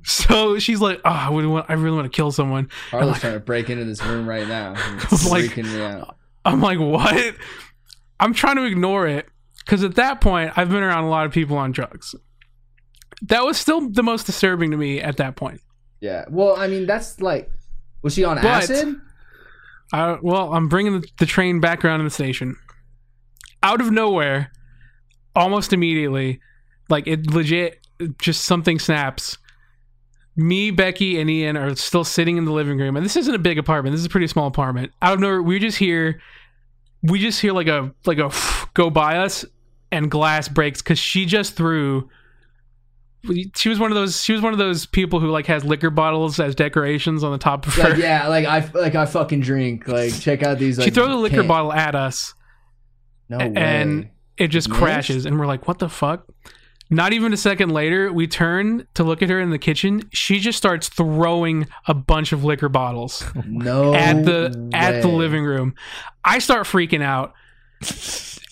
So 0.03 0.59
she's 0.59 0.81
like, 0.81 0.99
"Oh, 1.05 1.09
I, 1.09 1.29
want, 1.29 1.65
I 1.69 1.73
really 1.73 1.95
want 1.97 2.11
to 2.11 2.15
kill 2.15 2.31
someone." 2.31 2.69
Carla's 2.89 3.19
trying 3.19 3.33
to 3.33 3.39
break 3.39 3.69
into 3.69 3.85
this 3.85 4.03
room 4.03 4.27
right 4.27 4.47
now. 4.47 4.73
I'm 4.77 4.97
It's 4.97 5.29
like- 5.29 5.45
freaking 5.45 5.65
me 5.73 5.81
out. 5.81 6.17
I'm 6.45 6.61
like, 6.61 6.79
"What?" 6.79 7.35
I'm 8.19 8.33
trying 8.33 8.55
to 8.57 8.63
ignore 8.65 9.07
it 9.07 9.27
because 9.65 9.83
at 9.83 9.95
that 9.95 10.19
point, 10.21 10.51
I've 10.57 10.69
been 10.69 10.83
around 10.83 11.03
a 11.05 11.09
lot 11.09 11.25
of 11.25 11.31
people 11.31 11.57
on 11.57 11.71
drugs. 11.71 12.15
That 13.23 13.43
was 13.45 13.57
still 13.57 13.89
the 13.89 14.03
most 14.03 14.25
disturbing 14.25 14.71
to 14.71 14.77
me 14.77 14.99
at 15.01 15.17
that 15.17 15.35
point. 15.35 15.61
Yeah. 16.01 16.25
Well, 16.29 16.55
I 16.57 16.67
mean, 16.67 16.85
that's 16.85 17.19
like, 17.21 17.49
was 18.01 18.13
she 18.15 18.23
on 18.23 18.37
But- 18.37 18.45
acid? 18.45 18.95
Uh, 19.91 20.17
well, 20.21 20.53
I'm 20.53 20.67
bringing 20.69 21.01
the, 21.01 21.07
the 21.17 21.25
train 21.25 21.59
back 21.59 21.83
around 21.83 21.99
to 21.99 22.03
the 22.03 22.09
station. 22.11 22.55
Out 23.63 23.81
of 23.81 23.91
nowhere, 23.91 24.51
almost 25.35 25.73
immediately, 25.73 26.39
like 26.89 27.07
it 27.07 27.27
legit, 27.33 27.78
just 28.19 28.43
something 28.45 28.79
snaps. 28.79 29.37
Me, 30.35 30.71
Becky, 30.71 31.19
and 31.19 31.29
Ian 31.29 31.57
are 31.57 31.75
still 31.75 32.03
sitting 32.05 32.37
in 32.37 32.45
the 32.45 32.51
living 32.51 32.77
room, 32.77 32.95
and 32.95 33.05
this 33.05 33.17
isn't 33.17 33.33
a 33.35 33.39
big 33.39 33.57
apartment. 33.57 33.93
This 33.93 33.99
is 33.99 34.05
a 34.05 34.09
pretty 34.09 34.27
small 34.27 34.47
apartment. 34.47 34.91
Out 35.01 35.15
of 35.15 35.19
nowhere, 35.19 35.41
we 35.41 35.59
just 35.59 35.77
hear, 35.77 36.21
we 37.03 37.19
just 37.19 37.41
hear 37.41 37.51
like 37.51 37.67
a 37.67 37.93
like 38.05 38.19
a 38.19 38.31
go 38.73 38.89
by 38.89 39.17
us, 39.17 39.43
and 39.91 40.09
glass 40.09 40.47
breaks 40.47 40.81
because 40.81 40.99
she 40.99 41.25
just 41.25 41.55
threw. 41.55 42.09
She 43.53 43.67
was 43.67 43.79
one 43.79 43.91
of 43.91 43.95
those. 43.95 44.23
She 44.23 44.31
was 44.31 44.41
one 44.41 44.53
of 44.53 44.59
those 44.59 44.85
people 44.85 45.19
who 45.19 45.27
like 45.29 45.45
has 45.47 45.65
liquor 45.65 45.89
bottles 45.89 46.39
as 46.39 46.55
decorations 46.55 47.21
on 47.21 47.33
the 47.33 47.37
top 47.37 47.67
of 47.67 47.73
her. 47.75 47.89
Like, 47.89 47.97
yeah, 47.97 48.29
like 48.29 48.45
I 48.45 48.65
like 48.73 48.95
I 48.95 49.05
fucking 49.05 49.41
drink. 49.41 49.89
Like, 49.89 50.17
check 50.17 50.41
out 50.41 50.57
these. 50.57 50.77
Like, 50.77 50.85
she 50.85 50.91
throws 50.91 51.09
a 51.09 51.15
liquor 51.17 51.43
bottle 51.43 51.73
at 51.73 51.95
us 51.95 52.33
No 53.27 53.39
way. 53.39 53.51
and 53.57 54.09
it 54.37 54.47
just 54.47 54.71
crashes 54.71 55.25
and 55.25 55.37
we're 55.37 55.47
like 55.47 55.67
what 55.67 55.79
the 55.79 55.89
fuck 55.89 56.25
not 56.89 57.13
even 57.13 57.33
a 57.33 57.37
second 57.37 57.69
later 57.71 58.11
we 58.11 58.25
turn 58.27 58.87
to 58.95 59.03
look 59.03 59.21
at 59.21 59.29
her 59.29 59.39
in 59.39 59.49
the 59.51 59.59
kitchen. 59.59 60.09
She 60.11 60.39
just 60.39 60.57
starts 60.57 60.89
throwing 60.89 61.67
a 61.87 61.93
bunch 61.93 62.31
of 62.31 62.43
liquor 62.43 62.69
bottles 62.69 63.23
no 63.45 63.93
at 63.93 64.25
the 64.25 64.69
at 64.73 65.01
the 65.01 65.07
living 65.07 65.43
room. 65.43 65.75
I 66.25 66.39
start 66.39 66.65
freaking 66.65 67.03
out. 67.03 67.33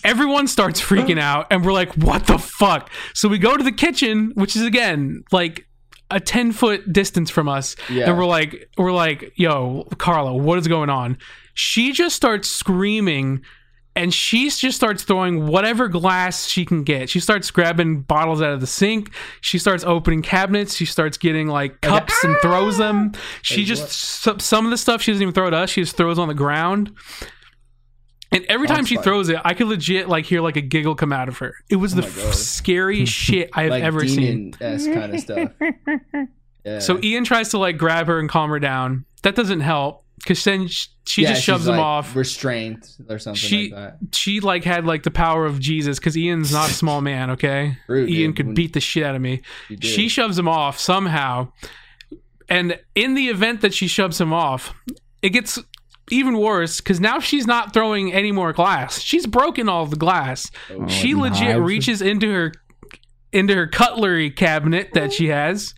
Everyone 0.04 0.46
starts 0.46 0.80
freaking 0.80 1.18
out 1.18 1.48
and 1.50 1.64
we're 1.64 1.72
like 1.72 1.92
what 1.94 2.26
the 2.26 2.38
fuck? 2.38 2.90
So 3.14 3.28
we 3.28 3.38
go 3.38 3.56
to 3.56 3.64
the 3.64 3.72
kitchen 3.72 4.30
which 4.34 4.54
is 4.56 4.62
again 4.62 5.24
like 5.32 5.66
a 6.10 6.20
10 6.20 6.52
foot 6.52 6.90
distance 6.92 7.28
from 7.30 7.48
us 7.48 7.76
Yeah. 7.90 8.08
and 8.08 8.16
we're 8.16 8.24
like 8.24 8.70
we're 8.78 8.92
like 8.92 9.32
yo 9.36 9.86
carla 9.98 10.34
what 10.34 10.58
is 10.58 10.68
going 10.68 10.88
on? 10.90 11.18
She 11.54 11.92
just 11.92 12.14
starts 12.14 12.48
screaming 12.48 13.42
and 13.98 14.14
she 14.14 14.48
just 14.48 14.76
starts 14.76 15.02
throwing 15.02 15.48
whatever 15.48 15.88
glass 15.88 16.46
she 16.46 16.64
can 16.64 16.84
get. 16.84 17.10
She 17.10 17.18
starts 17.18 17.50
grabbing 17.50 18.02
bottles 18.02 18.40
out 18.40 18.52
of 18.52 18.60
the 18.60 18.66
sink. 18.66 19.12
She 19.40 19.58
starts 19.58 19.82
opening 19.82 20.22
cabinets. 20.22 20.76
She 20.76 20.84
starts 20.86 21.18
getting 21.18 21.48
like 21.48 21.80
cups 21.80 22.14
and 22.22 22.36
throws 22.40 22.78
them. 22.78 23.12
She 23.42 23.64
just 23.64 23.90
some, 23.90 24.38
some 24.38 24.64
of 24.64 24.70
the 24.70 24.76
stuff 24.76 25.02
she 25.02 25.10
doesn't 25.10 25.22
even 25.22 25.34
throw 25.34 25.48
at 25.48 25.54
us. 25.54 25.70
She 25.70 25.82
just 25.82 25.96
throws 25.96 26.16
on 26.16 26.28
the 26.28 26.34
ground. 26.34 26.92
And 28.30 28.44
every 28.48 28.68
time 28.68 28.84
she 28.84 28.98
throws 28.98 29.30
it, 29.30 29.40
I 29.44 29.54
could 29.54 29.66
legit 29.66 30.08
like 30.08 30.26
hear 30.26 30.42
like 30.42 30.56
a 30.56 30.60
giggle 30.60 30.94
come 30.94 31.12
out 31.12 31.28
of 31.28 31.38
her. 31.38 31.56
It 31.68 31.76
was 31.76 31.96
the 31.96 32.04
f- 32.04 32.34
scariest 32.34 33.12
shit 33.26 33.50
I've 33.52 33.70
like 33.70 33.82
ever 33.82 34.06
seen. 34.06 34.52
kind 34.52 35.14
of 35.14 35.20
stuff. 35.20 35.50
Yeah. 36.64 36.80
So 36.80 37.00
Ian 37.02 37.24
tries 37.24 37.50
to 37.50 37.58
like 37.58 37.78
grab 37.78 38.08
her 38.08 38.18
and 38.18 38.28
calm 38.28 38.50
her 38.50 38.58
down. 38.58 39.06
That 39.22 39.34
doesn't 39.34 39.60
help 39.60 40.04
because 40.18 40.42
then 40.44 40.68
sh- 40.68 40.88
she 41.06 41.22
Yeah, 41.22 41.30
just 41.30 41.42
shoves 41.44 41.66
him 41.66 41.72
like, 41.76 41.80
off. 41.80 42.14
restraint 42.16 42.86
or 43.08 43.18
something 43.18 43.38
She 43.38 43.72
like 43.72 43.94
she 44.12 44.40
like 44.40 44.64
had 44.64 44.84
like 44.86 45.02
the 45.04 45.10
power 45.10 45.46
of 45.46 45.58
Jesus 45.60 45.98
because 45.98 46.16
Ian's 46.16 46.52
not 46.52 46.70
a 46.70 46.72
small 46.82 47.00
man. 47.00 47.30
Okay, 47.30 47.78
Rude, 47.88 48.10
Ian 48.10 48.30
dude. 48.30 48.36
could 48.36 48.46
When- 48.46 48.54
beat 48.54 48.72
the 48.74 48.80
shit 48.80 49.04
out 49.04 49.14
of 49.14 49.22
me. 49.22 49.36
that. 49.36 49.42
You 49.70 49.76
did. 49.76 49.88
She 49.88 50.08
shoves 50.08 50.38
him 50.38 50.48
off 50.48 50.78
somehow, 50.78 51.52
and 52.48 52.78
in 52.94 53.14
the 53.14 53.28
event 53.28 53.60
that 53.60 53.74
she 53.74 53.86
shoves 53.88 54.20
him 54.20 54.32
off, 54.32 54.74
it 55.22 55.30
gets 55.30 55.58
even 56.10 56.38
worse 56.38 56.80
because 56.80 57.00
now 57.00 57.18
she's 57.20 57.46
not 57.46 57.74
throwing 57.74 58.12
any 58.12 58.32
more 58.32 58.52
glass. 58.52 59.00
She's 59.00 59.26
broken 59.26 59.68
all 59.68 59.84
the 59.86 59.96
glass. 59.96 60.50
Oh, 60.70 60.86
she 60.88 61.14
legit 61.14 61.48
knives? 61.56 61.60
reaches 61.60 62.02
into 62.02 62.32
her 62.32 62.52
into 63.32 63.54
her 63.54 63.66
cutlery 63.66 64.30
cabinet 64.30 64.88
that 64.94 65.12
she 65.12 65.26
has. 65.28 65.74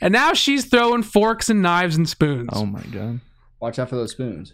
And 0.00 0.12
now 0.14 0.32
she's 0.32 0.64
throwing 0.64 1.02
forks 1.02 1.50
and 1.50 1.60
knives 1.60 1.94
and 1.94 2.08
spoons. 2.08 2.48
Oh 2.54 2.64
my 2.64 2.80
god. 2.84 3.20
Watch 3.60 3.78
out 3.78 3.88
for 3.88 3.96
those 3.96 4.12
spoons. 4.12 4.52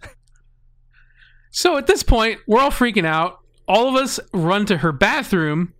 So 1.50 1.76
at 1.76 1.86
this 1.86 2.02
point, 2.02 2.40
we're 2.46 2.60
all 2.60 2.70
freaking 2.70 3.06
out. 3.06 3.38
All 3.68 3.88
of 3.88 3.94
us 3.94 4.20
run 4.32 4.66
to 4.66 4.76
her 4.78 4.92
bathroom 4.92 5.72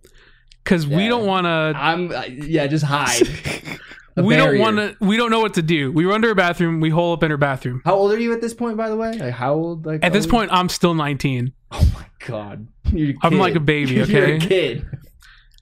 because 0.63 0.87
we 0.87 1.07
don't 1.07 1.25
want 1.25 1.45
to. 1.45 1.49
I'm 1.79 2.11
uh, 2.11 2.23
yeah, 2.25 2.67
just 2.67 2.85
hide. 2.85 3.27
We 4.17 4.35
don't 4.35 4.57
want 4.57 4.77
to. 4.77 4.95
We 4.99 5.15
don't 5.15 5.29
know 5.29 5.41
what 5.41 5.53
to 5.55 5.61
do. 5.61 5.91
We 5.91 6.05
run 6.05 6.23
to 6.23 6.29
her 6.29 6.33
bathroom. 6.33 6.79
We 6.79 6.89
hole 6.89 7.13
up 7.13 7.21
in 7.21 7.29
her 7.29 7.37
bathroom. 7.37 7.83
How 7.85 7.93
old 7.93 8.11
are 8.11 8.19
you 8.19 8.33
at 8.33 8.41
this 8.41 8.53
point, 8.53 8.75
by 8.75 8.89
the 8.89 8.95
way? 8.95 9.11
Like 9.13 9.31
how 9.31 9.53
old? 9.53 9.85
Like 9.85 10.03
At 10.03 10.11
this 10.11 10.25
point, 10.25 10.51
I'm 10.51 10.69
still 10.69 10.95
19. 10.95 11.53
oh 11.71 11.91
my 11.93 12.05
god, 12.25 12.67
You're 12.91 13.11
a 13.11 13.15
I'm 13.21 13.37
like 13.37 13.53
a 13.53 13.59
baby, 13.59 13.93
You're 14.07 14.25
a 14.25 14.35
okay? 14.37 14.39
kid. 14.39 14.85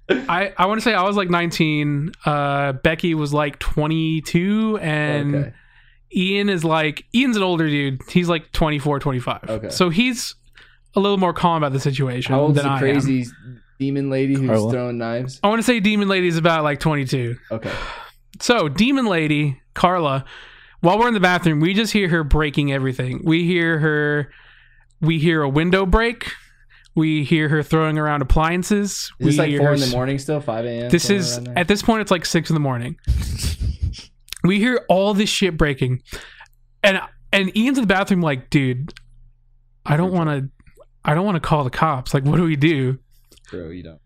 I, 0.10 0.54
I 0.58 0.68
want 0.68 0.80
to 0.80 0.84
say 0.86 0.94
I 0.94 1.04
was 1.04 1.18
like 1.18 1.30
19. 1.30 2.14
Uh, 2.26 2.72
Becky 2.74 3.14
was 3.14 3.34
like 3.34 3.60
22, 3.60 4.80
and 4.82 5.36
Okay. 5.36 5.54
Ian 6.16 6.50
is 6.50 6.64
like 6.64 7.06
Ian's 7.14 7.36
an 7.38 7.44
older 7.44 7.68
dude. 7.68 8.02
He's 8.10 8.30
like 8.30 8.52
24, 8.52 9.00
25. 9.00 9.40
Okay. 9.50 9.70
So 9.70 9.90
he's 9.90 10.36
a 10.96 11.00
little 11.00 11.18
more 11.18 11.34
calm 11.34 11.58
about 11.58 11.74
the 11.74 11.80
situation 11.80 12.34
How 12.34 12.42
old's 12.42 12.56
than 12.56 12.66
the 12.66 12.72
I 12.72 12.76
am. 12.76 12.80
crazy 12.80 13.26
demon 13.80 14.10
lady 14.10 14.36
who's 14.36 14.48
Carla? 14.50 14.72
throwing 14.72 14.98
knives? 14.98 15.40
I 15.44 15.48
want 15.50 15.60
to 15.60 15.64
say 15.64 15.80
Demon 15.82 16.08
Lady's 16.08 16.38
about 16.38 16.64
like 16.64 16.80
22. 16.80 17.36
Okay. 17.52 17.72
So, 18.40 18.68
Demon 18.70 19.06
Lady, 19.06 19.62
Carla, 19.74 20.26
while 20.82 21.00
we're 21.00 21.08
in 21.08 21.14
the 21.14 21.20
bathroom, 21.20 21.60
we 21.60 21.74
just 21.74 21.94
hear 21.94 22.08
her 22.10 22.24
breaking 22.24 22.72
everything. 22.72 23.22
We 23.24 23.46
hear 23.46 23.80
her, 23.80 24.32
we 25.02 25.20
hear 25.20 25.42
a 25.42 25.50
window 25.50 25.86
break. 25.86 26.32
We 26.96 27.26
hear 27.26 27.50
her 27.50 27.62
throwing 27.62 27.98
around 27.98 28.22
appliances. 28.22 28.92
Is 28.92 29.12
we 29.20 29.26
this 29.26 29.38
like 29.38 29.58
four 29.58 29.68
her 29.68 29.74
in 29.74 29.80
the 29.82 29.88
morning 29.88 30.18
still? 30.18 30.40
Five 30.40 30.66
a.m. 30.66 30.90
This 30.90 31.10
is, 31.10 31.40
at 31.56 31.68
this 31.68 31.82
point, 31.82 32.02
it's 32.02 32.12
like 32.12 32.26
six 32.26 32.50
in 32.50 32.54
the 32.54 32.60
morning. 32.62 32.98
we 34.48 34.60
hear 34.60 34.86
all 34.90 35.14
this 35.14 35.30
shit 35.30 35.58
breaking. 35.58 36.02
And, 36.84 37.02
and 37.32 37.56
Ian's 37.58 37.78
in 37.78 37.84
the 37.84 37.88
bathroom, 37.88 38.22
like, 38.22 38.50
dude, 38.50 38.94
I 39.86 39.98
don't 39.98 40.12
want 40.12 40.30
to, 40.30 40.50
I 41.04 41.14
don't 41.14 41.26
want 41.26 41.36
to 41.36 41.48
call 41.48 41.64
the 41.64 41.70
cops. 41.70 42.14
Like, 42.14 42.24
what 42.26 42.38
do 42.38 42.44
we 42.44 42.56
do? 42.56 43.00
bro. 43.52 43.70
You 43.70 43.84
don't. 43.84 44.02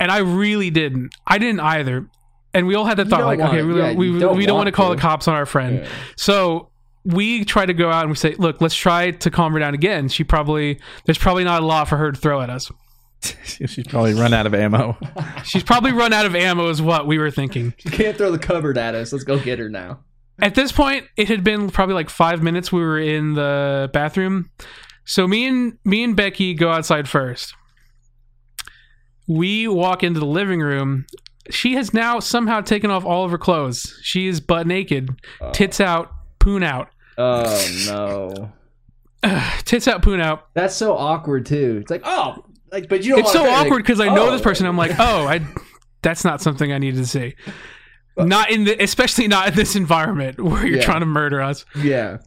and 0.00 0.10
I 0.10 0.18
really 0.18 0.70
didn't. 0.70 1.14
I 1.26 1.38
didn't 1.38 1.60
either. 1.60 2.08
And 2.52 2.66
we 2.66 2.74
all 2.74 2.84
had 2.84 2.98
the 2.98 3.04
thought, 3.04 3.24
like, 3.24 3.40
okay, 3.40 3.62
we, 3.62 3.76
yeah, 3.76 3.94
we, 3.94 4.10
we 4.10 4.18
don't 4.20 4.38
don't 4.38 4.38
want 4.38 4.48
want 4.56 4.66
to 4.66 4.72
call 4.72 4.90
the 4.90 4.96
cops 4.96 5.26
on 5.26 5.34
our 5.34 5.46
friend. 5.46 5.80
Yeah. 5.80 5.88
So 6.16 6.70
we 7.04 7.44
try 7.44 7.66
to 7.66 7.74
go 7.74 7.90
out 7.90 8.02
and 8.02 8.10
we 8.10 8.16
say, 8.16 8.34
look, 8.36 8.60
let's 8.60 8.74
try 8.76 9.10
to 9.10 9.30
calm 9.30 9.52
her 9.54 9.58
down 9.58 9.74
again. 9.74 10.08
She 10.08 10.22
probably, 10.22 10.78
there's 11.04 11.18
probably 11.18 11.44
not 11.44 11.62
a 11.62 11.66
lot 11.66 11.88
for 11.88 11.96
her 11.96 12.12
to 12.12 12.18
throw 12.18 12.40
at 12.40 12.50
us. 12.50 12.70
She's 13.44 13.86
probably 13.86 14.14
run 14.14 14.32
out 14.32 14.46
of 14.46 14.54
ammo. 14.54 14.96
She's 15.44 15.62
probably 15.62 15.92
run 15.92 16.12
out 16.12 16.26
of 16.26 16.34
ammo, 16.34 16.68
is 16.68 16.82
what 16.82 17.06
we 17.06 17.18
were 17.18 17.30
thinking. 17.30 17.74
You 17.84 17.90
can't 17.90 18.16
throw 18.16 18.30
the 18.30 18.38
cupboard 18.38 18.78
at 18.78 18.94
us. 18.94 19.12
Let's 19.12 19.24
go 19.24 19.38
get 19.38 19.58
her 19.58 19.68
now. 19.68 20.00
At 20.40 20.54
this 20.54 20.72
point, 20.72 21.06
it 21.16 21.28
had 21.28 21.44
been 21.44 21.70
probably 21.70 21.94
like 21.94 22.10
five 22.10 22.42
minutes. 22.42 22.72
We 22.72 22.80
were 22.80 22.98
in 22.98 23.34
the 23.34 23.90
bathroom. 23.92 24.50
So 25.04 25.28
me 25.28 25.46
and 25.46 25.78
me 25.84 26.02
and 26.02 26.16
Becky 26.16 26.54
go 26.54 26.70
outside 26.70 27.08
first. 27.08 27.54
We 29.28 29.68
walk 29.68 30.02
into 30.02 30.20
the 30.20 30.26
living 30.26 30.60
room. 30.60 31.06
She 31.50 31.74
has 31.74 31.94
now 31.94 32.20
somehow 32.20 32.62
taken 32.62 32.90
off 32.90 33.04
all 33.04 33.24
of 33.24 33.30
her 33.30 33.38
clothes. 33.38 33.98
She 34.02 34.26
is 34.26 34.40
butt 34.40 34.66
naked, 34.66 35.10
uh. 35.40 35.52
tits 35.52 35.80
out, 35.80 36.10
poon 36.38 36.62
out, 36.62 36.88
Oh 37.16 37.68
no. 37.86 38.52
tits 39.64 39.88
out, 39.88 40.02
poon 40.02 40.20
out. 40.20 40.48
That's 40.54 40.74
so 40.74 40.96
awkward 40.96 41.46
too. 41.46 41.78
It's 41.82 41.90
like, 41.90 42.02
oh, 42.04 42.44
like, 42.74 42.88
but 42.88 43.02
you 43.04 43.12
don't. 43.12 43.20
It's 43.20 43.32
so 43.32 43.40
wanna 43.40 43.50
say, 43.52 43.56
like, 43.58 43.66
awkward 43.66 43.78
because 43.84 44.00
I 44.00 44.06
know 44.14 44.28
oh, 44.28 44.30
this 44.32 44.42
person. 44.42 44.66
I'm 44.66 44.76
like, 44.76 44.92
oh, 44.98 45.26
I. 45.26 45.40
That's 46.02 46.24
not 46.24 46.42
something 46.42 46.70
I 46.72 46.78
needed 46.78 46.98
to 46.98 47.06
see. 47.06 47.34
Not 48.18 48.50
in 48.50 48.64
the, 48.64 48.82
especially 48.82 49.26
not 49.26 49.48
in 49.48 49.54
this 49.54 49.74
environment 49.74 50.38
where 50.44 50.66
you're 50.66 50.78
Yeah. 50.78 50.84
trying 50.84 51.00
to 51.00 51.06
murder 51.06 51.40
us. 51.40 51.64
yeah. 51.74 52.18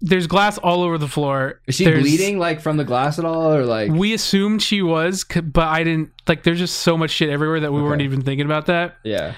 There's 0.00 0.26
glass 0.26 0.58
all 0.58 0.82
over 0.82 0.98
the 0.98 1.08
floor. 1.08 1.60
Is 1.66 1.76
she 1.76 1.84
There's- 1.84 2.02
bleeding 2.02 2.38
like 2.38 2.60
from 2.60 2.76
the 2.76 2.84
glass 2.84 3.18
at 3.18 3.24
all, 3.24 3.54
or 3.54 3.64
like? 3.64 3.90
We 3.90 4.12
assumed 4.12 4.60
she 4.62 4.82
was, 4.82 5.24
but 5.24 5.66
I 5.66 5.82
didn't. 5.82 6.10
Like, 6.28 6.42
there's 6.42 6.58
just 6.58 6.80
so 6.80 6.98
much 6.98 7.10
shit 7.10 7.30
everywhere 7.30 7.60
that 7.60 7.72
we 7.72 7.80
weren't 7.82 8.02
even 8.02 8.20
thinking 8.22 8.44
about 8.46 8.66
that. 8.66 8.96
yeah. 9.04 9.34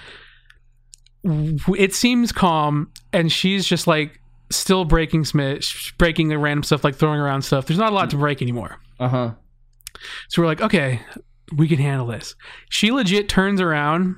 It 1.25 1.93
seems 1.95 2.31
calm, 2.33 2.91
and 3.13 3.31
she's 3.33 3.67
just 3.67 3.87
like 3.89 4.21
still 4.51 4.85
breaking 4.85 5.25
Smith, 5.25 5.65
breaking 5.99 6.29
the 6.29 6.39
random 6.39 6.63
stuff, 6.63 6.85
like 6.85 6.95
throwing 6.95 7.19
around 7.21 7.43
stuff. 7.43 7.67
There's 7.67 7.79
not 7.79 7.93
a 7.93 7.95
lot 7.95 8.11
to 8.11 8.17
break 8.17 8.41
anymore. 8.43 8.79
Uh 9.01 9.09
huh. 9.09 9.31
So 10.29 10.43
we're 10.43 10.49
like, 10.49 10.61
okay, 10.61 11.01
we 11.55 11.69
can 11.69 11.79
handle 11.79 12.07
this. 12.07 12.35
She 12.69 12.91
legit 12.91 13.29
turns 13.29 13.61
around, 13.61 14.17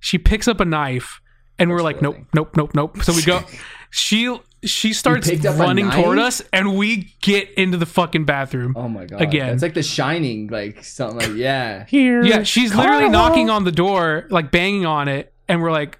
she 0.00 0.18
picks 0.18 0.48
up 0.48 0.60
a 0.60 0.64
knife, 0.64 1.20
and 1.58 1.70
we're 1.70 1.82
like, 1.82 2.02
nope, 2.02 2.16
nope, 2.34 2.56
nope, 2.56 2.72
nope. 2.74 3.02
So 3.02 3.12
we 3.12 3.22
go. 3.22 3.42
She 3.94 4.34
she 4.64 4.94
starts 4.94 5.28
picked 5.28 5.44
up 5.44 5.56
a 5.56 5.58
running 5.58 5.90
toward 5.90 6.18
us, 6.18 6.42
and 6.50 6.78
we 6.78 7.14
get 7.20 7.52
into 7.58 7.76
the 7.76 7.84
fucking 7.84 8.24
bathroom. 8.24 8.74
Oh 8.74 8.88
my 8.88 9.04
god. 9.04 9.20
Again. 9.20 9.50
It's 9.50 9.62
like 9.62 9.74
The 9.74 9.82
Shining, 9.82 10.46
like 10.46 10.82
something 10.82 11.18
like 11.18 11.36
yeah. 11.36 11.84
Here. 11.84 12.22
Yeah, 12.24 12.42
she's 12.42 12.74
literally 12.74 13.10
knocking 13.10 13.50
on 13.50 13.64
the 13.64 13.72
door, 13.72 14.26
like 14.30 14.50
banging 14.50 14.86
on 14.86 15.08
it, 15.08 15.34
and 15.46 15.60
we're 15.60 15.72
like, 15.72 15.98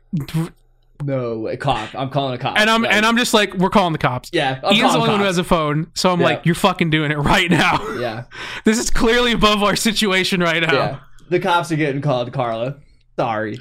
No, 1.05 1.39
way. 1.39 1.57
cop. 1.57 1.95
I'm 1.95 2.11
calling 2.11 2.35
a 2.35 2.39
cop. 2.39 2.59
and 2.59 2.69
I'm 2.71 2.85
yeah. 2.85 2.91
and 2.91 3.07
I'm 3.07 3.17
just 3.17 3.35
like, 3.35 3.55
we're 3.55 3.71
calling 3.71 3.93
the 3.93 3.99
cops. 3.99 4.31
yeah. 4.33 4.61
I'm 4.65 4.75
Ian's 4.75 4.93
the 4.93 4.99
only 4.99 5.11
one 5.11 5.21
who 5.21 5.27
has 5.27 5.39
a 5.39 5.45
phone, 5.45 5.91
so 5.95 6.11
I'm 6.13 6.21
Yeah. 6.21 6.27
like, 6.27 6.47
you're 6.47 6.55
fucking 6.55 6.91
doing 6.91 7.11
it 7.11 7.19
right 7.19 7.51
now. 7.51 7.79
Yeah. 7.99 8.25
this 8.65 8.79
is 8.79 8.91
clearly 8.91 9.33
above 9.33 9.63
our 9.63 9.77
situation 9.77 10.41
right 10.41 10.63
now. 10.63 10.73
Yeah. 10.73 10.99
The 11.29 11.41
cops 11.41 11.71
are 11.73 11.77
getting 11.77 12.03
called, 12.03 12.33
Carla. 12.33 12.77
Sorry. 13.19 13.59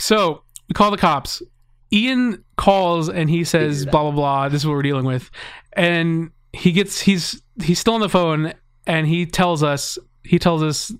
So 0.00 0.42
we 0.68 0.74
call 0.74 0.90
the 0.90 0.96
cops. 0.96 1.42
Ian 1.92 2.44
calls 2.56 3.08
and 3.08 3.28
he 3.28 3.44
says, 3.44 3.84
blah 3.86 4.02
blah 4.02 4.10
blah. 4.12 4.48
This 4.48 4.62
is 4.62 4.66
what 4.66 4.74
we're 4.74 4.82
dealing 4.82 5.04
with, 5.04 5.30
and 5.74 6.30
he 6.52 6.72
gets 6.72 7.00
he's 7.00 7.42
he's 7.62 7.78
still 7.78 7.94
on 7.94 8.00
the 8.00 8.08
phone 8.08 8.52
and 8.86 9.06
he 9.06 9.24
tells 9.26 9.62
us 9.62 9.98
he 10.24 10.38
tells 10.38 10.62
us 10.62 10.92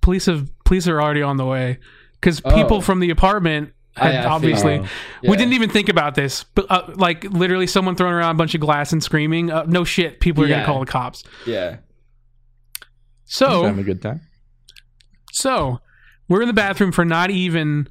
police 0.00 0.26
have 0.26 0.48
police 0.64 0.86
are 0.88 1.00
already 1.00 1.20
on 1.22 1.36
the 1.36 1.44
way 1.44 1.78
because 2.14 2.40
people 2.40 2.78
Oh. 2.78 2.80
from 2.80 3.00
the 3.00 3.10
apartment 3.10 3.72
I- 3.96 4.16
I 4.16 4.24
obviously 4.26 4.72
figured. 4.78 4.90
we 5.22 5.28
Yeah. 5.30 5.36
didn't 5.36 5.52
even 5.52 5.70
think 5.70 5.88
about 5.88 6.14
this, 6.16 6.44
but 6.54 6.66
uh, 6.70 6.90
like 6.96 7.24
literally 7.24 7.66
someone 7.66 7.94
throwing 7.94 8.14
around 8.14 8.32
a 8.32 8.38
bunch 8.38 8.54
of 8.54 8.60
glass 8.60 8.92
and 8.92 9.02
screaming. 9.02 9.50
Uh, 9.50 9.64
no 9.68 9.84
shit, 9.84 10.20
people 10.20 10.42
are 10.42 10.46
Yeah. 10.48 10.56
gonna 10.56 10.66
call 10.66 10.80
the 10.80 10.86
cops. 10.86 11.22
Yeah. 11.46 11.76
So 13.24 13.64
having 13.64 13.80
a 13.80 13.84
good 13.84 14.02
time. 14.02 14.20
So 15.32 15.80
we're 16.28 16.42
in 16.42 16.48
the 16.48 16.54
bathroom 16.54 16.92
for 16.92 17.04
not 17.04 17.30
even 17.30 17.88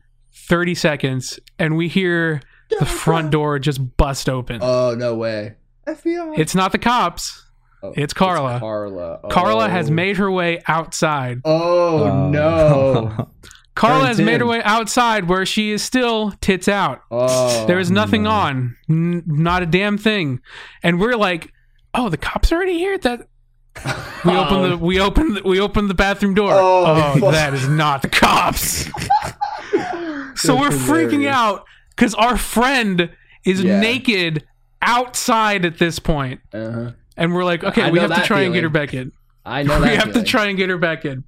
30 0.47 0.75
seconds, 0.75 1.39
and 1.59 1.75
we 1.75 1.87
hear 1.87 2.41
the 2.79 2.85
front 2.85 3.31
door 3.31 3.59
just 3.59 3.97
bust 3.97 4.29
open. 4.29 4.59
Oh 4.61 4.95
no 4.97 5.15
way. 5.15 5.55
FBI. 5.87 6.37
it's 6.39 6.55
not 6.55 6.71
the 6.71 6.77
cops. 6.77 7.41
Oh, 7.81 7.93
it's 7.97 8.13
Carla. 8.13 8.59
Carla. 8.59 9.19
Carla 9.29 9.69
has 9.69 9.89
Oh. 9.89 9.93
made 9.93 10.15
her 10.17 10.31
way 10.31 10.61
outside. 10.67 11.41
Oh 11.43 12.07
Um, 12.07 12.31
no. 12.31 13.29
Carla 13.75 14.07
has 14.07 14.19
made 14.21 14.39
her 14.39 14.45
way 14.45 14.61
outside 14.63 15.27
where 15.27 15.45
she 15.45 15.71
is 15.71 15.81
still 15.81 16.31
tits 16.41 16.67
out. 16.67 17.01
Oh. 17.09 17.65
there 17.65 17.79
is 17.79 17.89
nothing 17.89 18.27
on, 18.27 18.75
N- 18.89 19.23
not 19.25 19.63
a 19.63 19.65
damn 19.65 19.97
thing. 19.97 20.41
And 20.83 20.99
we're 20.99 21.15
like, 21.15 21.51
"Oh, 21.93 22.09
the 22.09 22.17
cops 22.17 22.51
are 22.51 22.55
already 22.57 22.77
here." 22.77 22.97
That 22.99 23.27
we 24.25 24.31
open 24.35 24.69
the 24.69 24.77
we 24.77 24.99
open 24.99 25.33
the, 25.33 25.41
we 25.43 25.59
open 25.59 25.87
the 25.87 25.95
bathroom 25.95 26.35
door. 26.35 26.51
Oh, 26.53 27.13
Oh, 27.21 27.31
that 27.31 27.53
is 27.55 27.67
not 27.67 28.03
the 28.03 28.09
cops. 28.09 28.85
so 30.35 30.55
we're 30.55 30.69
That's 30.69 30.83
freaking 30.83 31.27
out 31.27 31.65
because 31.95 32.13
our 32.15 32.37
friend 32.37 33.09
is 33.45 33.63
Yeah. 33.63 33.79
naked 33.79 34.45
outside 34.81 35.65
at 35.65 35.77
this 35.79 35.97
point. 35.99 36.41
Uh-huh. 36.53 36.91
and 37.17 37.33
we're 37.33 37.43
like, 37.43 37.63
okay, 37.63 37.83
I 37.83 37.89
we 37.91 37.99
have 37.99 38.13
to 38.13 38.21
try 38.23 38.41
and 38.41 38.53
get 38.53 38.63
her 38.63 38.69
back 38.69 38.93
in. 38.93 39.11
I 39.45 39.63
know 39.63 39.81
we 39.81 39.89
have 39.89 40.13
to 40.13 40.23
try 40.23 40.45
and 40.45 40.57
get 40.57 40.69
her 40.69 40.77
back 40.77 41.05
in. 41.05 41.23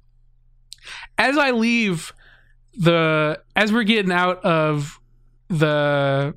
As 1.18 1.36
I 1.36 1.50
leave 1.50 2.12
the, 2.78 3.40
as 3.54 3.72
we're 3.72 3.84
getting 3.84 4.12
out 4.12 4.44
of 4.44 4.98
the, 5.48 6.34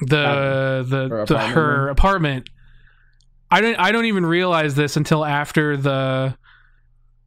the 0.00 0.16
Her 0.16 0.82
the, 0.82 1.06
the 1.06 1.22
apartment 1.22 1.54
her 1.54 1.88
apartment, 1.88 2.50
I 3.50 3.60
don't 3.60 3.76
I 3.76 3.92
don't 3.92 4.06
even 4.06 4.26
realize 4.26 4.74
this 4.74 4.96
until 4.96 5.24
after 5.24 5.76
the. 5.76 6.36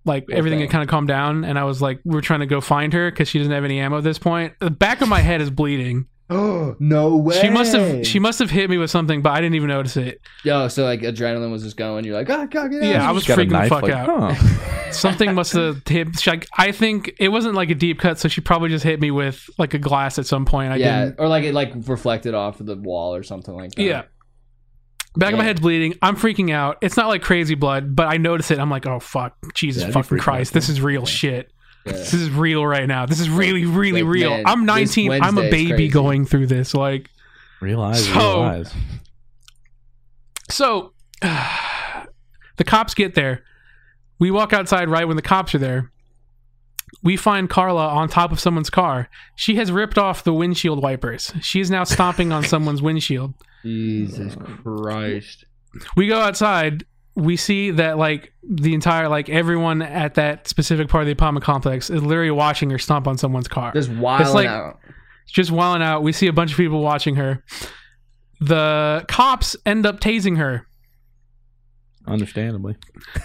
Like 0.04 0.26
everything 0.32 0.62
had 0.62 0.70
kind 0.70 0.84
of 0.84 0.90
calmed 0.90 1.10
down, 1.10 1.44
and 1.44 1.60
I 1.60 1.66
was 1.66 1.82
like, 1.82 2.00
we 2.06 2.18
are 2.18 2.22
trying 2.22 2.40
to 2.40 2.46
go 2.46 2.62
find 2.62 2.94
her 2.94 3.12
because 3.12 3.28
she 3.28 3.40
doesn't 3.40 3.52
have 3.52 3.66
any 3.66 3.82
ammo 3.82 3.98
at 3.98 4.06
this 4.06 4.18
point. 4.18 4.54
The 4.60 4.70
back 4.72 5.02
of 5.02 5.10
my 5.10 5.20
head 5.20 5.42
is 5.42 5.50
bleeding. 5.50 6.08
Oh 6.30 6.76
no 6.80 7.16
way! 7.18 7.40
She 7.40 7.50
must 7.50 7.74
have 7.74 8.06
she 8.06 8.20
must 8.20 8.40
have 8.40 8.50
hit 8.50 8.70
me 8.70 8.78
with 8.78 8.90
something, 8.92 9.22
but 9.22 9.32
I 9.32 9.42
didn't 9.42 9.56
even 9.56 9.70
notice 9.70 9.96
it. 9.98 10.20
Yo, 10.44 10.68
so 10.68 10.84
like 10.84 11.02
adrenaline 11.02 11.52
was 11.52 11.64
just 11.64 11.78
going. 11.78 12.04
You're 12.06 12.16
like, 12.16 12.30
ah, 12.30 12.46
God, 12.46 12.72
get 12.72 12.84
out. 12.84 12.90
Yeah, 12.90 13.08
I 13.08 13.12
was 13.12 13.26
Got 13.26 13.38
a 13.38 13.42
freaking 13.42 13.64
the 13.64 13.70
fuck 13.70 13.84
like, 13.84 13.94
out. 13.94 14.34
huh. 14.36 14.92
Something 14.92 15.34
must 15.36 15.52
have 15.54 15.82
hit. 15.86 16.18
she- 16.20 16.30
Like, 16.30 16.48
I 16.58 16.72
think 16.72 17.14
it 17.20 17.28
wasn't 17.30 17.56
like 17.56 17.70
a 17.70 17.76
deep 17.76 18.00
cut, 18.00 18.20
so 18.20 18.30
she 18.30 18.40
probably 18.42 18.70
just 18.70 18.86
hit 18.86 19.02
me 19.02 19.12
with 19.12 19.50
like 19.58 19.74
a 19.74 19.80
glass 19.80 20.18
at 20.18 20.26
some 20.26 20.46
point. 20.46 20.72
I 20.72 20.78
yeah, 20.78 21.06
didn't. 21.06 21.20
or 21.20 21.28
like 21.28 21.44
it 21.44 21.54
like 21.54 21.74
reflected 21.76 22.34
off 22.34 22.60
of 22.62 22.66
the 22.68 22.76
wall 22.78 23.14
or 23.14 23.24
something 23.24 23.54
like 23.54 23.72
that. 23.76 23.82
Yeah. 23.84 24.04
Back 25.18 25.34
of 25.34 25.38
my 25.40 25.44
Yeah. 25.44 25.48
head's 25.48 25.62
bleeding. 25.62 25.96
I'm 26.02 26.16
freaking 26.16 26.52
out. 26.54 26.78
It's 26.82 26.96
not 26.96 27.08
like 27.08 27.22
crazy 27.22 27.56
blood, 27.56 27.96
but 27.96 28.08
I 28.08 28.18
notice 28.18 28.52
it. 28.52 28.60
I'm 28.60 28.70
like, 28.70 28.86
oh 28.86 29.00
fuck, 29.00 29.36
Jesus 29.56 29.84
Yeah, 29.84 29.92
fucking 29.92 30.20
Christ, 30.20 30.52
out, 30.52 30.54
this 30.54 30.70
is 30.70 30.80
real 30.80 31.06
shit. 31.06 31.52
Yeah. 31.88 31.94
This 31.94 32.14
is 32.14 32.30
real 32.30 32.66
right 32.66 32.88
now. 32.88 33.06
This 33.06 33.20
is 33.20 33.30
really, 33.30 33.66
really 33.66 34.04
Like, 34.04 34.14
real. 34.14 34.30
man, 34.32 34.44
I'm 34.46 34.66
19. 34.66 35.12
I'm 35.12 35.38
a 35.38 35.50
baby 35.50 35.88
going 35.88 36.26
through 36.26 36.48
this. 36.48 36.74
Like, 36.74 37.10
realize, 37.62 38.06
So- 38.06 38.14
real 38.14 38.42
eyes. 38.44 38.74
So 40.50 40.94
the 41.22 42.64
cops 42.66 42.94
get 42.94 43.16
there. 43.16 43.44
We 44.20 44.32
walk 44.32 44.54
outside 44.54 44.90
right 44.90 45.08
when 45.08 45.16
the 45.16 45.22
cops 45.22 45.54
are 45.56 45.60
there. 45.60 45.92
We 47.04 47.18
find 47.18 47.50
Carla 47.50 47.88
on 47.90 48.08
top 48.10 48.32
of 48.32 48.40
someone's 48.40 48.70
car. 48.70 49.10
She 49.36 49.56
has 49.56 49.72
ripped 49.72 49.98
off 49.98 50.24
the 50.24 50.34
windshield 50.34 50.82
wipers. 50.82 51.32
She 51.42 51.60
is 51.60 51.70
now 51.70 51.84
stomping 51.84 52.32
on 52.32 52.44
someone's 52.46 52.82
windshield. 52.82 53.34
Jesus 53.64 54.36
Christ. 54.64 55.46
We 55.96 56.08
go 56.08 56.20
outside. 56.22 56.86
We 57.18 57.36
see 57.36 57.72
that 57.72 57.98
like 57.98 58.32
the 58.48 58.74
entire 58.74 59.10
like 59.10 59.28
everyone 59.28 59.82
at 59.82 60.14
that 60.16 60.48
specific 60.48 60.88
part 60.88 61.02
of 61.02 61.06
the 61.08 61.14
apartment 61.14 61.44
complex 61.44 61.90
is 61.90 62.04
literally 62.04 62.32
watching 62.32 62.70
her 62.70 62.78
stomp 62.78 63.08
on 63.08 63.18
someone's 63.18 63.48
car. 63.48 63.74
Just 63.74 63.90
wilding 63.90 64.34
like- 64.34 64.48
out. 64.48 64.80
just 65.28 65.50
wilding 65.52 65.82
out. 65.82 66.04
We 66.04 66.12
see 66.14 66.28
a 66.28 66.34
bunch 66.34 66.52
of 66.52 66.58
people 66.58 66.82
watching 66.82 67.16
her. 67.16 67.44
The 68.40 69.04
cops 69.08 69.56
end 69.66 69.86
up 69.88 70.00
tasing 70.00 70.38
her. 70.38 70.68
Understandably. 72.08 72.76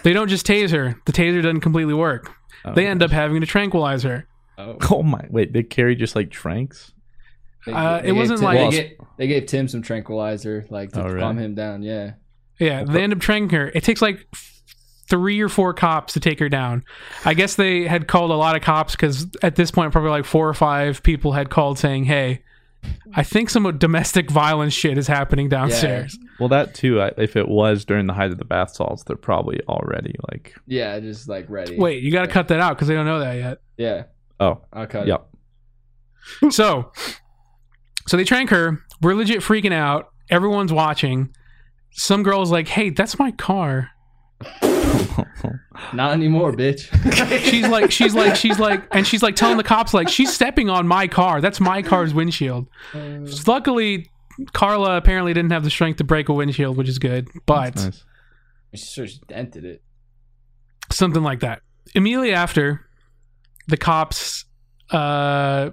They 0.03 0.13
don't 0.13 0.29
just 0.29 0.47
tase 0.47 0.71
her. 0.73 0.97
The 1.07 1.13
taser 1.13 1.43
doesn't 1.43 1.61
completely 1.61 1.95
work. 1.95 2.33
Oh, 2.65 2.73
They 2.75 2.87
end 2.87 3.03
up 3.03 3.11
having 3.11 3.41
to 3.41 3.47
tranquilize 3.47 4.03
her. 4.03 4.27
Oh. 4.59 4.77
Oh 4.91 5.03
my! 5.03 5.25
Wait, 5.31 5.53
they 5.53 5.63
carry 5.63 5.95
just 5.97 6.15
like 6.17 6.31
tranks. 6.31 6.93
They- 7.67 7.73
Uh, 7.73 8.01
they 8.01 8.09
it 8.09 8.13
wasn't 8.13 8.41
Tim- 8.41 8.45
like- 8.47 8.59
they 8.59 8.71
gave, 8.71 8.91
they 9.19 9.27
gave 9.27 9.47
Tim 9.47 9.69
some 9.69 9.83
tranquilizer, 9.83 10.67
like 10.71 10.93
to 10.93 11.03
Oh, 11.03 11.05
really? 11.09 11.21
calm 11.21 11.39
him 11.39 11.55
down. 11.55 11.83
Yeah, 11.83 12.13
Yeah, 12.63 12.85
they 12.85 13.03
end 13.03 13.13
up 13.13 13.19
training 13.21 13.51
her. 13.51 13.69
It 13.75 13.85
takes 13.85 14.01
like 14.03 14.27
three 15.09 15.41
or 15.41 15.49
four 15.49 15.75
cops 15.75 16.15
to 16.15 16.21
take 16.21 16.39
her 16.39 16.49
down. 16.49 16.85
I 17.25 17.35
guess 17.35 17.57
they 17.57 17.87
had 17.87 18.09
called 18.09 18.31
a 18.31 18.35
lot 18.37 18.57
of 18.57 18.63
cops 18.63 18.93
because 18.97 19.27
at 19.43 19.57
this 19.57 19.71
point, 19.71 19.93
probably 19.93 20.11
like 20.11 20.25
four 20.25 20.49
or 20.49 20.55
five 20.55 21.03
people 21.03 21.33
had 21.33 21.51
called 21.51 21.79
saying, 21.79 22.05
"Hey, 22.05 22.43
I 23.15 23.23
think 23.23 23.51
some 23.51 23.77
domestic 23.79 24.31
violence 24.31 24.73
shit 24.75 24.97
is 24.97 25.07
happening 25.07 25.49
downstairs." 25.49 26.19
Well, 26.41 26.49
that 26.49 26.75
too. 26.75 26.99
If 27.19 27.37
it 27.37 27.49
was 27.49 27.85
during 27.85 28.07
the 28.07 28.15
height 28.15 28.31
of 28.33 28.39
the 28.39 28.45
bath 28.45 28.75
salts, 28.75 29.03
they're 29.05 29.17
probably 29.17 29.61
already 29.69 30.15
like. 30.33 30.55
yeah, 30.67 30.99
just 31.01 31.29
like 31.29 31.47
ready. 31.51 31.77
Wait, 31.79 32.03
you 32.03 32.11
got 32.11 32.23
to 32.23 32.29
cut 32.29 32.49
that 32.49 32.61
out 32.61 32.77
because 32.77 32.89
they 32.89 32.95
don't 32.95 33.07
know 33.07 33.21
that 33.21 33.35
yet. 33.35 33.59
yeah, 33.77 34.05
Oh, 34.41 34.61
I'll 34.73 34.87
cut. 34.87 35.07
yep. 35.07 35.27
So, 36.51 36.93
so 38.07 38.17
they 38.17 38.25
trank 38.25 38.51
her. 38.51 38.79
We're 39.01 39.15
legit 39.15 39.41
freaking 39.41 39.73
out. 39.73 40.11
Everyone's 40.31 40.73
watching. 40.73 41.35
Some 41.93 42.23
girl 42.23 42.39
girl's 42.39 42.51
like, 42.51 42.69
"Hey, 42.69 42.91
that's 42.91 43.19
my 43.19 43.31
car." 43.33 43.91
Not 45.93 46.13
anymore, 46.13 46.53
bitch. 46.53 46.89
she's 47.51 47.67
like 47.69 47.91
she's 47.91 48.15
like 48.15 48.37
she's 48.37 48.59
like 48.59 48.83
and 48.93 49.07
she's 49.07 49.23
like 49.23 49.37
telling 49.37 49.57
the 49.57 49.65
cops 49.65 49.95
like 49.95 50.09
she's 50.09 50.33
stepping 50.33 50.69
on 50.71 50.87
my 50.87 51.07
car 51.09 51.41
that's 51.41 51.61
my 51.61 51.83
car's 51.83 52.15
windshield 52.15 52.67
luckily 53.47 54.07
carla 54.53 54.97
apparently 54.97 55.33
didn't 55.33 55.53
have 55.53 55.65
the 55.65 55.71
strength 55.71 55.97
to 55.99 56.05
break 56.05 56.29
a 56.29 56.33
windshield 56.33 56.77
which 56.77 56.89
is 56.89 56.99
good 56.99 57.29
but 57.47 57.77
Nice. 57.77 58.05
She 58.75 59.03
just 59.03 59.27
dented 59.27 59.65
it. 59.65 59.83
something 60.91 61.23
like 61.23 61.41
that 61.41 61.63
immediately 61.95 62.33
after 62.33 62.87
the 63.69 63.77
cops 63.77 64.45
uh 64.91 65.71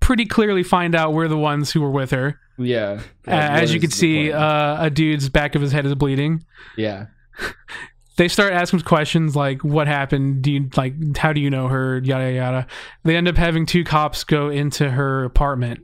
pretty 0.00 0.26
clearly 0.26 0.62
find 0.62 0.94
out 0.94 1.12
we're 1.12 1.28
the 1.28 1.38
ones 1.38 1.70
who 1.72 1.80
were 1.80 1.90
with 1.90 2.10
her 2.10 2.38
Yeah. 2.58 3.00
uh, 3.26 3.30
as 3.30 3.74
you 3.74 3.80
can 3.80 3.90
see 3.90 4.30
Uh, 4.32 4.84
a 4.86 4.90
dude's 4.90 5.28
back 5.28 5.54
of 5.54 5.62
his 5.62 5.72
head 5.72 5.86
is 5.86 5.94
bleeding 5.94 6.44
yeah. 6.76 7.06
they 8.16 8.28
start 8.28 8.52
asking 8.52 8.80
questions 8.82 9.34
like 9.34 9.64
what 9.64 9.88
happened 9.88 10.42
do 10.42 10.52
you 10.52 10.68
like 10.76 11.16
how 11.16 11.32
do 11.32 11.40
you 11.40 11.50
know 11.50 11.66
her 11.68 11.98
yada 12.04 12.32
yada 12.32 12.66
they 13.02 13.16
end 13.16 13.26
up 13.26 13.36
having 13.36 13.66
two 13.66 13.82
cops 13.82 14.22
go 14.24 14.48
into 14.50 14.90
her 14.90 15.24
apartment 15.24 15.80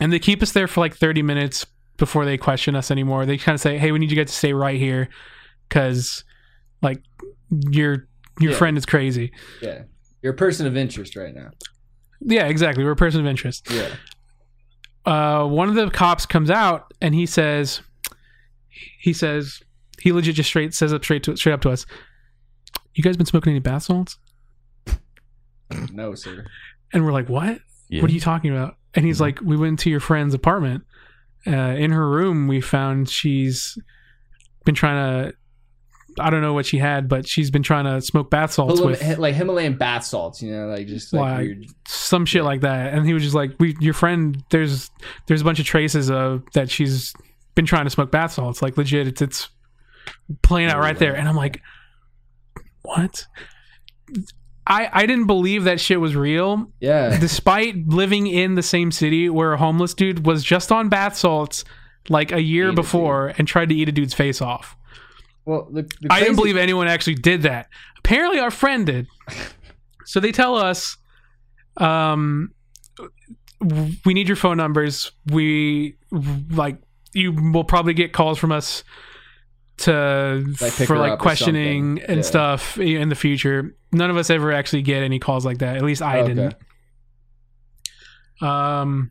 and 0.00 0.12
they 0.12 0.18
keep 0.18 0.42
us 0.42 0.52
there 0.52 0.66
for 0.66 0.80
like 0.80 0.96
30 0.96 1.22
minutes 1.22 1.64
before 1.98 2.24
they 2.24 2.36
question 2.36 2.74
us 2.74 2.90
anymore 2.90 3.24
they 3.26 3.38
kind 3.38 3.54
of 3.54 3.60
say 3.60 3.78
hey 3.78 3.92
we 3.92 3.98
need 4.00 4.10
you 4.10 4.16
guys 4.16 4.26
to 4.26 4.32
stay 4.36 4.52
right 4.52 4.78
here 4.78 5.08
because 5.68 6.24
like 6.82 7.00
your 7.70 8.08
your 8.40 8.50
Yeah. 8.52 8.58
friend 8.58 8.76
is 8.76 8.84
crazy 8.84 9.32
Yeah. 9.62 9.82
You're 10.22 10.32
a 10.32 10.36
person 10.36 10.66
of 10.66 10.76
interest 10.76 11.14
right 11.14 11.32
now. 11.34 11.50
yeah 12.20 12.46
exactly 12.48 12.82
we're 12.82 12.90
a 12.90 12.96
person 12.96 13.20
of 13.20 13.26
interest 13.26 13.68
Yeah. 13.70 13.88
Uh, 15.06 15.46
one 15.46 15.68
of 15.68 15.74
the 15.74 15.88
cops 15.90 16.26
comes 16.26 16.50
out 16.50 16.92
and 17.00 17.14
he 17.14 17.26
says, 17.26 17.80
he 18.98 19.12
says, 19.12 19.62
he 20.00 20.12
legit 20.12 20.34
just 20.34 20.48
straight 20.48 20.74
says 20.74 20.92
up 20.92 21.04
straight 21.04 21.22
to 21.24 21.36
straight 21.36 21.52
up 21.52 21.62
to 21.62 21.70
us. 21.70 21.86
You 22.94 23.02
guys 23.02 23.16
been 23.16 23.26
smoking 23.26 23.50
any 23.50 23.60
bath 23.60 23.84
salts? 23.84 24.18
No, 25.92 26.14
sir. 26.14 26.46
And 26.92 27.04
we're 27.04 27.12
like, 27.12 27.28
what? 27.28 27.58
Yeah. 27.88 28.02
What 28.02 28.10
are 28.10 28.14
you 28.14 28.20
talking 28.20 28.50
about? 28.50 28.76
And 28.94 29.04
he's 29.04 29.20
like, 29.20 29.40
we 29.40 29.56
went 29.56 29.78
to 29.80 29.90
your 29.90 30.00
friend's 30.00 30.34
apartment. 30.34 30.84
Uh, 31.46 31.74
in 31.76 31.90
her 31.92 32.08
room, 32.08 32.48
we 32.48 32.60
found 32.60 33.08
she's 33.08 33.78
been 34.64 34.74
trying 34.74 35.30
to. 35.30 35.36
I 36.18 36.30
don't 36.30 36.40
know 36.40 36.52
what 36.54 36.66
she 36.66 36.78
had, 36.78 37.08
but 37.08 37.28
she's 37.28 37.50
been 37.50 37.62
trying 37.62 37.84
to 37.84 38.00
smoke 38.00 38.30
bath 38.30 38.52
salts 38.52 38.80
with 38.80 39.18
like 39.18 39.34
Himalayan 39.34 39.76
bath 39.76 40.04
salts, 40.04 40.40
you 40.42 40.50
know, 40.52 40.66
like 40.68 40.86
just 40.86 41.12
like, 41.12 41.20
Like, 41.20 41.38
weird. 41.40 41.66
some 41.86 42.24
shit 42.26 42.44
like 42.44 42.62
that. 42.62 42.94
And 42.94 43.06
he 43.06 43.12
was 43.14 43.22
just 43.22 43.34
like, 43.34 43.52
"We, 43.58 43.76
your 43.80 43.94
friend, 43.94 44.42
there's 44.50 44.90
there's 45.26 45.40
a 45.42 45.44
bunch 45.44 45.60
of 45.60 45.66
traces 45.66 46.10
of 46.10 46.42
that 46.54 46.70
she's 46.70 47.12
been 47.54 47.66
trying 47.66 47.84
to 47.84 47.90
smoke 47.90 48.10
bath 48.10 48.32
salts. 48.32 48.62
Like 48.62 48.76
legit, 48.76 49.06
it's 49.08 49.20
it's 49.22 49.48
playing 50.42 50.68
out 50.70 50.78
right 50.78 50.98
there." 50.98 51.14
And 51.16 51.28
I'm 51.28 51.36
like, 51.36 51.60
"What?" 52.82 53.26
I 54.66 54.88
I 54.92 55.06
didn't 55.06 55.26
believe 55.26 55.64
that 55.64 55.80
shit 55.80 56.00
was 56.00 56.16
real, 56.16 56.70
Yeah. 56.80 57.18
despite 57.18 57.88
living 57.88 58.26
in 58.26 58.54
the 58.54 58.62
same 58.62 58.90
city 58.90 59.28
where 59.28 59.52
a 59.52 59.58
homeless 59.58 59.94
dude 59.94 60.26
was 60.26 60.42
just 60.44 60.72
on 60.72 60.88
bath 60.88 61.16
salts 61.16 61.64
like 62.08 62.32
a 62.32 62.40
year 62.40 62.68
a 62.70 62.72
before 62.72 63.32
and 63.38 63.46
tried 63.48 63.68
to 63.68 63.74
eat 63.74 63.88
a 63.88 63.92
dude's 63.92 64.14
face 64.14 64.40
off. 64.40 64.76
Well, 65.46 65.68
the, 65.72 65.82
the 66.00 66.08
I 66.10 66.20
didn't 66.20 66.36
believe 66.36 66.56
anyone 66.58 66.88
actually 66.88 67.14
did 67.14 67.42
that. 67.42 67.68
Apparently, 67.98 68.38
our 68.40 68.50
friend 68.50 68.84
did. 68.86 69.06
So 70.08 70.20
they 70.20 70.30
tell 70.30 70.54
us, 70.54 70.96
um, 71.78 72.52
we 73.60 74.14
need 74.14 74.28
your 74.28 74.36
phone 74.36 74.56
numbers. 74.56 75.10
We 75.32 75.96
like 76.48 76.78
you 77.12 77.32
will 77.32 77.64
probably 77.64 77.92
get 77.92 78.12
calls 78.12 78.38
from 78.38 78.52
us 78.52 78.84
to 79.78 80.44
Like, 80.60 80.72
for 80.74 80.96
like 80.96 81.18
questioning 81.18 82.00
and 82.06 82.18
Yeah. 82.18 82.22
stuff 82.22 82.78
in 82.78 83.08
the 83.08 83.16
future. 83.16 83.74
None 83.90 84.08
of 84.10 84.16
us 84.16 84.30
ever 84.30 84.52
actually 84.52 84.82
get 84.82 85.02
any 85.02 85.18
calls 85.18 85.44
like 85.44 85.58
that. 85.58 85.76
At 85.76 85.82
least 85.82 86.02
I 86.02 86.22
didn't. 86.22 86.54
Um. 88.40 89.10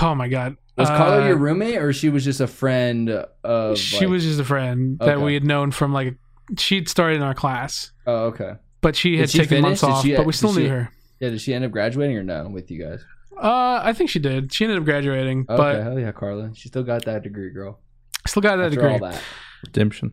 Oh 0.00 0.14
my 0.14 0.28
god. 0.28 0.56
Was 0.76 0.88
Carla 0.88 1.22
Uh, 1.22 1.28
your 1.28 1.36
roommate, 1.36 1.76
or 1.76 1.92
she 1.92 2.08
was 2.08 2.24
just 2.24 2.40
a 2.40 2.46
friend 2.48 3.08
of? 3.44 3.78
she 3.78 4.00
like- 4.00 4.08
was 4.08 4.24
just 4.24 4.40
a 4.40 4.44
friend 4.44 4.98
that 4.98 5.20
we 5.20 5.34
had 5.34 5.44
known 5.44 5.70
from 5.70 5.92
like 5.92 6.16
she'd 6.58 6.88
started 6.88 7.16
in 7.16 7.22
our 7.22 7.34
class, 7.34 7.92
Oh, 8.06 8.24
okay. 8.26 8.54
but 8.80 8.96
she 8.96 9.12
Did 9.12 9.20
had 9.20 9.30
she 9.30 9.38
taken 9.38 9.48
finish? 9.48 9.62
months 9.62 9.80
Did 9.82 9.90
off. 9.90 10.02
she- 10.02 10.16
but 10.16 10.26
we 10.26 10.32
still 10.32 10.52
knew 10.52 10.62
she- 10.62 10.68
her. 10.68 10.90
Yeah, 11.20 11.30
did 11.30 11.40
she 11.40 11.54
end 11.54 11.64
up 11.64 11.70
graduating 11.70 12.16
or 12.18 12.22
no 12.24 12.48
with 12.48 12.70
you 12.72 12.82
guys? 12.84 13.04
Uh, 13.40 13.80
I 13.82 13.92
think 13.92 14.10
she 14.10 14.18
did. 14.18 14.52
She 14.52 14.64
ended 14.64 14.78
up 14.78 14.84
graduating, 14.84 15.46
Okay, 15.48 15.56
but 15.56 15.82
hell 15.82 15.98
yeah, 15.98 16.12
Carla. 16.12 16.50
She 16.54 16.68
still 16.68 16.82
got 16.82 17.04
that 17.04 17.22
degree, 17.22 17.50
girl. 17.50 17.78
still 18.26 18.42
got 18.42 18.56
that 18.56 18.66
After 18.66 18.76
degree. 18.76 18.92
all 18.92 18.98
that. 19.10 19.20
Redemption. 19.66 20.12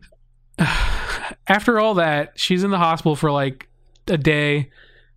After 1.48 1.80
all 1.80 1.94
that, 1.94 2.32
she's 2.36 2.62
in 2.64 2.70
the 2.70 2.78
hospital 2.78 3.16
for 3.16 3.30
like 3.30 3.68
a 4.08 4.16
day, 4.16 4.70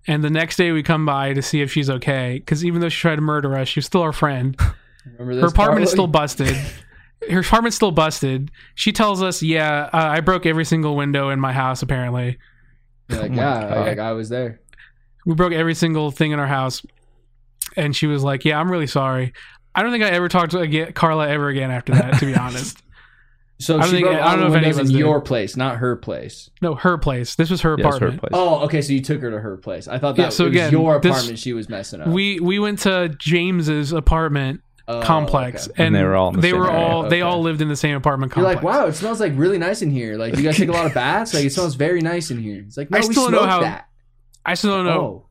and 0.08 0.24
the 0.24 0.30
next 0.30 0.58
day 0.58 0.72
we 0.72 0.84
come 0.84 1.06
by 1.06 1.34
to 1.34 1.42
see 1.42 1.62
if 1.62 1.72
she's 1.72 1.90
okay. 1.90 2.40
Because 2.40 2.66
even 2.66 2.82
though 2.82 2.90
she 2.90 3.00
tried 3.02 3.16
to 3.16 3.22
murder 3.22 3.56
us, 3.56 3.68
she 3.68 3.80
was 3.80 3.86
still 3.86 4.02
our 4.02 4.14
friend. 4.14 4.58
Remember 5.06 5.36
this? 5.36 5.42
Her 5.44 5.48
apartment 5.48 5.84
is 5.84 5.92
still 5.92 6.08
busted. 6.08 6.56
her 7.30 7.40
apartment's 7.40 7.76
still 7.76 7.92
busted. 7.92 8.52
She 8.76 8.92
tells 8.92 9.22
us, 9.24 9.42
"Yeah, 9.44 9.90
uh, 9.94 9.98
I 9.98 10.20
broke 10.22 10.46
every 10.46 10.66
single 10.66 10.96
window 10.96 11.30
in 11.30 11.40
my 11.40 11.54
house. 11.54 11.82
Apparently, 11.82 12.38
You're 13.10 13.22
like, 13.22 13.32
Oh 13.32 13.36
yeah, 13.36 13.70
God. 13.70 13.88
like, 13.88 14.00
I 14.00 14.12
was 14.14 14.30
there. 14.30 14.62
we 15.26 15.36
broke 15.36 15.54
every 15.54 15.76
single 15.76 16.12
thing 16.12 16.32
in 16.32 16.40
our 16.40 16.48
house." 16.48 16.82
And 17.78 17.96
she 17.96 18.08
was 18.08 18.24
like, 18.24 18.46
"Yeah, 18.46 18.60
I'm 18.60 18.72
really 18.72 18.88
sorry." 18.88 19.34
I 19.74 19.84
don't 19.84 19.92
think 19.92 20.04
I 20.04 20.10
ever 20.12 20.30
talked 20.30 20.52
to 20.52 20.60
again, 20.60 20.94
Carla 20.94 21.28
ever 21.28 21.50
again 21.50 21.70
after 21.72 21.94
that. 21.94 22.20
To 22.20 22.26
be 22.26 22.34
honest, 22.40 22.82
So 23.60 23.76
I 23.76 23.80
don't 23.82 23.86
she 23.88 23.92
think- 23.98 24.06
broke 24.06 24.18
I 24.18 24.22
all 24.22 24.32
don't 24.38 24.40
know 24.40 24.48
if 24.56 24.62
any 24.62 24.70
of 24.70 24.80
in 24.80 24.86
us 24.86 24.92
your 24.92 25.20
did. 25.20 25.26
place, 25.28 25.58
not 25.58 25.78
her 25.78 25.96
place. 25.98 26.50
no, 26.62 26.76
her 26.76 26.98
place. 26.98 27.36
This 27.36 27.50
was 27.50 27.62
her 27.62 27.76
Yeah, 27.78 27.88
it's 27.88 27.98
her 28.00 28.08
apartment. 28.08 28.20
place. 28.22 28.32
Oh, 28.34 28.60
okay. 28.66 28.82
So 28.82 28.94
you 28.94 29.02
took 29.02 29.22
her 29.22 29.32
to 29.32 29.40
her 29.40 29.58
place. 29.58 29.88
I 29.90 29.98
thought 30.00 30.16
that 30.16 30.22
Yeah, 30.24 30.30
so 30.30 30.44
it 30.46 30.48
was 30.48 30.56
again, 30.56 30.72
your 30.72 31.00
this- 31.00 31.12
apartment 31.12 31.40
she 31.40 31.52
was 31.54 31.68
messing 31.70 32.00
up. 32.02 32.08
We 32.08 32.40
we 32.40 32.60
went 32.60 32.80
to 32.80 33.14
James's 33.20 33.92
apartment 33.92 34.62
Oh, 34.88 35.02
complex, 35.02 35.68
okay. 35.68 35.74
and, 35.84 35.88
And 35.88 35.96
they 35.96 36.04
were 36.04 36.16
all 36.16 36.32
the 36.32 36.42
they 36.42 36.54
were 36.54 36.70
area. 36.70 36.80
all 36.86 37.10
they 37.10 37.22
all 37.24 37.42
lived 37.42 37.62
in 37.62 37.70
the 37.70 37.76
same 37.76 37.96
apartment 37.96 38.32
You're 38.36 38.46
complex. 38.46 38.64
like, 38.64 38.76
wow, 38.76 38.86
it 38.86 38.94
smells 38.94 39.20
like 39.20 39.34
really 39.36 39.58
nice 39.58 39.82
in 39.82 39.90
here. 39.90 40.16
Like 40.16 40.36
you 40.38 40.44
guys 40.44 40.58
take 40.58 40.70
a 40.70 40.74
lot 40.74 40.86
of 40.86 40.94
baths. 41.04 41.34
Like 41.34 41.46
it 41.46 41.54
smells 41.54 41.74
very 41.76 42.02
nice 42.02 42.30
in 42.30 42.38
here. 42.38 42.64
It's 42.68 42.78
like 42.78 42.92
no, 42.92 42.98
I 43.00 43.02
we 43.02 43.14
still 43.14 43.24
don't 43.32 43.32
know 43.34 43.46
how- 43.48 43.62
that. 43.62 43.88
I 44.46 44.54
still 44.54 44.76
don't 44.76 44.86
know 44.86 44.92
Oh, 45.02 45.26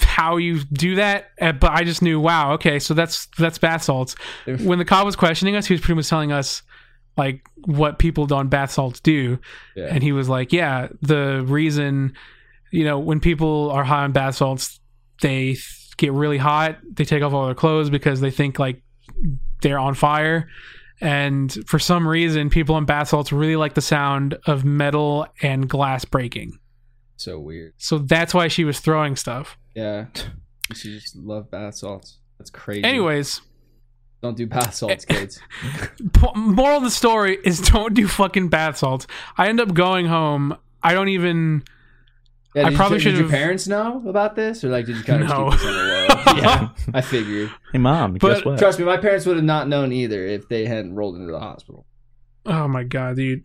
how 0.00 0.38
you 0.38 0.64
do 0.64 0.94
that, 0.96 1.26
uh, 1.40 1.52
but 1.52 1.72
I 1.72 1.84
just 1.84 2.00
knew, 2.00 2.18
wow, 2.18 2.54
okay, 2.54 2.78
so 2.78 2.94
that's 2.94 3.26
that's 3.38 3.58
bath 3.58 3.82
salts. 3.82 4.14
When 4.46 4.78
the 4.78 4.84
cop 4.86 5.04
was 5.04 5.16
questioning 5.16 5.54
us, 5.54 5.66
he 5.66 5.74
was 5.74 5.82
pretty 5.82 5.96
much 5.96 6.08
telling 6.08 6.32
us 6.32 6.62
like 7.18 7.46
what 7.66 7.98
people 7.98 8.32
on 8.34 8.48
bath 8.48 8.70
salts 8.70 9.00
do, 9.00 9.38
yeah. 9.76 9.88
and 9.90 10.02
he 10.02 10.12
was 10.12 10.30
like, 10.30 10.50
yeah, 10.52 10.88
the 11.02 11.44
reason, 11.46 12.14
you 12.72 12.84
know, 12.84 12.98
when 12.98 13.20
people 13.20 13.70
are 13.70 13.84
high 13.84 14.04
on 14.04 14.12
bath 14.12 14.36
salts, 14.36 14.80
they 15.20 15.52
th- 15.52 15.96
get 15.98 16.12
really 16.12 16.38
hot, 16.38 16.78
they 16.90 17.04
take 17.04 17.22
off 17.22 17.34
all 17.34 17.44
their 17.46 17.54
clothes 17.54 17.90
because 17.90 18.20
they 18.20 18.30
think 18.30 18.58
like 18.58 18.82
they're 19.62 19.78
on 19.78 19.94
fire. 19.94 20.48
And 21.00 21.52
for 21.66 21.78
some 21.78 22.06
reason, 22.06 22.50
people 22.50 22.78
in 22.78 22.84
bath 22.84 23.08
salts 23.08 23.32
really 23.32 23.56
like 23.56 23.74
the 23.74 23.80
sound 23.80 24.38
of 24.46 24.64
metal 24.64 25.26
and 25.42 25.68
glass 25.68 26.04
breaking. 26.04 26.58
so 27.16 27.38
weird. 27.38 27.74
So 27.78 27.98
that's 27.98 28.32
why 28.32 28.48
she 28.48 28.64
was 28.64 28.80
throwing 28.80 29.16
stuff. 29.16 29.58
Yeah. 29.74 30.06
She 30.74 30.98
just 30.98 31.14
love 31.14 31.50
bath 31.50 31.74
salts. 31.74 32.16
That's 32.38 32.48
crazy. 32.48 32.84
Anyways, 32.84 33.42
don't 34.22 34.34
do 34.34 34.46
bath 34.46 34.72
salts, 34.74 35.04
kids. 35.06 35.38
moral 36.34 36.78
of 36.78 36.82
the 36.84 36.90
story 36.90 37.36
is 37.44 37.60
don't 37.70 37.92
do 37.92 38.08
fucking 38.08 38.48
bath 38.48 38.78
salts. 38.78 39.06
I 39.36 39.48
end 39.48 39.60
up 39.60 39.74
going 39.74 40.06
home. 40.06 40.56
I 40.82 40.94
don't 40.94 41.08
even. 41.08 41.64
Yeah, 42.54 42.68
I 42.68 42.74
probably 42.74 42.96
you, 42.96 43.04
did 43.04 43.18
your 43.18 43.28
parents 43.28 43.68
know 43.68 44.02
about 44.08 44.36
this, 44.36 44.64
or 44.64 44.70
like 44.70 44.86
did 44.86 44.96
you 44.96 45.02
kind 45.02 45.22
of 45.24 45.28
No. 45.28 45.50
Keep 46.34 46.42
this 46.42 46.50
on 46.52 46.58
the 46.58 46.64
low? 46.64 46.70
yeah, 46.86 46.90
I 46.94 47.00
figured. 47.00 47.50
Hey, 47.72 47.78
mom, 47.78 48.12
But- 48.14 48.34
guess 48.36 48.44
what? 48.44 48.58
Trust 48.58 48.78
me, 48.78 48.84
my 48.84 48.96
parents 48.96 49.26
would 49.26 49.36
have 49.36 49.44
not 49.44 49.68
known 49.68 49.92
either 49.92 50.24
if 50.26 50.48
they 50.48 50.66
hadn't 50.66 50.94
rolled 50.94 51.16
into 51.16 51.32
the 51.32 51.40
hospital. 51.40 51.86
Oh 52.46 52.68
my 52.68 52.84
god, 52.84 53.16
dude! 53.16 53.42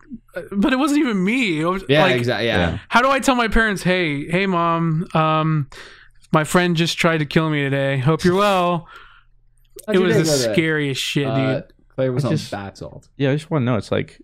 But 0.52 0.74
it 0.74 0.76
wasn't 0.76 1.00
even 1.00 1.24
me. 1.24 1.60
It 1.60 1.64
was, 1.64 1.82
Yeah, 1.88 2.02
like, 2.02 2.16
exactly. 2.16 2.46
Yeah. 2.48 2.72
Yeah. 2.72 2.78
How 2.90 3.00
do 3.00 3.08
I 3.10 3.18
tell 3.18 3.34
my 3.34 3.48
parents? 3.48 3.82
Hey, 3.82 4.28
hey, 4.28 4.44
mom. 4.46 5.06
Um, 5.14 5.70
my 6.32 6.44
friend 6.44 6.76
just 6.76 6.98
tried 6.98 7.18
to 7.18 7.24
kill 7.26 7.48
me 7.48 7.62
today. 7.62 7.96
Hope 7.96 8.24
you're 8.24 8.34
well. 8.36 8.86
How'd 9.86 9.96
it 9.96 9.98
your 10.00 10.06
was 10.08 10.16
day 10.16 10.22
the 10.22 10.28
go 10.28 10.36
today? 10.36 10.52
scariest 10.52 11.00
shit, 11.02 11.26
Uh, 11.26 11.54
dude. 11.54 11.72
Claire 11.94 12.12
was 12.12 12.24
I 12.26 12.28
on 12.28 12.36
just- 12.36 12.50
bath 12.50 12.76
salts. 12.76 13.08
Yeah, 13.16 13.30
I 13.30 13.34
just 13.36 13.50
want 13.50 13.62
to 13.62 13.64
know. 13.64 13.76
It's 13.76 13.90
like, 13.90 14.20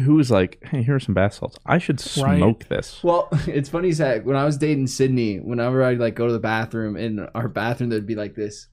who 0.00 0.14
was 0.14 0.30
like, 0.30 0.58
hey, 0.64 0.82
here 0.82 0.94
are 0.96 1.00
some 1.00 1.14
bath 1.14 1.34
salts. 1.34 1.56
I 1.66 1.78
should 1.78 2.00
Right. 2.18 2.38
smoke 2.38 2.64
this. 2.68 3.02
Well, 3.02 3.28
it's 3.46 3.68
funny, 3.68 3.92
Zach. 3.92 4.24
When 4.24 4.36
I 4.36 4.44
was 4.44 4.56
dating 4.56 4.86
Sydney, 4.88 5.38
whenever 5.38 5.82
I 5.82 5.94
like 5.94 6.14
go 6.14 6.26
to 6.26 6.32
the 6.32 6.38
bathroom 6.38 6.96
in 6.96 7.20
our 7.34 7.48
bathroom, 7.48 7.90
there'd 7.90 8.06
be 8.06 8.14
like 8.14 8.34
this, 8.34 8.66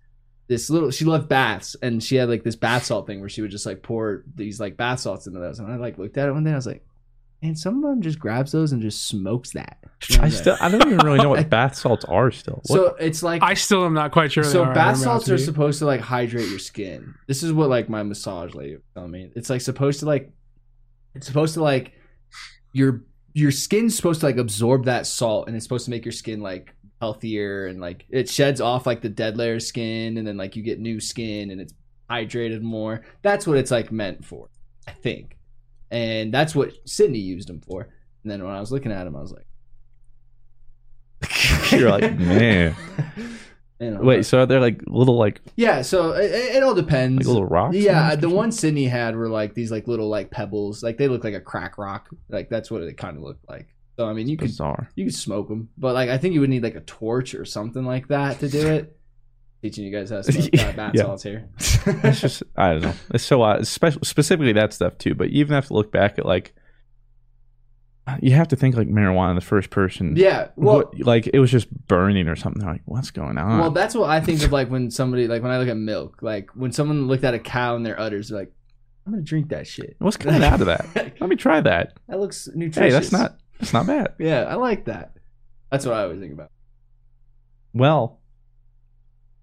this 0.47 0.69
little. 0.69 0.91
She 0.91 1.05
loved 1.05 1.27
baths, 1.29 1.75
and 1.81 2.01
she 2.01 2.15
had 2.15 2.29
like 2.29 2.43
this 2.43 2.55
bath 2.55 2.85
salt 2.85 3.07
thing 3.07 3.19
where 3.19 3.29
she 3.29 3.41
would 3.41 3.51
just 3.51 3.65
like 3.65 3.83
pour 3.83 4.23
these 4.35 4.59
like 4.59 4.77
bath 4.77 4.99
salts 5.01 5.27
into 5.27 5.39
those. 5.39 5.59
And 5.59 5.71
I 5.71 5.75
like 5.75 5.97
looked 5.97 6.17
at 6.17 6.29
it 6.29 6.31
one 6.33 6.43
day, 6.43 6.49
and 6.49 6.55
I 6.55 6.57
was 6.57 6.67
like, 6.67 6.83
and 7.43 7.57
someone 7.59 8.01
just 8.01 8.17
grabs 8.17 8.51
those 8.51 8.71
and 8.71 8.81
just 8.81 9.07
smokes 9.07 9.51
that. 9.51 9.77
And 10.11 10.21
I 10.21 10.29
still, 10.29 10.57
I 10.59 10.69
don't 10.69 10.81
even 10.87 10.97
really 11.05 11.19
know 11.19 11.29
what 11.29 11.47
bath 11.51 11.75
salts 11.75 12.03
are 12.05 12.31
still. 12.31 12.61
What- 12.67 12.77
so 12.77 12.95
it's 12.99 13.21
like 13.21 13.43
I 13.43 13.53
still 13.53 13.85
am 13.85 13.93
not 13.93 14.11
quite 14.11 14.31
sure. 14.31 14.43
they 14.43 14.49
so 14.49 14.63
are, 14.63 14.73
bath 14.73 14.97
salts 14.97 15.29
are 15.29 15.37
supposed 15.37 15.77
to 15.79 15.85
like 15.85 16.01
hydrate 16.01 16.49
your 16.49 16.57
skin. 16.59 17.13
This 17.27 17.43
is 17.43 17.53
what 17.53 17.69
like 17.69 17.89
my 17.89 18.01
massage 18.03 18.55
lady 18.55 18.73
was 18.75 18.83
telling 18.95 19.11
me. 19.11 19.29
It's 19.35 19.49
like 19.51 19.61
supposed 19.61 19.99
to 19.99 20.05
like 20.07 20.31
it's 21.17 21.27
supposed 21.27 21.55
to 21.55 21.61
like 21.61 21.93
your 22.73 23.03
your 23.33 23.51
skin's 23.51 23.95
supposed 23.95 24.21
to 24.21 24.25
like 24.25 24.37
absorb 24.37 24.85
that 24.85 25.05
salt 25.05 25.47
and 25.47 25.55
it's 25.55 25.65
supposed 25.65 25.85
to 25.85 25.91
make 25.91 26.05
your 26.05 26.11
skin 26.11 26.41
like 26.41 26.73
healthier 26.99 27.67
and 27.67 27.79
like 27.79 28.05
it 28.09 28.29
sheds 28.29 28.61
off 28.61 28.85
like 28.85 29.01
the 29.01 29.09
dead 29.09 29.37
layer 29.37 29.59
skin 29.59 30.17
and 30.17 30.27
then 30.27 30.37
like 30.37 30.55
you 30.55 30.63
get 30.63 30.79
new 30.79 30.99
skin 30.99 31.51
and 31.51 31.61
it's 31.61 31.73
hydrated 32.09 32.61
more. 32.61 33.03
That's 33.21 33.45
what 33.45 33.57
it's 33.57 33.71
like 33.71 33.91
meant 33.91 34.25
for, 34.25 34.49
I 34.87 34.91
think. 34.91 35.37
And 35.91 36.33
that's 36.33 36.55
what 36.55 36.73
Sydney 36.85 37.19
used 37.19 37.47
them 37.47 37.61
for. 37.61 37.81
And 38.23 38.31
then 38.31 38.43
when 38.43 38.53
I 38.53 38.59
was 38.59 38.71
looking 38.71 38.91
at 38.91 39.07
him, 39.07 39.15
I 39.15 39.21
was 39.21 39.31
like, 39.31 39.47
You're 41.71 41.89
like, 41.89 42.17
man. 42.19 42.75
You 43.79 43.91
know, 43.91 44.01
Wait, 44.01 44.25
so 44.25 44.39
are 44.39 44.45
there 44.45 44.59
like 44.59 44.81
little 44.87 45.17
like 45.17 45.41
Yeah, 45.55 45.81
so 45.83 46.11
it, 46.13 46.31
it 46.31 46.63
all 46.63 46.73
depends. 46.73 47.17
like 47.19 47.27
little 47.27 47.45
rocks? 47.45 47.75
Yeah, 47.75 48.15
the 48.15 48.27
or 48.27 48.35
one 48.35 48.51
Sydney 48.51 48.85
had 48.85 49.15
were 49.15 49.29
like 49.29 49.53
these 49.53 49.71
like 49.71 49.87
little 49.87 50.09
like 50.09 50.31
pebbles. 50.31 50.81
Like 50.83 50.97
they 50.97 51.07
look 51.07 51.23
like 51.23 51.33
a 51.35 51.41
crack 51.41 51.77
rock. 51.77 52.09
Like 52.29 52.49
that's 52.49 52.71
what 52.71 52.81
it 52.81 52.97
kind 52.97 53.17
of 53.17 53.23
looked 53.23 53.47
like. 53.49 53.67
So 53.97 54.07
I 54.07 54.13
mean, 54.13 54.27
you 54.27 54.37
could 54.37 54.47
bizarre. 54.49 54.89
you 54.95 55.05
could 55.05 55.15
smoke 55.15 55.47
them, 55.47 55.69
but 55.77 55.93
like 55.93 56.09
I 56.09 56.17
think 56.17 56.33
you 56.33 56.41
would 56.41 56.49
need 56.49 56.63
like 56.63 56.75
a 56.75 56.81
torch 56.81 57.33
or 57.35 57.45
something 57.45 57.83
like 57.85 58.07
that 58.09 58.39
to 58.39 58.49
do 58.49 58.67
it. 58.67 58.93
Teaching 59.63 59.85
you 59.85 59.91
guys 59.91 60.11
how 60.11 60.17
to 60.21 60.31
smoke 60.31 60.49
Yeah, 60.53 60.67
uh, 60.77 60.91
yeah. 60.93 61.01
salts 61.01 61.23
here. 61.23 61.49
It's 61.59 62.21
just 62.21 62.43
I 62.55 62.73
don't 62.73 62.81
know. 62.83 62.93
It's 63.13 63.23
so 63.23 63.41
odd. 63.41 63.61
Especially 63.61 64.01
specifically 64.03 64.53
that 64.53 64.71
stuff 64.73 64.97
too. 64.99 65.15
But 65.15 65.31
you 65.31 65.39
even 65.39 65.55
have 65.55 65.65
to 65.67 65.73
look 65.73 65.91
back 65.91 66.19
at 66.19 66.25
like 66.27 66.53
you 68.21 68.31
have 68.31 68.47
to 68.49 68.55
think 68.55 68.75
like 68.75 68.87
marijuana 68.87 69.35
the 69.35 69.41
first 69.41 69.69
person. 69.69 70.15
yeah, 70.15 70.49
well, 70.55 70.77
What- 70.77 70.99
like 70.99 71.27
it 71.33 71.39
was 71.39 71.51
just 71.51 71.69
burning 71.87 72.27
or 72.27 72.35
something. 72.35 72.63
Like 72.65 72.81
what's 72.85 73.11
going 73.11 73.37
on? 73.37 73.59
well, 73.59 73.71
that's 73.71 73.95
what 73.95 74.09
I 74.09 74.19
think 74.21 74.41
of 74.43 74.51
like 74.51 74.69
when 74.69 74.89
somebody 74.91 75.27
like 75.27 75.41
when 75.43 75.51
I 75.51 75.57
look 75.59 75.67
at 75.67 75.77
milk, 75.77 76.19
like 76.21 76.49
when 76.55 76.71
someone 76.71 77.07
looked 77.07 77.23
at 77.23 77.33
a 77.33 77.39
cow 77.39 77.75
in 77.75 77.83
their 77.83 77.99
udders, 77.99 78.31
like, 78.31 78.51
I'm 79.05 79.13
gonna 79.13 79.23
drink 79.23 79.49
that 79.49 79.67
shit. 79.67 79.95
what's 79.99 80.17
coming 80.17 80.43
out 80.43 80.59
of 80.61 80.67
that? 80.67 80.87
Let 81.19 81.29
me 81.29 81.35
try 81.35 81.59
that. 81.61 81.93
That 82.07 82.19
looks 82.19 82.47
nutritious 82.53 82.77
Hey, 82.81 82.89
that's 82.91 83.11
not 83.11 83.37
that's 83.59 83.73
not 83.73 83.87
bad. 83.87 84.13
Yeah, 84.19 84.43
I 84.43 84.55
like 84.55 84.85
that. 84.85 85.13
That's 85.71 85.85
what 85.85 85.95
I 85.95 86.03
always 86.03 86.19
think 86.19 86.33
about. 86.33 86.51
Well, 87.73 88.16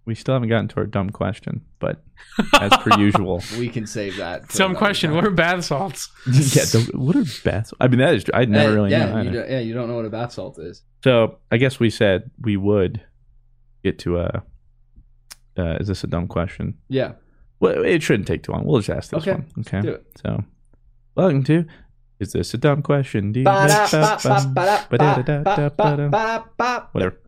we 0.07 0.15
still 0.15 0.35
haven't 0.35 0.49
gotten 0.51 0.69
to 0.69 0.77
our 0.77 0.87
dumb 0.87 1.11
question, 1.11 1.63
but 1.79 2.03
as 2.61 2.73
per 2.79 2.99
usual, 2.99 3.43
We 3.59 3.69
can 3.69 3.87
save 3.87 4.17
that. 4.19 4.47
for 4.47 4.53
Some 4.53 4.75
question: 4.75 5.11
time. 5.11 5.17
What 5.17 5.25
are 5.25 5.31
bath 5.31 5.65
salts? 5.65 6.11
yeah. 6.27 6.65
The, 6.65 6.91
what 6.95 7.17
are 7.17 7.25
bath? 7.45 7.73
I 7.81 7.89
mean, 7.89 7.99
that 8.01 8.15
is. 8.15 8.25
I 8.35 8.45
never 8.45 8.73
Eh, 8.73 8.75
really 8.75 8.91
yeah, 8.91 9.23
knew. 9.23 9.31
you 9.31 9.31
don't, 9.39 9.51
yeah, 9.51 9.61
you 9.61 9.75
don't 9.75 9.89
know 9.89 9.97
what 9.97 10.05
a 10.05 10.11
bath 10.11 10.33
salt 10.33 10.59
is. 10.59 10.83
So 11.03 11.39
I 11.51 11.57
guess 11.57 11.79
we 11.81 11.91
said 11.91 12.31
we 12.41 12.57
would 12.57 13.03
get 13.83 13.99
to 14.01 14.19
a. 14.19 14.43
Uh, 15.57 15.77
is 15.81 15.87
this 15.89 16.03
a 16.05 16.09
dumb 16.09 16.27
question? 16.27 16.77
Yeah, 16.89 17.13
Well, 17.61 17.85
it 17.85 18.03
shouldn't 18.03 18.27
take 18.27 18.43
too 18.43 18.51
long. 18.53 18.65
We'll 18.65 18.81
just 18.81 18.91
ask 18.91 19.11
this 19.11 19.23
Okay, 19.23 19.33
one. 19.33 19.47
Okay. 19.61 19.81
do 19.83 19.93
it. 19.93 20.05
So, 20.21 20.43
welcome 21.15 21.45
to. 21.45 21.65
Is 22.21 22.33
this 22.33 22.55
a 22.55 22.59
dumb 22.59 22.83
question? 22.83 23.33
Do 23.33 23.41
you 23.41 23.45
Whatever. 26.93 27.19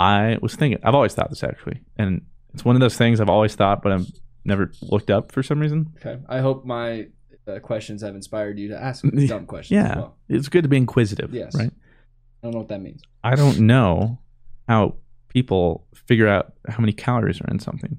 I 0.00 0.38
was 0.40 0.54
thinking. 0.54 0.80
I've 0.82 0.94
always 0.94 1.14
thought 1.14 1.30
this 1.30 1.44
actually, 1.44 1.80
and 1.96 2.22
it's 2.54 2.64
one 2.64 2.74
of 2.76 2.80
those 2.80 2.96
things 2.96 3.20
I've 3.20 3.28
always 3.28 3.54
thought, 3.54 3.82
but 3.82 3.92
I've 3.92 4.06
never 4.44 4.72
looked 4.82 5.10
up 5.10 5.30
for 5.32 5.42
some 5.42 5.60
reason. 5.60 5.92
Okay. 5.98 6.18
I 6.28 6.38
hope 6.40 6.64
my 6.64 7.06
uh, 7.46 7.58
questions 7.60 8.02
have 8.02 8.14
inspired 8.14 8.58
you 8.58 8.68
to 8.68 8.82
ask 8.82 9.02
dumb 9.28 9.46
questions. 9.46 9.78
as 9.84 9.88
Yeah, 9.90 9.96
well. 9.96 10.16
it's 10.28 10.48
good 10.48 10.62
to 10.62 10.68
be 10.68 10.76
inquisitive. 10.78 11.32
Yes. 11.34 11.54
Right. 11.54 11.70
I 11.72 12.46
don't 12.46 12.52
know 12.52 12.58
what 12.60 12.68
that 12.68 12.80
means. 12.80 13.02
I 13.22 13.34
don't 13.34 13.60
know 13.60 14.18
how 14.68 14.94
people 15.28 15.86
figure 15.94 16.26
out 16.28 16.54
how 16.68 16.80
many 16.80 16.92
calories 16.92 17.40
are 17.40 17.50
in 17.50 17.58
something. 17.58 17.98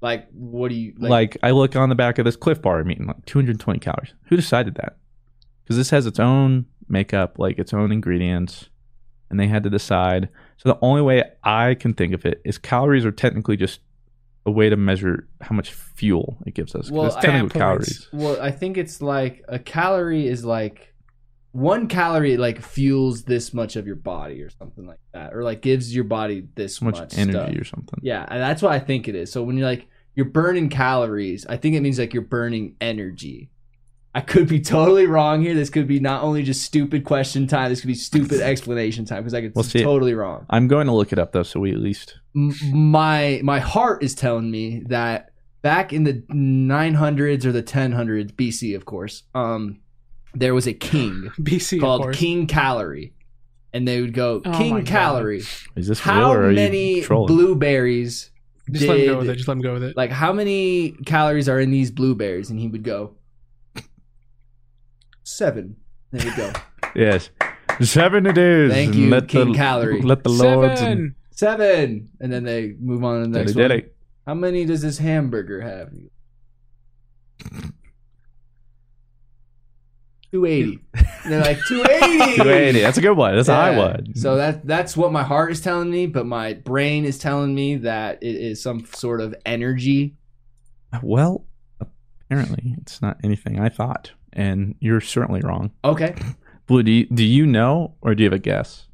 Like, 0.00 0.28
what 0.32 0.68
do 0.68 0.74
you 0.74 0.94
Like, 0.98 1.36
I 1.42 1.50
look 1.52 1.74
on 1.76 1.88
the 1.88 1.94
back 1.94 2.18
of 2.18 2.24
this 2.26 2.36
Clif 2.36 2.60
Bar 2.60 2.80
I'm 2.80 2.90
eating 2.90 3.06
like 3.06 3.24
220 3.26 3.80
calories. 3.80 4.12
Who 4.28 4.36
decided 4.36 4.74
that? 4.76 4.96
Because 5.64 5.76
this 5.76 5.90
has 5.90 6.06
its 6.06 6.20
own 6.20 6.66
makeup, 6.88 7.38
like 7.38 7.58
its 7.58 7.72
own 7.72 7.90
ingredients, 7.90 8.68
and 9.30 9.40
they 9.40 9.46
had 9.48 9.62
to 9.64 9.70
decide. 9.70 10.28
So 10.64 10.72
the 10.72 10.78
only 10.80 11.02
way 11.02 11.24
I 11.42 11.74
can 11.74 11.92
think 11.92 12.14
of 12.14 12.24
it 12.24 12.40
is 12.44 12.56
calories 12.56 13.04
are 13.04 13.12
technically 13.12 13.56
just 13.56 13.80
a 14.46 14.50
way 14.50 14.68
to 14.68 14.76
measure 14.76 15.28
how 15.40 15.54
much 15.54 15.72
fuel 15.72 16.38
it 16.46 16.54
gives 16.54 16.74
us. 16.74 16.90
Well, 16.90 17.06
it's 17.06 17.16
technically 17.16 17.50
fat 17.50 17.58
calories. 17.58 18.08
Well, 18.12 18.40
I 18.40 18.50
think 18.50 18.78
it's 18.78 19.02
like 19.02 19.44
a 19.48 19.58
calorie 19.58 20.26
is 20.26 20.44
like 20.44 20.94
one 21.52 21.86
calorie 21.86 22.36
like 22.36 22.60
fuels 22.60 23.24
this 23.24 23.54
much 23.54 23.76
of 23.76 23.86
your 23.86 23.96
body 23.96 24.42
or 24.42 24.50
something 24.50 24.86
like 24.86 24.98
that, 25.12 25.34
or 25.34 25.42
like 25.42 25.60
gives 25.60 25.94
your 25.94 26.04
body 26.04 26.46
this 26.54 26.80
much, 26.82 26.98
much, 26.98 27.16
energy 27.16 27.38
stuff. 27.38 27.60
or 27.60 27.64
something. 27.64 28.00
Yeah, 28.02 28.26
and 28.28 28.40
that's 28.40 28.62
what 28.62 28.72
I 28.72 28.80
think 28.80 29.06
it 29.06 29.14
is. 29.14 29.30
So 29.30 29.42
when 29.42 29.56
you're 29.56 29.68
like 29.68 29.86
you're 30.14 30.26
burning 30.26 30.68
calories, 30.68 31.46
I 31.46 31.56
think 31.56 31.76
it 31.76 31.80
means 31.80 31.98
like 31.98 32.12
you're 32.14 32.22
burning 32.22 32.76
energy. 32.80 33.50
I 34.16 34.20
could 34.20 34.46
be 34.48 34.60
totally 34.60 35.06
wrong 35.06 35.42
here. 35.42 35.54
This 35.54 35.70
could 35.70 35.88
be 35.88 35.98
not 35.98 36.22
only 36.22 36.42
just 36.44 36.62
stupid 36.62 37.04
question 37.04 37.46
time. 37.48 37.70
This 37.70 37.80
could 37.80 37.88
be 37.88 37.94
stupid 37.96 38.40
explanation 38.42 39.04
time 39.04 39.18
because 39.24 39.34
I 39.34 39.40
could 39.40 39.52
We'll 39.56 39.64
be 39.64 39.70
see 39.70 39.78
it. 39.80 39.82
totally 39.82 40.14
wrong. 40.14 40.46
I'm 40.50 40.68
going 40.68 40.86
to 40.86 40.92
look 40.92 41.12
it 41.12 41.18
up 41.18 41.32
though, 41.32 41.42
so 41.42 41.58
we 41.60 41.72
at 41.72 41.78
least 41.80 42.18
M- 42.36 42.54
my 42.72 43.40
my 43.42 43.58
heart 43.58 44.02
is 44.04 44.14
telling 44.14 44.50
me 44.50 44.84
that 44.86 45.30
back 45.62 45.92
in 45.92 46.04
the 46.04 46.22
900s 46.32 47.44
or 47.44 47.52
the 47.52 47.62
1000s 47.62 48.32
BC, 48.32 48.76
of 48.76 48.84
course, 48.84 49.22
um, 49.34 49.80
there 50.34 50.54
was 50.54 50.66
a 50.66 50.72
king 50.74 51.30
BC, 51.40 51.80
called 51.80 52.02
course. 52.02 52.16
King 52.16 52.46
Calorie, 52.46 53.14
and 53.72 53.86
they 53.88 54.00
would 54.00 54.14
go 54.14 54.42
Oh 54.44 54.50
my 54.50 54.58
King 54.58 54.74
God. 54.76 54.86
Calorie. 54.86 55.42
Is 55.76 55.88
this 55.88 56.04
real 56.06 56.14
How 56.14 56.32
or 56.32 56.44
are 56.44 56.52
many 56.52 57.00
you 57.00 57.06
blueberries? 57.08 58.30
Just 58.70 58.86
let 58.86 58.98
him 59.00 59.06
go 59.06 59.18
with 59.18 59.28
it. 59.28 59.34
Just 59.36 59.48
let 59.48 59.54
him 59.56 59.62
go 59.62 59.74
with 59.74 59.82
it. 59.84 59.96
Like 59.96 60.10
how 60.10 60.32
many 60.32 60.92
calories 61.04 61.48
are 61.48 61.60
in 61.60 61.70
these 61.70 61.90
blueberries? 61.90 62.48
And 62.50 62.58
he 62.58 62.66
would 62.68 62.82
go 62.82 63.14
seven. 65.24 65.76
There 66.12 66.24
you 66.24 66.36
go. 66.36 66.52
Yes. 66.94 67.30
Seven 67.80 68.24
it 68.24 68.38
is. 68.38 68.70
Thank 68.70 68.94
you, 68.94 69.08
let 69.08 69.26
King 69.26 69.50
the, 69.50 69.58
Calorie. 69.58 70.00
Let 70.00 70.22
the 70.22 70.28
lords. 70.28 70.80
And, 70.80 71.16
Seven. 71.32 71.58
Seven, 71.58 72.08
and 72.20 72.32
then 72.32 72.44
they 72.44 72.76
move 72.78 73.02
on 73.02 73.22
to 73.22 73.26
the 73.26 73.32
They 73.32 73.38
next 73.40 73.54
did 73.54 73.70
one. 73.70 73.82
How 74.28 74.34
many 74.34 74.64
does 74.64 74.82
this 74.82 74.98
hamburger 74.98 75.60
have? 75.60 75.90
Two 80.30 80.46
eighty. 80.46 80.78
They're 81.26 81.40
like 81.40 81.58
two 81.66 81.82
eighty. 81.82 82.36
280. 82.36 82.80
That's 82.80 82.98
a 82.98 83.00
good 83.00 83.16
one. 83.16 83.34
That's 83.34 83.48
a 83.48 83.54
high 83.54 83.76
one. 83.76 84.14
So 84.14 84.36
that 84.36 84.66
that's 84.66 84.96
what 84.96 85.10
my 85.10 85.24
heart 85.24 85.50
is 85.50 85.60
telling 85.60 85.90
me, 85.90 86.06
but 86.06 86.26
my 86.26 86.54
brain 86.54 87.04
is 87.04 87.18
telling 87.18 87.54
me 87.54 87.76
that 87.76 88.22
it 88.22 88.36
is 88.36 88.62
some 88.62 88.84
sort 88.86 89.20
of 89.20 89.34
energy. 89.44 90.14
Well, 91.02 91.44
apparently 91.80 92.76
it's 92.78 93.02
not 93.02 93.18
anything 93.24 93.58
I 93.58 93.68
thought, 93.68 94.12
and 94.34 94.74
you're 94.80 95.00
certainly 95.00 95.40
wrong. 95.40 95.70
Okay. 95.84 96.14
Blue, 96.66 96.82
do 96.82 96.90
you, 96.92 97.06
do 97.06 97.24
you 97.24 97.46
know, 97.46 97.94
or 98.00 98.14
do 98.14 98.22
you 98.22 98.26
have 98.30 98.32
a 98.34 98.38
guess? 98.38 98.86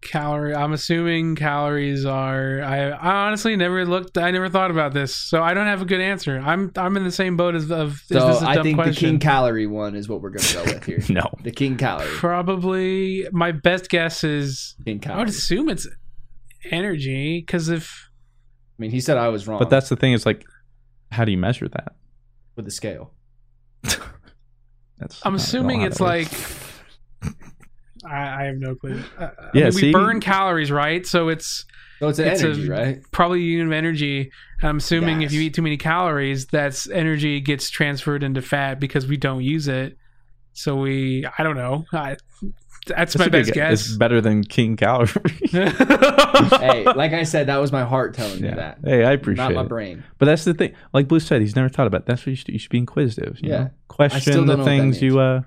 Calorie. 0.00 0.54
I'm 0.54 0.72
assuming 0.72 1.34
calories 1.34 2.04
are. 2.04 2.62
I, 2.62 2.90
I 2.90 3.26
honestly 3.26 3.56
never 3.56 3.84
looked. 3.84 4.16
I 4.16 4.30
never 4.30 4.48
thought 4.48 4.70
about 4.70 4.94
this, 4.94 5.14
so 5.16 5.42
I 5.42 5.54
don't 5.54 5.66
have 5.66 5.82
a 5.82 5.84
good 5.84 6.00
answer. 6.00 6.38
I'm 6.38 6.70
I'm 6.76 6.96
in 6.96 7.02
the 7.02 7.10
same 7.10 7.36
boat 7.36 7.56
as 7.56 7.68
of. 7.72 7.94
Is 7.94 8.06
So 8.08 8.28
this 8.28 8.42
a 8.42 8.46
I 8.46 8.54
dumb 8.54 8.62
think 8.62 8.84
the? 8.84 8.92
King 8.92 9.18
Calorie 9.18 9.66
one 9.66 9.96
is 9.96 10.08
what 10.08 10.20
we're 10.20 10.30
gonna 10.30 10.52
go 10.54 10.72
with 10.72 10.84
here. 10.84 11.00
No. 11.10 11.28
The 11.42 11.50
King 11.50 11.76
Calorie. 11.76 12.06
Probably 12.10 13.26
my 13.32 13.50
best 13.50 13.88
guess 13.90 14.22
is. 14.22 14.76
King 14.84 15.00
calorie. 15.00 15.16
I 15.16 15.18
would 15.18 15.28
assume 15.30 15.68
it's 15.68 15.88
energy 16.70 17.40
because 17.40 17.68
if 17.68 18.08
I 18.78 18.82
mean, 18.82 18.92
he 18.92 19.00
said 19.00 19.16
I 19.18 19.28
was 19.30 19.48
wrong. 19.48 19.58
But 19.58 19.68
that's 19.70 19.88
the 19.88 19.96
thing. 19.96 20.12
Is 20.12 20.24
like, 20.24 20.44
how 21.10 21.24
do 21.24 21.32
you 21.32 21.38
measure 21.38 21.68
that? 21.68 21.94
with 22.54 22.64
the 22.64 22.70
scale. 22.72 23.12
That's 24.98 25.24
I'm 25.24 25.34
assuming 25.34 25.82
it's 25.82 26.00
like. 26.00 26.28
I, 28.08 28.42
I 28.42 28.44
have 28.44 28.56
no 28.56 28.74
clue. 28.76 29.02
Uh, 29.18 29.24
I 29.24 29.50
Yeah, 29.54 29.64
mean, 29.64 29.72
see? 29.72 29.86
we 29.86 29.92
burn 29.92 30.20
calories, 30.20 30.70
right? 30.70 31.04
So 31.04 31.28
it's 31.28 31.64
So 31.98 32.08
it's 32.08 32.18
an 32.20 32.28
It's 32.28 32.42
a- 32.42 32.46
energy, 32.46 32.68
right? 32.68 32.98
probably 33.10 33.40
a 33.40 33.42
unit 33.42 33.66
of 33.66 33.72
energy. 33.72 34.30
And 34.60 34.68
I'm 34.68 34.76
assuming 34.78 35.22
if 35.22 35.32
you 35.32 35.40
eat 35.40 35.54
too 35.54 35.62
many 35.62 35.76
calories, 35.76 36.46
that's 36.46 36.88
energy 36.88 37.40
gets 37.40 37.70
transferred 37.70 38.22
into 38.22 38.40
fat 38.40 38.78
because 38.78 39.06
we 39.08 39.16
don't 39.16 39.42
use 39.42 39.66
it. 39.68 39.96
So 40.52 40.76
we, 40.76 41.26
I 41.38 41.42
don't 41.42 41.56
know. 41.56 41.86
I, 41.92 42.16
that's, 42.88 43.14
That's 43.14 43.18
my 43.18 43.24
a 43.26 43.30
good 43.30 43.32
best 43.46 43.54
guess. 43.54 43.70
guess. 43.80 43.86
It's 43.88 43.96
better 43.96 44.20
than 44.20 44.44
King 44.44 44.76
Calorie. 44.76 45.08
hey, 45.50 46.84
like 46.84 47.12
I 47.12 47.22
said, 47.24 47.46
that 47.46 47.56
was 47.58 47.72
my 47.72 47.84
heart 47.84 48.14
telling 48.14 48.40
me 48.40 48.48
yeah. 48.48 48.54
that. 48.56 48.78
Hey, 48.84 49.04
I 49.04 49.12
appreciate 49.12 49.44
Not 49.44 49.54
my 49.54 49.62
it. 49.62 49.68
brain. 49.68 50.04
But 50.18 50.26
that's 50.26 50.44
the 50.44 50.54
thing. 50.54 50.74
Like 50.92 51.08
Blue 51.08 51.20
said, 51.20 51.40
he's 51.40 51.56
never 51.56 51.68
thought 51.68 51.86
about. 51.86 52.02
It. 52.02 52.06
That's 52.06 52.22
what 52.22 52.28
you 52.28 52.36
should. 52.36 52.48
You 52.48 52.58
should 52.58 52.70
be 52.70 52.78
inquisitive. 52.78 53.38
you 53.42 53.50
Yeah. 53.50 53.58
know? 53.58 53.70
I 54.00 54.08
still 54.08 54.08
Question 54.08 54.32
don't 54.34 54.46
the 54.46 54.52
know 54.52 54.58
what 54.58 54.64
that 54.64 54.70
things 54.70 55.02
you. 55.02 55.18
uh 55.18 55.42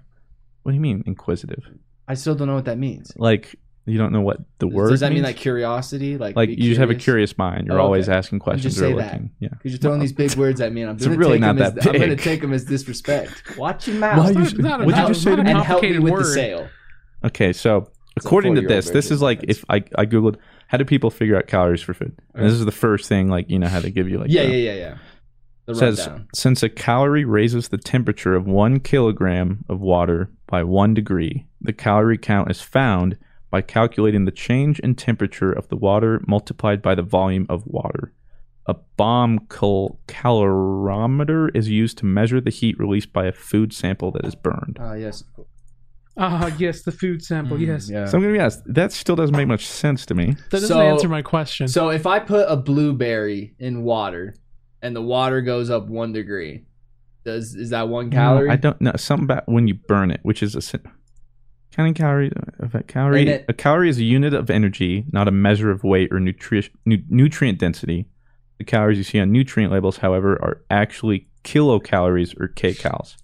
What 0.63 0.71
do 0.71 0.75
you 0.75 0.81
mean 0.81 1.03
inquisitive? 1.05 1.63
I 2.07 2.15
still 2.15 2.35
don't 2.35 2.47
know 2.47 2.55
what 2.55 2.65
that 2.65 2.77
means. 2.77 3.11
Like 3.15 3.55
you 3.85 3.97
don't 3.97 4.11
know 4.11 4.21
what 4.21 4.37
the 4.59 4.67
word. 4.67 4.89
Does 4.89 4.99
that 4.99 5.11
mean 5.11 5.23
like 5.23 5.37
curiosity? 5.37 6.17
Like, 6.17 6.35
like 6.35 6.49
be 6.49 6.55
you 6.55 6.69
just 6.69 6.79
have 6.79 6.89
a 6.89 6.93
curious? 6.93 7.31
curious 7.33 7.37
mind. 7.37 7.67
You're 7.67 7.79
Oh, 7.79 7.83
always 7.85 8.09
asking 8.09 8.39
questions 8.39 8.75
just 8.75 8.83
or 8.83 8.89
that. 8.95 9.13
looking. 9.13 9.31
Yeah. 9.39 9.49
Because 9.49 9.71
you're 9.71 9.79
throwing 9.79 9.99
these 9.99 10.13
big 10.13 10.35
words 10.35 10.61
at 10.61 10.71
me, 10.71 10.81
and 10.81 10.89
I'm 10.91 10.97
It's 10.97 11.05
gonna 11.07 11.17
really 11.17 11.39
not 11.39 11.55
that 11.57 11.87
I'm 11.87 11.93
gonna 11.99 12.15
take 12.15 12.41
them 12.41 12.53
as 12.53 12.63
disrespect. 12.65 13.43
Watch 13.57 13.87
your 13.87 13.97
mouth. 13.97 14.35
you- 14.35 14.41
It's 14.43 14.53
What'd 14.53 15.07
you 15.07 15.13
say 15.15 15.29
not 15.31 15.35
to 15.37 15.43
me? 15.43 15.51
and 15.51 15.59
help 15.61 15.81
me 15.81 15.97
with 15.99 16.11
word. 16.13 16.25
the 16.25 16.33
sale. 16.33 16.69
Okay, 17.23 17.53
so 17.53 17.89
It's 18.17 18.25
according 18.25 18.55
to 18.55 18.61
this, 18.61 18.89
this 18.89 19.11
is 19.11 19.21
like 19.21 19.43
if 19.47 19.63
I 19.69 19.83
I 19.97 20.05
googled 20.05 20.37
how 20.67 20.77
do 20.77 20.85
people 20.85 21.09
figure 21.11 21.37
out 21.37 21.47
calories 21.47 21.81
for 21.81 21.93
food, 21.93 22.17
and 22.33 22.45
this 22.45 22.53
is 22.53 22.65
the 22.65 22.71
first 22.71 23.07
thing 23.09 23.29
like 23.29 23.49
you 23.49 23.59
know 23.59 23.67
how 23.67 23.79
they 23.79 23.91
give 23.91 24.09
you 24.09 24.19
like 24.19 24.29
yeah, 24.29 24.43
the- 24.45 24.51
yeah, 24.51 24.71
yeah, 24.71 24.79
yeah. 24.79 24.97
The 25.67 25.75
says 25.75 25.99
rundown. 26.07 26.27
since 26.33 26.63
a 26.63 26.69
calorie 26.69 27.23
raises 27.23 27.69
the 27.69 27.77
temperature 27.77 28.35
of 28.35 28.47
one 28.47 28.79
kilogram 28.79 29.63
of 29.69 29.79
water 29.79 30.29
by 30.47 30.63
one 30.63 30.93
degree, 30.95 31.45
the 31.61 31.71
calorie 31.73 32.17
count 32.17 32.49
is 32.49 32.61
found 32.61 33.17
by 33.51 33.61
calculating 33.61 34.25
the 34.25 34.31
change 34.31 34.79
in 34.79 34.95
temperature 34.95 35.51
of 35.51 35.67
the 35.67 35.75
water 35.75 36.21
multiplied 36.25 36.81
by 36.81 36.95
the 36.95 37.03
volume 37.03 37.45
of 37.47 37.65
water. 37.67 38.11
A 38.65 38.75
bomb 38.97 39.39
cal- 39.49 39.99
calorimeter 40.07 41.49
is 41.55 41.69
used 41.69 41.97
to 41.99 42.05
measure 42.05 42.41
the 42.41 42.49
heat 42.49 42.79
released 42.79 43.11
by 43.13 43.25
a 43.25 43.31
food 43.31 43.73
sample 43.73 44.11
that 44.11 44.25
is 44.25 44.35
burned. 44.35 44.77
Ah, 44.79 44.93
yes, 44.93 45.21
of 45.21 45.33
course. 45.33 45.47
Ah, 46.17 46.53
yes, 46.57 46.81
the 46.81 46.91
food 46.91 47.23
sample. 47.23 47.57
Mm, 47.57 47.65
yes. 47.67 47.89
Yeah. 47.89 48.05
So 48.05 48.17
I'm 48.17 48.23
gonna 48.23 48.33
be 48.33 48.39
honest, 48.39 48.61
that 48.65 48.91
still 48.91 49.15
doesn't 49.15 49.35
make 49.35 49.47
much 49.47 49.65
sense 49.65 50.05
to 50.07 50.13
me. 50.13 50.31
That 50.49 50.61
doesn't 50.61 50.67
So- 50.67 50.81
answer 50.81 51.07
my 51.07 51.21
question. 51.21 51.67
So 51.67 51.89
if 51.89 52.05
I 52.05 52.19
put 52.19 52.45
a 52.49 52.57
blueberry 52.57 53.53
in 53.59 53.83
water, 53.83 54.35
and 54.81 54.95
the 54.95 55.01
water 55.01 55.41
goes 55.41 55.69
up 55.69 55.87
one 55.87 56.11
degree, 56.11 56.63
does 57.23 57.55
is 57.55 57.69
that 57.69 57.87
one 57.87 58.09
calorie? 58.09 58.47
No, 58.47 58.53
I 58.53 58.57
don't 58.57 58.81
know 58.81 58.91
something 58.97 59.25
about 59.25 59.47
when 59.47 59.67
you 59.67 59.75
burn 59.75 60.11
it, 60.11 60.19
which 60.23 60.43
is 60.43 60.55
a 60.55 60.61
sin- 60.61 60.81
counting 61.71 61.93
calorie. 61.93 62.31
Of 62.59 62.75
a 62.75 62.83
calorie, 62.83 63.21
And 63.21 63.29
it- 63.29 63.45
a 63.47 63.53
calorie 63.53 63.89
is 63.89 63.97
a 63.99 64.03
unit 64.03 64.33
of 64.33 64.49
energy, 64.49 65.05
not 65.13 65.27
a 65.27 65.31
measure 65.31 65.71
of 65.71 65.83
weight 65.83 66.11
or 66.11 66.17
nutri- 66.19 66.69
nu- 66.85 67.03
nutrient 67.09 67.59
density. 67.59 68.07
The 68.57 68.65
calories 68.65 68.97
you 68.97 69.03
see 69.03 69.19
on 69.19 69.31
nutrient 69.31 69.71
labels, 69.71 69.97
however, 69.97 70.33
are 70.43 70.61
actually 70.69 71.27
kilocalories 71.43 72.39
or 72.39 72.49
kcals. 72.49 73.15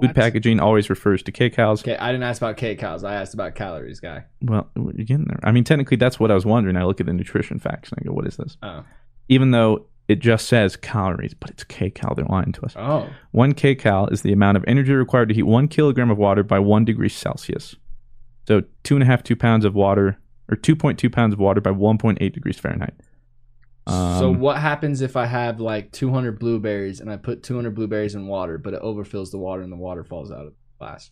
Food 0.00 0.14
packaging 0.14 0.60
always 0.60 0.88
refers 0.90 1.22
to 1.24 1.32
kcals. 1.32 1.80
okay, 1.80 1.96
I 1.96 2.12
didn't 2.12 2.24
ask 2.24 2.40
about 2.42 2.56
kcals. 2.56 3.04
I 3.04 3.14
asked 3.14 3.34
about 3.34 3.54
calories, 3.54 4.00
guy. 4.00 4.24
Well, 4.42 4.68
you're 4.76 4.92
getting 5.04 5.24
there. 5.26 5.40
I 5.42 5.52
mean, 5.52 5.64
technically, 5.64 5.96
that's 5.96 6.18
what 6.20 6.30
I 6.30 6.34
was 6.34 6.46
wondering. 6.46 6.76
I 6.76 6.84
look 6.84 7.00
at 7.00 7.06
the 7.06 7.12
nutrition 7.12 7.58
facts 7.58 7.90
and 7.90 7.98
I 8.00 8.06
go, 8.06 8.12
"What 8.12 8.26
is 8.26 8.36
this?" 8.36 8.56
Oh, 8.62 8.84
Even 9.28 9.50
though 9.52 9.86
it 10.08 10.18
just 10.18 10.46
says 10.46 10.74
calories, 10.76 11.34
but 11.34 11.50
it's 11.50 11.62
kcal. 11.64 12.16
They're 12.16 12.24
lying 12.24 12.50
to 12.52 12.62
us. 12.64 12.74
oh, 12.76 13.08
One 13.30 13.54
kcal 13.54 14.10
is 14.12 14.22
the 14.22 14.32
amount 14.32 14.56
of 14.56 14.64
energy 14.66 14.92
required 14.92 15.28
to 15.28 15.34
heat 15.34 15.44
one 15.44 15.68
kilogram 15.68 16.10
of 16.10 16.18
water 16.18 16.42
by 16.42 16.58
one 16.58 16.84
degree 16.84 17.08
Celsius. 17.08 17.76
So 18.48 18.62
two 18.82 18.96
and 18.96 19.02
a 19.04 19.06
half, 19.06 19.22
two 19.22 19.36
pounds 19.36 19.64
of 19.64 19.74
water, 19.76 20.18
or 20.50 20.56
2.2 20.56 21.12
pounds 21.12 21.32
of 21.34 21.38
water 21.38 21.60
by 21.60 21.70
1.8 21.70 22.32
degrees 22.32 22.58
Fahrenheit. 22.58 22.94
So 23.90 24.30
Um, 24.30 24.40
what 24.40 24.56
happens 24.58 25.00
if 25.02 25.16
I 25.16 25.26
have 25.26 25.60
like 25.60 25.92
200 25.92 26.38
blueberries 26.38 27.00
and 27.00 27.10
I 27.10 27.16
put 27.16 27.42
200 27.42 27.74
blueberries 27.74 28.14
in 28.14 28.26
water, 28.26 28.58
but 28.58 28.74
it 28.74 28.82
overfills 28.82 29.30
the 29.30 29.38
water 29.38 29.62
and 29.62 29.70
the 29.72 29.76
water 29.76 30.04
falls 30.04 30.30
out 30.30 30.46
of 30.46 30.52
the 30.52 30.54
glass? 30.78 31.10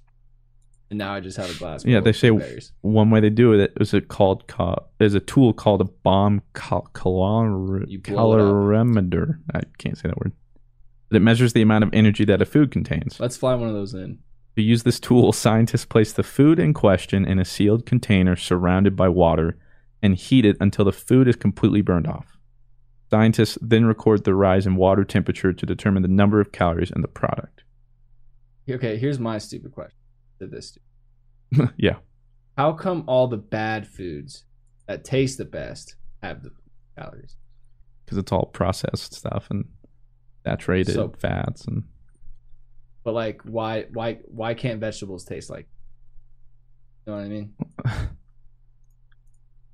And 0.90 0.98
now 0.98 1.12
I 1.12 1.20
just 1.20 1.36
have 1.36 1.50
a 1.54 1.58
glass. 1.58 1.84
Yeah, 1.84 2.00
they 2.00 2.12
say 2.12 2.30
blueberries. 2.30 2.72
one 2.80 3.10
way 3.10 3.20
they 3.20 3.28
do 3.30 3.52
it 3.52 3.74
is 3.80 3.92
it 3.92 4.08
called 4.08 4.46
ca- 4.48 4.84
there's 4.98 5.14
a 5.14 5.20
tool 5.20 5.52
called 5.52 5.80
a 5.82 5.84
bomb 6.02 6.40
cal- 6.54 6.88
calor- 6.94 7.84
You 7.86 8.00
blow 8.00 8.32
it 8.32 8.40
up. 8.40 8.46
calorimeter. 8.46 9.38
I 9.54 9.60
can't 9.78 9.98
say 9.98 10.08
that 10.08 10.18
word. 10.18 10.32
But 11.10 11.16
it 11.18 11.20
measures 11.20 11.52
the 11.52 11.62
amount 11.62 11.84
of 11.84 11.90
energy 11.92 12.24
that 12.26 12.40
a 12.40 12.46
food 12.46 12.70
contains. 12.70 13.18
Let's 13.20 13.36
fly 13.36 13.54
one 13.54 13.68
of 13.68 13.74
those 13.74 13.92
in. 13.94 14.18
To 14.56 14.62
use 14.62 14.82
this 14.82 14.98
tool, 14.98 15.32
scientists 15.32 15.84
place 15.84 16.12
the 16.12 16.22
food 16.22 16.58
in 16.58 16.74
question 16.74 17.24
in 17.24 17.38
a 17.38 17.44
sealed 17.44 17.86
container 17.86 18.34
surrounded 18.36 18.96
by 18.96 19.08
water 19.08 19.56
and 20.02 20.14
heat 20.14 20.44
it 20.46 20.56
until 20.60 20.84
the 20.84 20.92
food 20.92 21.28
is 21.28 21.36
completely 21.36 21.80
burned 21.82 22.06
off. 22.06 22.37
Scientists 23.10 23.56
then 23.62 23.86
record 23.86 24.24
the 24.24 24.34
rise 24.34 24.66
in 24.66 24.76
water 24.76 25.04
temperature 25.04 25.52
to 25.52 25.66
determine 25.66 26.02
the 26.02 26.08
number 26.08 26.40
of 26.40 26.52
calories 26.52 26.90
in 26.90 27.00
the 27.00 27.08
product. 27.08 27.64
Okay, 28.68 28.98
here's 28.98 29.18
my 29.18 29.38
stupid 29.38 29.72
question 29.72 29.96
to 30.40 30.46
this. 30.46 30.72
Dude. 31.52 31.70
Yeah. 31.78 31.96
How 32.58 32.72
come 32.72 33.04
all 33.06 33.28
the 33.28 33.36
bad 33.38 33.86
foods 33.86 34.44
that 34.86 35.04
taste 35.04 35.38
the 35.38 35.44
best 35.46 35.96
have 36.22 36.42
the 36.42 36.50
calories? 36.98 37.36
Because 38.04 38.18
it's 38.18 38.32
all 38.32 38.46
processed 38.46 39.14
stuff 39.14 39.46
and 39.50 39.64
saturated 40.44 40.94
So- 40.94 41.14
fats 41.18 41.64
and 41.66 41.84
But 43.04 43.14
like, 43.14 43.40
why, 43.44 43.86
why, 43.92 44.18
why 44.26 44.52
can't 44.52 44.80
vegetables 44.80 45.24
taste 45.24 45.48
like? 45.48 45.66
You 47.06 47.12
know 47.14 47.18
what 47.18 47.24
I 47.24 47.28
mean? 47.28 47.54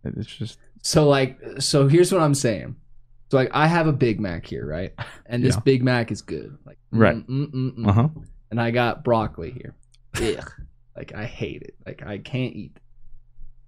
it's 0.05 0.27
just 0.28 0.59
So 0.82 1.09
like, 1.09 1.40
so 1.59 1.89
here's 1.89 2.12
what 2.12 2.23
I'm 2.23 2.35
saying. 2.35 2.77
So 3.30 3.36
like, 3.38 3.51
I 3.52 3.66
have 3.66 3.86
a 3.86 3.92
Big 3.92 4.20
Mac 4.20 4.46
here, 4.46 4.66
right? 4.66 4.92
And 5.26 5.42
this 5.42 5.55
Yeah. 5.56 5.60
Big 5.60 5.82
Mac 5.82 6.10
is 6.12 6.22
good. 6.22 6.56
Like, 6.66 6.78
Right. 6.92 7.16
mm, 7.16 7.26
mm, 7.26 7.52
mm, 7.52 7.76
mm. 7.78 7.88
uh 7.88 7.92
huh. 7.92 8.09
And 8.51 8.60
I 8.60 8.70
got 8.70 9.02
broccoli 9.05 9.51
here. 9.51 9.74
Ugh. 10.16 10.51
like 10.96 11.12
I 11.14 11.24
hate 11.24 11.62
it. 11.62 11.74
Like 11.86 12.02
I 12.06 12.18
can't 12.18 12.55
eat. 12.55 12.78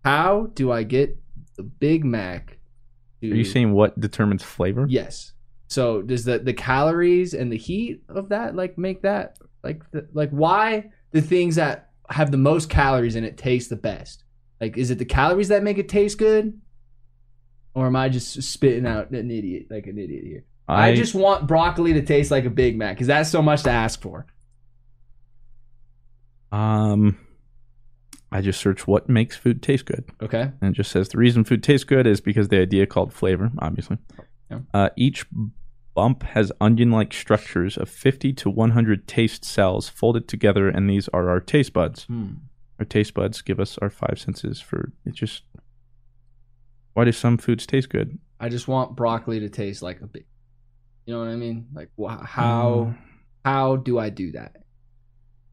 How 0.04 0.50
do 0.54 0.70
I 0.70 0.82
get 0.84 1.18
the 1.56 1.62
Big 1.64 2.04
Mac? 2.04 2.58
To, 3.22 3.32
Are 3.32 3.34
you 3.34 3.44
saying 3.44 3.72
what 3.72 3.98
determines 3.98 4.42
flavor? 4.42 4.86
yes? 4.88 5.32
So 5.68 6.00
does 6.02 6.24
the 6.24 6.38
the 6.38 6.52
calories 6.52 7.34
and 7.34 7.50
the 7.50 7.56
heat 7.56 8.02
of 8.08 8.28
that 8.28 8.54
like 8.54 8.78
make 8.78 9.02
that 9.02 9.38
like 9.64 9.82
the, 9.90 10.06
like 10.12 10.30
why 10.30 10.90
the 11.10 11.20
things 11.20 11.56
that 11.56 11.90
have 12.08 12.30
the 12.30 12.36
most 12.36 12.70
calories 12.70 13.16
in 13.16 13.24
it 13.24 13.36
taste 13.36 13.70
the 13.70 13.76
best? 13.76 14.22
Like 14.60 14.76
is 14.76 14.92
it 14.92 14.98
the 14.98 15.04
calories 15.04 15.48
that 15.48 15.64
make 15.64 15.78
it 15.78 15.88
taste 15.88 16.18
good? 16.18 16.60
Or 17.76 17.86
am 17.86 17.94
I 17.94 18.08
just 18.08 18.42
spitting 18.42 18.86
out 18.86 19.10
an 19.10 19.30
idiot 19.30 19.66
like 19.68 19.86
an 19.86 19.98
idiot 19.98 20.24
here? 20.24 20.44
I, 20.66 20.94
just 20.94 21.14
want 21.14 21.46
broccoli 21.46 21.92
to 21.92 22.02
taste 22.02 22.30
like 22.30 22.46
a 22.46 22.50
Big 22.50 22.78
Mac 22.78 22.96
because 22.96 23.06
that's 23.06 23.28
so 23.28 23.42
much 23.42 23.64
to 23.64 23.70
ask 23.70 24.00
for. 24.00 24.24
Um, 26.50 27.18
I 28.32 28.40
just 28.40 28.60
searched 28.60 28.88
what 28.88 29.10
makes 29.10 29.36
food 29.36 29.62
taste 29.62 29.84
good, 29.84 30.04
Okay. 30.22 30.50
and 30.60 30.70
it 30.70 30.72
just 30.72 30.90
says 30.90 31.10
the 31.10 31.18
reason 31.18 31.44
food 31.44 31.62
tastes 31.62 31.84
good 31.84 32.06
is 32.06 32.22
because 32.22 32.48
the 32.48 32.60
idea 32.60 32.86
called 32.86 33.12
flavor, 33.12 33.50
obviously. 33.58 33.98
Yeah. 34.50 34.60
Uh, 34.72 34.88
each 34.96 35.26
bump 35.94 36.22
has 36.22 36.50
onion-like 36.60 37.12
structures 37.12 37.76
of 37.76 37.90
50 37.90 38.32
to 38.32 38.48
100 38.50 39.06
taste 39.06 39.44
cells 39.44 39.90
folded 39.90 40.28
together, 40.28 40.66
and 40.68 40.88
these 40.88 41.08
are 41.08 41.28
our 41.28 41.40
taste 41.40 41.74
buds. 41.74 42.04
Hmm. 42.04 42.28
Our 42.78 42.84
taste 42.86 43.14
buds 43.14 43.42
give 43.42 43.60
us 43.60 43.78
our 43.78 43.90
five 43.90 44.18
senses 44.18 44.60
for 44.60 44.92
it. 45.04 45.14
Just 45.14 45.42
why 46.96 47.04
do 47.04 47.12
some 47.12 47.36
foods 47.36 47.66
taste 47.66 47.90
good? 47.90 48.18
I 48.40 48.48
just 48.48 48.68
want 48.68 48.96
broccoli 48.96 49.40
to 49.40 49.50
taste 49.50 49.82
like 49.82 50.00
a 50.00 50.06
big. 50.06 50.24
You 51.04 51.12
know 51.12 51.20
what 51.20 51.28
I 51.28 51.36
mean? 51.36 51.66
Like 51.74 51.90
wh- 52.00 52.24
how 52.24 52.94
Mm. 52.94 52.98
how 53.44 53.76
do 53.76 53.98
I 53.98 54.08
do 54.08 54.32
that? 54.32 54.56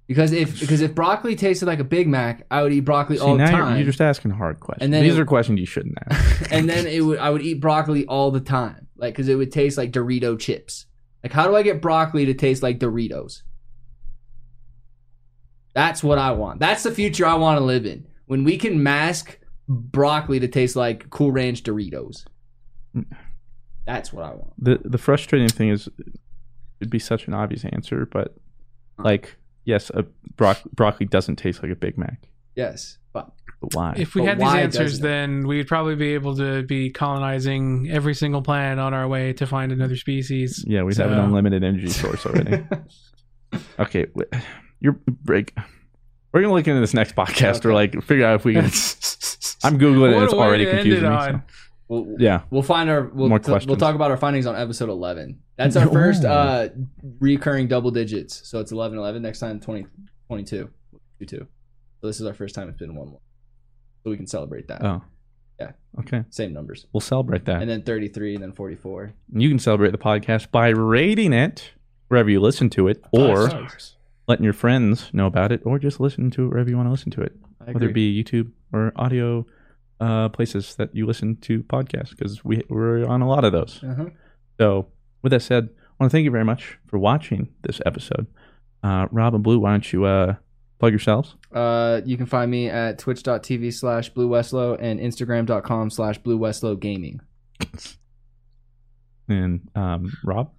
Because 0.08 0.32
if 0.32 0.60
because 0.62 0.80
if 0.80 0.96
broccoli 0.96 1.36
tasted 1.36 1.66
like 1.66 1.80
a 1.80 1.84
Big 1.84 2.08
Mac, 2.08 2.46
I 2.50 2.64
would 2.64 2.72
eat 2.72 2.82
broccoli 2.82 3.18
See, 3.18 3.24
all 3.24 3.34
the 3.34 3.44
now 3.44 3.52
you're, 3.52 3.60
time. 3.66 3.76
you're 3.78 3.86
just 3.86 4.00
asking 4.02 4.32
hard 4.32 4.62
questions. 4.62 4.84
And 4.86 4.94
then 4.94 5.04
these 5.04 5.18
it- 5.18 5.20
are 5.22 5.26
questions 5.26 5.60
you 5.60 5.66
shouldn't 5.66 5.96
ask. 6.10 6.52
and 6.52 6.70
then 6.70 6.88
it 6.88 7.02
would 7.02 7.20
I 7.20 7.30
would 7.30 7.42
eat 7.42 7.60
broccoli 7.60 8.06
all 8.06 8.32
the 8.32 8.40
time, 8.42 8.88
like 8.96 9.14
because 9.14 9.28
it 9.28 9.36
would 9.36 9.52
taste 9.52 9.78
like 9.78 9.92
Dorito 9.92 10.40
chips. 10.40 10.86
Like 11.24 11.34
how 11.34 11.46
do 11.48 11.56
I 11.58 11.62
get 11.62 11.82
broccoli 11.82 12.26
to 12.26 12.34
taste 12.34 12.64
like 12.64 12.80
Doritos? 12.80 13.42
That's 15.74 16.04
what 16.04 16.18
I 16.20 16.32
want. 16.32 16.60
That's 16.60 16.84
the 16.84 16.92
future 16.92 17.26
I 17.26 17.34
want 17.36 17.58
to 17.60 17.64
live 17.66 17.86
in. 17.86 18.06
When 18.28 18.44
we 18.44 18.58
can 18.58 18.82
mask 18.84 19.40
broccoli 19.74 20.40
to 20.40 20.48
taste 20.48 20.76
like 20.76 21.10
Cool 21.10 21.32
Ranch 21.32 21.64
Doritos. 21.64 22.26
Mm. 22.96 23.06
That's 23.86 24.14
what 24.14 24.24
I 24.26 24.30
want. 24.30 24.54
the 24.58 24.80
the 24.86 24.98
frustrating 24.98 25.50
thing 25.50 25.70
is 25.70 25.90
it'd 26.80 26.90
be 26.92 27.00
such 27.00 27.28
an 27.28 27.34
obvious 27.34 27.66
answer, 27.66 28.06
but 28.06 28.36
like 28.98 29.36
yes, 29.66 29.90
a 29.94 30.04
broc- 30.38 30.64
broccoli 30.74 31.06
doesn't 31.06 31.36
taste 31.38 31.62
like 31.64 31.72
a 31.72 31.76
Big 31.76 31.98
Mac. 31.98 32.30
Yes, 32.56 32.98
but 33.14 33.32
But 33.62 33.74
why? 33.74 33.94
If 33.98 34.14
we 34.16 34.22
But 34.22 34.28
had 34.28 34.40
these 34.40 34.54
answers, 34.54 35.00
then 35.00 35.48
we'd 35.48 35.68
probably 35.68 35.96
be 35.96 36.14
able 36.14 36.36
to 36.38 36.62
be 36.64 36.92
colonizing 36.92 37.90
every 37.92 38.14
single 38.14 38.42
planet 38.42 38.78
on 38.80 38.94
our 38.94 39.08
way 39.08 39.34
to 39.34 39.48
find 39.48 39.72
another 39.72 39.96
species. 39.98 40.64
yeah, 40.68 40.84
we'd 40.84 40.98
have 40.98 41.12
an 41.12 41.20
unlimited 41.20 41.64
energy 41.64 41.90
source 41.90 42.26
already. 42.26 42.64
okay, 43.80 44.06
you're 44.80 44.98
break. 45.08 45.54
We're 46.32 46.42
gonna 46.42 46.54
look 46.54 46.68
into 46.68 46.80
this 46.82 46.94
next 46.94 47.16
podcast 47.16 47.66
or 47.66 47.72
Okay. 47.72 47.96
like 47.98 48.04
figure 48.04 48.26
out 48.26 48.36
if 48.36 48.46
we 48.46 48.54
can. 48.60 48.70
I'm 49.64 49.80
googling 49.80 50.20
it. 50.20 50.24
It's 50.24 50.34
already 50.34 50.66
to 50.66 50.72
confusing 50.72 51.06
it 51.06 51.10
me. 51.10 51.22
so- 51.26 51.42
we'll, 51.88 52.16
Yeah, 52.20 52.42
we'll 52.50 52.62
find 52.64 52.90
our 52.90 53.04
we'll, 53.04 53.30
More 53.30 53.40
t- 53.40 53.52
we'll 53.52 53.78
talk 53.78 53.96
about 53.96 54.12
our 54.12 54.18
findings 54.18 54.46
on 54.46 54.56
episode 54.56 54.90
11. 54.90 55.40
That's 55.58 55.76
our 55.76 55.88
first 55.90 56.26
uh 56.26 56.70
recurring 57.20 57.68
double 57.68 57.92
digits. 57.92 58.48
So 58.48 58.60
it's 58.60 58.72
11 58.72 58.98
11 58.98 59.22
next 59.22 59.40
time 59.40 59.60
20 59.60 59.86
22. 60.28 60.70
22. 61.20 61.48
So 62.02 62.08
this 62.08 62.20
is 62.20 62.26
our 62.26 62.34
first 62.34 62.56
time 62.56 62.70
it's 62.70 62.78
been 62.78 62.96
one 62.96 63.10
more. 63.10 63.20
So 64.04 64.10
we 64.10 64.18
can 64.18 64.28
celebrate 64.28 64.68
that. 64.68 64.84
Oh. 64.84 65.02
Yeah. 65.60 65.72
Okay. 66.00 66.24
Same 66.30 66.52
numbers. 66.52 66.88
We'll 66.92 67.02
celebrate 67.02 67.46
that. 67.46 67.62
And 67.62 67.70
then 67.70 67.84
33 67.84 68.34
and 68.36 68.44
then 68.44 68.52
44. 68.52 69.14
you 69.34 69.48
can 69.50 69.60
celebrate 69.60 69.92
the 69.92 69.98
podcast 69.98 70.52
by 70.52 70.70
rating 70.70 71.32
it 71.32 71.72
wherever 72.08 72.30
you 72.30 72.40
listen 72.40 72.70
to 72.72 72.88
it, 72.88 73.02
or 73.12 73.68
letting 74.28 74.44
your 74.44 74.54
friends 74.54 75.10
know 75.14 75.26
about 75.28 75.52
it, 75.52 75.62
or 75.66 75.80
just 75.80 76.00
listen 76.00 76.30
to 76.32 76.46
it 76.46 76.48
wherever 76.50 76.70
you 76.70 76.76
want 76.76 76.88
to 76.88 76.92
listen 76.92 77.12
to 77.12 77.22
it, 77.22 77.34
I 77.46 77.53
whether 77.72 77.90
it 77.90 77.94
be 77.94 78.24
YouTube 78.24 78.52
or 78.72 78.92
audio 78.96 79.46
uh, 80.00 80.30
places 80.30 80.76
that 80.76 80.96
you 80.96 81.06
listen 81.06 81.38
to 81.38 81.64
podcasts, 81.64 82.12
because 82.12 82.44
we 82.44 82.64
we're 82.70 83.06
on 83.06 83.22
a 83.22 83.28
lot 83.28 83.44
of 83.46 83.52
those. 83.52 83.82
Uh-huh. 83.84 84.06
So, 84.60 84.88
with 85.22 85.32
that 85.32 85.42
said, 85.42 85.70
I 85.72 86.04
want 86.04 86.12
to 86.12 86.16
thank 86.16 86.26
you 86.26 86.32
very 86.32 86.46
much 86.46 86.78
for 86.88 87.00
watching 87.00 87.50
this 87.62 87.80
episode. 87.86 88.28
Uh, 88.84 89.08
Rob 89.12 89.34
and 89.34 89.44
Blue, 89.44 89.60
why 89.60 89.72
don't 89.72 89.94
you 89.94 90.06
uh, 90.06 90.36
plug 90.80 90.92
yourselves? 90.92 91.36
Uh, 91.54 92.02
you 92.06 92.18
can 92.18 92.26
find 92.26 92.52
me 92.52 92.70
at 92.70 93.00
twitch.tv 93.00 93.74
slash 93.74 94.10
blue 94.10 94.28
westlow 94.28 94.78
and 94.80 95.00
instagram.com 95.00 95.90
slash 95.90 96.18
blue 96.18 96.38
westlow 96.38 96.78
gaming. 96.78 97.22
And 99.30 99.70
um, 99.74 100.12
Rob, 100.26 100.52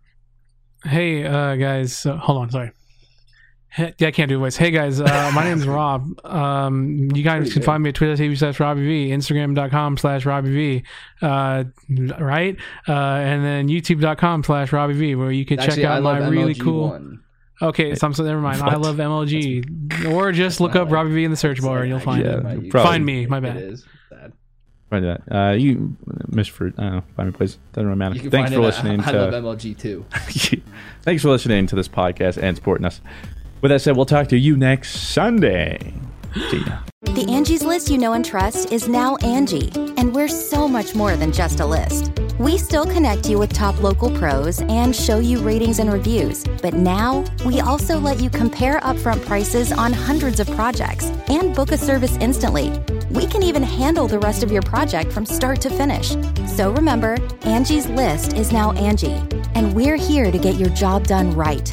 Hey, 0.85 1.25
uh, 1.25 1.57
guys. 1.57 1.97
So, 1.97 2.17
hold 2.17 2.43
on. 2.43 2.51
Sorry. 2.51 2.71
Hey, 3.75 3.93
yeah, 3.99 4.07
I 4.09 4.11
can't 4.13 4.29
do 4.29 4.37
a 4.37 4.39
voice. 4.39 4.57
Hey, 4.57 4.71
guys. 4.71 5.01
Uh, 5.01 5.33
my 5.35 5.43
name's 5.43 5.67
Rob. 5.67 6.25
Um, 6.25 7.09
you 7.13 7.25
guys 7.25 7.53
can 7.53 7.63
find 7.63 7.83
me 7.83 7.89
at 7.89 7.97
Twitter 7.97 8.15
TV 8.23 8.39
slash 8.39 8.61
Robbie 8.61 8.87
V, 8.87 9.09
Instagram.com 9.11 9.97
slash 9.97 10.25
Robbie 10.25 10.53
V, 10.53 10.85
uh, 11.21 11.65
right? 12.21 12.57
Uh, 12.89 12.93
and 12.93 13.45
then 13.45 13.67
YouTube.com 13.69 14.45
slash 14.45 14.73
Robbie 14.73 14.95
V, 14.95 15.15
where 15.17 15.33
you 15.33 15.45
can 15.45 15.59
Actually, 15.59 15.77
check 15.83 15.85
out 15.87 16.03
love 16.05 16.21
my 16.21 16.29
really 16.29 16.55
MLG 16.55 16.61
cool. 16.61 16.89
one. 16.91 17.21
Okay, 17.63 17.97
so 17.97 18.07
I'm 18.07 18.15
so 18.15 18.23
never 18.23 18.41
mind. 18.41 18.63
I 18.63 18.75
love 18.77 18.97
MLG. 18.97 20.07
Or 20.13 20.31
just 20.31 20.61
look 20.61 20.77
up 20.77 20.91
Robbie 20.93 21.13
V 21.13 21.25
in 21.25 21.33
the 21.33 21.37
search 21.37 21.61
bar 21.61 21.81
and 21.81 21.89
you'll 21.89 21.99
find 21.99 22.25
Yeah, 22.25 22.39
it. 22.39 22.45
My 22.45 22.55
YouTube. 22.55 22.71
probably. 22.71 22.91
Find 22.91 23.05
me. 23.07 23.27
My 23.27 23.41
bad. 23.41 23.57
is. 23.57 23.85
Sad. 24.09 24.33
find 24.89 25.05
that. 25.05 25.23
Uh, 25.31 25.53
you, 25.53 25.97
Miss 26.29 26.47
Fruit, 26.47 26.75
uh, 26.79 27.01
find 27.17 27.29
me 27.29 27.33
place. 27.37 27.59
Doesn't 27.73 27.87
really 27.87 27.99
matter. 27.99 28.17
You 28.17 28.31
Thanks 28.31 28.53
for 28.53 28.59
it 28.59 28.63
listening 28.63 29.01
at, 29.01 29.11
to. 29.11 29.19
I 29.19 29.31
love 29.31 29.43
MLG 29.59 29.77
too. 29.77 30.05
Thanks 31.03 31.23
for 31.23 31.31
listening 31.31 31.67
to 31.67 31.75
this 31.75 31.89
podcast 31.89 32.41
and 32.41 32.57
supporting 32.57 32.85
us. 32.87 33.01
With 33.65 33.71
that 33.71 33.81
said, 33.81 33.97
we'll 33.97 34.05
talk 34.05 34.29
to 34.29 34.37
you 34.37 34.59
next 34.59 34.91
Sunday. 35.15 35.95
See 36.51 36.59
ya. 36.59 36.81
The 37.01 37.25
Angie's 37.31 37.65
list 37.65 37.89
you 37.89 37.97
know 37.97 38.13
and 38.13 38.23
trust 38.23 38.71
is 38.71 38.89
now 38.89 39.17
Angi, 39.23 39.75
and 39.97 40.15
we're 40.15 40.29
so 40.29 40.69
much 40.69 40.95
more 40.95 41.17
than 41.17 41.33
just 41.33 41.61
a 41.61 41.65
list. 41.67 42.13
We 42.39 42.59
still 42.59 42.85
connect 42.85 43.27
you 43.27 43.39
with 43.39 43.55
top 43.55 43.83
local 43.83 44.11
pros 44.19 44.61
and 44.61 44.95
show 44.95 45.19
you 45.19 45.39
ratings 45.39 45.79
and 45.79 45.91
reviews, 45.91 46.45
but 46.61 46.75
now 46.75 47.25
we 47.47 47.61
also 47.61 47.99
let 47.99 48.21
you 48.21 48.29
compare 48.29 48.81
upfront 48.81 49.25
prices 49.25 49.73
on 49.73 49.95
hundreds 49.95 50.41
of 50.41 50.51
projects 50.51 51.07
and 51.29 51.57
book 51.57 51.73
a 51.73 51.79
service 51.79 52.19
instantly. 52.19 52.71
We 53.13 53.27
can 53.27 53.43
even 53.43 53.63
handle 53.63 54.07
the 54.07 54.19
rest 54.19 54.43
of 54.43 54.53
your 54.53 54.61
project 54.61 55.11
from 55.11 55.25
start 55.25 55.63
to 55.63 55.71
finish. 55.71 56.17
So 56.47 56.71
remember, 56.71 57.17
Angie's 57.45 57.87
list 57.89 58.35
is 58.35 58.53
now 58.53 58.73
Angi, 58.73 59.17
and 59.55 59.73
we're 59.73 59.97
here 59.97 60.31
to 60.31 60.39
get 60.39 60.57
your 60.57 60.69
job 60.69 61.07
done 61.07 61.31
right. 61.31 61.73